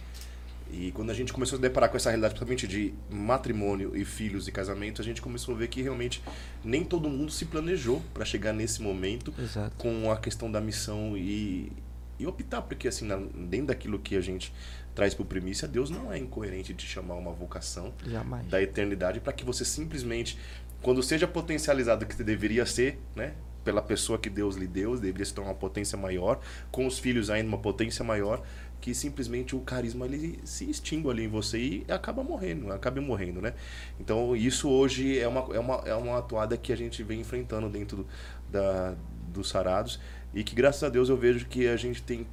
E 0.70 0.90
quando 0.92 1.10
a 1.10 1.14
gente 1.14 1.32
começou 1.32 1.56
a 1.56 1.58
se 1.58 1.62
deparar 1.62 1.90
com 1.90 1.96
essa 1.96 2.08
realidade, 2.08 2.34
principalmente 2.34 2.66
de 2.66 2.94
matrimônio 3.10 3.94
e 3.94 4.04
filhos 4.04 4.48
e 4.48 4.52
casamento, 4.52 5.02
a 5.02 5.04
gente 5.04 5.20
começou 5.20 5.54
a 5.54 5.58
ver 5.58 5.68
que 5.68 5.82
realmente 5.82 6.22
nem 6.64 6.82
todo 6.84 7.08
mundo 7.10 7.30
se 7.30 7.44
planejou 7.44 8.02
para 8.14 8.24
chegar 8.24 8.52
nesse 8.54 8.80
momento 8.80 9.34
Exato. 9.38 9.74
com 9.76 10.10
a 10.10 10.16
questão 10.16 10.50
da 10.50 10.60
missão 10.62 11.14
e, 11.16 11.70
e 12.18 12.26
optar, 12.26 12.62
porque 12.62 12.88
assim, 12.88 13.04
na- 13.06 13.16
dentro 13.48 13.66
daquilo 13.66 13.98
que 13.98 14.16
a 14.16 14.20
gente 14.22 14.50
traz 14.94 15.12
por 15.12 15.26
primícia, 15.26 15.68
Deus 15.68 15.90
não 15.90 16.10
é 16.10 16.18
incoerente 16.18 16.72
de 16.72 16.86
chamar 16.86 17.16
uma 17.16 17.32
vocação 17.32 17.92
Jamais. 18.06 18.46
da 18.46 18.62
eternidade 18.62 19.20
para 19.20 19.32
que 19.34 19.44
você 19.44 19.66
simplesmente, 19.66 20.38
quando 20.82 21.02
seja 21.02 21.26
potencializado 21.28 22.04
que 22.04 22.22
deveria 22.22 22.66
ser, 22.66 22.98
né? 23.14 23.34
Pela 23.64 23.80
pessoa 23.80 24.18
que 24.18 24.28
Deus 24.28 24.56
lhe 24.56 24.66
deu, 24.66 24.98
deveria 24.98 25.24
se 25.24 25.32
tornar 25.32 25.50
uma 25.50 25.56
potência 25.56 25.96
maior, 25.96 26.40
com 26.72 26.84
os 26.86 26.98
filhos 26.98 27.30
ainda 27.30 27.48
uma 27.48 27.58
potência 27.58 28.04
maior, 28.04 28.42
que 28.80 28.92
simplesmente 28.92 29.54
o 29.54 29.60
carisma 29.60 30.04
ele 30.06 30.40
se 30.42 30.68
extingue 30.68 31.08
ali 31.08 31.24
em 31.24 31.28
você 31.28 31.58
e 31.58 31.86
acaba 31.88 32.24
morrendo, 32.24 32.72
acaba 32.72 33.00
morrendo, 33.00 33.40
né? 33.40 33.54
Então 34.00 34.34
isso 34.34 34.68
hoje 34.68 35.20
é 35.20 35.28
uma, 35.28 35.54
é 35.54 35.60
uma, 35.60 35.74
é 35.86 35.94
uma 35.94 36.18
atuada 36.18 36.56
que 36.56 36.72
a 36.72 36.76
gente 36.76 37.00
vem 37.04 37.20
enfrentando 37.20 37.68
dentro 37.68 37.98
do, 37.98 38.06
da, 38.50 38.96
dos 39.28 39.48
sarados 39.48 40.00
e 40.34 40.42
que 40.42 40.56
graças 40.56 40.82
a 40.82 40.88
Deus 40.88 41.08
eu 41.08 41.16
vejo 41.16 41.46
que 41.46 41.68
a 41.68 41.76
gente 41.76 42.02
tem 42.02 42.26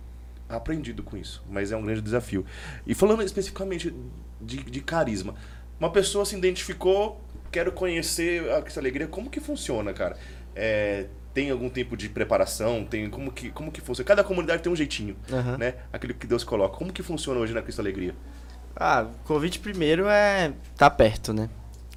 aprendido 0.49 1.03
com 1.03 1.15
isso, 1.15 1.43
mas 1.47 1.71
é 1.71 1.77
um 1.77 1.83
grande 1.83 2.01
desafio. 2.01 2.43
E 2.87 2.95
falando 2.95 3.21
especificamente 3.21 3.93
de, 4.41 4.57
de 4.63 4.81
carisma, 4.81 5.35
uma 5.79 5.91
pessoa 5.91 6.25
se 6.25 6.35
identificou, 6.35 7.21
quero 7.51 7.71
conhecer 7.71 8.51
a 8.51 8.61
Cristo 8.61 8.79
Alegria, 8.79 9.07
como 9.07 9.29
que 9.29 9.39
funciona, 9.39 9.93
cara? 9.93 10.17
É, 10.55 11.07
tem 11.33 11.51
algum 11.51 11.69
tempo 11.69 11.95
de 11.95 12.09
preparação? 12.09 12.83
Tem 12.85 13.09
como 13.09 13.31
que 13.31 13.49
como 13.51 13.71
que 13.71 13.81
funciona? 13.81 14.07
Cada 14.07 14.23
comunidade 14.23 14.61
tem 14.61 14.71
um 14.71 14.75
jeitinho, 14.75 15.15
Aham. 15.31 15.57
né? 15.57 15.75
Aquilo 15.91 16.13
que 16.13 16.27
Deus 16.27 16.43
coloca. 16.43 16.77
Como 16.77 16.91
que 16.91 17.03
funciona 17.03 17.39
hoje 17.39 17.53
na 17.53 17.61
Cristo 17.61 17.79
Alegria? 17.79 18.15
Ah, 18.75 19.07
o 19.09 19.27
convite 19.27 19.59
primeiro 19.59 20.07
é 20.07 20.53
tá 20.75 20.89
perto, 20.89 21.33
né? 21.33 21.49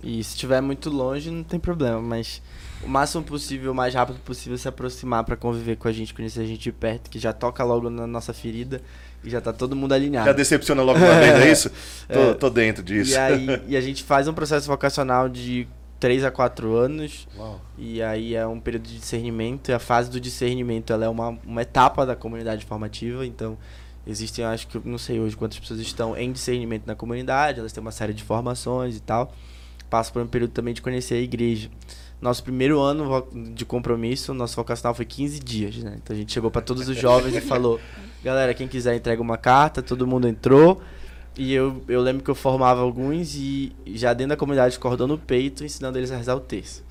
E 0.02 0.22
se 0.24 0.30
estiver 0.30 0.60
muito 0.60 0.90
longe, 0.90 1.30
não 1.30 1.44
tem 1.44 1.60
problema, 1.60 2.00
mas 2.00 2.42
o 2.82 2.88
máximo 2.88 3.22
possível, 3.22 3.70
o 3.70 3.74
mais 3.74 3.94
rápido 3.94 4.18
possível, 4.20 4.58
se 4.58 4.66
aproximar 4.66 5.22
pra 5.22 5.36
conviver 5.36 5.76
com 5.76 5.86
a 5.86 5.92
gente, 5.92 6.12
conhecer 6.12 6.40
a 6.40 6.44
gente 6.44 6.60
de 6.60 6.72
perto, 6.72 7.08
que 7.08 7.20
já 7.20 7.32
toca 7.32 7.62
logo 7.62 7.88
na 7.88 8.04
nossa 8.06 8.32
ferida 8.32 8.82
e 9.24 9.30
já 9.30 9.40
tá 9.40 9.52
todo 9.52 9.74
mundo 9.76 9.92
alinhado. 9.92 10.26
Já 10.26 10.32
decepciona 10.32 10.82
logo 10.82 10.98
uma 10.98 11.14
vez, 11.14 11.34
é 11.34 11.50
isso? 11.52 11.70
Tô, 12.08 12.18
É. 12.18 12.34
tô 12.34 12.50
dentro 12.50 12.82
disso. 12.82 13.12
E 13.12 13.16
aí 13.16 13.46
e 13.68 13.76
a 13.76 13.80
gente 13.80 14.02
faz 14.02 14.26
um 14.28 14.32
processo 14.34 14.66
vocacional 14.66 15.28
de 15.28 15.66
3 16.00 16.24
a 16.24 16.30
4 16.32 16.74
anos, 16.74 17.28
Uau. 17.38 17.60
e 17.78 18.02
aí 18.02 18.34
é 18.34 18.44
um 18.46 18.58
período 18.58 18.82
de 18.88 18.98
discernimento, 18.98 19.68
e 19.70 19.72
a 19.72 19.78
fase 19.78 20.10
do 20.10 20.20
discernimento 20.20 20.92
ela 20.92 21.04
é 21.04 21.08
uma, 21.08 21.38
uma 21.46 21.62
etapa 21.62 22.04
da 22.04 22.16
comunidade 22.16 22.64
formativa, 22.64 23.24
então 23.24 23.56
existem, 24.04 24.44
acho 24.44 24.66
que, 24.66 24.80
não 24.84 24.98
sei 24.98 25.20
hoje 25.20 25.36
quantas 25.36 25.60
pessoas 25.60 25.78
estão 25.78 26.16
em 26.16 26.32
discernimento 26.32 26.84
na 26.86 26.96
comunidade, 26.96 27.60
elas 27.60 27.72
têm 27.72 27.80
uma 27.80 27.92
série 27.92 28.12
de 28.12 28.24
formações 28.24 28.96
e 28.96 29.00
tal, 29.00 29.32
passa 29.88 30.10
por 30.10 30.20
um 30.22 30.26
período 30.26 30.50
também 30.50 30.74
de 30.74 30.82
conhecer 30.82 31.14
a 31.14 31.20
igreja. 31.20 31.70
Nosso 32.22 32.44
primeiro 32.44 32.80
ano 32.80 33.26
de 33.52 33.64
compromisso, 33.64 34.32
nosso 34.32 34.54
vocacional 34.54 34.94
foi 34.94 35.04
15 35.04 35.40
dias, 35.40 35.76
né? 35.78 35.98
Então 36.00 36.14
a 36.14 36.18
gente 36.18 36.32
chegou 36.32 36.52
para 36.52 36.62
todos 36.62 36.88
os 36.88 36.96
jovens 36.96 37.34
e 37.34 37.40
falou: 37.40 37.80
galera, 38.22 38.54
quem 38.54 38.68
quiser 38.68 38.94
entrega 38.94 39.20
uma 39.20 39.36
carta, 39.36 39.82
todo 39.82 40.06
mundo 40.06 40.28
entrou. 40.28 40.80
E 41.36 41.52
eu, 41.52 41.82
eu 41.88 42.00
lembro 42.00 42.22
que 42.22 42.30
eu 42.30 42.34
formava 42.34 42.80
alguns 42.80 43.34
e 43.34 43.72
já 43.86 44.12
dentro 44.12 44.30
da 44.30 44.36
comunidade 44.36 44.78
cordando 44.78 45.14
o 45.14 45.18
peito, 45.18 45.64
ensinando 45.64 45.98
eles 45.98 46.12
a 46.12 46.16
rezar 46.16 46.36
o 46.36 46.40
terço. 46.40 46.84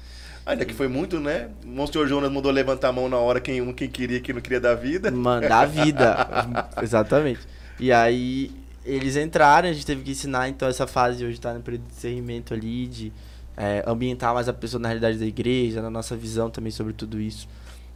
Ainda 0.45 0.65
que 0.65 0.73
foi 0.73 0.89
muito, 0.89 1.17
né? 1.17 1.49
O 1.63 1.67
Monsenhor 1.67 2.07
Jonas 2.07 2.29
mandou 2.29 2.51
levantar 2.51 2.89
a 2.89 2.91
mão 2.91 3.07
na 3.07 3.17
hora 3.17 3.39
quem 3.39 3.61
um 3.61 3.71
quem 3.71 3.87
queria 3.87 4.19
quem 4.19 4.35
não 4.35 4.41
queria 4.41 4.59
dar 4.59 4.75
vida. 4.75 5.09
Mandar 5.11 5.65
vida. 5.65 6.67
Exatamente. 6.83 7.39
E 7.79 7.89
aí 7.89 8.51
eles 8.85 9.15
entraram, 9.15 9.69
a 9.69 9.73
gente 9.73 9.85
teve 9.85 10.01
que 10.01 10.11
ensinar, 10.11 10.49
então 10.49 10.67
essa 10.67 10.85
fase 10.85 11.23
hoje 11.23 11.39
tá 11.39 11.53
no 11.53 11.61
período 11.61 11.83
de 11.83 11.93
discernimento 11.93 12.53
ali, 12.53 12.87
de 12.87 13.13
é, 13.61 13.83
ambientar 13.85 14.33
mais 14.33 14.47
a 14.49 14.53
pessoa 14.53 14.81
na 14.81 14.87
realidade 14.87 15.17
da 15.19 15.25
igreja, 15.25 15.81
na 15.81 15.89
nossa 15.89 16.15
visão 16.15 16.49
também 16.49 16.71
sobre 16.71 16.93
tudo 16.93 17.19
isso. 17.19 17.47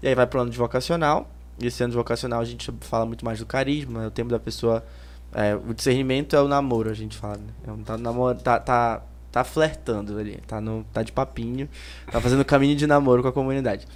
E 0.03 0.07
aí 0.07 0.13
vai 0.13 0.28
pro 0.28 0.41
ano 0.41 0.51
de 0.51 0.57
vocacional. 0.57 1.28
E 1.59 1.66
esse 1.68 1.82
ano 1.84 1.91
de 1.91 1.97
vocacional 1.97 2.39
a 2.41 2.45
gente 2.45 2.72
fala 2.82 3.05
muito 3.05 3.24
mais 3.26 3.39
do 3.39 3.45
carisma, 3.45 4.03
é 4.03 4.07
o 4.07 4.11
tempo 4.11 4.30
da 4.30 4.38
pessoa. 4.39 4.84
é, 5.34 5.55
o 5.55 5.74
discernimento 5.74 6.36
é 6.36 6.41
o 6.41 6.47
namoro, 6.47 6.89
a 6.89 6.93
gente 6.93 7.18
fala, 7.18 7.38
né? 7.38 7.53
É 7.68 7.72
um, 7.72 7.82
tá, 7.84 7.97
namoro, 7.97 8.38
tá, 8.38 8.59
tá, 8.59 9.01
tá 9.32 9.43
flertando 9.43 10.18
ali, 10.20 10.38
tá, 10.45 10.59
no, 10.61 10.86
tá 10.93 11.01
de 11.01 11.11
papinho, 11.11 11.68
tá 12.11 12.20
fazendo 12.22 12.43
caminho 12.45 12.76
de 12.76 12.86
namoro 12.86 13.22
com 13.22 13.30
a 13.30 13.34
comunidade. 13.34 13.88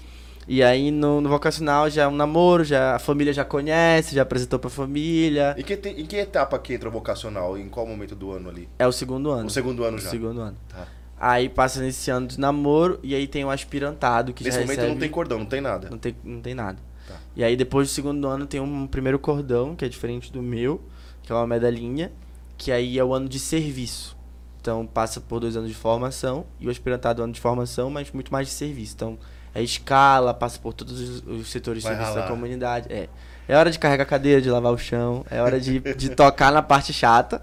E 0.47 0.63
aí 0.63 0.89
no, 0.89 1.21
no 1.21 1.29
vocacional 1.29 1.89
já 1.91 2.03
é 2.03 2.07
um 2.07 2.15
namoro, 2.15 2.63
já 2.63 2.95
a 2.95 2.99
família 2.99 3.31
já 3.31 3.45
conhece, 3.45 4.15
já 4.15 4.23
apresentou 4.23 4.57
pra 4.57 4.69
família. 4.69 5.53
E 5.57 5.63
que 5.63 5.77
te- 5.77 5.89
em 5.89 6.05
que 6.07 6.15
etapa 6.15 6.57
que 6.57 6.73
entra 6.73 6.89
o 6.89 6.91
vocacional? 6.91 7.55
Em 7.57 7.69
qual 7.69 7.85
momento 7.85 8.15
do 8.15 8.31
ano 8.31 8.49
ali? 8.49 8.67
É 8.79 8.87
o 8.87 8.91
segundo 8.91 9.29
ano. 9.29 9.45
O 9.45 9.49
segundo 9.49 9.83
ano 9.83 9.97
O 9.97 10.01
já. 10.01 10.09
segundo 10.09 10.41
ano. 10.41 10.57
Tá. 10.67 10.87
Aí 11.19 11.49
passa 11.49 11.81
nesse 11.81 12.09
ano 12.09 12.27
de 12.27 12.39
namoro 12.39 12.97
e 13.03 13.13
aí 13.13 13.27
tem 13.27 13.43
o 13.43 13.49
aspirantado 13.49 14.33
que 14.33 14.41
Nesse 14.41 14.55
já 14.55 14.61
momento 14.61 14.77
recebe... 14.77 14.93
não 14.93 14.99
tem 15.01 15.09
cordão, 15.09 15.39
não 15.39 15.45
tem 15.45 15.59
nada. 15.59 15.89
Não 15.89 15.97
tem, 15.97 16.15
não 16.23 16.39
tem 16.39 16.55
nada. 16.55 16.79
Tá. 17.05 17.15
E 17.35 17.43
aí 17.43 17.57
depois 17.57 17.89
do 17.89 17.91
segundo 17.91 18.25
ano 18.25 18.45
tem 18.45 18.61
um 18.61 18.87
primeiro 18.87 19.19
cordão, 19.19 19.75
que 19.75 19.83
é 19.83 19.89
diferente 19.89 20.31
do 20.31 20.41
meu, 20.41 20.81
que 21.21 21.31
é 21.31 21.35
uma 21.35 21.45
medalhinha, 21.45 22.09
que 22.57 22.71
aí 22.71 22.97
é 22.97 23.03
o 23.03 23.13
ano 23.13 23.27
de 23.27 23.37
serviço. 23.37 24.17
Então 24.61 24.85
passa 24.85 25.19
por 25.19 25.41
dois 25.41 25.57
anos 25.57 25.69
de 25.69 25.75
formação 25.75 26.45
e 26.57 26.67
o 26.67 26.69
aspirantado 26.69 27.21
é 27.21 27.21
um 27.21 27.25
ano 27.25 27.33
de 27.33 27.41
formação, 27.41 27.89
mas 27.89 28.11
muito 28.11 28.31
mais 28.31 28.47
de 28.47 28.53
serviço. 28.53 28.93
Então 28.95 29.19
é 29.53 29.61
escala, 29.61 30.33
passa 30.33 30.57
por 30.57 30.73
todos 30.73 30.99
os, 30.99 31.23
os 31.27 31.49
setores 31.49 31.83
de 31.83 31.89
Vai 31.89 31.97
serviço 31.97 32.15
da 32.15 32.21
ralar. 32.21 32.33
comunidade. 32.33 32.87
É. 32.89 33.09
É 33.45 33.57
hora 33.57 33.71
de 33.71 33.79
carregar 33.79 34.03
a 34.03 34.05
cadeira, 34.05 34.39
de 34.39 34.49
lavar 34.49 34.71
o 34.71 34.77
chão, 34.77 35.25
é 35.29 35.41
hora 35.41 35.59
de, 35.59 35.79
de 35.79 36.09
tocar 36.15 36.51
na 36.51 36.61
parte 36.61 36.93
chata. 36.93 37.41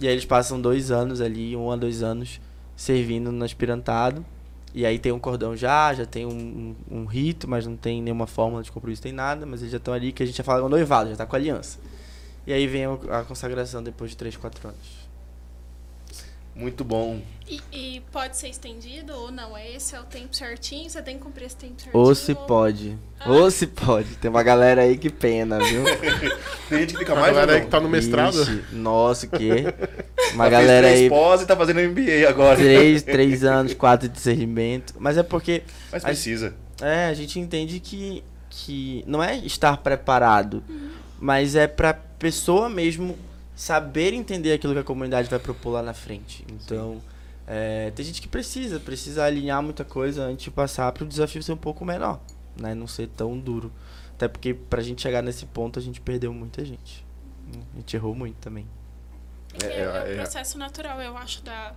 E 0.00 0.06
aí 0.06 0.12
eles 0.12 0.24
passam 0.24 0.60
dois 0.60 0.90
anos 0.90 1.20
ali, 1.20 1.56
um 1.56 1.70
a 1.70 1.76
dois 1.76 2.02
anos, 2.02 2.40
servindo 2.78 3.32
no 3.32 3.44
aspirantado. 3.44 4.24
E 4.72 4.86
aí 4.86 4.98
tem 4.98 5.10
um 5.10 5.18
cordão 5.18 5.56
já, 5.56 5.92
já 5.92 6.06
tem 6.06 6.24
um, 6.24 6.76
um, 6.88 7.04
rito, 7.04 7.48
mas 7.48 7.66
não 7.66 7.76
tem 7.76 8.00
nenhuma 8.00 8.26
fórmula 8.26 8.62
de 8.62 8.70
compromisso, 8.70 9.02
tem 9.02 9.12
nada, 9.12 9.44
mas 9.44 9.60
eles 9.60 9.72
já 9.72 9.78
estão 9.78 9.92
ali, 9.92 10.12
que 10.12 10.22
a 10.22 10.26
gente 10.26 10.36
já 10.36 10.44
fala 10.44 10.62
com 10.62 10.68
noivado, 10.68 11.10
já 11.10 11.16
tá 11.16 11.26
com 11.26 11.34
aliança. 11.34 11.78
E 12.46 12.52
aí 12.52 12.66
vem 12.66 12.86
o- 12.86 13.00
a 13.10 13.24
consagração 13.24 13.82
depois 13.82 14.12
de 14.12 14.16
3, 14.16 14.36
4 14.36 14.68
anos. 14.68 14.97
Muito 16.58 16.82
bom. 16.84 17.20
E, 17.48 17.60
e 17.72 18.02
pode 18.12 18.36
ser 18.36 18.48
estendido 18.48 19.12
ou 19.14 19.30
não? 19.30 19.56
É 19.56 19.70
Esse 19.76 19.94
é 19.94 20.00
o 20.00 20.02
tempo 20.02 20.34
certinho? 20.36 20.90
Você 20.90 21.00
tem 21.00 21.16
que 21.16 21.22
cumprir 21.22 21.46
esse 21.46 21.56
tempo 21.56 21.80
certinho? 21.80 22.02
Ou 22.04 22.14
se 22.14 22.34
pode. 22.34 22.98
Ou 23.26 23.50
se 23.50 23.66
pode. 23.68 24.16
Tem 24.16 24.28
uma 24.28 24.42
galera 24.42 24.82
aí 24.82 24.98
que 24.98 25.08
pena, 25.08 25.58
viu? 25.60 25.84
Tem 26.68 26.80
gente 26.80 26.92
que 26.94 26.98
fica 26.98 27.12
A 27.12 27.16
mais 27.20 27.26
galera 27.32 27.52
ou 27.52 27.58
aí 27.58 27.64
que 27.64 27.70
tá 27.70 27.80
no 27.80 27.88
mestrado. 27.88 28.42
Ixi, 28.42 28.64
nossa, 28.72 29.26
o 29.26 29.30
quê? 29.30 29.72
Uma 30.34 30.50
Já 30.50 30.58
fez 30.58 30.66
galera 30.66 30.86
três 30.88 31.00
aí. 31.02 31.08
pós 31.08 31.40
e 31.42 31.46
tá 31.46 31.56
fazendo 31.56 31.80
MBA 31.80 32.28
agora. 32.28 32.56
Três, 32.56 33.02
três 33.02 33.44
anos, 33.44 33.72
quatro 33.72 34.08
de 34.08 34.14
discernimento. 34.14 34.94
Mas 34.98 35.16
é 35.16 35.22
porque 35.22 35.62
Mas 35.92 36.04
a- 36.04 36.08
precisa. 36.08 36.54
É, 36.82 37.06
a 37.06 37.14
gente 37.14 37.38
entende 37.40 37.80
que, 37.80 38.22
que 38.50 39.02
não 39.06 39.22
é 39.22 39.36
estar 39.38 39.76
preparado, 39.78 40.62
mas 41.20 41.54
é 41.54 41.66
pra 41.66 41.94
pessoa 41.94 42.68
mesmo 42.68 43.16
saber 43.58 44.14
entender 44.14 44.52
aquilo 44.52 44.72
que 44.72 44.78
a 44.78 44.84
comunidade 44.84 45.28
vai 45.28 45.40
propor 45.40 45.70
lá 45.70 45.82
na 45.82 45.92
frente. 45.92 46.46
Então, 46.48 47.02
é, 47.44 47.90
tem 47.90 48.04
gente 48.04 48.22
que 48.22 48.28
precisa, 48.28 48.78
precisa 48.78 49.24
alinhar 49.24 49.60
muita 49.60 49.84
coisa 49.84 50.22
antes 50.22 50.44
de 50.44 50.50
passar 50.52 50.92
para 50.92 51.02
o 51.02 51.06
desafio 51.08 51.42
ser 51.42 51.54
um 51.54 51.56
pouco 51.56 51.84
menor, 51.84 52.20
né? 52.56 52.72
Não 52.72 52.86
ser 52.86 53.08
tão 53.08 53.36
duro. 53.36 53.72
Até 54.14 54.28
porque 54.28 54.54
pra 54.54 54.80
gente 54.80 55.02
chegar 55.02 55.22
nesse 55.22 55.44
ponto 55.44 55.76
a 55.76 55.82
gente 55.82 56.00
perdeu 56.00 56.32
muita 56.32 56.64
gente. 56.64 57.04
A 57.74 57.76
gente 57.78 57.96
errou 57.96 58.14
muito 58.14 58.36
também. 58.36 58.64
É, 59.60 59.66
É, 59.66 59.80
é, 59.80 60.10
é, 60.10 60.12
o 60.12 60.16
processo 60.18 60.56
natural, 60.56 61.02
eu 61.02 61.18
acho, 61.18 61.42
da. 61.42 61.74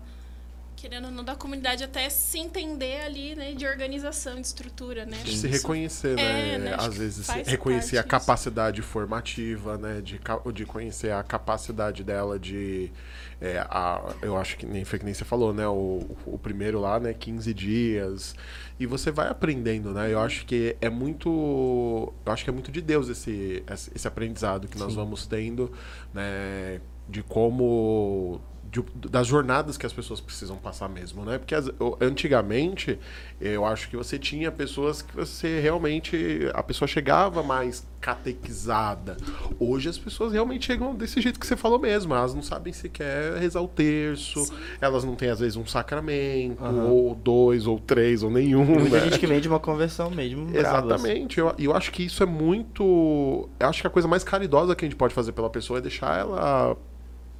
Querendo 0.82 1.05
ou 1.05 1.11
não, 1.11 1.23
da 1.23 1.36
comunidade 1.36 1.84
até 1.84 2.09
se 2.09 2.39
entender 2.39 3.01
ali, 3.01 3.36
né? 3.36 3.53
De 3.53 3.67
organização, 3.67 4.41
de 4.41 4.47
estrutura, 4.47 5.05
né? 5.05 5.15
De 5.23 5.38
se 5.38 5.47
reconhecer, 5.47 6.17
É, 6.17 6.57
né? 6.57 6.57
né, 6.57 6.73
acho 6.73 6.88
Às 6.89 6.97
vezes 6.97 7.27
reconhecer 7.45 7.99
a 7.99 8.01
parte 8.01 8.09
disso. 8.15 8.25
capacidade 8.25 8.82
formativa, 8.82 9.77
né? 9.77 10.01
De, 10.01 10.19
de 10.51 10.65
conhecer 10.65 11.11
a 11.11 11.21
capacidade 11.21 12.03
dela 12.03 12.39
de. 12.39 12.91
é, 13.39 13.59
a, 13.69 14.11
eu 14.23 14.36
acho 14.36 14.57
que 14.57 14.65
nem 14.65 14.84
foi 14.84 14.97
que 14.97 15.05
nem 15.05 15.13
você 15.13 15.23
falou, 15.23 15.53
né? 15.53 15.67
O, 15.67 16.17
o 16.25 16.39
primeiro 16.39 16.79
lá, 16.79 16.99
né? 16.99 17.13
15 17.13 17.53
dias. 17.53 18.34
E 18.79 18.88
você 18.88 19.11
vai 19.11 19.27
aprendendo, 19.27 19.91
né? 19.91 20.11
Eu 20.11 20.19
acho 20.19 20.47
que 20.47 20.75
é 20.82 20.89
muito. 20.89 22.11
Eu 22.25 22.34
acho 22.34 22.43
que 22.43 22.49
é 22.49 22.53
muito 22.53 22.71
de 22.71 22.82
Deus 22.82 23.07
esse, 23.07 23.63
esse 23.71 23.91
esse 23.93 24.07
aprendizado 24.07 24.67
que 24.67 24.79
nós 24.79 24.89
Sim. 24.89 24.95
vamos 24.95 25.27
tendo, 25.27 25.71
né? 26.11 26.82
De 27.07 27.21
como 27.21 28.41
de- 28.72 29.09
das 29.09 29.28
jornadas 29.28 29.78
que 29.78 29.86
as 29.86 29.91
pessoas 29.91 30.22
precisam 30.22 30.55
passar 30.55 30.88
mesmo, 30.88 31.26
né? 31.26 31.38
Porque 31.38 31.53
as- 31.53 31.69
antigamente 31.99 32.97
eu 33.39 33.65
acho 33.65 33.89
que 33.89 33.97
você 33.97 34.17
tinha 34.17 34.51
pessoas 34.51 35.01
que 35.01 35.13
você 35.15 35.59
realmente 35.59 36.49
a 36.53 36.63
pessoa 36.63 36.88
chegava 36.88 37.43
mais 37.43 37.86
catequizada. 37.99 39.17
Hoje 39.59 39.89
as 39.89 39.97
pessoas 39.97 40.34
realmente 40.34 40.65
chegam 40.65 40.95
desse 40.95 41.19
jeito 41.22 41.39
que 41.39 41.45
você 41.45 41.55
falou 41.57 41.78
mesmo. 41.80 42.13
Elas 42.13 42.34
não 42.34 42.41
sabem 42.41 42.72
sequer 42.74 43.36
rezar 43.38 43.61
o 43.61 43.67
terço. 43.67 44.51
Elas 44.80 45.03
não 45.03 45.15
têm 45.15 45.30
às 45.30 45.39
vezes 45.39 45.55
um 45.57 45.65
sacramento 45.65 46.63
Aham. 46.63 46.86
ou 46.86 47.13
dois 47.15 47.67
ou 47.67 47.80
três 47.80 48.24
ou 48.24 48.32
nenhum. 48.32 48.63
Muita 48.65 48.97
né? 48.97 49.03
gente 49.05 49.19
que 49.19 49.28
vem 49.28 49.39
de 49.41 49.47
uma 49.47 49.59
conversão 49.59 50.09
mesmo. 50.09 50.49
Exatamente. 50.55 51.39
Eu, 51.39 51.53
eu 51.59 51.76
acho 51.76 51.91
que 51.91 52.03
isso 52.03 52.24
é 52.24 52.26
muito. 52.26 53.49
Eu 53.59 53.67
acho 53.67 53.82
que 53.82 53.88
a 53.88 53.89
coisa 53.89 54.07
mais 54.07 54.24
caridosa 54.24 54.76
que 54.76 54.86
a 54.86 54.88
gente 54.88 54.97
pode 54.97 55.13
fazer 55.13 55.34
pela 55.34 55.49
pessoa 55.49 55.80
é 55.80 55.82
deixar 55.82 56.17
ela 56.19 56.78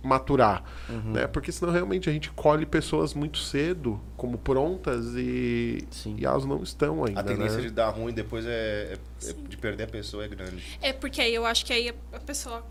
maturar, 0.04 0.64
Uhum. 0.89 1.14
né? 1.14 1.28
Porque 1.28 1.52
senão 1.52 1.72
realmente 1.72 2.10
a 2.10 2.14
gente 2.14 2.32
colhe 2.32 2.66
pessoas 2.66 3.14
muito 3.14 3.38
cedo 3.38 4.02
como 4.18 4.38
prontas 4.38 5.06
e, 5.16 5.86
Sim. 5.91 6.16
e 6.18 6.26
elas 6.26 6.43
não 6.45 6.64
estão 6.64 7.04
ainda, 7.06 7.20
A 7.20 7.24
tendência 7.24 7.58
né? 7.58 7.64
de 7.64 7.70
dar 7.72 7.89
ruim 7.89 8.14
depois 8.14 8.45
é, 8.45 8.97
é- 9.24 9.30
é- 9.30 9.34
de 9.34 9.58
perder 9.58 9.84
a 9.84 9.88
pessoa 9.88 10.26
é 10.26 10.28
grande. 10.28 10.64
É 10.82 10.91
porque 10.91 11.22
aí 11.22 11.34
eu 11.36 11.45
acho 11.45 11.66
que 11.66 11.72
aí 11.74 11.89
a- 11.89 12.18
a 12.18 12.20
pessoa, 12.20 12.66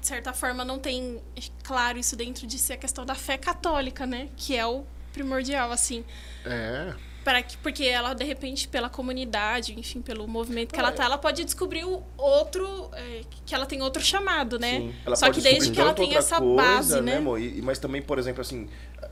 de 0.00 0.06
certa 0.06 0.32
forma, 0.32 0.64
não 0.64 0.78
tem 0.78 1.18
claro 1.62 1.98
isso 1.98 2.14
dentro 2.16 2.46
de 2.46 2.58
si 2.58 2.72
a 2.72 2.76
questão 2.76 3.04
da 3.06 3.14
fé 3.14 3.38
católica, 3.38 4.06
né? 4.06 4.28
Que 4.36 4.56
é 4.56 4.66
o 4.66 4.84
primordial, 5.12 5.72
assim. 5.72 6.04
É. 6.44 6.92
Para 7.24 7.42
que, 7.42 7.56
porque 7.58 7.84
ela, 7.84 8.14
de 8.14 8.24
repente, 8.24 8.66
pela 8.66 8.88
comunidade, 8.88 9.78
enfim, 9.78 10.00
pelo 10.00 10.26
movimento 10.26 10.72
que 10.72 10.80
Ah, 10.80 10.84
ela 10.84 10.90
é. 10.90 10.92
tá, 10.94 11.04
ela 11.04 11.18
pode 11.18 11.44
descobrir 11.44 11.84
o 11.84 12.02
outro, 12.16 12.90
é, 12.94 13.20
que 13.44 13.54
ela 13.54 13.66
tem 13.66 13.82
outro 13.82 14.02
chamado, 14.02 14.58
né? 14.58 14.92
Só 15.14 15.30
que 15.30 15.40
desde 15.40 15.70
que 15.70 15.80
ela 15.80 15.92
tem 15.92 16.14
essa 16.16 16.38
coisa, 16.38 16.56
base, 16.56 17.00
né? 17.02 17.16
amor? 17.18 17.38
E- 17.40 17.60
mas 17.60 17.78
também, 17.78 18.00
por 18.00 18.18
exemplo, 18.18 18.40
assim, 18.40 18.68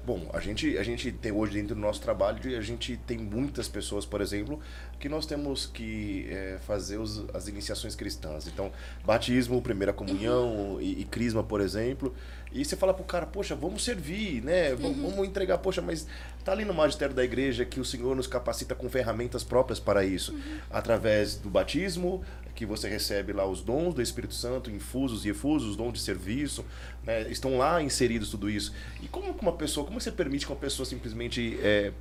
bom, 0.06 0.30
a 0.32 0.40
gente, 0.40 0.78
a 0.78 0.82
gente 0.82 1.12
tem 1.12 1.32
hoje 1.32 1.52
dentro 1.52 1.74
do 1.74 1.80
nosso 1.80 2.00
trabalho, 2.00 2.38
a 2.56 2.62
gente 2.62 2.96
tem 3.06 3.18
muitas 3.18 3.68
pessoas, 3.68 4.06
por 4.06 4.22
exemplo, 4.22 4.58
que 4.98 5.08
nós 5.08 5.26
temos 5.26 5.66
que 5.66 6.26
é, 6.30 6.58
fazer 6.66 6.96
os- 6.98 7.24
as 7.34 7.46
iniciações 7.46 7.94
cristãs. 7.94 8.46
Então, 8.46 8.72
batismo, 9.04 9.60
primeira 9.60 9.92
comunhão 9.92 10.78
e, 10.80 11.02
e 11.02 11.04
crisma, 11.04 11.42
por 11.44 11.60
exemplo. 11.60 12.14
E 12.50 12.64
você 12.64 12.74
fala 12.74 12.94
pro 12.94 13.04
cara, 13.04 13.26
poxa, 13.26 13.54
vamos 13.54 13.84
servir, 13.84 14.42
né? 14.42 14.74
V- 14.74 14.82
Vamos 14.94 15.28
entregar, 15.28 15.58
poxa, 15.58 15.82
mas 15.82 16.06
tá 16.48 16.52
ali 16.52 16.64
no 16.64 16.72
magistério 16.72 17.14
da 17.14 17.22
igreja 17.22 17.64
que 17.64 17.78
o 17.78 17.84
Senhor 17.84 18.16
nos 18.16 18.26
capacita 18.26 18.74
com 18.74 18.88
ferramentas 18.88 19.44
próprias 19.44 19.78
para 19.78 20.02
isso. 20.02 20.34
Através 20.70 21.36
do 21.36 21.50
batismo, 21.50 22.24
que 22.54 22.64
você 22.64 22.88
recebe 22.88 23.34
lá 23.34 23.46
os 23.46 23.60
dons 23.60 23.94
do 23.94 24.00
Espírito 24.00 24.34
Santo, 24.34 24.70
infusos 24.70 25.26
e 25.26 25.28
efusos, 25.28 25.76
dons 25.76 25.92
de 25.92 26.00
serviço, 26.00 26.64
né? 27.04 27.30
estão 27.30 27.58
lá 27.58 27.82
inseridos 27.82 28.30
tudo 28.30 28.48
isso. 28.48 28.72
E 29.02 29.08
como 29.08 29.34
que 29.34 29.42
uma 29.42 29.52
pessoa, 29.52 29.86
como 29.86 30.00
você 30.00 30.10
permite 30.10 30.46
que 30.46 30.52
uma 30.52 30.58
pessoa 30.58 30.86
simplesmente 30.86 31.58
é, 31.62 31.92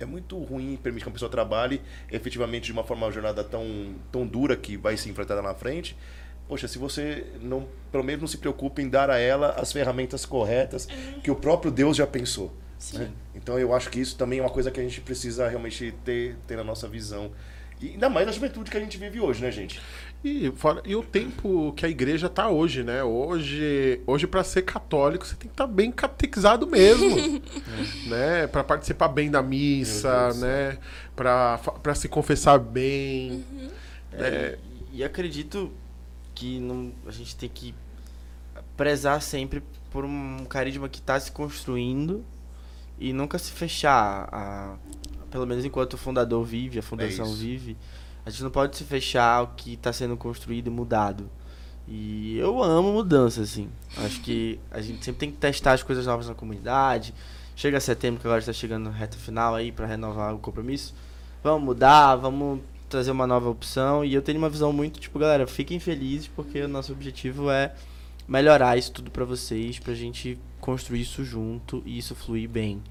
é 0.00 0.06
muito 0.06 0.38
ruim 0.38 0.78
permitir 0.82 1.04
que 1.04 1.08
uma 1.10 1.14
pessoa 1.14 1.30
trabalhe 1.30 1.82
efetivamente 2.10 2.64
de 2.64 2.72
uma 2.72 2.84
forma 2.84 3.06
uma 3.06 3.12
jornada 3.12 3.44
tão, 3.44 3.94
tão 4.10 4.26
dura 4.26 4.56
que 4.56 4.78
vai 4.78 4.96
se 4.96 5.10
enfrentar 5.10 5.34
lá 5.34 5.42
na 5.42 5.54
frente. 5.54 5.94
Poxa, 6.48 6.66
se 6.66 6.78
você 6.78 7.26
não, 7.42 7.68
pelo 7.92 8.02
menos 8.02 8.22
não 8.22 8.28
se 8.28 8.38
preocupa 8.38 8.80
em 8.80 8.88
dar 8.88 9.10
a 9.10 9.18
ela 9.18 9.50
as 9.50 9.70
ferramentas 9.70 10.24
corretas 10.24 10.86
que 11.22 11.30
o 11.30 11.36
próprio 11.36 11.70
Deus 11.70 11.98
já 11.98 12.06
pensou. 12.06 12.50
Né? 12.94 13.10
Então 13.34 13.58
eu 13.58 13.74
acho 13.74 13.90
que 13.90 14.00
isso 14.00 14.16
também 14.16 14.38
é 14.38 14.42
uma 14.42 14.50
coisa 14.50 14.70
que 14.70 14.78
a 14.80 14.82
gente 14.82 15.00
precisa 15.00 15.48
realmente 15.48 15.92
ter, 16.04 16.36
ter 16.46 16.56
na 16.56 16.64
nossa 16.64 16.86
visão. 16.88 17.30
E 17.80 17.90
ainda 17.90 18.08
mais 18.10 18.26
na 18.26 18.32
juventude 18.32 18.70
que 18.70 18.76
a 18.76 18.80
gente 18.80 18.98
vive 18.98 19.20
hoje, 19.20 19.40
né, 19.40 19.52
gente? 19.52 19.80
E, 20.24 20.50
fora- 20.56 20.82
e 20.84 20.96
o 20.96 21.02
tempo 21.02 21.72
que 21.76 21.86
a 21.86 21.88
igreja 21.88 22.28
tá 22.28 22.48
hoje, 22.48 22.82
né? 22.82 23.04
Hoje, 23.04 24.00
hoje 24.04 24.26
para 24.26 24.42
ser 24.42 24.62
católico, 24.62 25.24
você 25.24 25.36
tem 25.36 25.48
que 25.48 25.54
estar 25.54 25.66
bem 25.68 25.92
catequizado 25.92 26.66
mesmo, 26.66 27.08
né? 28.08 28.48
Para 28.48 28.64
participar 28.64 29.06
bem 29.08 29.30
da 29.30 29.40
missa, 29.42 30.32
né? 30.34 30.78
Para 31.14 31.58
para 31.58 31.94
se 31.94 32.08
confessar 32.08 32.58
bem. 32.58 33.44
É, 34.12 34.58
e, 34.92 34.98
e 34.98 35.04
acredito 35.04 35.70
que 36.34 36.58
não, 36.58 36.92
a 37.06 37.12
gente 37.12 37.36
tem 37.36 37.48
que 37.48 37.72
prezar 38.76 39.22
sempre 39.22 39.62
por 39.90 40.04
um 40.04 40.44
carisma 40.46 40.88
que 40.88 40.98
está 40.98 41.18
se 41.20 41.30
construindo 41.30 42.24
e 42.98 43.12
nunca 43.12 43.38
se 43.38 43.52
fechar. 43.52 44.28
A, 44.32 44.76
pelo 45.30 45.46
menos 45.46 45.64
enquanto 45.64 45.94
o 45.94 45.98
fundador 45.98 46.44
vive, 46.44 46.78
a 46.78 46.82
fundação 46.82 47.26
isso. 47.26 47.36
vive, 47.36 47.76
a 48.24 48.30
gente 48.30 48.42
não 48.42 48.50
pode 48.50 48.76
se 48.76 48.84
fechar 48.84 49.34
ao 49.36 49.48
que 49.48 49.74
está 49.74 49.92
sendo 49.92 50.16
construído 50.16 50.68
e 50.68 50.70
mudado. 50.70 51.30
E 51.86 52.36
eu 52.36 52.62
amo 52.62 52.92
mudança, 52.92 53.40
assim. 53.40 53.68
Acho 53.96 54.20
que 54.20 54.60
a 54.70 54.80
gente 54.80 55.02
sempre 55.04 55.20
tem 55.20 55.30
que 55.30 55.38
testar 55.38 55.72
as 55.72 55.82
coisas 55.82 56.06
novas 56.06 56.28
na 56.28 56.34
comunidade. 56.34 57.14
Chega 57.56 57.80
setembro, 57.80 58.20
que 58.20 58.26
agora 58.26 58.40
está 58.40 58.52
chegando 58.52 58.90
reta 58.90 59.16
final 59.16 59.54
aí 59.54 59.72
para 59.72 59.86
renovar 59.86 60.34
o 60.34 60.38
compromisso. 60.38 60.94
Vamos 61.42 61.64
mudar, 61.64 62.16
vamos 62.16 62.60
trazer 62.88 63.10
uma 63.10 63.26
nova 63.26 63.48
opção. 63.48 64.04
E 64.04 64.12
eu 64.12 64.20
tenho 64.20 64.38
uma 64.38 64.50
visão 64.50 64.72
muito, 64.72 65.00
tipo, 65.00 65.18
galera, 65.18 65.46
fiquem 65.46 65.80
felizes, 65.80 66.28
porque 66.28 66.60
o 66.60 66.68
nosso 66.68 66.92
objetivo 66.92 67.50
é 67.50 67.74
melhorar 68.28 68.76
isso 68.76 68.92
tudo 68.92 69.10
pra 69.10 69.24
vocês, 69.24 69.78
pra 69.78 69.94
gente 69.94 70.38
construir 70.68 71.00
isso 71.00 71.24
junto 71.24 71.82
e 71.86 71.96
isso 71.96 72.14
fluir 72.14 72.46
bem. 72.46 72.82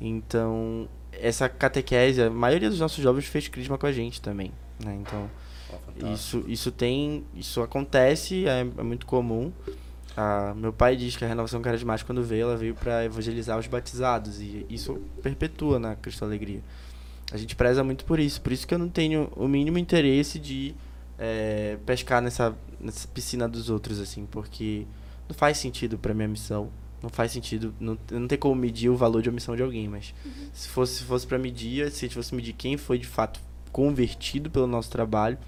Então, 0.00 0.88
essa 1.12 1.50
catequese, 1.50 2.22
a 2.22 2.30
maioria 2.30 2.70
dos 2.70 2.80
nossos 2.80 3.04
jovens 3.04 3.26
fez 3.26 3.46
crisma 3.46 3.76
com 3.76 3.84
a 3.84 3.92
gente 3.92 4.22
também, 4.22 4.50
né? 4.82 4.98
Então, 5.02 5.30
fantástico. 5.70 6.12
isso, 6.14 6.44
isso 6.48 6.72
tem, 6.72 7.22
isso 7.34 7.60
acontece, 7.60 8.46
é, 8.46 8.60
é 8.60 8.82
muito 8.82 9.04
comum. 9.04 9.52
Ah, 10.16 10.54
meu 10.56 10.72
pai 10.72 10.96
diz 10.96 11.14
que 11.14 11.22
a 11.22 11.28
renovação 11.28 11.60
carismática 11.60 12.06
quando 12.06 12.24
veio, 12.24 12.44
ela 12.44 12.56
veio 12.56 12.74
para 12.74 13.04
evangelizar 13.04 13.58
os 13.58 13.66
batizados 13.66 14.40
e 14.40 14.64
isso 14.70 14.98
perpetua 15.22 15.78
na 15.78 15.94
Cristo 15.96 16.24
Alegria. 16.24 16.62
A 17.30 17.36
gente 17.36 17.54
preza 17.54 17.84
muito 17.84 18.06
por 18.06 18.18
isso, 18.18 18.40
por 18.40 18.50
isso 18.50 18.66
que 18.66 18.72
eu 18.72 18.78
não 18.78 18.88
tenho 18.88 19.30
o 19.36 19.46
mínimo 19.46 19.76
interesse 19.76 20.38
de 20.38 20.74
eh, 21.18 21.76
pescar 21.84 22.22
nessa, 22.22 22.56
nessa 22.80 23.06
piscina 23.08 23.46
dos 23.46 23.68
outros 23.68 24.00
assim, 24.00 24.24
porque 24.24 24.86
não 25.28 25.36
faz 25.36 25.58
sentido 25.58 25.98
para 25.98 26.14
minha 26.14 26.26
missão. 26.26 26.70
Não 27.02 27.08
faz 27.08 27.32
sentido, 27.32 27.74
não, 27.80 27.96
não 28.10 28.28
tem 28.28 28.36
como 28.38 28.54
medir 28.54 28.90
o 28.90 28.96
valor 28.96 29.22
de 29.22 29.28
uma 29.30 29.34
missão 29.34 29.56
de 29.56 29.62
alguém, 29.62 29.88
mas 29.88 30.14
se 30.52 30.68
fosse, 30.68 30.96
se 30.96 31.04
fosse 31.04 31.26
para 31.26 31.38
medir, 31.38 31.90
se 31.90 32.04
a 32.04 32.08
gente 32.08 32.14
fosse 32.14 32.34
medir 32.34 32.52
quem 32.52 32.76
foi 32.76 32.98
de 32.98 33.06
fato 33.06 33.40
convertido 33.72 34.50
pelo 34.50 34.66
nosso 34.66 34.90
trabalho, 34.90 35.38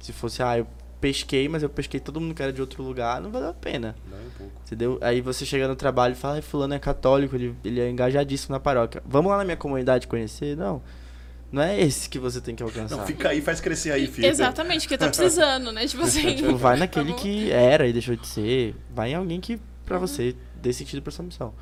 se 0.00 0.12
fosse, 0.12 0.42
ah, 0.42 0.58
eu 0.58 0.66
pesquei, 1.00 1.48
mas 1.48 1.62
eu 1.62 1.68
pesquei 1.68 2.00
todo 2.00 2.20
mundo 2.20 2.34
que 2.34 2.42
era 2.42 2.52
de 2.52 2.60
outro 2.60 2.82
lugar, 2.82 3.20
não 3.20 3.30
valeu 3.30 3.50
a 3.50 3.54
pena. 3.54 3.94
Não, 4.10 4.18
um 4.18 4.30
pouco. 4.30 4.52
Entendeu? 4.66 4.98
Aí 5.00 5.20
você 5.20 5.46
chega 5.46 5.68
no 5.68 5.76
trabalho 5.76 6.12
e 6.12 6.16
fala, 6.16 6.34
ai, 6.36 6.42
fulano 6.42 6.74
é 6.74 6.78
católico, 6.78 7.36
ele, 7.36 7.54
ele 7.64 7.80
é 7.80 7.88
engajadíssimo 7.88 8.52
na 8.52 8.58
paróquia. 8.60 9.00
Vamos 9.06 9.30
lá 9.30 9.38
na 9.38 9.44
minha 9.44 9.56
comunidade 9.56 10.06
conhecer? 10.08 10.56
Não. 10.56 10.82
Não 11.52 11.62
é 11.62 11.80
esse 11.80 12.08
que 12.08 12.18
você 12.18 12.40
tem 12.40 12.56
que 12.56 12.62
alcançar. 12.62 12.96
Não, 12.96 13.06
fica 13.06 13.28
aí, 13.28 13.40
faz 13.40 13.60
crescer 13.60 13.92
aí, 13.92 14.08
filho. 14.08 14.26
Exatamente, 14.26 14.80
porque 14.80 14.98
tá 14.98 15.06
precisando, 15.06 15.70
né? 15.70 15.86
Tipo 15.86 16.02
assim. 16.04 16.34
Tipo, 16.34 16.56
vai 16.56 16.76
naquele 16.76 17.10
vamos- 17.10 17.22
que 17.22 17.52
era 17.52 17.86
e 17.86 17.92
deixou 17.92 18.16
de 18.16 18.26
ser. 18.26 18.74
Vai 18.92 19.12
em 19.12 19.14
alguém 19.14 19.40
que, 19.40 19.60
pra 19.84 19.96
você, 19.98 20.34
dê 20.66 20.72
sentido 20.72 21.00
pra 21.02 21.12
sua 21.12 21.24
missão. 21.24 21.54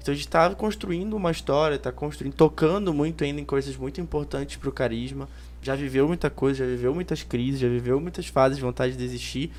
Então 0.00 0.12
a 0.12 0.16
gente 0.16 0.28
tá 0.28 0.54
construindo 0.54 1.14
uma 1.16 1.30
história, 1.30 1.78
tá 1.78 1.90
construindo, 1.90 2.34
tocando 2.34 2.94
muito 2.94 3.24
ainda 3.24 3.40
em 3.40 3.44
coisas 3.44 3.76
muito 3.76 4.00
importantes 4.00 4.56
pro 4.56 4.70
carisma. 4.70 5.28
Já 5.60 5.74
viveu 5.74 6.06
muita 6.06 6.30
coisa, 6.30 6.60
já 6.60 6.64
viveu 6.70 6.94
muitas 6.94 7.22
crises, 7.24 7.58
já 7.60 7.68
viveu 7.68 8.00
muitas 8.00 8.26
fases 8.28 8.56
de 8.56 8.62
vontade 8.62 8.92
de 8.92 8.98
desistir. 8.98 9.52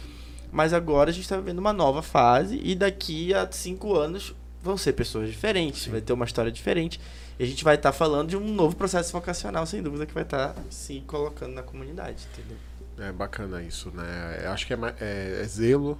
Mas 0.51 0.71
agora 0.71 1.09
a 1.09 1.13
gente 1.13 1.27
tá 1.27 1.35
vivendo 1.35 1.59
uma 1.59 1.73
nova 1.73 2.01
fase 2.01 2.59
e 2.63 2.73
daqui 2.75 3.33
a 3.33 3.45
cinco 3.51 3.93
anos 3.95 4.33
vão 4.63 4.77
ser 4.77 4.93
pessoas 4.93 5.29
diferentes, 5.29 5.85
vai 5.87 5.99
ter 6.01 6.13
uma 6.13 6.23
história 6.25 6.51
diferente. 6.51 6.99
E 7.37 7.43
a 7.43 7.45
gente 7.45 7.63
vai 7.63 7.75
estar 7.75 7.91
falando 7.91 8.29
de 8.29 8.37
um 8.37 8.47
novo 8.53 8.75
processo 8.75 9.11
vocacional, 9.11 9.65
sem 9.65 9.83
dúvida, 9.83 10.05
que 10.05 10.13
vai 10.13 10.23
estar 10.23 10.55
se 10.69 11.01
colocando 11.05 11.53
na 11.53 11.61
comunidade, 11.61 12.25
entendeu? 12.33 12.57
É 12.97 13.11
bacana 13.11 13.61
isso, 13.61 13.91
né? 13.93 14.41
Eu 14.45 14.51
acho 14.51 14.65
que 14.65 14.73
é, 14.73 14.77
é- 15.01 15.39
é 15.41 15.43
zelo, 15.43 15.99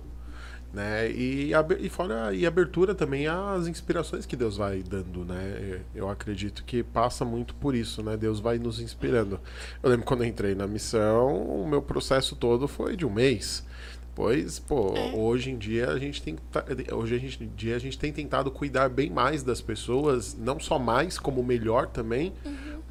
né? 0.74 1.10
E, 1.12 1.52
e 1.80 1.90
fora 1.90 2.34
e 2.34 2.46
abertura 2.46 2.94
também 2.94 3.28
às 3.28 3.68
inspirações 3.68 4.26
que 4.26 4.36
Deus 4.36 4.58
vai 4.58 4.84
dando, 4.84 5.24
né? 5.26 5.82
Eu 5.96 6.10
acredito 6.10 6.64
que 6.64 6.84
passa 6.84 7.24
muito 7.26 7.56
por 7.56 7.74
isso, 7.74 8.04
né? 8.04 8.18
Deus 8.18 8.40
vai 8.40 8.60
nos 8.60 8.80
inspirando. 8.80 9.40
Eu 9.82 9.90
lembro 9.90 10.06
quando 10.06 10.24
eu 10.24 10.28
entrei 10.28 10.54
na 10.56 10.68
missão, 10.68 11.36
o 11.38 11.68
meu 11.68 11.82
processo 11.82 12.36
todo 12.36 12.68
foi 12.68 12.96
de 12.96 13.06
um 13.06 13.10
mês. 13.12 13.66
Depois, 14.10 14.58
pô, 14.58 14.96
hoje 15.14 15.52
em 15.52 15.58
dia 15.60 15.92
a 15.92 16.00
gente 16.00 16.24
tem 16.24 16.36
tá- 16.52 16.66
hoje 16.92 17.38
em 17.40 17.48
dia 17.56 17.76
a 17.76 17.80
gente 17.80 18.00
tem 18.00 18.12
tentado 18.12 18.50
cuidar 18.50 18.90
bem 18.90 19.12
mais 19.12 19.44
das 19.44 19.62
pessoas, 19.62 20.36
não 20.36 20.60
só 20.60 20.80
mais, 20.80 21.20
como 21.20 21.44
melhor 21.44 21.86
também, 21.86 22.34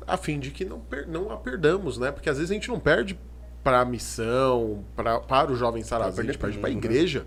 a 0.07 0.17
fim 0.17 0.39
de 0.39 0.53
que 0.53 0.65
não, 0.65 0.81
não 1.09 1.33
a 1.33 1.37
perdamos, 1.37 1.99
né? 1.99 2.13
Porque 2.13 2.31
às 2.31 2.37
vezes 2.39 2.53
a 2.53 2.55
gente 2.55 2.69
não 2.69 2.79
perde 2.79 3.19
para 3.67 3.81
a 3.81 3.85
missão, 3.85 4.85
pra, 4.95 5.19
para 5.19 5.51
o 5.51 5.57
jovem 5.57 5.83
sarado, 5.83 6.13
a 6.13 6.15
perder 6.15 6.35
gente 6.35 6.41
perde 6.41 6.57
pro 6.59 6.61
para 6.63 6.71
a 6.71 6.73
né? 6.73 6.79
igreja. 6.79 7.27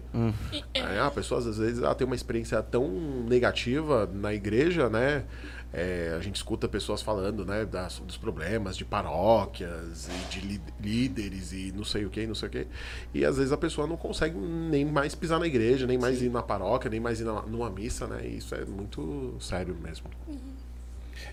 E- 0.53 0.63
é, 0.73 0.97
a 1.01 1.11
pessoa 1.11 1.41
às 1.41 1.57
vezes 1.57 1.83
ela 1.83 1.93
tem 1.93 2.07
uma 2.07 2.15
experiência 2.15 2.63
tão 2.63 2.87
negativa 3.27 4.09
na 4.13 4.33
igreja, 4.33 4.87
né? 4.89 5.25
É, 5.73 6.15
a 6.17 6.21
gente 6.21 6.37
escuta 6.37 6.65
pessoas 6.67 7.01
falando, 7.01 7.45
né, 7.45 7.63
das, 7.65 7.99
dos 7.99 8.15
problemas 8.17 8.75
de 8.77 8.83
paróquias 8.85 10.07
e 10.07 10.33
de 10.33 10.39
li- 10.47 10.61
líderes 10.81 11.51
e 11.51 11.73
não 11.75 11.83
sei 11.83 12.05
o 12.05 12.09
que, 12.09 12.25
não 12.25 12.33
sei 12.33 12.47
o 12.47 12.51
que. 12.51 12.67
E 13.13 13.25
às 13.25 13.35
vezes 13.37 13.51
a 13.51 13.57
pessoa 13.57 13.85
não 13.85 13.97
consegue 13.97 14.35
nem 14.37 14.85
mais 14.85 15.13
pisar 15.13 15.39
na 15.41 15.45
igreja, 15.45 15.85
nem 15.85 15.97
mais 15.97 16.21
ir 16.21 16.29
na 16.31 16.41
paróquia, 16.41 16.89
nem 16.89 17.01
mais 17.01 17.19
ir 17.19 17.25
na, 17.25 17.41
numa 17.41 17.69
missa, 17.69 18.07
né? 18.07 18.21
E 18.25 18.37
isso 18.37 18.55
é 18.55 18.63
muito 18.63 19.35
sério 19.41 19.75
mesmo. 19.83 20.07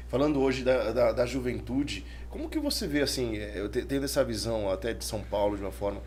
Falando 0.08 0.40
hoje 0.40 0.62
da, 0.62 0.92
da, 0.92 1.12
da 1.12 1.26
juventude, 1.26 2.04
como 2.30 2.48
que 2.48 2.58
você 2.58 2.86
vê, 2.86 3.02
assim, 3.02 3.36
é, 3.36 3.58
eu 3.60 3.68
te- 3.68 3.84
tendo 3.84 4.04
essa 4.04 4.24
visão 4.24 4.70
até 4.70 4.92
de 4.94 5.04
São 5.04 5.22
Paulo 5.22 5.56
de 5.56 5.62
uma 5.62 5.72
forma, 5.72 6.02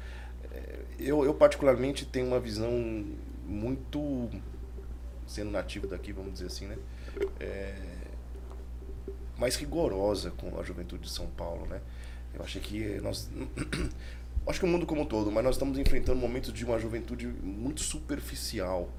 é, 0.51 0.79
eu, 0.99 1.23
eu 1.25 1.33
particularmente 1.33 2.05
tenho 2.05 2.27
uma 2.27 2.39
visão 2.39 3.05
muito, 3.45 4.29
sendo 5.27 5.51
nativo 5.51 5.87
daqui, 5.87 6.11
vamos 6.11 6.33
dizer 6.33 6.47
assim, 6.47 6.67
né? 6.67 6.77
É, 7.39 7.75
mais 9.37 9.55
rigorosa 9.55 10.31
com 10.31 10.59
a 10.59 10.63
juventude 10.63 11.03
de 11.03 11.09
São 11.09 11.27
Paulo, 11.27 11.65
né? 11.65 11.79
Eu 12.33 12.43
acho 12.43 12.59
que 12.59 12.99
nós... 13.01 13.29
acho 14.47 14.59
que 14.59 14.65
o 14.65 14.69
mundo 14.69 14.85
como 14.85 15.01
um 15.01 15.05
todo, 15.05 15.31
mas 15.31 15.43
nós 15.43 15.55
estamos 15.55 15.77
enfrentando 15.77 16.19
momentos 16.19 16.51
de 16.51 16.65
uma 16.65 16.79
juventude 16.79 17.27
muito 17.27 17.81
superficial, 17.81 18.89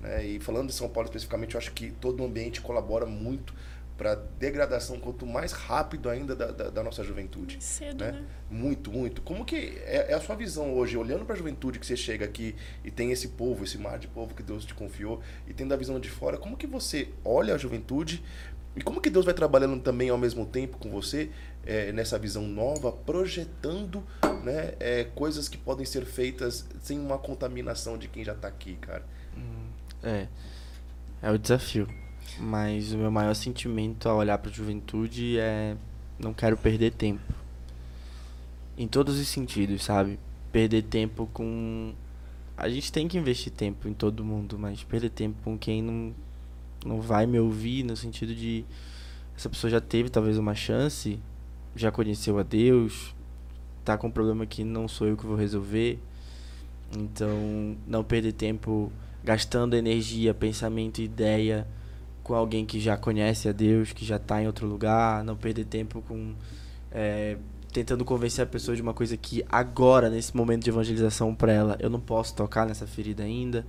né? 0.00 0.24
E 0.24 0.40
falando 0.40 0.68
de 0.68 0.74
São 0.74 0.88
Paulo 0.88 1.08
especificamente, 1.08 1.54
eu 1.54 1.58
acho 1.58 1.72
que 1.72 1.90
todo 1.92 2.22
o 2.22 2.26
ambiente 2.26 2.60
colabora 2.60 3.06
muito 3.06 3.54
para 4.00 4.14
degradação 4.14 4.98
quanto 4.98 5.26
mais 5.26 5.52
rápido 5.52 6.08
ainda 6.08 6.34
da, 6.34 6.46
da, 6.46 6.70
da 6.70 6.82
nossa 6.82 7.04
juventude. 7.04 7.58
cedo, 7.60 8.02
Né? 8.02 8.12
né? 8.12 8.24
Muito, 8.50 8.90
muito. 8.90 9.20
Como 9.20 9.44
que 9.44 9.78
é, 9.84 10.12
é 10.12 10.14
a 10.14 10.20
sua 10.22 10.34
visão 10.34 10.72
hoje, 10.72 10.96
olhando 10.96 11.26
para 11.26 11.34
a 11.34 11.36
juventude 11.36 11.78
que 11.78 11.84
você 11.84 11.94
chega 11.98 12.24
aqui 12.24 12.56
e 12.82 12.90
tem 12.90 13.12
esse 13.12 13.28
povo, 13.28 13.62
esse 13.62 13.76
mar 13.76 13.98
de 13.98 14.08
povo 14.08 14.34
que 14.34 14.42
Deus 14.42 14.64
te 14.64 14.72
confiou, 14.72 15.20
e 15.46 15.52
tendo 15.52 15.74
a 15.74 15.76
visão 15.76 16.00
de 16.00 16.08
fora, 16.08 16.38
como 16.38 16.56
que 16.56 16.66
você 16.66 17.10
olha 17.22 17.54
a 17.54 17.58
juventude 17.58 18.24
E 18.74 18.80
como 18.80 19.00
que 19.00 19.10
Deus 19.10 19.24
vai 19.24 19.34
trabalhando 19.34 19.82
também 19.82 20.08
ao 20.08 20.16
mesmo 20.16 20.46
tempo 20.46 20.78
com 20.78 20.90
você, 20.90 21.28
é, 21.66 21.92
nessa 21.92 22.18
visão 22.18 22.46
nova, 22.46 22.90
projetando 22.92 24.02
né, 24.44 24.74
é, 24.80 25.04
coisas 25.14 25.48
que 25.48 25.58
podem 25.58 25.84
ser 25.84 26.06
feitas 26.06 26.64
sem 26.80 26.98
uma 26.98 27.18
contaminação 27.18 27.98
de 27.98 28.08
quem 28.08 28.24
já 28.24 28.32
está 28.32 28.48
aqui, 28.48 28.76
cara? 28.76 29.04
É. 30.02 30.26
É 31.20 31.30
o 31.30 31.36
desafio. 31.36 31.86
Mas 32.38 32.92
o 32.92 32.98
meu 32.98 33.10
maior 33.10 33.34
sentimento 33.34 34.08
ao 34.08 34.18
olhar 34.18 34.38
para 34.38 34.50
a 34.50 34.54
juventude 34.54 35.38
é 35.38 35.76
não 36.18 36.32
quero 36.32 36.56
perder 36.56 36.92
tempo. 36.92 37.20
Em 38.76 38.86
todos 38.86 39.18
os 39.18 39.28
sentidos, 39.28 39.84
sabe? 39.84 40.18
Perder 40.52 40.82
tempo 40.82 41.28
com 41.32 41.92
a 42.56 42.68
gente 42.68 42.92
tem 42.92 43.08
que 43.08 43.16
investir 43.16 43.52
tempo 43.52 43.88
em 43.88 43.94
todo 43.94 44.24
mundo, 44.24 44.58
mas 44.58 44.82
perder 44.84 45.10
tempo 45.10 45.36
com 45.42 45.56
quem 45.56 45.82
não 45.82 46.14
não 46.84 47.00
vai 47.00 47.26
me 47.26 47.38
ouvir 47.38 47.82
no 47.82 47.94
sentido 47.94 48.34
de 48.34 48.64
essa 49.36 49.48
pessoa 49.48 49.70
já 49.70 49.80
teve 49.80 50.08
talvez 50.08 50.38
uma 50.38 50.54
chance, 50.54 51.18
já 51.76 51.90
conheceu 51.90 52.38
a 52.38 52.42
Deus, 52.42 53.14
tá 53.84 53.96
com 53.96 54.08
um 54.08 54.10
problema 54.10 54.46
que 54.46 54.64
não 54.64 54.88
sou 54.88 55.06
eu 55.06 55.16
que 55.16 55.26
vou 55.26 55.36
resolver. 55.36 55.98
Então, 56.96 57.76
não 57.86 58.02
perder 58.02 58.32
tempo 58.32 58.92
gastando 59.22 59.74
energia, 59.74 60.34
pensamento 60.34 61.00
ideia 61.00 61.66
com 62.30 62.36
alguém 62.36 62.64
que 62.64 62.78
já 62.78 62.96
conhece 62.96 63.48
a 63.48 63.52
Deus, 63.52 63.92
que 63.92 64.04
já 64.04 64.14
está 64.14 64.40
em 64.40 64.46
outro 64.46 64.64
lugar, 64.64 65.24
não 65.24 65.34
perder 65.34 65.64
tempo 65.64 66.00
com 66.00 66.32
é, 66.92 67.36
tentando 67.72 68.04
convencer 68.04 68.44
a 68.44 68.46
pessoa 68.46 68.76
de 68.76 68.80
uma 68.80 68.94
coisa 68.94 69.16
que 69.16 69.44
agora, 69.48 70.08
nesse 70.08 70.36
momento 70.36 70.62
de 70.62 70.70
evangelização 70.70 71.34
para 71.34 71.52
ela, 71.52 71.76
eu 71.80 71.90
não 71.90 71.98
posso 71.98 72.36
tocar 72.36 72.64
nessa 72.64 72.86
ferida 72.86 73.24
ainda. 73.24 73.66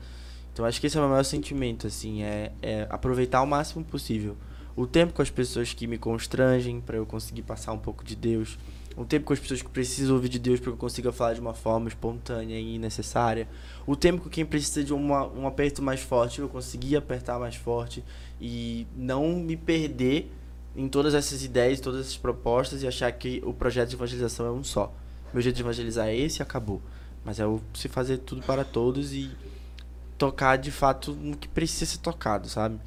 Então 0.53 0.63
acho 0.63 0.79
que 0.79 0.85
esse 0.85 0.95
é 0.95 0.99
o 0.99 1.01
meu 1.01 1.09
maior 1.09 1.23
sentimento, 1.23 1.87
assim, 1.87 2.21
é, 2.21 2.51
é 2.61 2.85
aproveitar 2.87 3.41
o 3.41 3.47
máximo 3.47 3.83
possível 3.83 4.37
o 4.75 4.85
tempo 4.85 5.11
com 5.11 5.23
as 5.23 5.31
pessoas 5.31 5.73
que 5.73 5.87
me 5.87 5.97
constrangem 5.97 6.79
para 6.79 6.97
eu 6.97 7.05
conseguir 7.05 7.41
passar 7.41 7.73
um 7.73 7.79
pouco 7.79 8.05
de 8.05 8.15
Deus, 8.15 8.59
o 8.95 9.05
tempo 9.05 9.25
com 9.25 9.33
as 9.33 9.39
pessoas 9.39 9.61
que 9.61 9.69
precisam 9.69 10.15
ouvir 10.15 10.29
de 10.29 10.39
Deus 10.39 10.59
para 10.59 10.71
que 10.71 10.75
eu 10.75 10.77
consiga 10.77 11.11
falar 11.11 11.33
de 11.33 11.41
uma 11.41 11.53
forma 11.53 11.87
espontânea 11.87 12.59
e 12.59 12.77
necessária, 12.77 13.47
o 13.85 13.95
tempo 13.95 14.23
com 14.23 14.29
quem 14.29 14.45
precisa 14.45 14.83
de 14.83 14.93
uma, 14.93 15.27
um 15.27 15.47
aperto 15.47 15.81
mais 15.81 16.01
forte, 16.01 16.39
eu 16.39 16.49
conseguir 16.49 16.95
apertar 16.95 17.39
mais 17.39 17.55
forte 17.55 18.03
e 18.39 18.85
não 18.95 19.27
me 19.39 19.55
perder 19.55 20.31
em 20.75 20.87
todas 20.87 21.13
essas 21.13 21.43
ideias, 21.43 21.79
todas 21.79 22.01
essas 22.01 22.17
propostas 22.17 22.83
e 22.83 22.87
achar 22.87 23.11
que 23.11 23.41
o 23.45 23.53
projeto 23.53 23.89
de 23.89 23.95
evangelização 23.95 24.45
é 24.45 24.51
um 24.51 24.63
só. 24.63 24.93
Meu 25.33 25.41
jeito 25.41 25.55
de 25.55 25.61
evangelizar 25.61 26.07
é 26.07 26.15
esse 26.15 26.41
e 26.41 26.43
acabou. 26.43 26.81
Mas 27.23 27.39
é 27.39 27.45
o 27.45 27.61
se 27.73 27.87
fazer 27.87 28.17
tudo 28.19 28.41
para 28.41 28.63
todos 28.63 29.13
e 29.13 29.29
tocar 30.17 30.57
de 30.57 30.71
fato 30.71 31.13
no 31.13 31.35
que 31.35 31.47
precisa 31.47 31.85
ser 31.85 31.97
tocado, 31.97 32.47
sabe? 32.47 32.79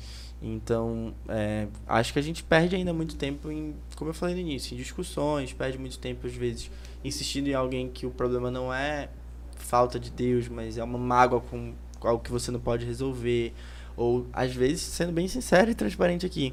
Então, 0.46 1.14
é, 1.26 1.66
acho 1.86 2.12
que 2.12 2.18
a 2.18 2.22
gente 2.22 2.42
perde 2.42 2.76
ainda 2.76 2.92
muito 2.92 3.16
tempo 3.16 3.50
em, 3.50 3.74
como 3.96 4.10
eu 4.10 4.14
falei 4.14 4.34
no 4.34 4.42
início, 4.42 4.74
em 4.74 4.76
discussões, 4.76 5.54
perde 5.54 5.78
muito 5.78 5.98
tempo, 5.98 6.26
às 6.26 6.34
vezes, 6.34 6.70
insistindo 7.02 7.48
em 7.48 7.54
alguém 7.54 7.88
que 7.88 8.04
o 8.04 8.10
problema 8.10 8.50
não 8.50 8.72
é 8.72 9.08
falta 9.56 9.98
de 9.98 10.10
Deus, 10.10 10.46
mas 10.46 10.76
é 10.76 10.84
uma 10.84 10.98
mágoa 10.98 11.40
com 11.40 11.72
algo 12.02 12.22
que 12.22 12.30
você 12.30 12.50
não 12.50 12.60
pode 12.60 12.84
resolver. 12.84 13.54
Ou, 13.96 14.26
às 14.34 14.54
vezes, 14.54 14.82
sendo 14.82 15.12
bem 15.12 15.26
sincero 15.28 15.70
e 15.70 15.74
transparente 15.74 16.26
aqui, 16.26 16.52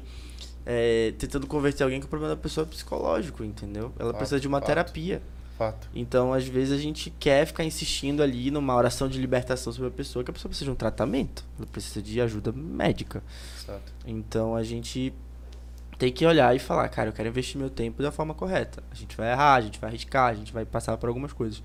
é, 0.64 1.12
tentando 1.18 1.46
converter 1.46 1.82
alguém 1.84 2.00
que 2.00 2.06
o 2.06 2.08
problema 2.08 2.34
da 2.34 2.40
pessoa 2.40 2.64
é 2.66 2.70
psicológico, 2.70 3.44
entendeu? 3.44 3.92
Ela 3.98 4.12
Fato, 4.12 4.18
precisa 4.18 4.40
de 4.40 4.48
uma 4.48 4.58
fato. 4.58 4.68
terapia. 4.68 5.20
Fato. 5.62 5.88
Então, 5.94 6.32
às 6.32 6.46
vezes, 6.46 6.72
a 6.72 6.80
gente 6.80 7.10
quer 7.10 7.46
ficar 7.46 7.64
insistindo 7.64 8.22
ali 8.22 8.50
numa 8.50 8.74
oração 8.74 9.08
de 9.08 9.20
libertação 9.20 9.72
sobre 9.72 9.88
a 9.88 9.92
pessoa, 9.92 10.24
que 10.24 10.30
a 10.30 10.34
pessoa 10.34 10.48
precisa 10.48 10.66
de 10.66 10.70
um 10.72 10.74
tratamento, 10.74 11.44
ela 11.56 11.66
precisa 11.66 12.02
de 12.02 12.20
ajuda 12.20 12.52
médica. 12.52 13.22
Exato. 13.62 13.92
Então, 14.06 14.56
a 14.56 14.62
gente 14.62 15.12
tem 15.98 16.12
que 16.12 16.26
olhar 16.26 16.54
e 16.56 16.58
falar, 16.58 16.88
cara, 16.88 17.10
eu 17.10 17.12
quero 17.12 17.28
investir 17.28 17.56
meu 17.56 17.70
tempo 17.70 18.02
da 18.02 18.10
forma 18.10 18.34
correta. 18.34 18.82
A 18.90 18.94
gente 18.94 19.16
vai 19.16 19.30
errar, 19.30 19.54
a 19.54 19.60
gente 19.60 19.78
vai 19.78 19.90
arriscar, 19.90 20.30
a 20.30 20.34
gente 20.34 20.52
vai 20.52 20.64
passar 20.64 20.96
por 20.96 21.08
algumas 21.08 21.32
coisas. 21.32 21.62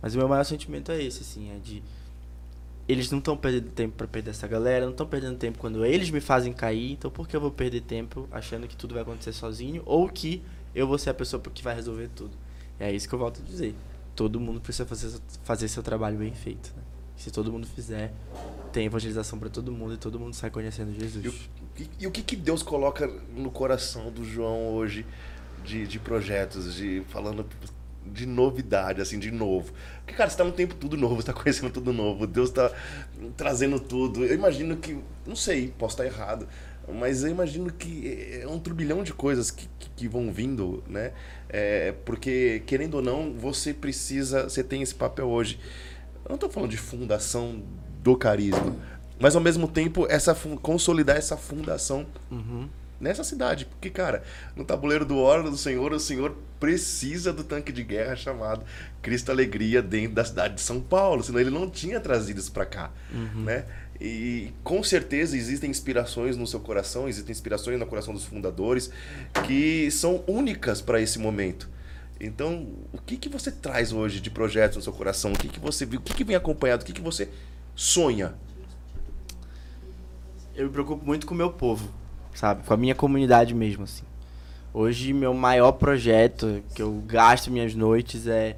Mas 0.00 0.14
o 0.14 0.18
meu 0.18 0.28
maior 0.28 0.44
sentimento 0.44 0.90
é 0.90 1.02
esse, 1.02 1.20
assim, 1.20 1.50
é 1.54 1.58
de 1.58 1.82
eles 2.86 3.10
não 3.10 3.18
estão 3.18 3.36
perdendo 3.36 3.70
tempo 3.70 3.96
para 3.96 4.06
perder 4.06 4.30
essa 4.30 4.46
galera, 4.46 4.84
não 4.84 4.92
estão 4.92 5.06
perdendo 5.06 5.38
tempo 5.38 5.58
quando 5.58 5.84
eles 5.84 6.10
me 6.10 6.20
fazem 6.20 6.52
cair, 6.52 6.92
então 6.92 7.10
por 7.10 7.26
que 7.26 7.34
eu 7.34 7.40
vou 7.40 7.50
perder 7.50 7.80
tempo 7.80 8.28
achando 8.30 8.68
que 8.68 8.76
tudo 8.76 8.92
vai 8.92 9.02
acontecer 9.02 9.32
sozinho 9.32 9.82
ou 9.86 10.08
que 10.08 10.42
eu 10.74 10.86
vou 10.86 10.98
ser 10.98 11.10
a 11.10 11.14
pessoa 11.14 11.42
que 11.42 11.62
vai 11.62 11.74
resolver 11.74 12.08
tudo? 12.14 12.32
É 12.78 12.90
isso 12.92 13.08
que 13.08 13.14
eu 13.14 13.18
volto 13.18 13.40
a 13.40 13.44
dizer. 13.44 13.74
Todo 14.14 14.38
mundo 14.40 14.60
precisa 14.60 14.86
fazer, 14.86 15.18
fazer 15.42 15.68
seu 15.68 15.82
trabalho 15.82 16.18
bem 16.18 16.32
feito. 16.34 16.72
Né? 16.76 16.82
Se 17.16 17.30
todo 17.30 17.50
mundo 17.52 17.66
fizer, 17.66 18.12
tem 18.72 18.86
evangelização 18.86 19.38
para 19.38 19.48
todo 19.48 19.70
mundo 19.72 19.94
e 19.94 19.96
todo 19.96 20.18
mundo 20.18 20.34
sai 20.34 20.50
conhecendo 20.50 20.92
Jesus. 20.98 21.24
E 21.24 21.28
o, 21.28 21.34
e- 21.78 21.90
e 22.00 22.06
o 22.06 22.10
que, 22.10 22.22
que 22.22 22.36
Deus 22.36 22.62
coloca 22.62 23.06
no 23.36 23.50
coração 23.50 24.10
do 24.10 24.24
João 24.24 24.68
hoje 24.74 25.06
de, 25.64 25.86
de 25.86 25.98
projetos, 25.98 26.74
de 26.74 27.02
falando 27.08 27.46
de 28.06 28.26
novidade, 28.26 29.00
assim, 29.00 29.18
de 29.18 29.30
novo? 29.30 29.72
Porque, 30.00 30.14
cara, 30.14 30.28
você 30.28 30.36
tá 30.36 30.44
no 30.44 30.52
tempo 30.52 30.74
tudo 30.74 30.96
novo, 30.96 31.16
você 31.16 31.26
tá 31.26 31.32
conhecendo 31.34 31.72
tudo 31.72 31.92
novo, 31.92 32.26
Deus 32.26 32.50
tá 32.50 32.70
trazendo 33.36 33.80
tudo. 33.80 34.24
Eu 34.24 34.34
imagino 34.34 34.76
que, 34.76 34.98
não 35.26 35.36
sei, 35.36 35.68
posso 35.78 35.94
estar 35.94 36.04
errado, 36.04 36.46
mas 37.00 37.22
eu 37.24 37.30
imagino 37.30 37.72
que 37.72 38.38
é 38.42 38.46
um 38.46 38.58
turbilhão 38.58 39.02
de 39.02 39.12
coisas 39.14 39.50
que, 39.50 39.68
que, 39.78 39.88
que 39.90 40.08
vão 40.08 40.30
vindo, 40.32 40.82
né? 40.86 41.12
É, 41.48 41.92
porque, 42.04 42.62
querendo 42.66 42.94
ou 42.94 43.02
não, 43.02 43.32
você 43.32 43.72
precisa, 43.72 44.44
você 44.44 44.62
tem 44.62 44.82
esse 44.82 44.94
papel 44.94 45.26
hoje. 45.28 45.58
Eu 46.24 46.30
não 46.30 46.38
tô 46.38 46.48
falando 46.48 46.70
de 46.70 46.76
fundação 46.78 47.62
do 48.02 48.16
carisma, 48.16 48.74
mas 49.20 49.36
ao 49.36 49.42
mesmo 49.42 49.68
tempo 49.68 50.06
essa 50.10 50.34
consolidar 50.62 51.16
essa 51.16 51.36
fundação 51.36 52.06
Uhum. 52.30 52.68
nessa 53.00 53.22
cidade. 53.22 53.66
Porque, 53.66 53.88
cara, 53.90 54.22
no 54.56 54.64
tabuleiro 54.64 55.04
do 55.04 55.18
Hora 55.18 55.42
do 55.42 55.56
Senhor, 55.56 55.92
o 55.92 56.00
Senhor 56.00 56.36
precisa 56.58 57.32
do 57.32 57.44
tanque 57.44 57.70
de 57.70 57.82
guerra 57.84 58.16
chamado 58.16 58.64
Cristo 59.02 59.30
Alegria 59.30 59.82
dentro 59.82 60.14
da 60.14 60.24
cidade 60.24 60.54
de 60.54 60.60
São 60.62 60.80
Paulo, 60.80 61.22
senão 61.22 61.38
ele 61.38 61.50
não 61.50 61.68
tinha 61.68 62.00
trazido 62.00 62.40
isso 62.40 62.50
pra 62.52 62.64
cá, 62.64 62.90
né? 63.34 63.64
E 64.00 64.52
com 64.62 64.82
certeza 64.82 65.36
existem 65.36 65.70
inspirações 65.70 66.36
no 66.36 66.46
seu 66.46 66.60
coração, 66.60 67.08
existem 67.08 67.32
inspirações 67.32 67.78
no 67.78 67.86
coração 67.86 68.12
dos 68.12 68.24
fundadores 68.24 68.90
que 69.46 69.90
são 69.90 70.24
únicas 70.26 70.80
para 70.80 71.00
esse 71.00 71.18
momento. 71.18 71.68
Então, 72.20 72.68
o 72.92 72.98
que 72.98 73.16
que 73.16 73.28
você 73.28 73.50
traz 73.50 73.92
hoje 73.92 74.20
de 74.20 74.30
projetos 74.30 74.76
no 74.76 74.82
seu 74.82 74.92
coração? 74.92 75.32
O 75.32 75.38
que 75.38 75.48
que 75.48 75.60
você 75.60 75.84
viu? 75.84 76.00
O 76.00 76.02
que 76.02 76.14
que 76.14 76.24
vem 76.24 76.36
acompanhado? 76.36 76.82
O 76.82 76.86
que 76.86 76.92
que 76.92 77.00
você 77.00 77.28
sonha? 77.74 78.34
Eu 80.54 80.66
me 80.66 80.72
preocupo 80.72 81.04
muito 81.04 81.26
com 81.26 81.34
o 81.34 81.36
meu 81.36 81.50
povo, 81.50 81.92
sabe? 82.34 82.62
Com 82.64 82.72
a 82.72 82.76
minha 82.76 82.94
comunidade 82.94 83.54
mesmo, 83.54 83.84
assim. 83.84 84.04
Hoje, 84.72 85.12
meu 85.12 85.34
maior 85.34 85.72
projeto, 85.72 86.62
que 86.74 86.82
eu 86.82 87.02
gasto 87.06 87.50
minhas 87.50 87.74
noites, 87.74 88.26
é 88.26 88.56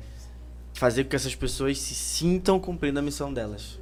fazer 0.75 1.05
com 1.05 1.11
que 1.11 1.17
essas 1.17 1.35
pessoas 1.35 1.79
se 1.79 1.95
sintam 1.95 2.61
cumprindo 2.61 2.99
a 2.99 3.03
missão 3.03 3.33
delas. 3.33 3.79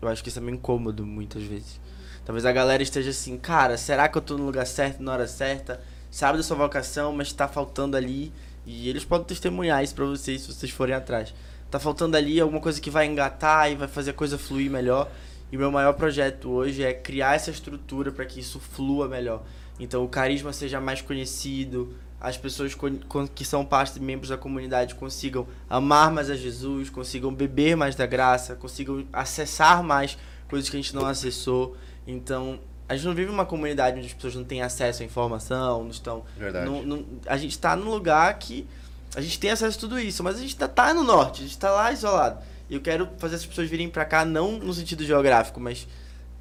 Eu 0.00 0.08
acho 0.08 0.22
que 0.22 0.28
isso 0.28 0.38
é 0.38 0.42
meio 0.42 0.56
incômodo, 0.56 1.04
muitas 1.04 1.42
vezes. 1.42 1.80
Talvez 2.24 2.44
a 2.44 2.52
galera 2.52 2.82
esteja 2.82 3.10
assim, 3.10 3.38
cara, 3.38 3.76
será 3.76 4.08
que 4.08 4.18
eu 4.18 4.22
tô 4.22 4.36
no 4.36 4.44
lugar 4.44 4.66
certo, 4.66 5.02
na 5.02 5.12
hora 5.12 5.26
certa? 5.26 5.80
Sabe 6.10 6.38
da 6.38 6.44
sua 6.44 6.56
vocação, 6.56 7.12
mas 7.12 7.32
tá 7.32 7.48
faltando 7.48 7.96
ali. 7.96 8.32
E 8.66 8.88
eles 8.88 9.04
podem 9.04 9.26
testemunhar 9.26 9.82
isso 9.82 9.94
pra 9.94 10.04
vocês 10.04 10.42
se 10.42 10.52
vocês 10.52 10.70
forem 10.70 10.94
atrás. 10.94 11.34
Tá 11.70 11.78
faltando 11.78 12.16
ali 12.16 12.40
alguma 12.40 12.60
coisa 12.60 12.80
que 12.80 12.90
vai 12.90 13.06
engatar 13.06 13.70
e 13.72 13.76
vai 13.76 13.88
fazer 13.88 14.10
a 14.10 14.14
coisa 14.14 14.38
fluir 14.38 14.70
melhor. 14.70 15.10
E 15.50 15.56
meu 15.56 15.72
maior 15.72 15.94
projeto 15.94 16.50
hoje 16.50 16.82
é 16.82 16.92
criar 16.92 17.34
essa 17.34 17.50
estrutura 17.50 18.12
para 18.12 18.26
que 18.26 18.40
isso 18.40 18.60
flua 18.60 19.08
melhor. 19.08 19.42
Então 19.80 20.04
o 20.04 20.08
carisma 20.08 20.52
seja 20.52 20.80
mais 20.80 21.00
conhecido, 21.00 21.94
as 22.20 22.36
pessoas 22.36 22.76
que 23.34 23.44
são 23.44 23.64
parte 23.64 24.00
membros 24.00 24.30
da 24.30 24.36
comunidade 24.36 24.94
consigam 24.96 25.46
amar 25.70 26.10
mais 26.10 26.28
a 26.30 26.34
Jesus, 26.36 26.90
consigam 26.90 27.32
beber 27.32 27.76
mais 27.76 27.94
da 27.94 28.06
graça, 28.06 28.54
consigam 28.56 29.06
acessar 29.12 29.82
mais 29.82 30.18
coisas 30.48 30.68
que 30.68 30.76
a 30.76 30.80
gente 30.80 30.94
não 30.94 31.06
acessou. 31.06 31.76
Então, 32.06 32.58
a 32.88 32.96
gente 32.96 33.06
não 33.06 33.14
vive 33.14 33.30
uma 33.30 33.44
comunidade 33.46 33.98
onde 33.98 34.06
as 34.06 34.12
pessoas 34.14 34.34
não 34.34 34.42
têm 34.44 34.62
acesso 34.62 35.02
à 35.02 35.04
informação, 35.06 35.84
não 35.84 35.90
estão 35.90 36.24
Verdade. 36.36 36.66
não- 36.68 36.82
não- 36.82 37.04
a 37.26 37.36
gente 37.36 37.52
está 37.52 37.76
num 37.76 37.88
lugar 37.90 38.36
que 38.38 38.66
a 39.14 39.20
gente 39.20 39.38
tem 39.38 39.50
acesso 39.50 39.76
a 39.78 39.80
tudo 39.80 39.98
isso, 40.00 40.24
mas 40.24 40.36
a 40.36 40.40
gente 40.40 40.56
tá, 40.56 40.66
tá 40.66 40.92
no 40.92 41.04
norte, 41.04 41.42
a 41.42 41.44
gente 41.44 41.58
tá 41.58 41.70
lá 41.70 41.92
isolado. 41.92 42.42
E 42.68 42.74
eu 42.74 42.80
quero 42.80 43.08
fazer 43.18 43.36
as 43.36 43.46
pessoas 43.46 43.68
virem 43.70 43.88
pra 43.88 44.04
cá 44.04 44.24
não 44.24 44.58
no 44.58 44.74
sentido 44.74 45.04
geográfico, 45.04 45.60
mas 45.60 45.86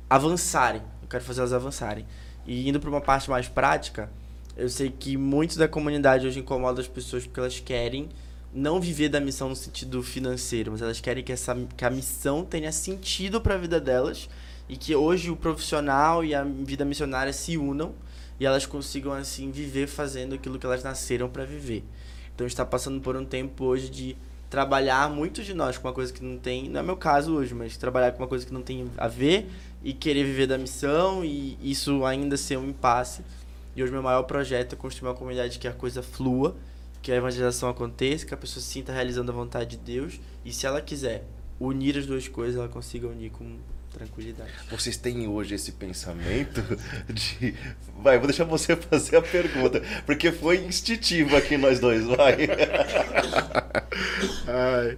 avançarem. 0.09 0.81
Eu 1.01 1.07
quero 1.07 1.23
fazer 1.23 1.41
elas 1.41 1.53
avançarem. 1.53 2.05
E 2.45 2.67
indo 2.67 2.79
pra 2.79 2.89
uma 2.89 3.01
parte 3.01 3.29
mais 3.29 3.47
prática, 3.47 4.09
eu 4.57 4.67
sei 4.67 4.89
que 4.89 5.15
muito 5.15 5.57
da 5.57 5.67
comunidade 5.67 6.25
hoje 6.25 6.39
incomoda 6.39 6.81
as 6.81 6.87
pessoas 6.87 7.25
porque 7.25 7.39
elas 7.39 7.59
querem 7.59 8.09
não 8.51 8.81
viver 8.81 9.07
da 9.07 9.19
missão 9.19 9.49
no 9.49 9.55
sentido 9.55 10.01
financeiro, 10.01 10.71
mas 10.71 10.81
elas 10.81 10.99
querem 10.99 11.23
que, 11.23 11.31
essa, 11.31 11.55
que 11.75 11.85
a 11.85 11.91
missão 11.91 12.43
tenha 12.43 12.71
sentido 12.71 13.39
para 13.39 13.53
a 13.53 13.57
vida 13.57 13.79
delas 13.79 14.27
e 14.67 14.75
que 14.75 14.95
hoje 14.95 15.29
o 15.29 15.35
profissional 15.35 16.25
e 16.25 16.33
a 16.33 16.43
vida 16.43 16.83
missionária 16.83 17.31
se 17.31 17.55
unam 17.55 17.93
e 18.39 18.45
elas 18.45 18.65
consigam 18.65 19.13
assim 19.13 19.51
viver 19.51 19.87
fazendo 19.87 20.33
aquilo 20.33 20.57
que 20.57 20.65
elas 20.65 20.83
nasceram 20.83 21.29
para 21.29 21.45
viver. 21.45 21.83
Então 22.33 22.47
está 22.47 22.65
passando 22.65 22.99
por 22.99 23.15
um 23.15 23.25
tempo 23.25 23.63
hoje 23.63 23.89
de 23.89 24.17
trabalhar 24.49 25.07
muitos 25.09 25.45
de 25.45 25.53
nós 25.53 25.77
com 25.77 25.87
uma 25.87 25.93
coisa 25.93 26.11
que 26.11 26.23
não 26.23 26.37
tem, 26.37 26.67
não 26.67 26.79
é 26.79 26.83
meu 26.83 26.97
caso 26.97 27.35
hoje, 27.35 27.53
mas 27.53 27.77
trabalhar 27.77 28.11
com 28.11 28.23
uma 28.23 28.27
coisa 28.27 28.45
que 28.45 28.53
não 28.53 28.63
tem 28.63 28.89
a 28.97 29.07
ver 29.07 29.49
e 29.83 29.93
querer 29.93 30.23
viver 30.23 30.47
da 30.47 30.57
missão 30.57 31.23
e 31.23 31.59
isso 31.61 32.03
ainda 32.05 32.37
ser 32.37 32.57
um 32.57 32.69
impasse. 32.69 33.21
E 33.77 33.83
hoje 33.83 33.91
meu 33.91 34.01
maior 34.01 34.23
projeto 34.23 34.73
é 34.73 34.75
construir 34.75 35.09
uma 35.09 35.15
comunidade 35.15 35.59
que 35.59 35.67
a 35.67 35.71
coisa 35.71 36.01
flua, 36.01 36.57
que 36.99 37.11
a 37.11 37.15
evangelização 37.15 37.69
aconteça, 37.69 38.25
que 38.25 38.33
a 38.33 38.37
pessoa 38.37 38.59
se 38.59 38.71
sinta 38.71 38.91
realizando 38.91 39.31
a 39.31 39.35
vontade 39.35 39.77
de 39.77 39.77
Deus. 39.77 40.19
E 40.43 40.51
se 40.51 40.65
ela 40.65 40.81
quiser 40.81 41.23
unir 41.59 41.95
as 41.95 42.07
duas 42.07 42.27
coisas, 42.27 42.55
ela 42.55 42.67
consiga 42.67 43.07
unir 43.07 43.29
com 43.29 43.59
tranquilidade. 43.91 44.49
Vocês 44.71 44.97
têm 44.97 45.27
hoje 45.27 45.53
esse 45.53 45.73
pensamento 45.73 46.59
de. 47.07 47.53
Vai, 48.01 48.17
vou 48.17 48.25
deixar 48.25 48.45
você 48.45 48.73
fazer 48.89 49.17
a 49.17 49.21
pergunta, 49.21 49.79
porque 50.07 50.31
foi 50.31 50.57
instintivo 50.57 51.35
aqui 51.37 51.55
nós 51.55 51.79
dois, 51.79 52.03
vai. 52.03 52.35
Ai, 54.47 54.97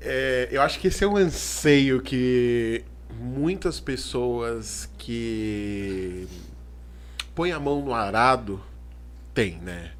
é, 0.00 0.48
eu 0.50 0.60
acho 0.62 0.80
que 0.80 0.88
esse 0.88 1.04
é 1.04 1.06
um 1.06 1.16
anseio 1.16 2.02
que 2.02 2.82
muitas 3.20 3.78
pessoas 3.78 4.90
que 4.98 6.26
põem 7.34 7.52
a 7.52 7.60
mão 7.60 7.82
no 7.84 7.94
arado 7.94 8.60
têm, 9.34 9.56
né? 9.58 9.92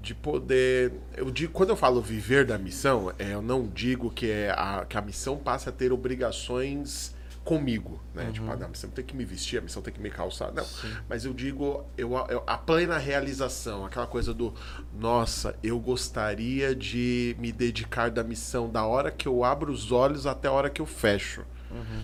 De 0.00 0.14
poder. 0.14 0.92
Eu 1.16 1.30
digo, 1.30 1.52
quando 1.52 1.70
eu 1.70 1.76
falo 1.76 2.00
viver 2.00 2.46
da 2.46 2.56
missão, 2.58 3.12
é, 3.18 3.34
eu 3.34 3.42
não 3.42 3.66
digo 3.66 4.10
que, 4.10 4.30
é 4.30 4.50
a, 4.50 4.84
que 4.88 4.96
a 4.96 5.02
missão 5.02 5.36
passe 5.36 5.68
a 5.68 5.72
ter 5.72 5.92
obrigações 5.92 7.14
comigo, 7.44 7.98
né? 8.14 8.30
Tipo, 8.32 8.46
ah, 8.50 8.58
a 8.62 8.68
missão 8.68 8.90
tem 8.90 9.02
que 9.04 9.16
me 9.16 9.24
vestir, 9.24 9.58
a 9.58 9.62
missão 9.62 9.80
tem 9.80 9.92
que 9.92 10.00
me 10.00 10.10
calçar. 10.10 10.52
Não. 10.52 10.64
Mas 11.08 11.24
eu 11.24 11.32
digo, 11.32 11.82
eu, 11.96 12.12
eu- 12.28 12.42
a 12.46 12.58
plena 12.58 12.98
realização, 12.98 13.86
aquela 13.86 14.06
coisa 14.06 14.34
do, 14.34 14.54
nossa, 14.98 15.56
eu 15.62 15.78
gostaria 15.80 16.74
de 16.74 17.34
me 17.38 17.50
dedicar 17.50 18.10
da 18.10 18.22
missão 18.22 18.68
da 18.68 18.84
hora 18.84 19.10
que 19.10 19.26
eu 19.26 19.44
abro 19.44 19.72
os 19.72 19.90
olhos 19.90 20.26
até 20.26 20.46
a 20.48 20.52
hora 20.52 20.68
que 20.68 20.82
eu 20.82 20.86
fecho. 20.86 21.42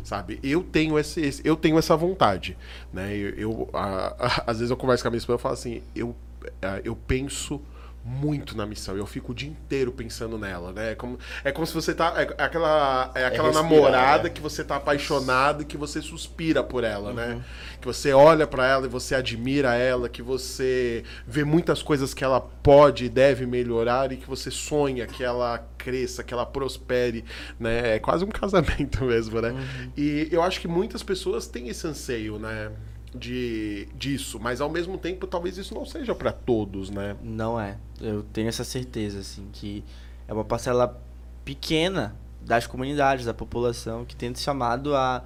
Sabe? 0.03 0.39
Eu 0.43 0.63
tenho 0.63 0.99
esse, 0.99 1.21
esse- 1.21 1.43
eu 1.45 1.57
tenho 1.57 1.79
essa 1.79 1.97
vontade, 1.97 2.57
né? 2.93 3.15
Eu, 3.17 3.31
eu, 3.31 3.71
a- 3.73 4.15
a- 4.19 4.45
às 4.51 4.59
vezes 4.59 4.71
eu 4.71 4.77
converso 4.77 5.03
com 5.03 5.09
a 5.09 5.11
minha 5.11 5.19
esposa 5.19 5.39
e 5.39 5.43
falo 5.43 5.55
assim, 5.55 5.83
eu, 5.95 6.15
ah, 6.63 6.81
eu 6.85 6.95
penso 6.95 7.61
muito 8.05 8.55
na 8.55 8.67
missão. 8.67 8.97
Eu 8.97 9.07
fico 9.07 9.33
o 9.33 9.35
dia 9.35 9.49
inteiro 9.49 9.91
pensando 9.91 10.37
nela, 10.37 10.73
né? 10.73 10.93
É 10.93 10.95
como, 10.95 11.19
é 11.43 11.51
como 11.51 11.67
se 11.67 11.73
você 11.73 11.95
tá. 11.95 12.13
É 12.17 12.43
aquela, 12.43 13.11
é 13.15 13.25
aquela 13.25 13.49
respirar, 13.49 13.63
namorada 13.63 14.25
né? 14.25 14.31
que 14.31 14.43
você 14.43 14.63
tá 14.63 14.77
apaixonado 14.77 15.63
e 15.63 15.65
que 15.65 15.77
você 15.77 16.03
suspira 16.03 16.63
por 16.63 16.85
ela, 16.85 17.15
né? 17.15 17.43
Que 17.81 17.87
você 17.87 18.13
olha 18.13 18.47
pra 18.47 18.67
ela 18.67 18.85
e 18.85 18.89
você 18.89 19.15
admira 19.15 19.75
ela, 19.75 20.09
que 20.09 20.21
você 20.21 21.03
vê 21.27 21.45
muitas 21.45 21.83
coisas 21.83 22.13
que 22.13 22.23
ela 22.23 22.41
pode 22.41 23.07
e 23.07 23.09
deve 23.09 23.47
melhorar 23.47 24.13
e 24.13 24.17
que 24.17 24.29
você 24.29 24.51
sonha 24.51 25.07
que 25.07 25.25
ela 25.25 25.67
cresça, 25.79 26.23
que 26.23 26.35
ela 26.35 26.45
prospere, 26.45 27.25
né? 27.59 27.97
É 27.97 27.99
quase 27.99 28.23
um 28.23 28.29
casamento 28.33 29.03
mesmo, 29.05 29.41
né? 29.41 29.55
E 29.97 30.29
eu 30.31 30.43
acho 30.43 30.61
que 30.61 30.69
muitas 30.69 31.03
pessoas 31.03 31.47
têm 31.47 31.69
esse 31.69 31.87
anseio, 31.87 32.39
né? 32.39 32.71
De, 33.15 33.87
disso, 33.95 34.41
mas 34.41 34.61
ao 34.61 34.69
mesmo 34.69 34.99
tempo 34.99 35.27
talvez 35.27 35.57
isso 35.57 35.73
não 35.73 35.87
seja 35.87 36.15
pra 36.15 36.33
todos, 36.33 36.91
né? 36.91 37.17
Não 37.23 37.61
é. 37.61 37.79
Eu 38.01 38.25
tenho 38.33 38.49
essa 38.49 38.65
certeza, 38.65 39.21
assim, 39.21 39.49
que 39.53 39.85
é 40.27 40.33
uma 40.33 40.45
parcela 40.45 41.01
pequena 41.45 42.17
das 42.41 42.67
comunidades, 42.67 43.25
da 43.25 43.33
população, 43.33 44.05
que 44.05 44.17
tem 44.17 44.35
se 44.35 44.43
chamado 44.43 44.97
a, 44.97 45.23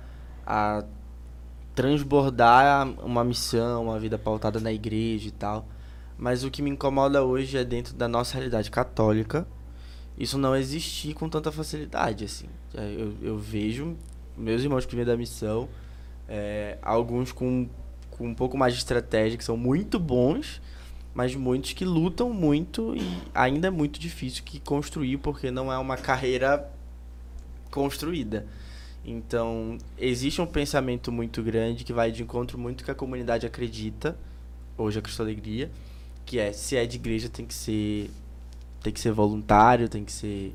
a 0.46 0.84
transbordar 1.74 2.88
uma 3.04 3.24
missão, 3.24 3.84
uma 3.84 3.98
vida 3.98 4.18
pautada 4.18 4.60
na 4.60 4.72
igreja 4.72 5.28
e 5.28 5.32
tal. 5.32 5.66
Mas 6.18 6.44
o 6.44 6.50
que 6.50 6.60
me 6.60 6.70
incomoda 6.70 7.24
hoje 7.24 7.56
é 7.56 7.64
dentro 7.64 7.94
da 7.94 8.08
nossa 8.08 8.34
realidade 8.34 8.70
católica, 8.70 9.46
isso 10.18 10.36
não 10.36 10.56
existir 10.56 11.14
com 11.14 11.28
tanta 11.28 11.52
facilidade, 11.52 12.24
assim. 12.24 12.46
É, 12.74 12.94
Eu, 12.98 13.14
eu 13.22 13.38
vejo 13.38 13.96
meus 14.36 14.62
irmãos 14.62 14.84
que 14.84 14.94
vêm 14.96 15.04
da 15.04 15.16
missão, 15.16 15.68
é, 16.28 16.78
alguns 16.82 17.32
com, 17.32 17.68
com 18.10 18.26
um 18.26 18.34
pouco 18.34 18.56
mais 18.56 18.74
de 18.74 18.80
estratégia, 18.80 19.38
que 19.38 19.44
são 19.44 19.56
muito 19.56 19.98
bons, 19.98 20.60
mas 21.14 21.34
muitos 21.34 21.72
que 21.72 21.84
lutam 21.84 22.32
muito 22.32 22.94
e 22.94 23.02
ainda 23.34 23.68
é 23.68 23.70
muito 23.70 23.98
difícil 23.98 24.44
que 24.44 24.60
construir, 24.60 25.16
porque 25.18 25.50
não 25.50 25.72
é 25.72 25.78
uma 25.78 25.96
carreira 25.96 26.70
construída. 27.70 28.46
Então, 29.04 29.78
existe 29.96 30.40
um 30.40 30.46
pensamento 30.46 31.10
muito 31.10 31.42
grande 31.42 31.82
que 31.82 31.92
vai 31.92 32.12
de 32.12 32.22
encontro 32.22 32.58
muito 32.58 32.84
que 32.84 32.90
a 32.90 32.94
comunidade 32.94 33.46
acredita, 33.46 34.16
hoje 34.76 34.98
a 34.98 35.02
Cristo 35.02 35.22
Alegria, 35.22 35.70
que 36.26 36.38
é 36.38 36.52
se 36.52 36.76
é 36.76 36.84
de 36.84 36.96
igreja 36.96 37.28
tem 37.28 37.46
que 37.46 37.54
ser 37.54 38.10
tem 38.82 38.92
que 38.92 39.00
ser 39.00 39.12
voluntário, 39.12 39.88
tem 39.88 40.04
que 40.04 40.12
ser 40.12 40.54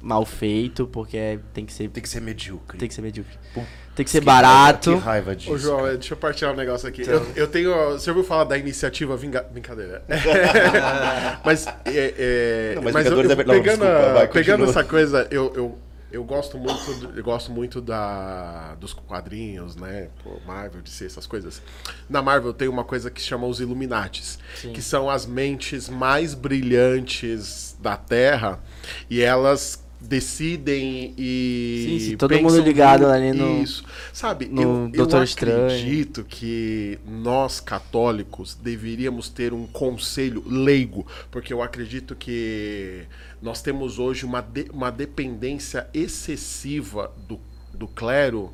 mal 0.00 0.24
feito, 0.24 0.86
porque 0.86 1.16
é- 1.16 1.38
tem 1.54 1.64
que 1.66 1.72
ser 1.72 1.88
Tem 1.88 2.02
que 2.02 2.08
ser 2.08 2.20
medíocre. 2.20 2.78
tem 2.78 2.88
que 2.88 2.94
ser 2.94 3.02
medíocre. 3.02 3.36
Pô, 3.54 3.62
Tem 3.94 4.04
que 4.04 4.10
ser 4.10 4.20
Que 4.20 4.26
raiva- 4.28 4.42
barato. 4.48 4.92
Que 4.92 4.98
raiva 4.98 5.34
disso. 5.34 5.52
Ô, 5.52 5.56
João, 5.58 5.78
cara. 5.84 5.96
deixa 5.96 6.12
eu 6.12 6.18
partilhar 6.18 6.52
um 6.52 6.56
negócio 6.56 6.86
aqui. 6.86 7.00
Então. 7.00 7.14
Eu, 7.14 7.26
eu 7.34 7.46
tenho. 7.48 7.72
Você 7.92 8.10
ouviu 8.10 8.22
falar 8.24 8.44
da 8.44 8.58
iniciativa 8.58 9.16
Vinga... 9.16 9.40
Brincadeira. 9.42 10.04
mas. 11.44 11.66
É, 11.66 11.72
é, 11.86 12.72
Não, 12.74 12.82
mas 12.82 12.92
mas 12.94 13.06
eu, 13.06 13.12
eu, 13.12 13.20
é- 13.20 13.22
não, 13.28 13.36
pegando, 13.36 13.62
desculpa, 13.62 14.12
vai, 14.12 14.28
pegando 14.28 14.64
essa 14.64 14.84
coisa, 14.84 15.26
eu, 15.30 15.52
eu, 15.56 15.78
eu 16.12 16.24
gosto 16.24 16.58
muito, 16.58 16.94
do- 17.00 17.18
eu 17.18 17.24
gosto 17.24 17.50
muito 17.50 17.80
da, 17.80 18.74
dos 18.78 18.92
quadrinhos, 18.92 19.76
né? 19.76 20.08
Pô, 20.22 20.38
Marvel, 20.46 20.82
DC, 20.82 21.06
essas 21.06 21.26
coisas. 21.26 21.62
Na 22.08 22.20
Marvel 22.20 22.52
tem 22.52 22.68
uma 22.68 22.84
coisa 22.84 23.10
que 23.10 23.20
se 23.20 23.26
chama 23.26 23.46
os 23.46 23.60
Illuminates, 23.60 24.38
Sim. 24.56 24.72
que 24.72 24.82
são 24.82 25.08
as 25.08 25.24
mentes 25.26 25.88
mais 25.88 26.34
brilhantes 26.34 27.76
da 27.80 27.96
Terra 27.96 28.60
e 29.08 29.22
elas 29.22 29.82
decidem 30.00 31.14
e 31.16 31.84
Sim, 31.88 32.10
sim, 32.10 32.16
todo 32.16 32.38
mundo 32.40 32.60
ligado 32.60 33.02
no- 33.02 33.08
ali 33.08 33.32
no- 33.32 33.62
isso 33.62 33.84
sabe 34.12 34.46
no 34.46 34.62
eu, 34.62 34.68
eu 34.84 34.88
Doutor 34.90 35.22
Estranho. 35.24 35.64
acredito 35.66 36.24
que 36.24 36.98
nós 37.06 37.60
católicos 37.60 38.54
deveríamos 38.54 39.28
ter 39.28 39.52
um 39.52 39.66
conselho 39.66 40.42
leigo 40.46 41.06
porque 41.30 41.52
eu 41.52 41.62
acredito 41.62 42.14
que 42.14 43.04
nós 43.40 43.62
temos 43.62 43.98
hoje 43.98 44.24
uma, 44.24 44.40
de- 44.40 44.70
uma 44.72 44.90
dependência 44.90 45.86
excessiva 45.94 47.10
do, 47.28 47.38
do 47.72 47.86
clero 47.88 48.52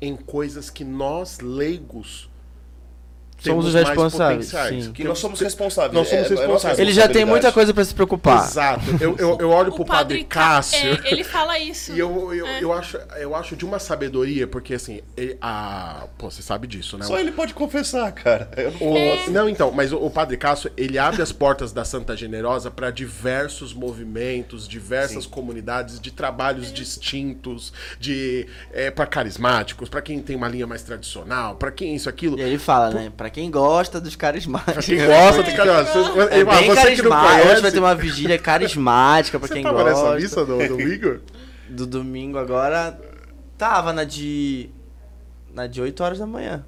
em 0.00 0.16
coisas 0.16 0.70
que 0.70 0.84
nós 0.84 1.40
leigos 1.40 2.28
Somos 3.38 3.66
os 3.66 3.74
responsáveis, 3.74 4.46
sim. 4.48 4.92
Que 4.92 5.04
nós 5.04 5.18
somos 5.18 5.40
responsáveis. 5.40 5.92
Nós 5.94 6.08
somos 6.08 6.24
é- 6.24 6.26
é 6.26 6.30
nossa 6.30 6.40
responsáveis. 6.42 6.78
Ele 6.80 6.92
já 6.92 7.08
tem 7.08 7.24
muita 7.24 7.52
coisa 7.52 7.72
pra 7.72 7.84
se 7.84 7.94
preocupar. 7.94 8.44
Exato. 8.44 8.82
Eu, 9.00 9.16
eu, 9.16 9.38
eu 9.40 9.50
olho 9.50 9.72
pro 9.72 9.84
padre, 9.84 10.24
Ca- 10.24 10.40
Cássio. 10.56 10.78
é, 11.04 11.12
ele 11.12 11.22
fala 11.24 11.58
isso. 11.58 11.92
E 11.98 11.98
eu, 12.00 12.34
eu, 12.34 12.46
É. 12.46 12.62
eu, 12.62 12.72
acho, 12.72 12.98
eu 13.18 13.34
acho 13.34 13.54
de 13.56 13.64
uma 13.64 13.78
sabedoria, 13.78 14.46
porque 14.46 14.74
assim, 14.74 15.00
ele- 15.16 15.36
a, 15.40 16.06
pô, 16.18 16.30
você 16.30 16.42
sabe 16.42 16.66
disso, 16.66 16.98
né? 16.98 17.04
Só 17.04 17.18
ele 17.18 17.30
pode 17.32 17.54
confessar, 17.54 18.10
cara. 18.12 18.50
Eu 18.56 18.72
não 18.72 18.88
O- 18.92 18.94
posso. 19.16 19.30
Não, 19.30 19.48
então, 19.48 19.70
mas 19.70 19.92
o, 19.92 19.98
o 19.98 20.10
Padre 20.10 20.36
Cássio, 20.36 20.70
ele 20.76 20.98
abre 20.98 21.22
as 21.22 21.30
portas 21.32 21.72
da 21.72 21.84
Santa 21.84 22.16
Generosa 22.16 22.70
para 22.70 22.90
diversos 22.90 23.72
movimentos, 23.72 24.66
diversas 24.68 25.26
comunidades, 25.26 26.00
de 26.00 26.10
trabalhos 26.10 26.72
distintos, 26.72 27.72
de 28.00 28.46
é, 28.72 28.90
para 28.90 29.06
carismáticos, 29.06 29.88
para 29.88 30.00
quem 30.02 30.20
tem 30.20 30.34
uma 30.36 30.48
linha 30.48 30.66
mais 30.66 30.82
tradicional, 30.82 31.54
para 31.56 31.70
quem 31.70 31.94
isso, 31.94 32.08
aquilo. 32.08 32.38
E 32.38 32.42
ele 32.42 32.58
fala, 32.58 32.90
né? 32.90 33.12
Pra 33.16 33.27
quem 33.30 33.50
gosta 33.50 34.00
dos 34.00 34.14
carismáticos. 34.16 34.86
Quem 34.86 35.04
gosta 35.04 35.42
de 35.42 35.54
cara, 35.56 35.84
você, 35.84 35.98
É 36.30 36.44
bem 36.44 36.68
você 36.68 36.94
que 36.96 37.02
não 37.02 37.10
carismático. 37.10 37.10
conhece, 37.10 37.48
Hoje 37.52 37.62
vai 37.62 37.70
ter 37.72 37.78
uma 37.78 37.94
vigília 37.94 38.38
carismática 38.38 39.38
pra 39.38 39.48
você 39.48 39.54
quem 39.54 39.62
tava 39.62 39.84
nessa 39.84 40.00
gosta. 40.02 40.16
missa 40.16 40.44
do 40.44 40.58
domingo? 40.68 41.20
Do 41.68 41.86
domingo 41.86 42.38
agora. 42.38 42.98
Tava 43.56 43.92
na 43.92 44.04
de. 44.04 44.70
Na 45.52 45.66
de 45.66 45.80
8 45.80 46.02
horas 46.04 46.18
da 46.18 46.26
manhã. 46.26 46.64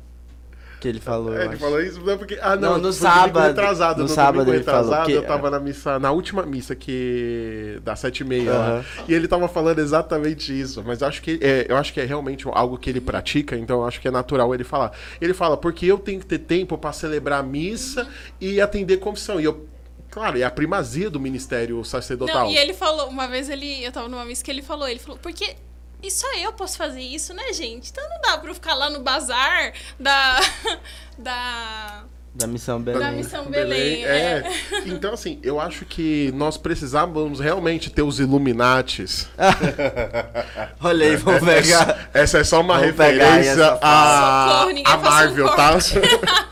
Que 0.80 0.88
ele 0.88 0.98
falou. 0.98 1.36
É, 1.36 1.40
ele 1.44 1.48
acho. 1.50 1.58
falou 1.58 1.80
isso, 1.82 2.00
não, 2.00 2.16
porque. 2.16 2.38
Ah, 2.40 2.56
não, 2.56 2.72
Não, 2.72 2.78
no 2.78 2.92
sábado- 2.92 3.46
Retrasado, 3.48 3.98
no 4.02 4.08
no 4.08 4.14
sábado 4.14 4.52
ele 4.54 4.64
falou 4.64 5.02
que- 5.04 5.12
eu 5.12 5.22
tava 5.26 5.50
na 5.50 5.60
missa, 5.60 5.98
na 5.98 6.10
última 6.10 6.42
missa 6.44 6.74
que. 6.74 7.78
das 7.84 7.98
sete 8.00 8.20
e 8.20 8.24
meia 8.24 8.52
lá. 8.52 8.84
E 9.06 9.12
ele 9.14 9.28
tava 9.28 9.46
falando 9.46 9.78
exatamente 9.78 10.58
isso. 10.58 10.82
Mas 10.86 11.02
eu 11.02 11.08
acho 11.08 11.20
que 11.22 11.38
é, 11.42 11.66
eu 11.68 11.76
acho 11.76 11.92
que 11.92 12.00
é 12.00 12.04
realmente 12.04 12.46
algo 12.50 12.78
que 12.78 12.88
ele 12.88 13.00
pratica, 13.00 13.56
então 13.56 13.80
eu 13.80 13.86
acho 13.86 14.00
que 14.00 14.08
é 14.08 14.10
natural 14.10 14.54
ele 14.54 14.64
falar. 14.64 14.92
Ele 15.20 15.34
fala, 15.34 15.56
porque 15.56 15.84
eu 15.86 15.98
tenho 15.98 16.18
que 16.20 16.26
ter 16.26 16.38
tempo 16.38 16.78
pra 16.78 16.92
celebrar 16.92 17.40
a 17.40 17.42
missa 17.42 18.08
e 18.40 18.60
atender 18.60 18.96
confissão. 18.96 19.38
E 19.40 19.44
eu. 19.44 19.66
Claro, 20.10 20.38
é 20.38 20.42
a 20.42 20.50
primazia 20.50 21.08
do 21.08 21.20
ministério 21.20 21.84
sacerdotal. 21.84 22.46
Não, 22.46 22.50
e 22.50 22.56
ele 22.56 22.74
falou, 22.74 23.06
uma 23.08 23.28
vez 23.28 23.48
ele, 23.48 23.84
eu 23.84 23.92
tava 23.92 24.08
numa 24.08 24.24
missa 24.24 24.42
que 24.42 24.50
ele 24.50 24.60
falou, 24.62 24.88
ele 24.88 24.98
falou, 24.98 25.16
porque 25.22 25.54
e 26.02 26.10
só 26.10 26.26
eu 26.36 26.52
posso 26.52 26.76
fazer 26.76 27.00
isso, 27.00 27.34
né, 27.34 27.52
gente? 27.52 27.90
Então 27.90 28.08
não 28.08 28.20
dá 28.20 28.38
pra 28.38 28.50
eu 28.50 28.54
ficar 28.54 28.74
lá 28.74 28.90
no 28.90 29.00
bazar 29.00 29.72
da. 29.98 30.40
da. 31.18 32.04
Da 32.32 32.46
missão 32.46 32.80
da 32.80 32.92
Belém. 32.92 33.12
missão 33.16 33.44
Belém. 33.46 34.04
é. 34.04 34.44
Então, 34.86 35.12
assim, 35.12 35.40
eu 35.42 35.58
acho 35.60 35.84
que 35.84 36.30
nós 36.32 36.56
precisávamos 36.56 37.40
realmente 37.40 37.90
ter 37.90 38.02
os 38.02 38.20
Illuminates. 38.20 39.28
Olha 40.80 41.06
aí, 41.08 41.16
vamos 41.16 41.42
pegar. 41.42 42.08
Essa 42.14 42.38
é 42.38 42.44
só 42.44 42.60
uma 42.60 42.74
Vamos 42.74 42.86
referência 42.86 43.50
essa 43.50 43.78
a, 43.82 44.62
Socorro, 44.62 44.82
a 44.86 44.96
um 44.96 45.00
Marvel, 45.02 45.56
tá? 45.56 45.78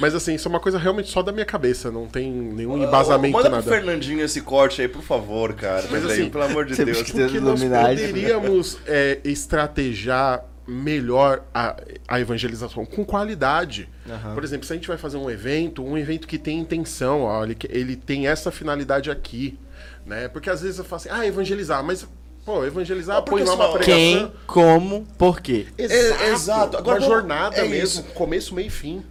Mas 0.00 0.14
assim, 0.14 0.34
isso 0.34 0.46
é 0.46 0.50
uma 0.50 0.60
coisa 0.60 0.78
realmente 0.78 1.10
só 1.10 1.22
da 1.22 1.32
minha 1.32 1.44
cabeça, 1.46 1.90
não 1.90 2.06
tem 2.06 2.30
nenhum 2.30 2.82
embasamento 2.82 3.32
Manda 3.32 3.48
pro 3.48 3.56
nada. 3.58 3.70
Fernandinho 3.70 4.22
esse 4.24 4.40
corte 4.42 4.82
aí, 4.82 4.88
por 4.88 5.02
favor, 5.02 5.54
cara. 5.54 5.84
Mas 5.90 6.04
assim, 6.04 6.28
pelo 6.28 6.44
amor 6.44 6.66
de 6.66 6.74
Deus. 6.76 7.02
que 7.02 7.12
ter- 7.12 7.24
Porque 7.24 7.40
nós 7.40 7.60
Illuminati. 7.60 8.06
poderíamos 8.06 8.78
é, 8.86 9.18
estrategiar 9.24 10.44
melhor 10.66 11.44
a, 11.54 11.76
a 12.08 12.20
evangelização 12.20 12.84
com 12.84 13.04
qualidade. 13.04 13.88
Aham. 14.08 14.34
Por 14.34 14.42
exemplo, 14.44 14.66
se 14.66 14.72
a 14.72 14.76
gente 14.76 14.88
vai 14.88 14.98
fazer 14.98 15.16
um 15.16 15.30
evento, 15.30 15.82
um 15.84 15.96
evento 15.96 16.26
que 16.26 16.38
tem 16.38 16.58
intenção, 16.58 17.22
ó, 17.22 17.44
ele, 17.44 17.56
ele 17.68 17.96
tem 17.96 18.26
essa 18.26 18.50
finalidade 18.50 19.10
aqui, 19.10 19.58
né? 20.04 20.26
Porque 20.28 20.50
às 20.50 20.60
vezes 20.62 20.78
eu 20.78 20.84
falo 20.84 21.00
assim, 21.00 21.08
ah, 21.12 21.24
evangelizar, 21.26 21.82
mas 21.84 22.06
pô, 22.44 22.64
evangelizar 22.64 23.18
Ah, 23.18 23.22
põe 23.22 23.44
lá 23.44 23.54
uma 23.54 23.72
pregação. 23.72 23.94
Quem, 23.94 24.32
como, 24.46 25.06
por 25.16 25.40
quê? 25.40 25.66
Exato, 25.78 26.22
É, 26.22 26.32
exato. 26.32 26.76
Agora 26.76 26.98
uma 27.00 27.06
jornada 27.08 27.56
é 27.56 27.68
mesmo, 27.68 28.02
isso. 28.02 28.12
começo, 28.14 28.54
meio 28.54 28.66
e 28.66 28.70
fim. 28.70 29.02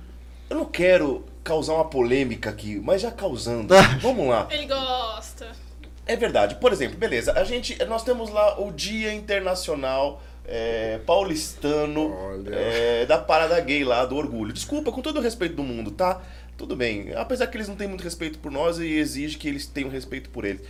Eu 0.50 0.58
não 0.58 0.66
quero 0.66 1.26
causar 1.44 1.74
uma 1.74 1.86
polêmica 1.86 2.50
aqui, 2.50 2.80
mas 2.84 3.02
já 3.02 3.12
causando. 3.12 3.74
Vamos 4.02 4.28
lá. 4.28 4.48
Ele 4.52 4.66
gosta. 4.66 5.52
É 6.06 6.16
verdade. 6.16 6.56
Por 6.56 6.72
exemplo, 6.72 6.98
beleza. 6.98 7.34
A 7.34 7.44
gente, 7.44 7.84
nós 7.86 8.04
temos 8.04 8.30
lá 8.30 8.60
o 8.60 8.72
Dia 8.72 9.14
Internacional 9.14 10.22
é, 10.48 11.00
Paulistano 11.06 12.14
é, 12.52 13.06
da 13.06 13.18
parada 13.18 13.60
gay 13.60 13.84
lá, 13.84 14.06
do 14.06 14.16
orgulho. 14.16 14.54
Desculpa, 14.54 14.92
com 14.92 15.02
todo 15.02 15.18
o 15.18 15.22
respeito 15.22 15.56
do 15.56 15.64
mundo, 15.64 15.92
tá? 15.92 16.22
Tudo 16.58 16.76
bem. 16.76 17.14
Apesar 17.16 17.48
que 17.48 17.58
eles 17.58 17.68
não 17.68 17.76
têm 17.76 17.88
muito 17.88 18.04
respeito 18.04 18.40
por 18.40 18.52
nós 18.52 18.78
e 18.80 18.86
exige 18.86 19.38
que 19.38 19.48
eles 19.48 19.66
tenham 19.66 19.90
respeito 19.90 20.30
por 20.30 20.46
eles. 20.46 20.62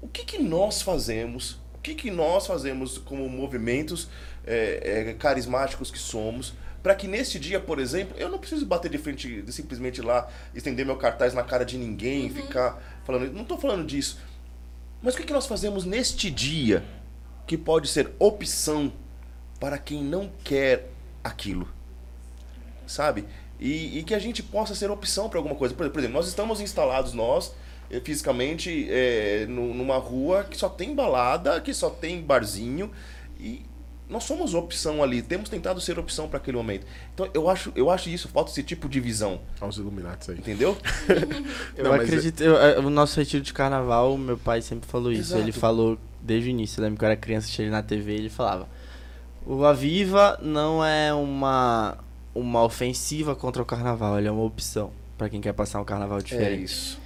O 0.00 0.08
que, 0.08 0.24
que 0.24 0.38
nós 0.38 0.82
fazemos? 0.82 1.60
O 1.74 1.78
que, 1.82 1.94
que 1.94 2.10
nós 2.10 2.46
fazemos 2.46 2.96
como 2.96 3.28
movimentos 3.28 4.08
é, 4.46 5.08
é, 5.08 5.12
carismáticos 5.14 5.90
que 5.90 5.98
somos? 5.98 6.54
Para 6.84 6.94
que 6.94 7.08
nesse 7.08 7.38
dia, 7.38 7.58
por 7.58 7.78
exemplo, 7.78 8.14
eu 8.18 8.28
não 8.28 8.38
preciso 8.38 8.66
bater 8.66 8.90
de 8.90 8.98
frente, 8.98 9.40
de 9.40 9.52
simplesmente 9.54 10.02
ir 10.02 10.04
lá, 10.04 10.28
estender 10.54 10.84
meu 10.84 10.96
cartaz 10.96 11.32
na 11.32 11.42
cara 11.42 11.64
de 11.64 11.78
ninguém, 11.78 12.28
ficar 12.28 12.78
falando. 13.06 13.32
Não 13.32 13.42
tô 13.42 13.56
falando 13.56 13.86
disso. 13.86 14.18
Mas 15.02 15.14
o 15.14 15.16
que, 15.16 15.24
que 15.24 15.32
nós 15.32 15.46
fazemos 15.46 15.86
neste 15.86 16.30
dia 16.30 16.84
que 17.46 17.56
pode 17.56 17.88
ser 17.88 18.12
opção 18.18 18.92
para 19.58 19.78
quem 19.78 20.04
não 20.04 20.30
quer 20.44 20.90
aquilo? 21.24 21.66
Sabe? 22.86 23.24
E, 23.58 24.00
e 24.00 24.02
que 24.02 24.14
a 24.14 24.18
gente 24.18 24.42
possa 24.42 24.74
ser 24.74 24.90
opção 24.90 25.30
para 25.30 25.38
alguma 25.38 25.54
coisa. 25.54 25.74
Por 25.74 25.86
exemplo, 25.86 26.10
nós 26.10 26.28
estamos 26.28 26.60
instalados, 26.60 27.14
nós, 27.14 27.54
eh, 27.90 27.98
fisicamente, 28.04 28.88
nu- 29.48 29.72
numa 29.72 29.96
rua 29.96 30.44
que 30.44 30.56
só 30.58 30.68
tem 30.68 30.94
balada, 30.94 31.62
que 31.62 31.72
só 31.72 31.88
tem 31.88 32.20
barzinho. 32.20 32.90
E 33.40 33.64
nós 34.08 34.24
somos 34.24 34.54
opção 34.54 35.02
ali. 35.02 35.22
Temos 35.22 35.48
tentado 35.48 35.80
ser 35.80 35.98
opção 35.98 36.28
para 36.28 36.38
aquele 36.38 36.56
momento. 36.56 36.86
Então 37.14 37.28
eu 37.34 37.48
acho, 37.48 37.72
eu 37.74 37.90
acho 37.90 38.08
isso, 38.10 38.28
falta 38.28 38.50
esse 38.50 38.62
tipo 38.62 38.88
de 38.88 39.00
visão. 39.00 39.40
Aos 39.60 39.76
Illuminati 39.78 40.30
aí. 40.30 40.38
Entendeu? 40.38 40.76
Eu 41.76 41.84
Não, 41.84 41.90
mas 41.92 42.02
acredito. 42.02 42.42
eu- 42.42 42.56
é, 42.58 42.78
o 42.78 42.90
nosso 42.90 43.18
retiro 43.18 43.42
de 43.42 43.52
carnaval, 43.52 44.16
meu 44.18 44.36
pai 44.38 44.60
sempre 44.62 44.88
falou 44.88 45.10
isso. 45.10 45.32
Exato. 45.32 45.40
Ele 45.42 45.52
falou 45.52 45.98
desde 46.20 46.48
o 46.48 46.50
início. 46.50 46.80
Eu 46.80 46.84
lembro 46.84 46.98
que 46.98 47.04
eu 47.04 47.08
era 47.08 47.16
criança, 47.16 47.44
assistia 47.46 47.64
ele 47.64 47.72
na 47.72 47.82
TV, 47.82 48.12
ele 48.14 48.28
falava: 48.30 48.68
O 49.46 49.64
Aviva 49.64 50.38
não 50.42 50.84
é 50.84 51.12
uma, 51.14 51.96
uma 52.34 52.62
ofensiva 52.62 53.34
contra 53.34 53.62
o 53.62 53.66
carnaval, 53.66 54.18
ele 54.18 54.28
é 54.28 54.30
uma 54.30 54.42
opção 54.44 54.90
pra 55.18 55.28
quem 55.28 55.40
quer 55.40 55.52
passar 55.52 55.80
um 55.80 55.84
carnaval 55.84 56.20
diferente. 56.20 56.60
É 56.60 56.64
isso. 56.64 56.98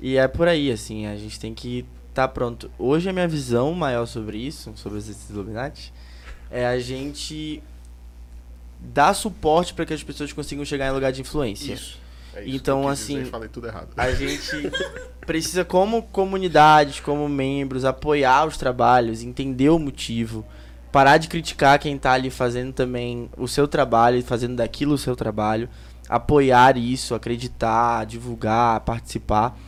E 0.00 0.16
é 0.16 0.26
por 0.26 0.48
aí, 0.48 0.70
assim, 0.72 1.06
a 1.06 1.16
gente 1.16 1.38
tem 1.38 1.54
que 1.54 1.84
estar 2.08 2.26
pronto. 2.28 2.70
Hoje 2.78 3.08
a 3.08 3.12
minha 3.12 3.28
visão 3.28 3.72
maior 3.72 4.06
sobre 4.06 4.36
isso, 4.38 4.72
sobre 4.76 4.98
esses 4.98 5.30
Illuminati, 5.30 5.92
é 6.52 6.66
a 6.66 6.78
gente 6.78 7.62
dar 8.78 9.14
suporte 9.14 9.72
para 9.72 9.86
que 9.86 9.94
as 9.94 10.02
pessoas 10.02 10.32
consigam 10.32 10.64
chegar 10.64 10.88
em 10.88 10.92
lugar 10.92 11.10
de 11.10 11.22
influência. 11.22 11.72
Isso. 11.72 11.98
É 12.34 12.44
isso 12.44 12.56
Então, 12.56 12.88
assim, 12.88 13.18
dizer, 13.18 13.30
falei 13.30 13.48
tudo 13.48 13.66
errado. 13.66 13.88
A 13.96 14.12
gente 14.12 14.70
precisa, 15.26 15.64
como 15.64 16.02
comunidades, 16.02 17.00
como 17.00 17.28
membros, 17.28 17.84
apoiar 17.84 18.46
os 18.46 18.56
trabalhos, 18.56 19.22
entender 19.22 19.70
o 19.70 19.78
motivo, 19.78 20.44
parar 20.90 21.18
de 21.18 21.28
criticar 21.28 21.78
quem 21.78 21.96
tá 21.98 22.12
ali 22.12 22.30
fazendo 22.30 22.72
também 22.72 23.30
o 23.36 23.48
seu 23.48 23.66
trabalho 23.66 24.18
e 24.18 24.22
fazendo 24.22 24.56
daquilo 24.56 24.94
o 24.94 24.98
seu 24.98 25.16
trabalho, 25.16 25.68
apoiar 26.08 26.76
isso, 26.76 27.14
acreditar, 27.14 28.04
divulgar, 28.04 28.80
participar, 28.80 29.58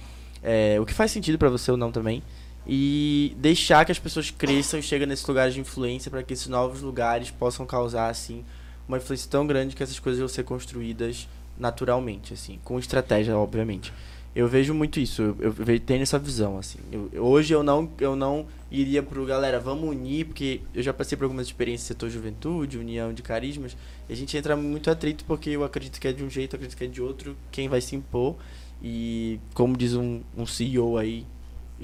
é, 0.42 0.78
o 0.80 0.84
que 0.84 0.92
faz 0.92 1.10
sentido 1.10 1.38
pra 1.38 1.48
você 1.48 1.70
ou 1.70 1.76
não 1.76 1.92
também, 1.92 2.22
e 2.66 3.36
deixar 3.38 3.84
que 3.84 3.92
as 3.92 3.98
pessoas 3.98 4.30
cresçam 4.30 4.80
e 4.80 4.82
cheguem 4.82 5.06
nesses 5.06 5.26
lugares 5.26 5.54
de 5.54 5.60
influência 5.60 6.10
para 6.10 6.22
que 6.22 6.32
esses 6.32 6.46
novos 6.46 6.80
lugares 6.80 7.30
possam 7.30 7.66
causar 7.66 8.08
assim 8.08 8.44
uma 8.88 8.96
influência 8.98 9.30
tão 9.30 9.46
grande 9.46 9.74
que 9.74 9.82
essas 9.82 9.98
coisas 9.98 10.18
vão 10.18 10.28
ser 10.28 10.44
construídas 10.44 11.28
naturalmente, 11.58 12.34
assim, 12.34 12.58
com 12.64 12.78
estratégia, 12.78 13.36
obviamente. 13.36 13.92
Eu 14.34 14.48
vejo 14.48 14.74
muito 14.74 14.98
isso, 14.98 15.22
eu, 15.22 15.54
eu 15.66 15.80
tenho 15.80 16.02
essa 16.02 16.18
visão, 16.18 16.58
assim. 16.58 16.78
Eu- 16.90 17.24
hoje 17.24 17.54
eu 17.54 17.62
não, 17.62 17.88
eu 18.00 18.16
não 18.16 18.46
iria 18.70 19.00
pro 19.02 19.24
galera, 19.24 19.60
vamos 19.60 19.88
unir, 19.88 20.26
porque 20.26 20.60
eu 20.74 20.82
já 20.82 20.92
passei 20.92 21.16
por 21.16 21.24
algumas 21.24 21.46
experiências 21.46 21.86
setor 21.86 22.10
juventude, 22.10 22.76
união 22.76 23.12
de 23.14 23.22
carismas, 23.22 23.76
e 24.08 24.12
a 24.12 24.16
gente 24.16 24.36
entra 24.36 24.56
muito 24.56 24.90
atrito 24.90 25.24
porque 25.24 25.50
eu 25.50 25.62
acredito 25.62 26.00
que 26.00 26.08
é 26.08 26.12
de 26.12 26.24
um 26.24 26.28
jeito, 26.28 26.56
acredito 26.56 26.76
que 26.76 26.84
é 26.84 26.88
de 26.88 27.00
outro, 27.00 27.36
quem 27.52 27.68
vai 27.68 27.80
se 27.80 27.94
impor. 27.94 28.34
E 28.82 29.38
como 29.54 29.76
diz 29.76 29.94
um, 29.94 30.20
um 30.36 30.44
CEO 30.44 30.98
aí, 30.98 31.24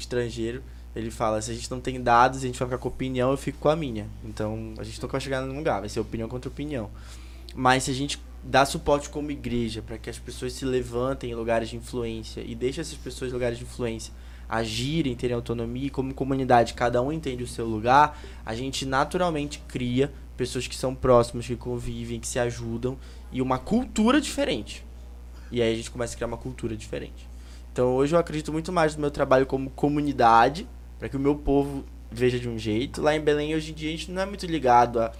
estrangeiro, 0.00 0.62
ele 0.94 1.10
fala, 1.10 1.40
se 1.40 1.50
a 1.50 1.54
gente 1.54 1.70
não 1.70 1.80
tem 1.80 2.02
dados, 2.02 2.40
a 2.40 2.46
gente 2.46 2.58
vai 2.58 2.66
ficar 2.66 2.78
com 2.78 2.88
opinião, 2.88 3.30
eu 3.30 3.36
fico 3.36 3.58
com 3.58 3.68
a 3.68 3.76
minha. 3.76 4.08
Então, 4.24 4.74
a 4.78 4.82
gente 4.82 5.00
nunca 5.00 5.12
vai 5.12 5.20
chegar 5.20 5.40
num 5.42 5.56
lugar, 5.56 5.80
vai 5.80 5.88
ser 5.88 6.00
opinião 6.00 6.28
contra 6.28 6.48
opinião. 6.48 6.90
Mas 7.54 7.84
se 7.84 7.90
a 7.90 7.94
gente 7.94 8.20
dá 8.42 8.64
suporte 8.64 9.08
como 9.08 9.30
igreja 9.30 9.82
para 9.82 9.98
que 9.98 10.10
as 10.10 10.18
pessoas 10.18 10.52
se 10.52 10.64
levantem 10.64 11.30
em 11.30 11.34
lugares 11.34 11.68
de 11.68 11.76
influência 11.76 12.40
e 12.40 12.54
deixe 12.54 12.80
essas 12.80 12.96
pessoas 12.96 13.30
em 13.30 13.34
lugares 13.34 13.58
de 13.58 13.64
influência 13.64 14.12
agirem, 14.48 15.14
terem 15.14 15.36
autonomia 15.36 15.86
e 15.86 15.90
como 15.90 16.12
comunidade 16.12 16.74
cada 16.74 17.00
um 17.00 17.12
entende 17.12 17.44
o 17.44 17.46
seu 17.46 17.66
lugar, 17.66 18.20
a 18.44 18.52
gente 18.52 18.84
naturalmente 18.84 19.62
cria 19.68 20.12
pessoas 20.36 20.66
que 20.66 20.74
são 20.74 20.92
próximas, 20.92 21.46
que 21.46 21.54
convivem, 21.54 22.18
que 22.18 22.26
se 22.26 22.38
ajudam 22.38 22.98
e 23.30 23.40
uma 23.40 23.58
cultura 23.58 24.20
diferente. 24.20 24.84
E 25.52 25.62
aí 25.62 25.72
a 25.72 25.76
gente 25.76 25.90
começa 25.90 26.14
a 26.14 26.16
criar 26.16 26.26
uma 26.26 26.36
cultura 26.36 26.76
diferente. 26.76 27.29
Então 27.72 27.94
hoje 27.94 28.14
eu 28.14 28.18
acredito 28.18 28.52
muito 28.52 28.72
mais 28.72 28.94
no 28.94 29.00
meu 29.00 29.10
trabalho 29.10 29.46
como 29.46 29.70
comunidade, 29.70 30.68
para 30.98 31.08
que 31.08 31.16
o 31.16 31.20
meu 31.20 31.36
povo 31.36 31.84
veja 32.10 32.38
de 32.38 32.48
um 32.48 32.58
jeito. 32.58 33.00
Lá 33.00 33.14
em 33.14 33.20
Belém 33.20 33.54
hoje 33.54 33.70
em 33.72 33.74
dia 33.74 33.88
a 33.88 33.92
gente 33.92 34.10
não 34.10 34.22
é 34.22 34.26
muito 34.26 34.46
ligado 34.46 35.00
a 35.00 35.12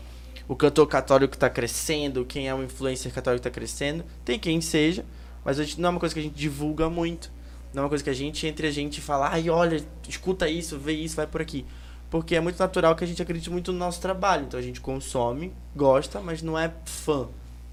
o 0.51 0.57
cantor 0.57 0.85
católico 0.89 1.35
está 1.35 1.49
crescendo, 1.49 2.25
quem 2.25 2.49
é 2.49 2.55
um 2.55 2.65
influencer 2.65 3.13
católico 3.13 3.39
está 3.39 3.51
crescendo. 3.51 4.05
Tem 4.25 4.37
quem 4.37 4.61
seja, 4.61 5.05
mas 5.45 5.77
não 5.77 5.87
é 5.87 5.91
uma 5.91 6.01
coisa 6.01 6.13
que 6.13 6.19
a 6.19 6.23
gente 6.25 6.35
divulga 6.35 6.91
muito. 6.91 7.31
Não 7.73 7.83
é 7.83 7.85
uma 7.85 7.89
coisa 7.89 8.03
que 8.03 8.11
a 8.11 8.13
gente, 8.13 8.49
entre 8.49 8.67
a 8.67 8.71
gente, 8.73 9.01
fala, 9.01 9.29
ai, 9.29 9.49
olha, 9.49 9.81
escuta 10.09 10.49
isso, 10.49 10.77
vê 10.77 10.93
isso, 10.93 11.15
vai 11.15 11.29
por 11.29 11.41
aqui. 11.41 11.65
Porque 12.11 12.35
é 12.35 12.41
muito 12.41 12.59
natural 12.59 12.97
que 12.97 13.05
a 13.05 13.07
gente 13.07 13.23
acredite 13.23 13.49
muito 13.49 13.73
no 13.73 13.79
nosso 13.79 14.01
trabalho. 14.01 14.47
Então 14.47 14.59
a 14.59 14.63
gente 14.63 14.81
consome, 14.81 15.53
gosta, 15.77 16.21
mas 16.21 16.43
não 16.43 16.59
é 16.59 16.75
fã. 16.85 17.29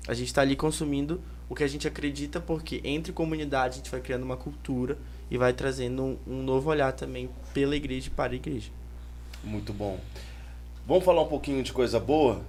A 0.08 0.14
gente 0.14 0.28
está 0.28 0.44
ali 0.44 0.56
consumindo 0.56 1.20
o 1.50 1.56
que 1.56 1.64
a 1.64 1.68
gente 1.68 1.88
acredita, 1.88 2.40
porque 2.40 2.82
entre 2.84 3.12
comunidade 3.14 3.76
a 3.76 3.78
gente 3.78 3.92
vai 3.92 4.02
criando 4.02 4.24
uma 4.24 4.38
cultura 4.38 4.98
e 5.30 5.38
vai 5.38 5.54
trazendo 5.54 6.04
um, 6.04 6.18
um 6.28 6.44
novo 6.44 6.70
olhar 6.70 6.92
também 6.94 7.30
pela 7.54 7.76
igreja 7.76 8.08
e 8.08 8.10
para 8.10 8.34
a 8.34 8.36
igreja. 8.36 8.70
Muito 9.44 9.72
bom. 9.74 10.00
Vamos 10.86 11.04
falar 11.04 11.22
um 11.22 11.28
pouquinho 11.28 11.64
de 11.64 11.72
coisa 11.74 12.00
boa? 12.00 12.42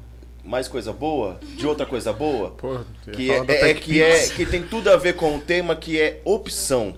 Mais 0.45 0.69
coisa 0.69 0.93
boa? 0.93 1.39
De 1.57 1.67
outra 1.67 1.85
coisa 1.85 2.13
boa? 2.13 2.51
Pô, 2.59 2.81
Que 3.13 3.31
é, 3.31 3.37
é- 3.39 3.45
Tech 3.45 3.81
que, 3.81 4.01
é, 4.03 4.29
que 4.29 4.47
tem 4.47 4.63
tudo 4.63 4.91
a 4.91 4.97
ver 4.97 5.15
com 5.15 5.37
o 5.37 5.41
tema 5.41 5.75
que 5.77 6.01
é 6.01 6.21
opção. 6.25 6.95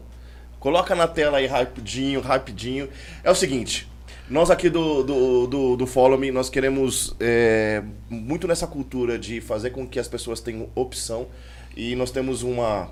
Coloca 0.59 0.95
na 0.95 1.09
tela 1.09 1.39
aí 1.39 1.47
rapidinho, 1.47 2.21
rapidinho. 2.21 2.89
É 3.25 3.31
o 3.31 3.35
seguinte, 3.35 3.89
nós 4.29 4.51
aqui 4.51 4.69
do, 4.69 5.03
do, 5.03 5.47
do, 5.47 5.77
do 5.77 5.87
Follow 5.87 6.19
Me, 6.19 6.31
nós 6.31 6.51
queremos 6.51 7.17
é, 7.19 7.83
muito 8.09 8.47
nessa 8.47 8.67
cultura 8.67 9.19
de 9.19 9.41
fazer 9.41 9.71
com 9.71 9.87
que 9.89 9.99
as 9.99 10.07
pessoas 10.07 10.41
tenham 10.41 10.69
opção. 10.75 11.27
E 11.77 11.95
nós 11.97 12.11
temos 12.11 12.43
uma 12.43 12.91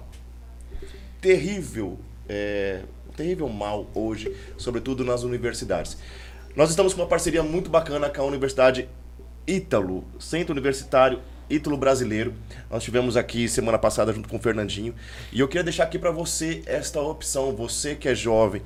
terrível, 1.21 1.99
é, 2.29 2.83
um 3.09 3.13
terrível 3.13 3.49
mal 3.49 3.87
hoje, 3.95 4.35
sobretudo 4.57 5.05
nas 5.05 5.23
universidades. 5.23 5.97
Nós 6.57 6.71
estamos 6.71 6.95
com 6.95 7.03
uma 7.03 7.09
parceria 7.09 7.43
muito 7.43 7.71
bacana 7.71 8.09
com 8.09 8.21
a 8.21 8.25
Universidade 8.25 8.89
Ítalo, 9.47 10.05
Centro 10.19 10.53
Universitário 10.53 11.21
Ítalo 11.51 11.77
Brasileiro. 11.77 12.35
Nós 12.71 12.85
tivemos 12.85 13.17
aqui 13.17 13.49
semana 13.49 13.79
passada 13.79 14.13
junto 14.13 14.29
com 14.29 14.37
o 14.37 14.41
Fernandinho. 14.41 14.95
E 15.33 15.41
eu 15.41 15.49
queria 15.49 15.65
deixar 15.65 15.85
aqui 15.85 15.99
para 15.99 16.11
você 16.11 16.63
esta 16.67 17.01
opção, 17.01 17.55
você 17.55 17.95
que 17.95 18.09
é 18.09 18.15
jovem, 18.15 18.63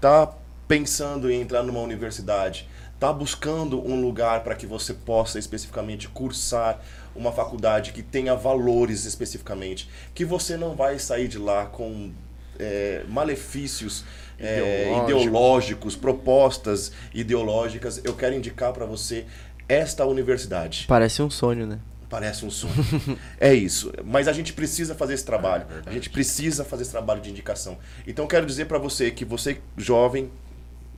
tá 0.00 0.34
pensando 0.68 1.30
em 1.30 1.40
entrar 1.40 1.62
numa 1.62 1.80
universidade, 1.80 2.68
tá 2.98 3.12
buscando 3.12 3.80
um 3.80 4.00
lugar 4.00 4.42
para 4.42 4.54
que 4.54 4.66
você 4.66 4.92
possa 4.92 5.38
especificamente 5.38 6.08
cursar 6.08 6.80
uma 7.16 7.32
faculdade 7.32 7.92
que 7.92 8.02
tenha 8.02 8.34
valores 8.34 9.04
especificamente, 9.04 9.88
que 10.14 10.24
você 10.24 10.56
não 10.56 10.74
vai 10.74 10.98
sair 10.98 11.28
de 11.28 11.38
lá 11.38 11.66
com 11.66 12.10
é, 12.58 13.02
malefícios 13.08 14.04
é, 14.38 14.58
Ideológico. 14.58 15.04
ideológicos, 15.04 15.96
propostas 15.96 16.92
ideológicas. 17.14 18.00
Eu 18.04 18.14
quero 18.14 18.34
indicar 18.34 18.72
para 18.72 18.84
você 18.84 19.24
esta 19.68 20.04
universidade. 20.04 20.84
Parece 20.86 21.22
um 21.22 21.30
sonho, 21.30 21.66
né? 21.66 21.78
Parece 22.08 22.44
um 22.44 22.50
sonho. 22.50 22.72
é 23.40 23.52
isso. 23.52 23.92
Mas 24.04 24.28
a 24.28 24.32
gente 24.32 24.52
precisa 24.52 24.94
fazer 24.94 25.14
esse 25.14 25.24
trabalho. 25.24 25.66
a 25.84 25.92
gente 25.92 26.10
precisa 26.10 26.64
fazer 26.64 26.82
esse 26.82 26.92
trabalho 26.92 27.20
de 27.20 27.30
indicação. 27.30 27.78
Então 28.06 28.24
eu 28.24 28.28
quero 28.28 28.46
dizer 28.46 28.66
para 28.66 28.78
você 28.78 29.10
que 29.10 29.24
você 29.24 29.58
jovem 29.76 30.30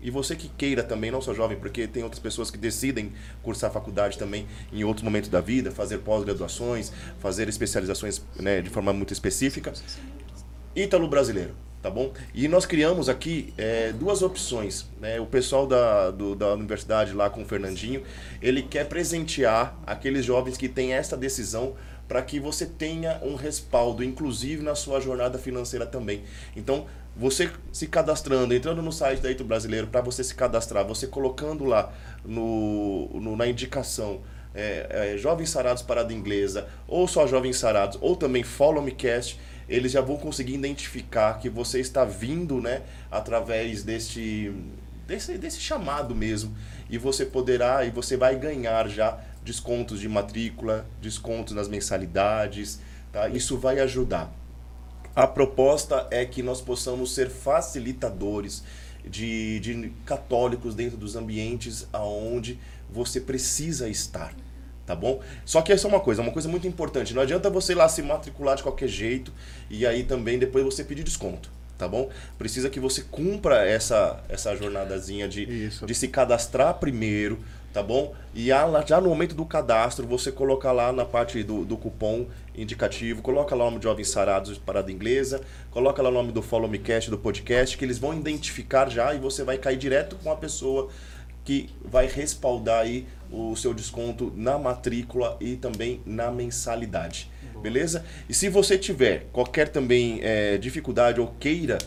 E 0.00 0.10
você 0.10 0.36
que 0.36 0.48
queira 0.48 0.82
também, 0.82 1.10
não 1.10 1.20
só 1.20 1.34
jovem, 1.34 1.58
porque 1.58 1.86
tem 1.86 2.02
outras 2.02 2.20
pessoas 2.20 2.50
que 2.50 2.58
decidem 2.58 3.12
cursar 3.42 3.70
faculdade 3.72 4.16
também 4.16 4.46
em 4.72 4.84
outros 4.84 5.02
momentos 5.02 5.28
da 5.28 5.40
vida, 5.40 5.70
fazer 5.70 5.98
pós-graduações, 5.98 6.92
fazer 7.18 7.48
especializações 7.48 8.22
né, 8.36 8.60
de 8.60 8.70
forma 8.70 8.92
muito 8.92 9.12
específica. 9.12 9.72
Ítalo 10.74 11.08
Brasileiro, 11.08 11.54
tá 11.82 11.90
bom? 11.90 12.12
E 12.32 12.46
nós 12.46 12.64
criamos 12.64 13.08
aqui 13.08 13.52
é, 13.58 13.92
duas 13.92 14.22
opções. 14.22 14.86
Né? 15.00 15.18
O 15.20 15.26
pessoal 15.26 15.66
da, 15.66 16.10
do, 16.10 16.36
da 16.36 16.54
universidade 16.54 17.12
lá 17.12 17.28
com 17.28 17.42
o 17.42 17.44
Fernandinho, 17.44 18.02
ele 18.40 18.62
quer 18.62 18.86
presentear 18.88 19.76
aqueles 19.84 20.24
jovens 20.24 20.56
que 20.56 20.68
têm 20.68 20.92
essa 20.92 21.16
decisão 21.16 21.74
para 22.06 22.22
que 22.22 22.40
você 22.40 22.64
tenha 22.64 23.20
um 23.22 23.34
respaldo, 23.34 24.02
inclusive 24.02 24.62
na 24.62 24.74
sua 24.74 24.98
jornada 24.98 25.38
financeira 25.38 25.84
também. 25.84 26.22
Então, 26.56 26.86
você 27.18 27.50
se 27.72 27.88
cadastrando, 27.88 28.54
entrando 28.54 28.80
no 28.80 28.92
site 28.92 29.20
da 29.20 29.30
Ito 29.30 29.42
Brasileiro, 29.42 29.88
para 29.88 30.00
você 30.00 30.22
se 30.22 30.34
cadastrar, 30.34 30.86
você 30.86 31.08
colocando 31.08 31.64
lá 31.64 31.92
no, 32.24 33.08
no 33.20 33.36
na 33.36 33.48
indicação 33.48 34.20
é, 34.54 35.14
é, 35.14 35.18
Jovens 35.18 35.50
Sarados 35.50 35.82
Parada 35.82 36.12
Inglesa, 36.12 36.68
ou 36.86 37.08
só 37.08 37.26
Jovens 37.26 37.56
Sarados, 37.56 37.98
ou 38.00 38.14
também 38.14 38.44
Follow 38.44 38.82
Me 38.82 38.92
Cast, 38.92 39.38
eles 39.68 39.92
já 39.92 40.00
vão 40.00 40.16
conseguir 40.16 40.54
identificar 40.54 41.38
que 41.40 41.48
você 41.48 41.80
está 41.80 42.04
vindo 42.04 42.60
né, 42.60 42.82
através 43.10 43.82
deste, 43.82 44.52
desse, 45.06 45.36
desse 45.36 45.60
chamado 45.60 46.14
mesmo. 46.14 46.56
E 46.88 46.96
você 46.96 47.26
poderá 47.26 47.84
e 47.84 47.90
você 47.90 48.16
vai 48.16 48.36
ganhar 48.36 48.88
já 48.88 49.18
descontos 49.44 50.00
de 50.00 50.08
matrícula, 50.08 50.86
descontos 51.02 51.54
nas 51.54 51.68
mensalidades. 51.68 52.80
Tá? 53.12 53.28
Isso 53.28 53.58
vai 53.58 53.80
ajudar. 53.80 54.32
A 55.18 55.26
proposta 55.26 56.06
é 56.12 56.24
que 56.24 56.44
nós 56.44 56.60
possamos 56.60 57.12
ser 57.12 57.28
facilitadores 57.28 58.62
de, 59.04 59.58
de 59.58 59.92
católicos 60.06 60.76
dentro 60.76 60.96
dos 60.96 61.16
ambientes 61.16 61.88
aonde 61.92 62.56
você 62.88 63.20
precisa 63.20 63.88
estar 63.88 64.32
tá 64.86 64.94
bom? 64.94 65.20
Só 65.44 65.60
que 65.60 65.72
essa 65.72 65.88
é 65.88 65.90
uma 65.90 65.98
coisa, 65.98 66.22
uma 66.22 66.30
coisa 66.30 66.48
muito 66.48 66.68
importante. 66.68 67.12
Não 67.12 67.22
adianta 67.22 67.50
você 67.50 67.72
ir 67.72 67.74
lá 67.74 67.88
se 67.88 68.00
matricular 68.00 68.54
de 68.54 68.62
qualquer 68.62 68.86
jeito 68.86 69.32
e 69.68 69.84
aí 69.84 70.04
também 70.04 70.38
depois 70.38 70.64
você 70.64 70.84
pedir 70.84 71.02
desconto, 71.02 71.50
tá 71.76 71.88
bom? 71.88 72.10
Precisa 72.38 72.70
que 72.70 72.78
você 72.78 73.02
cumpra 73.02 73.66
essa, 73.66 74.22
essa 74.28 74.54
jornadazinha 74.54 75.26
de, 75.26 75.68
de 75.68 75.94
se 75.96 76.06
cadastrar 76.06 76.74
primeiro, 76.74 77.40
tá 77.72 77.82
bom? 77.82 78.14
E 78.34 78.48
já 78.86 79.00
no 79.00 79.08
momento 79.08 79.34
do 79.34 79.44
cadastro, 79.44 80.06
você 80.06 80.32
coloca 80.32 80.70
lá 80.72 80.92
na 80.92 81.04
parte 81.04 81.42
do, 81.42 81.64
do 81.64 81.76
cupom 81.76 82.26
indicativo, 82.54 83.22
coloca 83.22 83.54
lá 83.54 83.64
o 83.64 83.66
nome 83.68 83.78
de 83.78 83.84
Jovens 83.84 84.10
Sarados 84.10 84.54
de 84.54 84.60
Parada 84.60 84.90
Inglesa, 84.90 85.40
coloca 85.70 86.02
lá 86.02 86.08
o 86.08 86.12
nome 86.12 86.32
do 86.32 86.42
Follow 86.42 86.68
Me 86.68 86.78
Cast, 86.78 87.10
do 87.10 87.18
podcast, 87.18 87.76
que 87.76 87.84
eles 87.84 87.98
vão 87.98 88.14
identificar 88.14 88.88
já 88.90 89.14
e 89.14 89.18
você 89.18 89.44
vai 89.44 89.58
cair 89.58 89.76
direto 89.76 90.16
com 90.16 90.30
a 90.30 90.36
pessoa 90.36 90.88
que 91.44 91.70
vai 91.82 92.06
respaldar 92.06 92.80
aí 92.80 93.06
o 93.30 93.56
seu 93.56 93.72
desconto 93.72 94.32
na 94.36 94.58
matrícula 94.58 95.36
e 95.40 95.56
também 95.56 96.00
na 96.04 96.30
mensalidade. 96.30 97.30
Beleza? 97.62 98.04
E 98.28 98.34
se 98.34 98.48
você 98.48 98.78
tiver 98.78 99.26
qualquer 99.32 99.68
também 99.68 100.20
é, 100.22 100.58
dificuldade 100.58 101.20
ou 101.20 101.28
queira, 101.40 101.78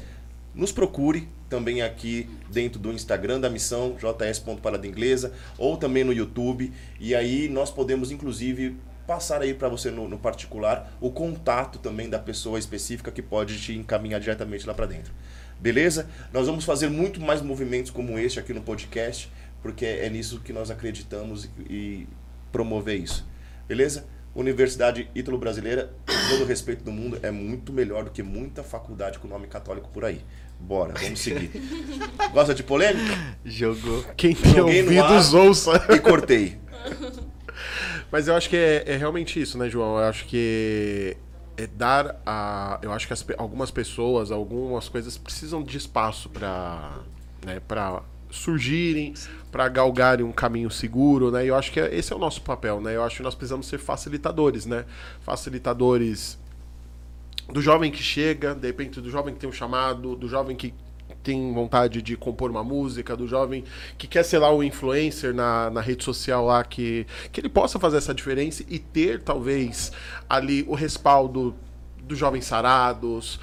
nos 0.54 0.72
procure 0.72 1.28
também 1.52 1.84
aqui 1.84 2.28
dentro 2.50 2.80
do 2.80 2.92
Instagram 2.92 3.40
da 3.40 3.50
missão, 3.50 3.96
js.paradainglesa, 4.00 5.34
ou 5.58 5.78
também 5.78 6.04
no 6.04 6.14
YouTube. 6.14 6.72
E 7.00 7.14
aí 7.14 7.48
nós 7.48 7.70
podemos, 7.70 8.10
inclusive, 8.10 8.78
passar 9.06 9.42
aí 9.42 9.54
para 9.54 9.68
você 9.68 9.92
no, 9.92 10.08
no, 10.08 10.18
particular 10.18 10.92
o 11.00 11.12
contato 11.12 11.78
também 11.78 12.10
da 12.10 12.18
pessoa 12.18 12.58
específica 12.58 13.12
que 13.12 13.22
pode 13.22 13.60
te 13.62 13.74
encaminhar 13.74 14.20
diretamente 14.20 14.66
lá 14.66 14.74
para 14.74 14.86
dentro. 14.86 15.14
Beleza? 15.60 16.10
Nós 16.34 16.48
vamos 16.48 16.66
fazer 16.66 16.90
muito 16.90 17.22
mais 17.22 17.42
movimentos 17.42 17.92
como 17.92 18.18
este 18.18 18.40
aqui 18.40 18.54
no 18.54 18.62
podcast 18.62 19.30
porque 19.62 19.86
é 19.86 20.10
nisso 20.10 20.40
que 20.40 20.52
nós 20.52 20.72
acreditamos 20.72 21.50
e, 21.70 22.08
promover 22.52 23.00
isso. 23.00 23.26
Beleza? 23.68 24.06
Universidade 24.36 25.10
Ítalo 25.16 25.38
Brasileira, 25.38 25.94
com 26.06 26.30
todo 26.30 26.44
o 26.44 26.46
respeito 26.46 26.84
do 26.84 26.92
mundo, 26.92 27.20
é 27.22 27.32
muito 27.32 27.72
melhor 27.72 28.06
do 28.06 28.12
que 28.12 28.24
muita 28.24 28.64
faculdade 28.64 29.20
com 29.20 29.28
nome 29.28 29.48
católico 29.48 29.90
por 29.90 30.04
aí. 30.04 30.22
Bora, 30.62 30.94
vamos 31.00 31.20
seguir. 31.20 31.52
Gosta 32.34 32.54
de 32.54 32.64
polêmica? 32.64 33.18
Jogou. 33.44 34.04
Quem 34.16 34.34
tem 34.34 34.54
Joguei 34.56 34.82
ouvidos, 34.84 35.34
ouça. 35.34 35.86
E 35.90 36.00
cortei. 36.00 36.60
Mas 38.12 38.28
eu 38.28 38.36
acho 38.36 38.50
que 38.50 38.56
é, 38.58 38.84
é 38.88 38.98
realmente 38.98 39.42
isso, 39.42 39.58
né, 39.58 39.70
João? 39.70 39.98
Eu 39.98 40.06
acho 40.06 40.26
que 40.26 41.16
é 41.58 41.68
dar 41.68 42.22
a. 42.26 42.80
Eu 42.82 42.92
acho 42.92 43.08
que 43.08 43.14
as 43.14 43.26
algumas 43.38 43.72
pessoas, 43.72 44.32
algumas 44.32 44.90
coisas 44.90 45.18
precisam 45.18 45.64
de 45.64 45.78
espaço 45.78 46.30
para 46.30 47.00
né, 47.46 47.62
pra 47.68 48.04
surgirem, 48.30 49.14
para 49.52 49.68
galgarem 49.68 50.26
um 50.26 50.32
caminho 50.32 50.72
seguro, 50.72 51.32
né? 51.32 51.44
E 51.46 51.50
eu 51.50 51.56
acho 51.56 51.72
que 51.72 51.80
é- 51.80 51.94
esse 51.94 52.14
é 52.14 52.16
o 52.16 52.20
nosso 52.20 52.42
papel, 52.42 52.80
né? 52.80 52.96
Eu 52.96 53.04
acho 53.04 53.18
que 53.18 53.24
nós 53.24 53.36
precisamos 53.36 53.68
ser 53.68 53.78
facilitadores, 53.78 54.66
né? 54.66 54.86
Facilitadores 55.22 56.40
do 57.52 57.62
jovem 57.62 57.92
que 57.92 58.02
chega, 58.02 58.56
de 58.56 58.68
repente 58.68 59.02
do 59.02 59.10
jovem 59.10 59.34
que 59.34 59.40
tem 59.40 59.50
um 59.50 59.54
chamado, 59.54 60.16
do 60.16 60.28
jovem 60.28 60.56
que 60.56 60.74
tem 61.24 61.54
vontade 61.54 62.02
de 62.02 62.18
compor 62.18 62.50
uma 62.50 62.64
música, 62.64 63.16
do 63.16 63.28
jovem 63.28 63.64
que 63.98 64.08
quer 64.08 64.24
ser 64.24 64.40
lá 64.40 64.52
o 64.52 64.64
influencer 64.64 65.34
na, 65.34 65.70
na 65.70 65.82
rede 65.82 66.04
social 66.04 66.46
lá, 66.46 66.64
que, 66.64 67.06
que 67.32 67.40
ele 67.40 67.50
possa 67.50 67.80
fazer 67.80 67.98
essa 67.98 68.14
diferença 68.14 68.64
e 68.68 68.80
ter 68.80 69.22
talvez 69.22 69.92
ali 70.30 70.66
o 70.68 70.74
respaldo 70.74 71.56
dos 72.04 72.18
jovens 72.18 72.46
sarados, 72.46 73.40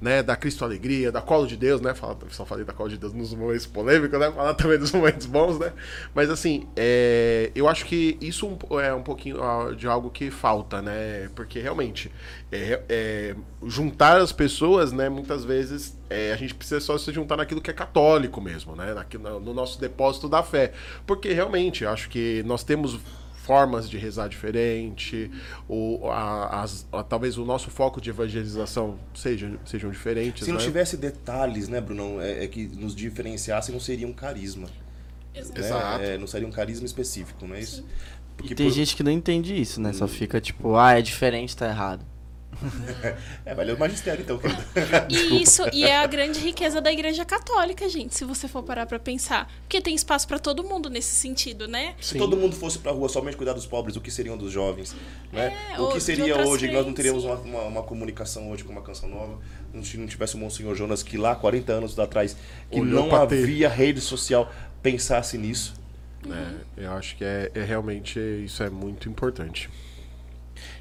né, 0.00 0.22
da 0.22 0.34
Cristo 0.34 0.64
Alegria, 0.64 1.12
da 1.12 1.20
Colo 1.20 1.46
de 1.46 1.56
Deus, 1.56 1.80
né, 1.80 1.94
fala, 1.94 2.16
só 2.30 2.44
falei 2.44 2.64
da 2.64 2.72
Colo 2.72 2.88
de 2.88 2.96
Deus 2.96 3.12
nos 3.12 3.34
momentos 3.34 3.66
polêmicos, 3.66 4.18
né, 4.18 4.30
falar 4.32 4.54
também 4.54 4.78
dos 4.78 4.92
momentos 4.92 5.26
bons, 5.26 5.58
né, 5.58 5.72
mas 6.14 6.30
assim, 6.30 6.66
é, 6.74 7.50
eu 7.54 7.68
acho 7.68 7.84
que 7.84 8.16
isso 8.20 8.58
é 8.82 8.94
um 8.94 9.02
pouquinho 9.02 9.42
ah, 9.42 9.74
de 9.74 9.86
algo 9.86 10.10
que 10.10 10.30
falta, 10.30 10.80
né, 10.80 11.28
porque 11.34 11.60
realmente, 11.60 12.10
é, 12.50 12.82
é, 12.88 13.36
juntar 13.66 14.20
as 14.20 14.32
pessoas, 14.32 14.90
né, 14.92 15.08
muitas 15.08 15.44
vezes 15.44 15.98
é, 16.08 16.32
a 16.32 16.36
gente 16.36 16.54
precisa 16.54 16.80
só 16.80 16.96
se 16.96 17.12
juntar 17.12 17.36
naquilo 17.36 17.60
que 17.60 17.70
é 17.70 17.74
católico 17.74 18.40
mesmo, 18.40 18.74
né, 18.74 18.94
naquilo, 18.94 19.38
no 19.38 19.52
nosso 19.52 19.78
depósito 19.78 20.28
da 20.28 20.42
fé, 20.42 20.72
porque 21.06 21.32
realmente, 21.32 21.84
acho 21.84 22.08
que 22.08 22.42
nós 22.44 22.64
temos 22.64 22.98
formas 23.44 23.88
de 23.88 23.96
rezar 23.96 24.28
diferente, 24.28 25.30
ou 25.68 26.10
a- 26.10 26.62
as- 26.62 26.86
a- 26.92 27.02
talvez 27.02 27.38
o 27.38 27.44
nosso 27.44 27.70
foco 27.70 28.00
de 28.00 28.10
evangelização 28.10 28.98
seja, 29.14 29.58
sejam 29.64 29.90
diferentes. 29.90 30.44
Se 30.44 30.50
não 30.52 30.58
né? 30.58 30.64
tivesse 30.64 30.96
detalhes, 30.96 31.68
né, 31.68 31.80
Brunão, 31.80 32.20
é, 32.20 32.44
é 32.44 32.46
que 32.46 32.66
nos 32.66 32.94
diferenciassem, 32.94 33.72
não 33.72 33.80
seria 33.80 34.06
um 34.06 34.12
carisma. 34.12 34.68
Exato. 35.34 35.98
né? 36.02 36.14
É, 36.14 36.18
não 36.18 36.26
seria 36.26 36.46
um 36.46 36.50
carisma 36.50 36.84
específico, 36.84 37.46
não 37.46 37.54
é 37.54 37.60
isso? 37.60 37.84
E 38.42 38.54
tem 38.54 38.70
gente 38.70 38.96
que 38.96 39.02
não 39.02 39.10
entende 39.12 39.58
isso, 39.58 39.80
né? 39.80 39.92
Só 39.92 40.08
fica 40.08 40.40
tipo, 40.40 40.74
ah, 40.76 40.98
é 40.98 41.02
diferente, 41.02 41.56
tá 41.56 41.68
errado. 41.68 42.04
É, 43.44 43.54
vai 43.54 43.64
ler 43.64 43.74
o 43.74 43.78
magistério 43.78 44.22
então. 44.22 44.38
E 45.08 45.42
isso 45.42 45.62
e 45.72 45.84
é 45.84 45.96
a 45.96 46.06
grande 46.06 46.38
riqueza 46.40 46.80
da 46.80 46.92
Igreja 46.92 47.24
Católica, 47.24 47.88
gente, 47.88 48.14
se 48.14 48.24
você 48.24 48.46
for 48.46 48.62
parar 48.62 48.86
pra 48.86 48.98
pensar. 48.98 49.50
Porque 49.62 49.80
tem 49.80 49.94
espaço 49.94 50.28
pra 50.28 50.38
todo 50.38 50.62
mundo 50.62 50.90
nesse 50.90 51.14
sentido, 51.14 51.66
né? 51.66 51.94
Se 52.00 52.12
Sim. 52.12 52.18
todo 52.18 52.36
mundo 52.36 52.54
fosse 52.54 52.78
pra 52.78 52.92
rua 52.92 53.08
somente 53.08 53.36
cuidar 53.36 53.54
dos 53.54 53.66
pobres, 53.66 53.96
o 53.96 54.00
que 54.00 54.10
seriam 54.10 54.36
dos 54.36 54.52
jovens? 54.52 54.94
Né? 55.32 55.56
É, 55.74 55.80
o 55.80 55.88
que 55.88 56.00
seria 56.00 56.46
hoje? 56.46 56.70
Nós 56.70 56.86
não 56.86 56.92
teríamos 56.92 57.24
uma, 57.24 57.34
uma, 57.36 57.62
uma 57.62 57.82
comunicação 57.82 58.50
hoje 58.50 58.62
com 58.62 58.72
uma 58.72 58.82
canção 58.82 59.08
nova. 59.08 59.38
Não 59.72 59.82
não 59.94 60.06
tivesse 60.06 60.34
o 60.34 60.38
Monsenhor 60.38 60.74
Jonas 60.74 61.02
que 61.02 61.16
lá, 61.16 61.34
40 61.34 61.72
anos 61.72 61.98
atrás, 61.98 62.36
que 62.70 62.80
Olhou 62.80 63.02
não 63.02 63.08
pra 63.08 63.26
ter. 63.26 63.42
havia 63.42 63.68
rede 63.68 64.00
social, 64.00 64.52
pensasse 64.82 65.38
nisso. 65.38 65.74
É, 66.28 66.84
eu 66.84 66.92
acho 66.92 67.16
que 67.16 67.24
é, 67.24 67.50
é 67.54 67.62
realmente 67.62 68.18
isso 68.44 68.62
é 68.62 68.68
muito 68.68 69.08
importante. 69.08 69.70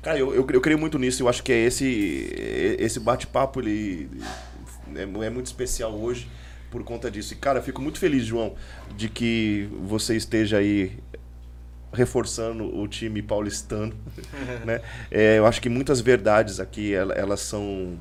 Cara, 0.02 0.18
eu, 0.18 0.34
eu, 0.34 0.48
eu 0.52 0.62
creio 0.62 0.80
muito 0.80 0.98
nisso. 0.98 1.24
Eu 1.24 1.30
acho 1.30 1.44
que 1.44 1.52
é 1.52 1.66
esse, 1.66 2.30
esse 2.80 3.00
bate-papo 3.00 3.60
ele 3.60 4.10
é, 4.96 5.02
é 5.04 5.30
muito 5.30 5.46
especial 5.48 5.94
hoje 5.94 6.30
por 6.72 6.84
conta 6.84 7.10
disso. 7.12 7.34
E, 7.34 7.36
cara, 7.38 7.60
eu 7.60 7.64
fico 7.64 7.82
muito 7.82 8.00
feliz, 8.00 8.24
João, 8.26 8.56
de 8.96 9.10
que 9.10 9.68
você 9.84 10.16
esteja 10.16 10.58
aí 10.58 10.98
reforçando 11.92 12.64
o 12.78 12.88
time 12.88 13.22
paulistano, 13.22 13.94
né? 14.66 14.80
É, 15.10 15.40
eu 15.40 15.46
acho 15.46 15.60
que 15.62 15.68
muitas 15.70 16.00
verdades 16.00 16.60
aqui 16.60 16.94
ela- 16.94 17.14
elas 17.16 17.40
são 17.40 17.98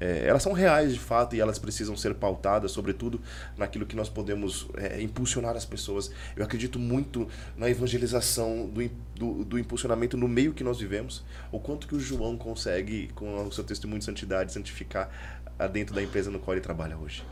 é, 0.00 0.26
elas 0.26 0.42
são 0.42 0.52
reais 0.52 0.94
de 0.94 0.98
fato 0.98 1.36
e 1.36 1.40
elas 1.40 1.58
precisam 1.58 1.94
ser 1.96 2.14
pautadas, 2.14 2.72
sobretudo 2.72 3.20
naquilo 3.56 3.84
que 3.84 3.94
nós 3.94 4.08
podemos 4.08 4.66
é, 4.76 5.00
impulsionar 5.02 5.54
as 5.54 5.66
pessoas. 5.66 6.10
Eu 6.34 6.42
acredito 6.42 6.78
muito 6.78 7.28
na 7.56 7.68
evangelização, 7.68 8.66
do, 8.66 8.88
do, 9.14 9.44
do 9.44 9.58
impulsionamento 9.58 10.16
no 10.16 10.26
meio 10.26 10.54
que 10.54 10.64
nós 10.64 10.80
vivemos. 10.80 11.22
O 11.52 11.60
quanto 11.60 11.86
que 11.86 11.94
o 11.94 12.00
João 12.00 12.36
consegue, 12.36 13.10
com 13.14 13.46
o 13.46 13.52
seu 13.52 13.62
testemunho 13.62 13.98
de 13.98 14.06
santidade, 14.06 14.52
santificar 14.52 15.10
dentro 15.66 15.94
da 15.94 16.02
empresa 16.02 16.30
no 16.30 16.38
qual 16.38 16.54
ele 16.54 16.60
trabalha 16.60 16.96
hoje. 16.96 17.24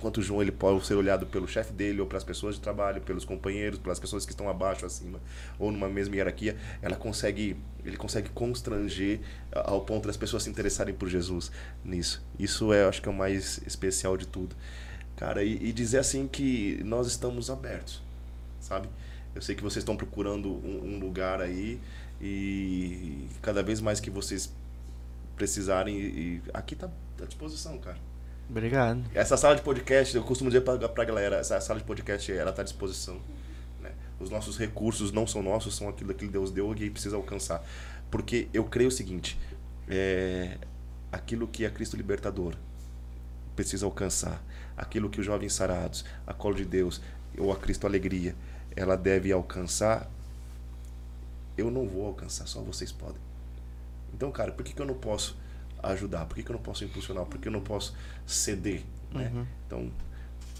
Quanto 0.00 0.18
o 0.18 0.22
João 0.22 0.40
ele 0.42 0.52
pode 0.52 0.86
ser 0.86 0.94
olhado 0.94 1.26
pelo 1.26 1.46
chefe 1.46 1.72
dele, 1.72 2.00
ou 2.00 2.06
pelas 2.06 2.24
pessoas 2.24 2.54
de 2.54 2.60
trabalho, 2.60 3.00
pelos 3.00 3.24
companheiros, 3.24 3.78
pelas 3.78 3.98
pessoas 3.98 4.24
que 4.24 4.32
estão 4.32 4.48
abaixo, 4.48 4.86
acima, 4.86 5.20
ou 5.58 5.70
numa 5.70 5.88
mesma 5.88 6.16
hierarquia, 6.16 6.56
ela 6.80 6.96
consegue, 6.96 7.56
ele 7.84 7.96
consegue 7.96 8.28
constranger 8.30 9.20
ao 9.52 9.82
ponto 9.82 10.06
das 10.06 10.16
pessoas 10.16 10.42
se 10.42 10.50
interessarem 10.50 10.94
por 10.94 11.08
Jesus 11.08 11.50
nisso. 11.84 12.24
Isso 12.38 12.72
é, 12.72 12.84
acho 12.84 13.02
que 13.02 13.08
é 13.08 13.12
o 13.12 13.14
mais 13.14 13.60
especial 13.66 14.16
de 14.16 14.26
tudo. 14.26 14.54
Cara, 15.16 15.42
e, 15.42 15.68
e 15.68 15.72
dizer 15.72 15.98
assim 15.98 16.28
que 16.28 16.80
nós 16.84 17.06
estamos 17.06 17.50
abertos, 17.50 18.02
sabe? 18.60 18.88
Eu 19.34 19.42
sei 19.42 19.54
que 19.54 19.62
vocês 19.62 19.82
estão 19.82 19.96
procurando 19.96 20.48
um, 20.48 20.94
um 20.94 20.98
lugar 20.98 21.40
aí 21.40 21.80
e 22.20 23.26
cada 23.42 23.62
vez 23.62 23.80
mais 23.80 24.00
que 24.00 24.10
vocês 24.10 24.52
precisarem, 25.36 25.98
e 25.98 26.42
aqui 26.54 26.74
tá 26.74 26.88
à 27.24 27.26
disposição, 27.26 27.78
cara. 27.78 27.98
Obrigado. 28.48 29.02
Essa 29.12 29.36
sala 29.36 29.56
de 29.56 29.62
podcast, 29.62 30.14
eu 30.14 30.22
costumo 30.22 30.50
dizer 30.50 30.62
pra, 30.62 30.88
pra 30.88 31.04
galera, 31.04 31.36
essa 31.36 31.60
sala 31.60 31.80
de 31.80 31.84
podcast, 31.84 32.30
ela 32.30 32.52
tá 32.52 32.62
à 32.62 32.64
disposição. 32.64 33.20
Né? 33.80 33.92
Os 34.20 34.30
nossos 34.30 34.56
recursos 34.56 35.10
não 35.10 35.26
são 35.26 35.42
nossos, 35.42 35.74
são 35.74 35.88
aquilo 35.88 36.14
que 36.14 36.26
Deus 36.26 36.50
deu 36.50 36.72
e 36.76 36.88
precisa 36.88 37.16
alcançar. 37.16 37.64
Porque 38.10 38.48
eu 38.54 38.64
creio 38.64 38.88
o 38.88 38.92
seguinte, 38.92 39.36
é, 39.88 40.58
aquilo 41.10 41.48
que 41.48 41.64
é 41.64 41.70
Cristo 41.70 41.96
Libertador 41.96 42.54
precisa 43.56 43.84
alcançar, 43.86 44.40
aquilo 44.76 45.10
que 45.10 45.18
os 45.18 45.26
jovens 45.26 45.52
sarados, 45.54 46.04
a 46.26 46.32
Colo 46.32 46.54
de 46.54 46.64
Deus 46.64 47.00
ou 47.36 47.52
a 47.52 47.56
Cristo 47.56 47.86
Alegria, 47.86 48.36
ela 48.76 48.96
deve 48.96 49.32
alcançar, 49.32 50.08
eu 51.56 51.70
não 51.70 51.88
vou 51.88 52.06
alcançar, 52.06 52.46
só 52.46 52.60
vocês 52.60 52.92
podem. 52.92 53.20
Então, 54.14 54.30
cara, 54.30 54.52
por 54.52 54.64
que, 54.64 54.72
que 54.72 54.80
eu 54.80 54.86
não 54.86 54.94
posso 54.94 55.36
ajudar? 55.90 56.26
Por 56.26 56.34
que, 56.34 56.42
que 56.42 56.50
eu 56.50 56.54
não 56.54 56.62
posso 56.62 56.84
impulsionar? 56.84 57.24
Por 57.24 57.38
que 57.38 57.48
eu 57.48 57.52
não 57.52 57.60
posso 57.60 57.94
ceder? 58.26 58.82
Né? 59.12 59.30
Uhum. 59.34 59.46
Então, 59.66 59.90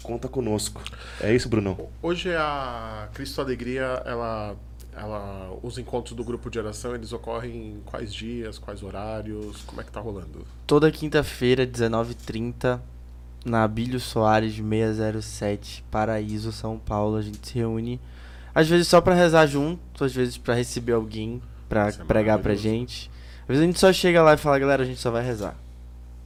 conta 0.01 0.27
conosco. 0.27 0.81
É 1.21 1.33
isso, 1.33 1.49
Brunão? 1.49 1.89
Hoje 2.01 2.33
a 2.35 3.09
Cristo 3.13 3.41
Alegria, 3.41 4.01
ela, 4.05 4.55
ela, 4.95 5.57
os 5.61 5.77
encontros 5.77 6.15
do 6.15 6.23
grupo 6.23 6.49
de 6.49 6.59
oração, 6.59 6.95
eles 6.95 7.11
ocorrem 7.11 7.73
em 7.73 7.81
quais 7.85 8.13
dias, 8.13 8.57
quais 8.57 8.83
horários, 8.83 9.61
como 9.63 9.81
é 9.81 9.83
que 9.83 9.91
tá 9.91 9.99
rolando? 9.99 10.45
Toda 10.65 10.91
quinta-feira, 10.91 11.65
19h30, 11.65 12.79
na 13.45 13.63
Abílio 13.63 13.99
Soares 13.99 14.55
607, 14.55 15.83
Paraíso, 15.89 16.51
São 16.51 16.77
Paulo, 16.77 17.17
a 17.17 17.21
gente 17.21 17.47
se 17.47 17.55
reúne. 17.55 17.99
Às 18.53 18.67
vezes 18.67 18.87
só 18.87 18.99
pra 18.99 19.13
rezar 19.13 19.45
junto, 19.45 20.03
às 20.03 20.13
vezes 20.13 20.37
pra 20.37 20.55
receber 20.55 20.93
alguém, 20.93 21.41
pra 21.69 21.89
Isso 21.89 22.01
é 22.01 22.05
pregar 22.05 22.39
pra 22.39 22.55
gente. 22.55 23.11
Às 23.47 23.55
vezes 23.55 23.63
a 23.63 23.65
gente 23.65 23.79
só 23.79 23.93
chega 23.93 24.21
lá 24.21 24.33
e 24.33 24.37
fala, 24.37 24.59
galera, 24.59 24.83
a 24.83 24.85
gente 24.85 24.99
só 24.99 25.09
vai 25.09 25.23
rezar. 25.23 25.55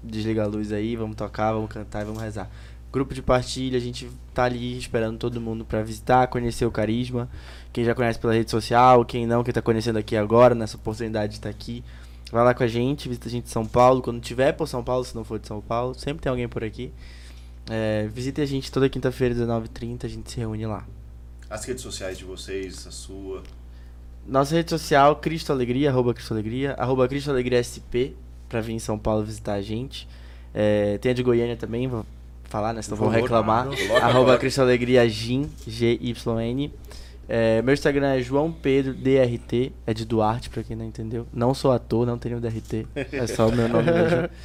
Desliga 0.03 0.43
a 0.43 0.47
luz 0.47 0.71
aí, 0.71 0.95
vamos 0.95 1.15
tocar, 1.15 1.53
vamos 1.53 1.69
cantar 1.69 2.01
e 2.01 2.05
vamos 2.05 2.21
rezar. 2.21 2.49
Grupo 2.91 3.13
de 3.13 3.21
partilha, 3.21 3.77
a 3.77 3.81
gente 3.81 4.09
tá 4.33 4.45
ali 4.45 4.77
esperando 4.77 5.17
todo 5.17 5.39
mundo 5.39 5.63
pra 5.63 5.83
visitar, 5.83 6.27
conhecer 6.27 6.65
o 6.65 6.71
carisma. 6.71 7.29
Quem 7.71 7.85
já 7.85 7.93
conhece 7.93 8.17
pela 8.17 8.33
rede 8.33 8.49
social, 8.49 9.05
quem 9.05 9.27
não, 9.27 9.43
quem 9.43 9.53
tá 9.53 9.61
conhecendo 9.61 9.99
aqui 9.99 10.17
agora, 10.17 10.55
nessa 10.55 10.77
oportunidade 10.77 11.33
de 11.33 11.37
estar 11.37 11.49
aqui. 11.49 11.83
Vai 12.31 12.43
lá 12.43 12.53
com 12.53 12.63
a 12.63 12.67
gente, 12.67 13.07
visita 13.07 13.27
a 13.27 13.31
gente 13.31 13.45
em 13.45 13.49
São 13.49 13.65
Paulo. 13.65 14.01
Quando 14.01 14.19
tiver 14.19 14.53
por 14.53 14.67
São 14.67 14.83
Paulo, 14.83 15.05
se 15.05 15.13
não 15.13 15.23
for 15.23 15.37
de 15.37 15.47
São 15.47 15.61
Paulo, 15.61 15.93
sempre 15.93 16.23
tem 16.23 16.29
alguém 16.29 16.47
por 16.47 16.63
aqui. 16.63 16.91
É, 17.69 18.07
visite 18.07 18.41
a 18.41 18.45
gente 18.45 18.71
toda 18.71 18.89
quinta-feira, 18.89 19.35
19h30, 19.35 20.05
a 20.05 20.07
gente 20.07 20.31
se 20.31 20.37
reúne 20.37 20.65
lá. 20.65 20.85
As 21.49 21.63
redes 21.65 21.83
sociais 21.83 22.17
de 22.17 22.25
vocês, 22.25 22.87
a 22.87 22.91
sua. 22.91 23.43
Nossa 24.27 24.55
rede 24.55 24.69
social, 24.69 25.15
Cristo 25.17 25.51
Alegria, 25.51 25.89
arroba 25.89 26.13
Cristo 26.13 26.33
Alegria, 26.33 26.73
arroba 26.77 27.07
Cristo 27.07 27.29
Alegria 27.29 27.61
SP, 27.61 28.15
pra 28.47 28.61
vir 28.61 28.73
em 28.73 28.79
São 28.79 28.97
Paulo 28.97 29.23
visitar 29.23 29.53
a 29.53 29.61
gente. 29.61 30.07
É, 30.53 30.97
tem 30.99 31.11
a 31.11 31.15
de 31.15 31.23
Goiânia 31.23 31.55
também, 31.55 31.87
vou 31.87 32.05
falar, 32.43 32.73
né? 32.73 32.81
Senão 32.81 32.97
vão 32.97 33.09
favor, 33.09 33.21
reclamar. 33.21 33.65
coloca 33.65 34.05
arroba. 34.05 34.37
Cristo 34.37 34.61
Alegria 34.61 35.07
Gin, 35.09 35.49
G-Y-N. 35.67 36.73
É, 37.27 37.61
meu 37.61 37.73
Instagram 37.73 38.07
é 38.07 38.21
João 38.21 38.51
Pedro 38.51 38.93
DRT, 38.93 39.71
é 39.87 39.93
de 39.93 40.05
Duarte, 40.05 40.49
pra 40.49 40.63
quem 40.63 40.75
não 40.75 40.85
entendeu. 40.85 41.25
Não 41.33 41.53
sou 41.53 41.71
ator, 41.71 42.05
não 42.05 42.17
tenho 42.17 42.41
DRT, 42.41 42.85
é 42.93 43.25
só 43.27 43.47
o 43.47 43.51
meu 43.51 43.69
nome 43.69 43.91
mesmo. 43.91 44.29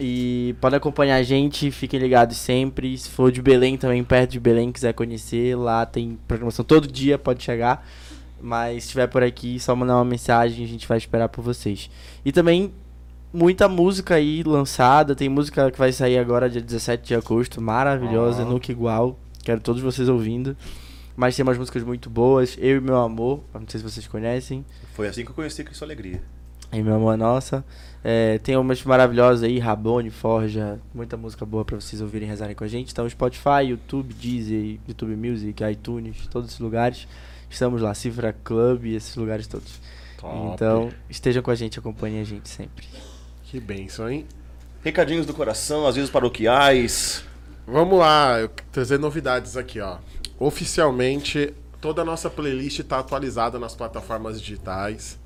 E 0.00 0.54
pode 0.60 0.76
acompanhar 0.76 1.16
a 1.16 1.22
gente, 1.24 1.72
fiquem 1.72 1.98
ligados 1.98 2.36
sempre. 2.36 2.96
Se 2.96 3.10
for 3.10 3.32
de 3.32 3.42
Belém 3.42 3.76
também, 3.76 4.04
perto 4.04 4.30
de 4.30 4.38
Belém, 4.38 4.70
quiser 4.70 4.92
conhecer, 4.92 5.56
lá 5.56 5.84
tem 5.84 6.16
programação 6.28 6.64
todo 6.64 6.86
dia, 6.86 7.18
pode 7.18 7.42
chegar. 7.42 7.84
Mas 8.40 8.84
se 8.84 8.88
estiver 8.88 9.06
por 9.06 9.22
aqui, 9.22 9.58
só 9.58 9.74
mandar 9.74 9.96
uma 9.96 10.04
mensagem, 10.04 10.64
a 10.64 10.68
gente 10.68 10.86
vai 10.86 10.98
esperar 10.98 11.28
por 11.28 11.42
vocês. 11.42 11.90
E 12.24 12.32
também 12.32 12.72
muita 13.32 13.68
música 13.68 14.14
aí 14.14 14.42
lançada, 14.42 15.14
tem 15.14 15.28
música 15.28 15.70
que 15.70 15.78
vai 15.78 15.92
sair 15.92 16.18
agora 16.18 16.48
dia 16.48 16.60
17 16.60 17.06
de 17.06 17.14
agosto, 17.14 17.60
maravilhosa, 17.60 18.44
nunca 18.44 18.72
igual. 18.72 19.18
Quero 19.42 19.60
todos 19.60 19.82
vocês 19.82 20.08
ouvindo. 20.08 20.56
Mas 21.16 21.34
tem 21.34 21.42
umas 21.42 21.58
músicas 21.58 21.82
muito 21.82 22.08
boas, 22.08 22.56
Eu 22.60 22.76
e 22.76 22.80
Meu 22.80 22.96
Amor, 22.96 23.42
não 23.52 23.66
sei 23.66 23.80
se 23.80 23.84
vocês 23.84 24.06
conhecem. 24.06 24.64
Foi 24.94 25.08
assim 25.08 25.24
que 25.24 25.30
eu 25.30 25.34
conheci 25.34 25.64
Cristo 25.64 25.82
Alegria. 25.82 26.22
Em 26.70 26.82
Meu 26.82 26.94
Amor 26.94 27.14
é 27.14 27.16
Nossa. 27.16 27.64
É, 28.04 28.38
tem 28.38 28.56
umas 28.56 28.84
maravilhosas 28.84 29.42
aí, 29.42 29.58
Rabone, 29.58 30.10
Forja, 30.10 30.78
muita 30.94 31.16
música 31.16 31.44
boa 31.44 31.64
pra 31.64 31.74
vocês 31.74 32.00
ouvirem 32.00 32.28
e 32.28 32.30
rezarem 32.30 32.54
com 32.54 32.62
a 32.62 32.68
gente. 32.68 32.92
Então, 32.92 33.08
Spotify, 33.08 33.64
YouTube, 33.70 34.14
Deezer, 34.14 34.78
YouTube 34.86 35.16
Music, 35.16 35.64
iTunes, 35.64 36.26
todos 36.28 36.50
esses 36.50 36.60
lugares. 36.60 37.08
Estamos 37.50 37.80
lá, 37.80 37.94
Cifra 37.94 38.32
Club 38.44 38.86
e 38.86 38.94
esses 38.94 39.16
lugares 39.16 39.46
todos. 39.46 39.80
Top. 40.18 40.54
Então, 40.54 40.90
estejam 41.08 41.42
com 41.42 41.50
a 41.50 41.54
gente, 41.54 41.78
acompanhem 41.78 42.20
a 42.20 42.24
gente 42.24 42.48
sempre. 42.48 42.86
Que 43.44 43.58
bênção, 43.58 44.10
hein? 44.10 44.26
Recadinhos 44.84 45.26
do 45.26 45.32
coração, 45.32 45.86
às 45.86 45.96
vezes 45.96 46.10
paroquiais. 46.10 47.24
Vamos 47.66 47.98
lá, 47.98 48.40
eu 48.40 48.50
trazer 48.70 48.98
novidades 48.98 49.56
aqui, 49.56 49.80
ó. 49.80 49.98
Oficialmente, 50.38 51.52
toda 51.80 52.02
a 52.02 52.04
nossa 52.04 52.28
playlist 52.28 52.80
está 52.80 52.98
atualizada 52.98 53.58
nas 53.58 53.74
plataformas 53.74 54.40
digitais. 54.40 55.18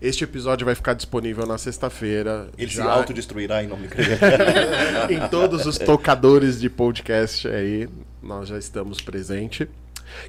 Este 0.00 0.24
episódio 0.24 0.64
vai 0.64 0.74
ficar 0.74 0.94
disponível 0.94 1.46
na 1.46 1.58
sexta-feira. 1.58 2.48
Ele 2.56 2.70
se 2.70 2.76
já 2.76 2.90
autodestruirá 2.90 3.62
em 3.62 3.66
nome 3.66 3.82
de 3.82 3.88
Cristo. 3.88 4.12
em 5.10 5.28
todos 5.28 5.66
os 5.66 5.78
tocadores 5.78 6.60
de 6.60 6.70
podcast 6.70 7.46
aí, 7.48 7.88
nós 8.22 8.48
já 8.48 8.58
estamos 8.58 9.00
presentes. 9.00 9.66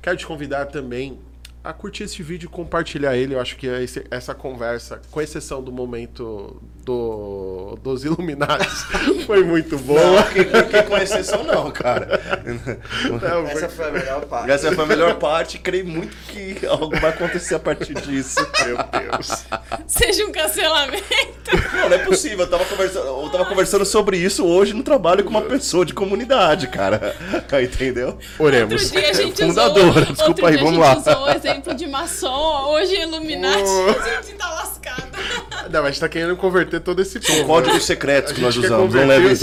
Quero 0.02 0.18
te 0.18 0.26
convidar 0.26 0.66
também 0.66 1.20
a 1.64 1.72
curtir 1.74 2.04
esse 2.04 2.22
vídeo 2.24 2.48
e 2.48 2.50
compartilhar 2.50 3.16
ele. 3.16 3.36
Eu 3.36 3.40
acho 3.40 3.56
que 3.58 3.68
esse- 3.68 4.04
essa 4.10 4.34
conversa, 4.34 5.02
com 5.12 5.22
exceção 5.22 5.62
do 5.64 5.72
momento 5.72 6.62
do, 6.86 7.78
dos 7.84 8.04
Illuminati, 8.04 8.68
foi 9.26 9.44
muito 9.44 9.78
boa. 9.78 10.02
Não, 10.02 10.24
que, 10.24 10.44
que 10.46 10.84
com 10.84 10.98
exceção 10.98 11.44
não, 11.44 11.70
cara. 11.72 12.20
Não, 13.10 13.48
foi- 13.48 13.70
foi 13.70 13.88
a 13.88 13.92
melhor 13.92 14.22
parte. 14.26 14.52
Essa 14.52 14.72
foi 14.72 14.84
a 14.84 14.88
melhor 14.88 15.16
parte. 15.16 15.58
Creio 15.60 15.88
muito 15.88 16.16
que 16.28 16.66
algo 16.66 16.90
vai 17.00 17.12
acontecer 17.12 17.56
a 17.56 17.60
partir 17.60 17.94
disso. 17.94 18.40
Meu 18.66 18.78
Deus. 18.78 19.46
Seja 19.88 20.26
um 20.26 20.32
cancelamento. 20.32 21.04
Não, 21.74 21.90
não 21.90 21.96
é 21.96 22.00
possível. 22.00 22.40
Eu 22.42 22.50
tava, 22.50 22.66
conversando, 22.66 23.06
eu 23.08 23.30
tava 23.30 23.46
conversando 23.46 23.86
sobre 23.86 24.18
isso 24.18 24.46
hoje 24.46 24.74
no 24.74 24.84
trabalho 24.84 25.24
com 25.24 25.30
uma 25.30 25.42
pessoa 25.42 25.86
de 25.86 25.94
comunidade, 25.94 26.68
cara. 26.68 27.16
Entendeu? 27.62 28.18
Oremos. 28.40 28.84
Outro 28.84 29.00
dia 29.00 29.10
a 29.10 29.14
gente 29.14 29.42
Fundadora, 29.46 29.88
usou, 29.90 30.02
desculpa 30.06 30.28
outro 30.30 30.46
aí, 30.48 30.54
dia 30.58 30.64
vamos 30.64 30.82
a 30.86 30.94
gente 30.96 31.06
lá. 31.06 31.14
usou 31.14 31.26
o 31.26 31.30
exemplo 31.32 31.74
de 31.76 31.88
maçom, 31.88 32.70
hoje 32.72 32.96
Illuminati, 32.96 33.62
Oh. 33.64 33.90
a 33.90 34.22
gente 34.22 34.34
tá 34.38 34.50
lascado. 34.50 35.12
Não, 35.70 35.82
mas 35.82 35.86
a 35.86 35.92
gente 35.92 36.00
tá 36.00 36.10
querendo 36.10 36.36
converter 36.36 36.80
todo 36.82 37.02
esse 37.02 37.20
povo. 37.20 37.40
né? 37.40 37.44
Códigos 37.46 37.84
secretos 37.86 38.34
que 38.34 38.42
nós 38.42 38.56
usamos. 38.58 38.94
Não 38.94 39.08
leve 39.08 39.28
os- 39.28 39.40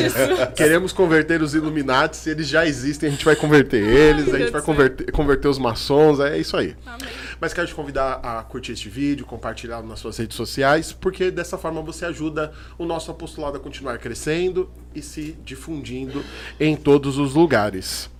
Queremos 0.56 0.92
converter 0.92 1.40
os 1.42 1.54
Illuminati, 1.54 2.16
se 2.16 2.30
eles 2.30 2.46
já 2.48 2.66
existem, 2.66 3.08
a 3.08 3.12
gente 3.12 3.24
vai 3.24 3.34
converter 3.36 3.82
eles, 3.82 4.22
a 4.28 4.30
gente 4.32 4.38
Deus 4.38 4.50
vai 4.50 4.62
converter, 4.62 5.10
converter 5.12 5.48
os 5.48 5.58
maçons, 5.58 6.20
é 6.20 6.38
isso 6.38 6.56
aí. 6.56 6.74
Amém. 6.86 7.08
Mas 7.40 7.54
quero 7.54 7.66
te 7.68 7.74
convidar 7.74 8.14
a 8.22 8.42
curtir 8.42 8.72
este 8.72 8.88
vídeo, 8.88 9.24
compartilhar 9.24 9.80
nas 9.82 10.00
suas 10.00 10.16
redes 10.18 10.36
sociais, 10.36 10.92
porque 10.92 11.30
dessa 11.30 11.56
forma 11.56 11.80
você 11.80 12.04
ajuda 12.04 12.52
o 12.76 12.84
nosso 12.84 13.10
apostolado 13.10 13.56
a 13.56 13.60
continuar 13.60 13.96
crescendo 13.98 14.68
e 14.94 15.00
se 15.00 15.36
difundindo 15.44 16.24
em 16.58 16.74
todos 16.74 17.16
os 17.16 17.34
lugares. 17.34 18.10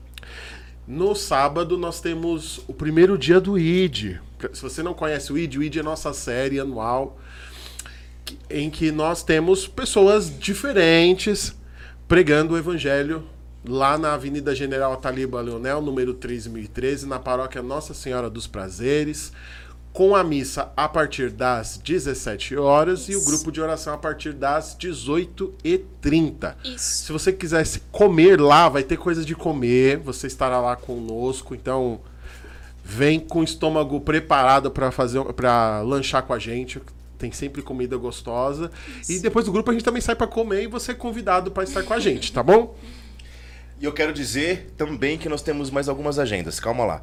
No 0.86 1.14
sábado 1.14 1.76
nós 1.76 2.00
temos 2.00 2.60
o 2.66 2.72
primeiro 2.72 3.18
dia 3.18 3.40
do 3.40 3.58
ID. 3.58 4.16
Se 4.52 4.62
você 4.62 4.82
não 4.82 4.94
conhece 4.94 5.32
o 5.32 5.36
ID, 5.36 5.56
o 5.56 5.62
ID 5.62 5.76
é 5.78 5.82
nossa 5.82 6.12
série 6.14 6.58
anual 6.60 7.18
em 8.50 8.70
que 8.70 8.90
nós 8.90 9.22
temos 9.22 9.66
pessoas 9.66 10.30
diferentes 10.38 11.54
pregando 12.06 12.54
o 12.54 12.58
evangelho 12.58 13.24
lá 13.66 13.98
na 13.98 14.14
Avenida 14.14 14.54
General 14.54 14.92
Ataliba 14.92 15.40
Leonel, 15.40 15.82
número 15.82 16.14
3013, 16.14 17.06
na 17.06 17.18
paróquia 17.18 17.62
Nossa 17.62 17.92
Senhora 17.92 18.30
dos 18.30 18.46
Prazeres, 18.46 19.32
com 19.92 20.14
a 20.14 20.22
missa 20.22 20.72
a 20.76 20.88
partir 20.88 21.30
das 21.30 21.76
17 21.76 22.56
horas 22.56 23.08
e 23.08 23.14
o 23.14 23.18
Isso. 23.18 23.26
grupo 23.26 23.50
de 23.50 23.60
oração 23.60 23.92
a 23.92 23.98
partir 23.98 24.32
das 24.32 24.76
18h30. 24.78 26.54
Isso. 26.64 27.04
Se 27.04 27.12
você 27.12 27.32
quiser 27.32 27.66
se 27.66 27.80
comer 27.90 28.40
lá, 28.40 28.68
vai 28.68 28.82
ter 28.82 28.96
coisa 28.96 29.24
de 29.24 29.34
comer, 29.34 29.98
você 29.98 30.26
estará 30.26 30.60
lá 30.60 30.76
conosco, 30.76 31.54
então 31.54 32.00
vem 32.84 33.20
com 33.20 33.40
o 33.40 33.44
estômago 33.44 34.00
preparado 34.00 34.70
para 34.70 34.90
fazer 34.90 35.22
para 35.34 35.82
lanchar 35.82 36.22
com 36.22 36.32
a 36.32 36.38
gente. 36.38 36.80
Tem 37.18 37.32
sempre 37.32 37.60
comida 37.62 37.96
gostosa. 37.96 38.70
E 39.08 39.18
depois 39.18 39.44
do 39.44 39.52
grupo 39.52 39.70
a 39.70 39.74
gente 39.74 39.84
também 39.84 40.00
sai 40.00 40.14
para 40.14 40.26
comer 40.26 40.62
e 40.62 40.66
você 40.68 40.92
é 40.92 40.94
convidado 40.94 41.50
para 41.50 41.64
estar 41.64 41.82
com 41.82 41.92
a 41.92 41.98
gente, 41.98 42.32
tá 42.32 42.42
bom? 42.42 42.76
E 43.80 43.84
eu 43.84 43.92
quero 43.92 44.12
dizer 44.12 44.72
também 44.76 45.18
que 45.18 45.28
nós 45.28 45.42
temos 45.42 45.70
mais 45.70 45.88
algumas 45.88 46.18
agendas. 46.18 46.58
Calma 46.60 46.84
lá. 46.84 47.02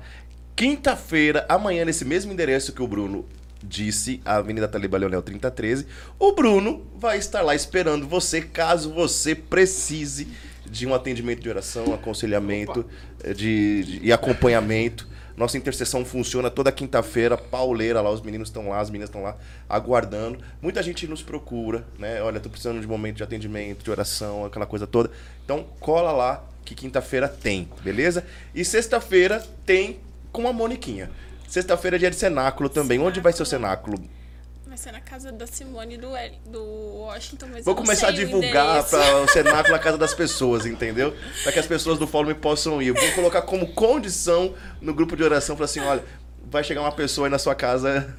Quinta-feira, 0.56 1.46
amanhã, 1.50 1.84
nesse 1.84 2.06
mesmo 2.06 2.32
endereço 2.32 2.72
que 2.72 2.82
o 2.82 2.88
Bruno 2.88 3.26
disse, 3.62 4.22
a 4.24 4.38
Avenida 4.38 4.68
Taliba 4.68 4.98
Leonel 4.98 5.22
3013, 5.22 5.86
o 6.18 6.32
Bruno 6.32 6.86
vai 6.98 7.18
estar 7.18 7.42
lá 7.42 7.54
esperando 7.54 8.08
você 8.08 8.42
caso 8.42 8.94
você 8.94 9.36
precise 9.36 10.28
de 10.66 10.88
um 10.88 10.94
atendimento 10.94 11.42
de 11.42 11.50
oração, 11.50 11.94
aconselhamento 11.94 12.86
eh, 13.24 13.34
de, 13.34 13.84
de- 13.84 14.00
e 14.08 14.12
acompanhamento. 14.14 15.08
Nossa 15.38 15.58
intercessão 15.58 16.06
funciona 16.06 16.50
toda 16.50 16.72
quinta-feira, 16.72 17.38
pauleira 17.38 18.02
lá, 18.02 18.10
os 18.10 18.22
meninos 18.22 18.48
estão 18.48 18.70
lá, 18.70 18.80
as 18.80 18.90
meninas 18.90 19.10
estão 19.10 19.22
lá 19.22 19.36
aguardando. 19.68 20.40
Muita 20.62 20.82
gente 20.82 21.08
nos 21.08 21.22
procura, 21.22 21.86
né? 22.00 22.22
Olha, 22.22 22.40
tô 22.40 22.50
precisando 22.50 22.80
de 22.80 22.88
um 22.88 22.90
momento 22.90 23.18
de 23.18 23.24
atendimento, 23.24 23.84
de 23.84 23.92
oração, 23.92 24.46
aquela 24.46 24.66
coisa 24.66 24.88
toda. 24.88 25.12
Então, 25.44 25.66
cola 25.80 26.12
lá 26.12 26.44
que 26.64 26.74
quinta-feira 26.74 27.28
tem, 27.28 27.70
beleza? 27.84 28.26
E 28.54 28.64
sexta-feira 28.64 29.46
tem 29.66 30.00
com 30.32 30.48
a 30.48 30.54
Moniquinha. 30.54 31.12
Sexta-feira 31.48 31.98
é 31.98 32.00
dia 32.00 32.10
de 32.10 32.16
cenáculo 32.16 32.70
também. 32.70 33.00
Onde 33.00 33.20
vai 33.20 33.32
ser 33.32 33.44
o 33.44 33.46
cenáculo? 33.46 34.00
Vai 34.76 34.84
ser 34.84 34.92
na 34.92 35.00
casa 35.00 35.32
da 35.32 35.48
Simone 35.48 35.96
do, 35.96 36.14
El- 36.18 36.34
do 36.48 36.62
Washington, 36.62 37.48
mas 37.50 37.64
Vou 37.64 37.74
começar 37.76 38.10
a 38.10 38.12
divulgar 38.12 38.84
para 38.84 39.22
o 39.22 39.28
cenáculo 39.30 39.72
na 39.74 39.80
casa 39.80 39.98
das 39.98 40.14
pessoas, 40.14 40.66
entendeu? 40.66 41.16
Para 41.44 41.54
que 41.54 41.60
as 41.60 41.66
pessoas 41.66 41.98
do 41.98 42.06
fórum 42.06 42.36
possam 42.36 42.82
ir. 42.82 42.92
Vou 42.92 43.10
colocar 43.14 43.44
como 43.44 43.68
condição 43.72 44.54
no 44.82 44.94
grupo 44.94 45.16
de 45.16 45.24
oração, 45.24 45.56
falar 45.56 45.64
assim, 45.64 45.80
olha, 45.80 46.04
vai 46.52 46.62
chegar 46.62 46.82
uma 46.82 46.92
pessoa 46.92 47.28
aí 47.28 47.32
na 47.32 47.40
sua 47.40 47.56
casa 47.56 48.14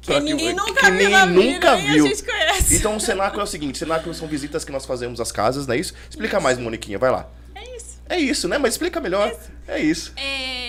Que 0.00 0.12
pra 0.12 0.20
ninguém 0.20 0.54
nunca 0.54 0.80
que 0.80 0.90
viu 0.92 0.98
vida, 1.10 1.26
nunca 1.26 1.76
nem 1.76 1.92
viu. 1.92 2.06
a. 2.06 2.74
Então 2.74 2.96
o 2.96 3.00
cenáculo 3.00 3.42
é 3.42 3.44
o 3.44 3.46
seguinte, 3.46 3.76
cenáculo 3.76 4.14
são 4.14 4.26
visitas 4.26 4.64
que 4.64 4.72
nós 4.72 4.86
fazemos 4.86 5.20
às 5.20 5.30
casas, 5.30 5.66
não 5.66 5.74
é 5.74 5.78
isso? 5.78 5.92
Explica 6.08 6.40
mais, 6.40 6.56
Moniquinha, 6.56 6.98
vai 6.98 7.10
lá. 7.10 7.28
É 7.54 7.76
isso. 7.76 8.00
É 8.08 8.16
isso, 8.18 8.48
né? 8.48 8.56
Mas 8.56 8.72
explica 8.72 8.98
melhor. 8.98 9.30
É 9.68 9.78
isso. 9.78 10.10
É, 10.16 10.61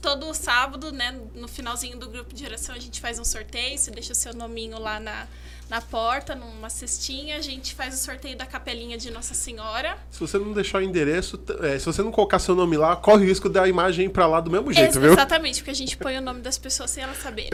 todo 0.00 0.32
sábado, 0.34 0.92
né, 0.92 1.18
no 1.34 1.46
finalzinho 1.46 1.98
do 1.98 2.08
grupo 2.08 2.34
de 2.34 2.44
oração, 2.44 2.74
a 2.74 2.78
gente 2.78 3.00
faz 3.00 3.18
um 3.18 3.24
sorteio. 3.24 3.78
Você 3.78 3.90
deixa 3.90 4.12
o 4.12 4.16
seu 4.16 4.34
nominho 4.34 4.78
lá 4.78 4.98
na, 4.98 5.26
na 5.68 5.80
porta, 5.80 6.34
numa 6.34 6.70
cestinha. 6.70 7.36
A 7.36 7.40
gente 7.40 7.74
faz 7.74 7.94
o 7.94 7.98
sorteio 7.98 8.36
da 8.36 8.46
capelinha 8.46 8.96
de 8.96 9.10
Nossa 9.10 9.34
Senhora. 9.34 9.98
Se 10.10 10.18
você 10.18 10.38
não 10.38 10.52
deixar 10.52 10.78
o 10.78 10.82
endereço, 10.82 11.38
é, 11.62 11.78
se 11.78 11.86
você 11.86 12.02
não 12.02 12.10
colocar 12.10 12.38
seu 12.38 12.54
nome 12.54 12.76
lá, 12.76 12.96
corre 12.96 13.24
o 13.24 13.28
risco 13.28 13.48
da 13.48 13.68
imagem 13.68 14.06
ir 14.06 14.08
pra 14.08 14.26
lá 14.26 14.40
do 14.40 14.50
mesmo 14.50 14.72
jeito, 14.72 14.88
Ex- 14.88 14.96
viu? 14.96 15.12
Exatamente, 15.12 15.58
porque 15.60 15.70
a 15.70 15.74
gente 15.74 15.96
põe 15.96 16.16
o 16.16 16.22
nome 16.22 16.40
das 16.40 16.58
pessoas 16.58 16.90
sem 16.90 17.04
elas 17.04 17.18
saberem. 17.18 17.50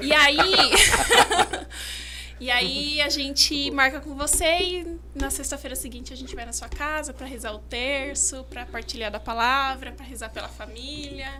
E 0.00 0.12
aí. 0.12 0.38
e 2.40 2.50
aí 2.50 3.00
a 3.00 3.08
gente 3.08 3.70
marca 3.70 4.00
com 4.00 4.14
você 4.14 4.44
e 4.44 4.98
na 5.14 5.30
sexta-feira 5.30 5.74
seguinte 5.74 6.12
a 6.12 6.16
gente 6.16 6.34
vai 6.34 6.44
na 6.44 6.52
sua 6.52 6.68
casa 6.68 7.12
pra 7.12 7.26
rezar 7.26 7.52
o 7.52 7.58
terço, 7.58 8.44
pra 8.50 8.66
partilhar 8.66 9.10
da 9.10 9.20
palavra, 9.20 9.92
pra 9.92 10.04
rezar 10.04 10.28
pela 10.30 10.48
família. 10.48 11.30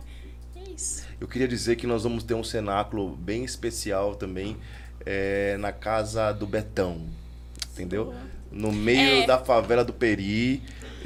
É 0.66 0.70
isso. 0.70 1.02
Eu 1.20 1.26
queria 1.28 1.48
dizer 1.48 1.76
que 1.76 1.86
nós 1.86 2.02
vamos 2.04 2.22
ter 2.24 2.34
um 2.34 2.44
cenáculo 2.44 3.16
bem 3.16 3.44
especial 3.44 4.14
também 4.14 4.56
é, 5.04 5.56
na 5.58 5.72
casa 5.72 6.32
do 6.32 6.46
Betão. 6.46 7.02
Entendeu? 7.72 8.14
No 8.50 8.72
meio 8.72 9.22
É. 9.22 9.26
da 9.26 9.38
favela 9.38 9.84
do 9.84 9.92
Peri. 9.92 10.62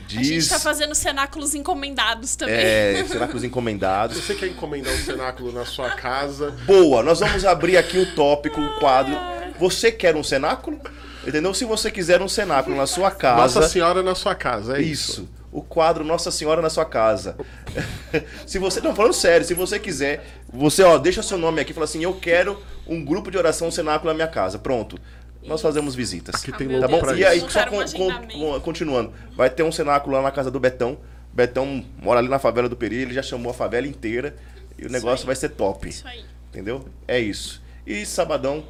A 0.06 0.08
gente 0.14 0.24
Diz. 0.24 0.48
tá 0.48 0.58
fazendo 0.58 0.94
cenáculos 0.94 1.54
encomendados 1.54 2.36
também. 2.36 2.54
É, 2.56 3.04
cenáculos 3.08 3.40
Se 3.42 3.46
encomendados. 3.46 4.16
você 4.18 4.34
quer 4.34 4.48
encomendar 4.48 4.92
um 4.92 4.98
cenáculo 4.98 5.52
na 5.52 5.64
sua 5.64 5.90
casa, 5.92 6.50
Boa, 6.66 7.02
nós 7.02 7.20
vamos 7.20 7.44
abrir 7.44 7.76
aqui 7.76 7.98
o 7.98 8.14
tópico, 8.14 8.60
o 8.60 8.78
quadro. 8.78 9.14
Você 9.58 9.90
quer 9.92 10.14
um 10.16 10.22
cenáculo? 10.24 10.78
Entendeu? 11.26 11.54
Se 11.54 11.64
você 11.64 11.90
quiser 11.90 12.20
um 12.20 12.28
cenáculo 12.28 12.76
na 12.76 12.86
sua 12.86 13.10
casa. 13.10 13.40
Nossa 13.60 13.68
Senhora 13.68 14.02
na 14.02 14.14
sua 14.14 14.34
casa, 14.34 14.76
é 14.78 14.82
isso. 14.82 15.12
Isso. 15.22 15.28
O 15.52 15.60
quadro 15.62 16.02
Nossa 16.02 16.30
Senhora 16.30 16.62
na 16.62 16.70
sua 16.70 16.84
casa. 16.86 17.36
se 18.46 18.58
você. 18.58 18.80
Não, 18.80 18.94
falando 18.94 19.12
sério, 19.12 19.46
se 19.46 19.52
você 19.54 19.78
quiser, 19.78 20.24
você, 20.52 20.82
ó, 20.82 20.96
deixa 20.98 21.22
seu 21.22 21.36
nome 21.36 21.60
aqui 21.60 21.72
e 21.72 21.74
fala 21.74 21.84
assim: 21.84 22.02
eu 22.02 22.14
quero 22.14 22.58
um 22.86 23.04
grupo 23.04 23.30
de 23.30 23.36
oração 23.38 23.70
cenáculo 23.70 24.08
na 24.10 24.14
minha 24.14 24.28
casa. 24.28 24.58
Pronto. 24.58 24.98
Nós 25.44 25.60
fazemos 25.60 25.94
visitas. 25.94 26.36
Aqui 26.36 26.52
Ah, 26.54 26.56
tem 26.56 26.80
Tá 26.80 26.86
bom? 26.88 27.00
Deus, 27.02 27.18
E 27.18 27.24
aí, 27.24 27.40
só 27.40 27.60
um 27.64 27.84
con- 27.92 28.28
con- 28.28 28.60
continuando, 28.60 29.12
vai 29.36 29.50
ter 29.50 29.62
um 29.64 29.72
cenáculo 29.72 30.16
lá 30.16 30.22
na 30.22 30.30
casa 30.30 30.50
do 30.50 30.58
Betão. 30.60 30.96
Betão 31.32 31.84
mora 32.00 32.20
ali 32.20 32.28
na 32.28 32.38
favela 32.38 32.68
do 32.68 32.76
Peri, 32.76 32.96
ele 32.96 33.12
já 33.14 33.22
chamou 33.22 33.50
a 33.50 33.54
favela 33.54 33.86
inteira 33.86 34.36
e 34.78 34.82
o 34.82 34.86
Isso 34.86 34.92
negócio 34.92 35.24
aí. 35.24 35.26
vai 35.26 35.36
ser 35.36 35.48
top. 35.50 35.88
Isso 35.88 36.06
aí. 36.06 36.24
Entendeu? 36.50 36.84
É 37.08 37.18
isso. 37.18 37.60
E 37.86 38.06
sabadão, 38.06 38.62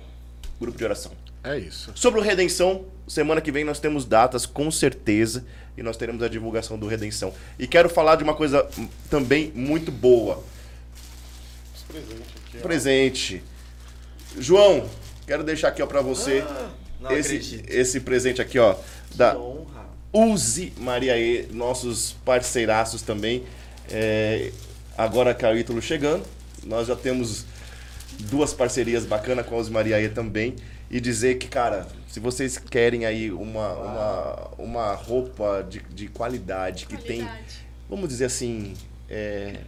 grupo 0.61 0.79
de 0.79 0.85
oração. 0.85 1.13
É 1.45 1.59
isso. 1.59 1.91
Sobre 1.95 2.21
o 2.21 2.23
Redenção, 2.23 2.85
semana 3.07 3.41
que 3.41 3.53
vem 3.53 3.65
nós 3.65 3.79
temos 3.81 4.05
datas, 4.07 4.47
com 4.47 4.71
certeza, 4.71 5.45
e 5.77 5.83
nós 5.83 5.97
teremos 5.97 6.23
a 6.23 6.29
divulgação 6.29 6.79
do 6.79 6.87
Redenção. 6.87 7.33
E 7.59 7.67
quero 7.67 7.89
falar 7.89 8.17
de 8.17 8.25
uma 8.25 8.35
coisa 8.35 8.67
também 9.09 9.53
muito 9.55 9.91
boa. 9.91 10.43
Presente. 12.61 13.43
João, 14.39 14.89
quero 15.27 15.43
deixar 15.43 15.69
aqui 15.69 15.83
ó 15.83 15.87
para 15.87 16.01
você 16.01 16.45
Não 17.01 17.11
esse, 17.11 17.37
acredito. 17.37 17.71
esse 17.71 18.01
presente 18.01 18.41
aqui, 18.41 18.59
ó, 18.59 18.77
da 19.15 19.33
Que 19.33 19.37
honra. 19.37 19.87
Use 20.13 20.73
Mariaê, 20.79 21.47
nossos 21.51 22.13
parceiraços 22.25 23.03
também. 23.03 23.45
É, 23.91 24.53
agora 24.97 25.35
que 25.35 25.45
o 25.45 25.57
Ítalo 25.57 25.83
chegando, 25.83 26.25
nós 26.65 26.89
já 26.89 26.97
temos 26.97 27.45
duas 28.21 28.53
parcerias 28.53 29.05
bacanas 29.05 29.47
com 29.47 29.55
a 29.55 29.59
Use 29.59 29.71
Mariaê 29.71 30.09
também. 30.09 30.55
E 30.91 31.01
dizer 31.01 31.39
que, 31.39 31.49
cara, 31.49 31.87
se 32.13 32.21
vocês 32.21 32.59
querem 32.59 33.07
aí 33.07 33.33
uma, 33.33 33.73
uma, 33.73 34.49
uma 34.59 34.93
roupa 34.93 35.67
de, 35.67 35.81
de 35.95 36.09
qualidade 36.09 36.85
que 36.85 36.99
tem, 36.99 37.23
Qualidade. 37.23 37.67
vamos 37.89 38.07
dizer 38.07 38.27
assim, 38.27 38.75
é, 39.09 39.61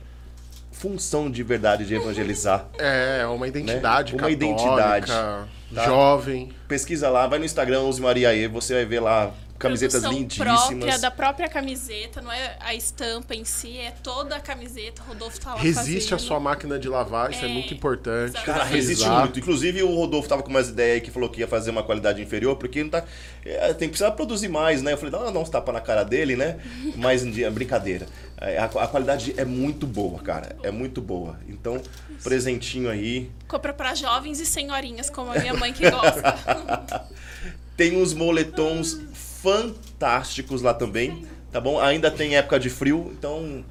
função 0.71 1.31
de 1.31 1.43
verdade 1.43 1.87
de 1.87 1.95
evangelizar, 1.95 2.69
É, 2.79 3.27
uma 3.27 3.49
identidade 3.49 4.12
Né? 4.12 4.19
Uma 4.19 4.29
católica, 4.29 4.45
identidade, 4.45 5.07
tá? 5.07 5.49
jovem. 5.87 6.53
pesquisa 6.69 7.09
lá, 7.09 7.27
vai 7.27 7.39
no 7.39 7.47
Instagram 7.47 7.81
Use 7.85 8.03
Mariaê, 8.03 8.47
você 8.47 8.75
vai 8.75 8.85
ver 8.85 9.01
lá 9.01 9.33
camisetas 9.59 10.02
lindíssimas. 10.05 10.59
própria 10.66 10.98
da 10.98 11.10
própria 11.10 11.48
camiseta, 11.48 12.20
não 12.20 12.31
é 12.31 12.56
a 12.60 12.74
estampa 12.74 13.35
em 13.35 13.44
si, 13.44 13.78
é 13.78 13.90
toda 14.02 14.36
a 14.36 14.40
camiseta. 14.40 15.02
O 15.02 15.06
Rodolfo 15.09 15.40
tá 15.40 15.55
lá 15.55 15.60
Resiste 15.60 16.12
à 16.12 16.16
fazendo. 16.18 16.28
sua 16.28 16.40
máquina 16.40 16.78
de 16.78 16.89
lavar, 16.89 17.31
isso 17.31 17.44
é, 17.44 17.48
É, 17.48 17.52
muito 17.52 17.72
importante. 17.72 18.31
exatamente. 18.31 18.44
Cara, 18.47 18.64
resiste 18.64 19.05
Frisar. 19.05 19.20
muito. 19.20 19.39
Inclusive, 19.39 19.82
o 19.82 19.94
Rodolfo 19.94 20.28
tava 20.28 20.43
com 20.43 20.51
umas 20.51 20.68
ideias 20.68 20.94
aí 20.97 21.01
que 21.01 21.10
falou 21.10 21.28
que 21.28 21.40
ia 21.40 21.48
fazer 21.48 21.70
uma 21.70 21.82
qualidade 21.82 22.20
inferior, 22.20 22.56
porque 22.56 22.82
não 22.82 22.90
tá. 22.90 23.05
é, 23.44 23.68
tem 23.74 23.89
que 23.89 23.93
precisar 23.97 24.10
produzir 24.12 24.48
mais, 24.48 24.82
né? 24.82 24.93
Eu 24.93 24.98
falei, 24.98 25.12
dá, 25.12 25.31
uns 25.39 25.48
tapas 25.48 25.74
na 25.74 25.81
cara 25.81 26.02
dele, 26.05 26.36
né? 26.36 26.59
Mas 26.97 27.22
um 27.22 27.31
dia, 27.31 27.51
brincadeira. 27.51 28.06
É, 28.40 28.59
A, 28.59 28.64
a 28.64 28.89
qualidade 28.89 29.32
é 29.36 29.44
muito 29.44 29.86
boa, 29.86 30.18
cara. 30.18 30.56
É 30.62 30.70
muito 30.70 31.01
boa. 31.01 31.39
Então, 31.48 31.81
presentinho 32.22 32.90
aí. 32.90 33.31
Compra 33.48 33.72
pra 33.72 33.94
jovens 33.94 34.40
e 34.40 34.47
senhorinhas, 34.47 35.09
como 35.09 35.31
a 35.32 35.39
minha 35.39 35.55
mãe 35.55 35.72
que 35.72 35.89
gosta. 35.89 36.35
Tem 37.76 37.97
uns 38.01 38.12
moletons 38.14 39.01
fantásticos 39.45 40.62
lá 40.62 40.73
também, 40.73 41.27
tá 41.53 41.61
bom? 41.61 41.79
Ainda 41.79 42.11
tem 42.11 42.37
época 42.37 42.59
de 42.59 42.71
frio, 42.71 43.12
então 43.16 43.62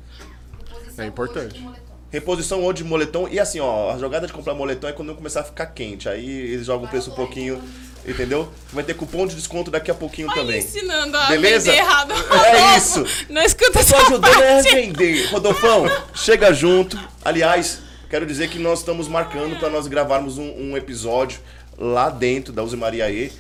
É 0.98 1.06
importante. 1.06 1.66
Reposição 2.12 2.62
ou 2.62 2.72
de 2.72 2.84
moletom. 2.84 3.28
E 3.28 3.40
assim, 3.40 3.60
ó, 3.60 3.92
a 3.92 3.98
jogada 3.98 4.28
de 4.28 4.34
comprar 4.34 4.54
moletom 4.54 4.88
é 4.88 4.94
quando 4.94 5.16
começar 5.16 5.40
a 5.40 5.44
ficar 5.44 5.66
quente. 5.66 6.08
Aí 6.08 6.30
eles 6.30 6.68
jogam 6.68 6.86
o 6.86 6.88
preço 6.90 7.10
um 7.10 7.16
pouquinho, 7.16 7.60
entendeu? 8.08 8.48
Vai 8.72 8.84
ter 8.84 8.94
cupom 8.94 9.26
de 9.26 9.34
desconto 9.36 9.72
daqui 9.72 9.90
a 9.90 9.96
pouquinho 9.96 10.28
Vai 10.28 10.36
me 10.38 10.42
também. 10.44 10.60
ensinando 10.60 11.18
a 11.18 11.26
Beleza? 11.30 11.72
vender 11.72 11.78
errado. 11.84 12.14
É 12.46 12.78
isso. 12.78 13.04
Não 13.30 13.42
escuta 13.42 13.72
Tô 13.74 13.80
essa 13.80 13.98
ajudando 13.98 14.26
a 14.32 14.40
parte. 14.40 14.76
vender. 14.76 15.26
Rodolfão, 15.32 15.86
chega 16.14 16.54
junto. 16.54 17.00
Aliás, 17.26 17.80
quero 18.12 18.28
dizer 18.28 18.48
que 18.50 18.60
nós 18.60 18.80
estamos 18.80 19.08
marcando 19.08 19.58
para 19.58 19.72
nós 19.72 19.88
gravarmos 19.88 20.38
um, 20.38 20.52
um 20.72 20.78
episódio 20.78 21.40
lá 21.80 22.12
dentro 22.12 22.54
da 22.54 22.62
Use 22.62 22.78
Maria 22.78 23.10
E. 23.10 23.32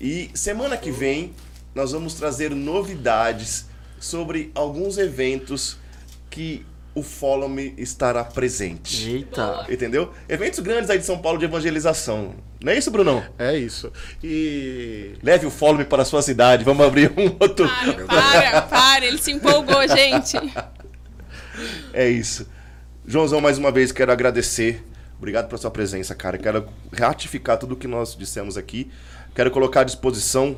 E 0.00 0.30
semana 0.34 0.76
que 0.76 0.90
vem 0.90 1.32
nós 1.76 1.92
vamos 1.92 2.14
trazer 2.14 2.54
novidades 2.54 3.66
sobre 4.00 4.50
alguns 4.54 4.96
eventos 4.96 5.76
que 6.30 6.64
o 6.94 7.02
Follow 7.02 7.50
Me 7.50 7.74
estará 7.76 8.24
presente. 8.24 9.10
Eita. 9.10 9.66
Entendeu? 9.68 10.10
Eventos 10.26 10.60
grandes 10.60 10.88
aí 10.88 10.98
de 10.98 11.04
São 11.04 11.18
Paulo 11.18 11.38
de 11.38 11.44
evangelização. 11.44 12.34
Não 12.64 12.72
é 12.72 12.78
isso, 12.78 12.90
Brunão? 12.90 13.22
É 13.38 13.58
isso. 13.58 13.92
E 14.24 15.16
Leve 15.22 15.44
o 15.44 15.50
Follow 15.50 15.76
Me 15.76 15.84
para 15.84 16.00
a 16.00 16.06
sua 16.06 16.22
cidade. 16.22 16.64
Vamos 16.64 16.86
abrir 16.86 17.12
um 17.14 17.36
outro. 17.38 17.68
Para, 17.68 18.06
para, 18.06 18.62
para. 18.62 19.04
Ele 19.04 19.18
se 19.18 19.32
empolgou, 19.32 19.86
gente. 19.86 20.38
É 21.92 22.08
isso. 22.08 22.48
Joãozão, 23.06 23.42
mais 23.42 23.58
uma 23.58 23.70
vez, 23.70 23.92
quero 23.92 24.10
agradecer. 24.10 24.82
Obrigado 25.18 25.46
pela 25.46 25.58
sua 25.58 25.70
presença, 25.70 26.14
cara. 26.14 26.38
Quero 26.38 26.68
ratificar 26.98 27.58
tudo 27.58 27.72
o 27.72 27.76
que 27.76 27.86
nós 27.86 28.16
dissemos 28.16 28.56
aqui. 28.56 28.90
Quero 29.34 29.50
colocar 29.50 29.82
à 29.82 29.84
disposição 29.84 30.56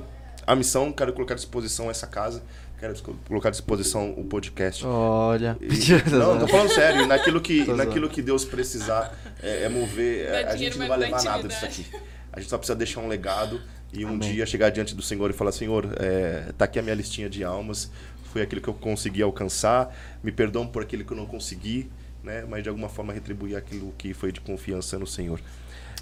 a 0.49 0.57
missão, 0.57 0.91
quero 0.91 1.12
colocar 1.12 1.35
à 1.35 1.37
disposição 1.37 1.91
essa 1.91 2.07
casa. 2.07 2.43
Quero 2.81 2.95
colocar 3.27 3.49
à 3.49 3.51
disposição 3.51 4.12
o 4.16 4.25
podcast. 4.25 4.87
Olha. 4.87 5.59
E- 5.61 5.91
não, 6.11 6.39
tô 6.39 6.49
falando 6.49 6.70
sério. 6.70 7.07
Naquilo 7.07 7.41
que, 7.41 7.65
naquilo 7.66 8.09
que 8.09 8.23
Deus 8.23 8.45
precisar 8.45 9.15
é, 9.43 9.65
é 9.65 9.69
mover. 9.69 10.27
é, 10.27 10.45
a 10.45 10.57
gente 10.57 10.79
não 10.79 10.89
vai 10.89 10.97
levar 10.97 11.23
nada 11.23 11.47
disso 11.47 11.65
aqui. 11.65 11.87
A 12.33 12.41
gente 12.41 12.49
só 12.49 12.57
precisa 12.57 12.77
deixar 12.77 13.01
um 13.01 13.09
legado 13.09 13.61
e 13.93 14.05
um 14.05 14.11
Amém. 14.11 14.20
dia 14.20 14.47
chegar 14.47 14.70
diante 14.70 14.95
do 14.95 15.03
Senhor 15.03 15.29
e 15.29 15.33
falar: 15.33 15.53
Senhor, 15.53 15.89
é, 15.99 16.53
tá 16.57 16.65
aqui 16.65 16.79
a 16.79 16.83
minha 16.83 16.95
listinha 16.95 17.29
de 17.29 17.45
almas. 17.45 17.91
Foi 18.33 18.41
aquilo 18.41 18.61
que 18.61 18.69
eu 18.69 18.75
consegui 18.75 19.23
alcançar. 19.23 19.95
Me 20.23 20.31
perdoam 20.33 20.66
por 20.66 20.83
aquilo 20.83 21.05
que 21.05 21.12
eu 21.12 21.16
não 21.16 21.27
consegui, 21.27 21.91
né? 22.23 22.45
Mas 22.49 22.62
de 22.62 22.69
alguma 22.69 22.89
forma 22.89 23.12
retribuir 23.12 23.57
aquilo 23.57 23.93
que 23.99 24.15
foi 24.15 24.31
de 24.33 24.41
confiança 24.41 24.99
no 24.99 25.07
Senhor. 25.07 25.41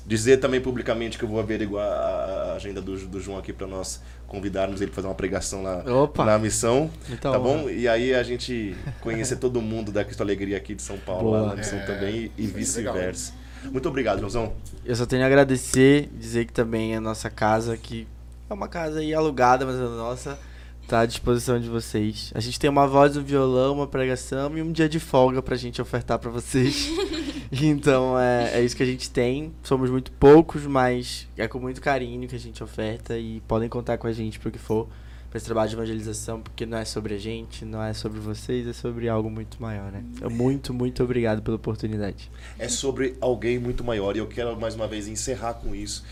Dizer 0.06 0.36
também 0.36 0.60
publicamente 0.60 1.18
que 1.18 1.24
eu 1.24 1.28
vou 1.28 1.40
averiguar 1.40 1.86
a 1.86 2.36
a 2.46 2.52
agenda 2.56 2.80
do, 2.80 2.96
do 3.06 3.20
João 3.20 3.36
aqui 3.38 3.52
para 3.52 3.66
nós 3.66 4.00
convidarmos 4.26 4.80
ele 4.80 4.90
para 4.90 4.96
fazer 4.96 5.08
uma 5.08 5.14
pregação 5.14 5.62
lá 5.62 5.84
Opa! 5.86 6.24
na 6.24 6.38
missão. 6.38 6.90
Muita 7.06 7.30
tá 7.30 7.38
honra. 7.38 7.58
bom? 7.64 7.68
E 7.70 7.86
aí 7.86 8.14
a 8.14 8.22
gente 8.22 8.74
conhecer 9.02 9.36
todo 9.36 9.60
mundo 9.60 9.92
da 9.92 10.04
Cristo 10.04 10.22
Alegria 10.22 10.56
aqui 10.56 10.74
de 10.74 10.82
São 10.82 10.96
Paulo, 10.96 11.24
Boa. 11.30 11.40
lá 11.42 11.48
na 11.48 11.56
missão 11.56 11.78
É, 11.78 11.82
também 11.84 12.32
e 12.36 12.44
é 12.44 12.48
vice-versa. 12.48 13.34
Muito 13.64 13.88
obrigado, 13.88 14.18
Joãozão. 14.20 14.54
Eu 14.84 14.96
só 14.96 15.04
tenho 15.04 15.22
a 15.22 15.26
agradecer, 15.26 16.08
dizer 16.18 16.46
que 16.46 16.52
também 16.52 16.96
a 16.96 17.00
nossa 17.00 17.28
casa, 17.28 17.76
que 17.76 18.06
é 18.48 18.54
uma 18.54 18.68
casa 18.68 19.00
aí 19.00 19.12
alugada, 19.12 19.66
mas 19.66 19.76
a 19.76 19.88
nossa, 19.88 20.38
tá 20.86 21.00
à 21.00 21.06
disposição 21.06 21.58
de 21.58 21.68
vocês. 21.68 22.30
A 22.34 22.40
gente 22.40 22.58
tem 22.58 22.70
uma 22.70 22.86
voz, 22.86 23.16
um 23.16 23.22
violão, 23.22 23.74
uma 23.74 23.86
pregação 23.86 24.56
e 24.56 24.62
um 24.62 24.70
dia 24.70 24.88
de 24.88 25.00
folga 25.00 25.42
pra 25.42 25.56
gente 25.56 25.82
ofertar 25.82 26.18
pra 26.18 26.30
vocês. 26.30 26.90
então 27.50 28.18
é, 28.18 28.60
é 28.60 28.64
isso 28.64 28.76
que 28.76 28.82
a 28.82 28.86
gente 28.86 29.10
tem. 29.10 29.52
Somos 29.62 29.90
muito 29.90 30.12
poucos, 30.12 30.64
mas 30.66 31.28
é 31.36 31.48
com 31.48 31.58
muito 31.58 31.80
carinho 31.80 32.28
que 32.28 32.36
a 32.36 32.38
gente 32.38 32.62
oferta 32.62 33.18
e 33.18 33.40
podem 33.48 33.68
contar 33.68 33.98
com 33.98 34.06
a 34.06 34.12
gente 34.12 34.38
pro 34.38 34.50
que 34.50 34.58
for. 34.58 34.88
Pra 35.28 35.38
esse 35.38 35.46
trabalho 35.46 35.68
de 35.68 35.74
evangelização, 35.74 36.40
porque 36.40 36.64
não 36.64 36.78
é 36.78 36.84
sobre 36.84 37.14
a 37.14 37.18
gente, 37.18 37.64
não 37.64 37.82
é 37.82 37.92
sobre 37.92 38.20
vocês, 38.20 38.64
é 38.64 38.72
sobre 38.72 39.08
algo 39.08 39.28
muito 39.28 39.60
maior, 39.60 39.90
né? 39.90 40.04
Então, 40.14 40.30
muito, 40.30 40.72
muito 40.72 41.02
obrigado 41.02 41.42
pela 41.42 41.56
oportunidade. 41.56 42.30
é 42.56 42.68
sobre 42.68 43.16
alguém 43.20 43.58
muito 43.58 43.82
maior. 43.82 44.14
E 44.14 44.20
eu 44.20 44.28
quero 44.28 44.58
mais 44.58 44.76
uma 44.76 44.86
vez 44.86 45.08
encerrar 45.08 45.54
com 45.54 45.74
isso. 45.74 46.04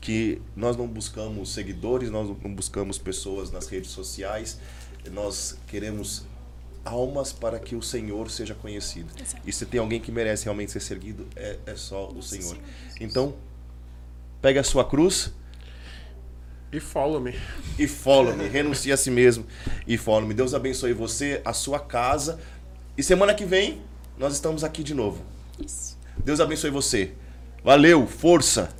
Que 0.00 0.40
nós 0.56 0.76
não 0.76 0.86
buscamos 0.86 1.52
seguidores, 1.52 2.10
nós 2.10 2.28
não 2.42 2.54
buscamos 2.54 2.96
pessoas 2.98 3.50
nas 3.50 3.68
redes 3.68 3.90
sociais, 3.90 4.58
nós 5.12 5.58
queremos 5.66 6.24
almas 6.84 7.32
para 7.32 7.58
que 7.58 7.76
o 7.76 7.82
Senhor 7.82 8.30
seja 8.30 8.54
conhecido. 8.54 9.10
Exato. 9.20 9.42
E 9.46 9.52
se 9.52 9.66
tem 9.66 9.78
alguém 9.78 10.00
que 10.00 10.10
merece 10.10 10.44
realmente 10.44 10.72
ser 10.72 10.80
seguido, 10.80 11.26
é, 11.36 11.58
é 11.66 11.76
só 11.76 12.08
o 12.08 12.22
Senhor. 12.22 12.56
Então, 12.98 13.34
pega 14.40 14.60
a 14.60 14.64
sua 14.64 14.84
cruz 14.84 15.30
E 16.72 16.80
follow 16.80 17.20
me. 17.20 17.34
e 17.78 17.86
follow-me, 17.86 18.48
renuncie 18.48 18.92
a 18.92 18.96
si 18.96 19.10
mesmo 19.10 19.44
e 19.86 19.98
follow-me. 19.98 20.32
Deus 20.32 20.54
abençoe 20.54 20.94
você, 20.94 21.42
a 21.44 21.52
sua 21.52 21.78
casa. 21.78 22.40
E 22.96 23.02
semana 23.02 23.34
que 23.34 23.44
vem 23.44 23.82
nós 24.18 24.32
estamos 24.32 24.64
aqui 24.64 24.82
de 24.82 24.94
novo. 24.94 25.22
Isso. 25.62 25.98
Deus 26.24 26.40
abençoe 26.40 26.70
você. 26.70 27.12
Valeu, 27.62 28.06
força! 28.06 28.79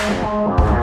Thank 0.00 0.74
you. 0.74 0.79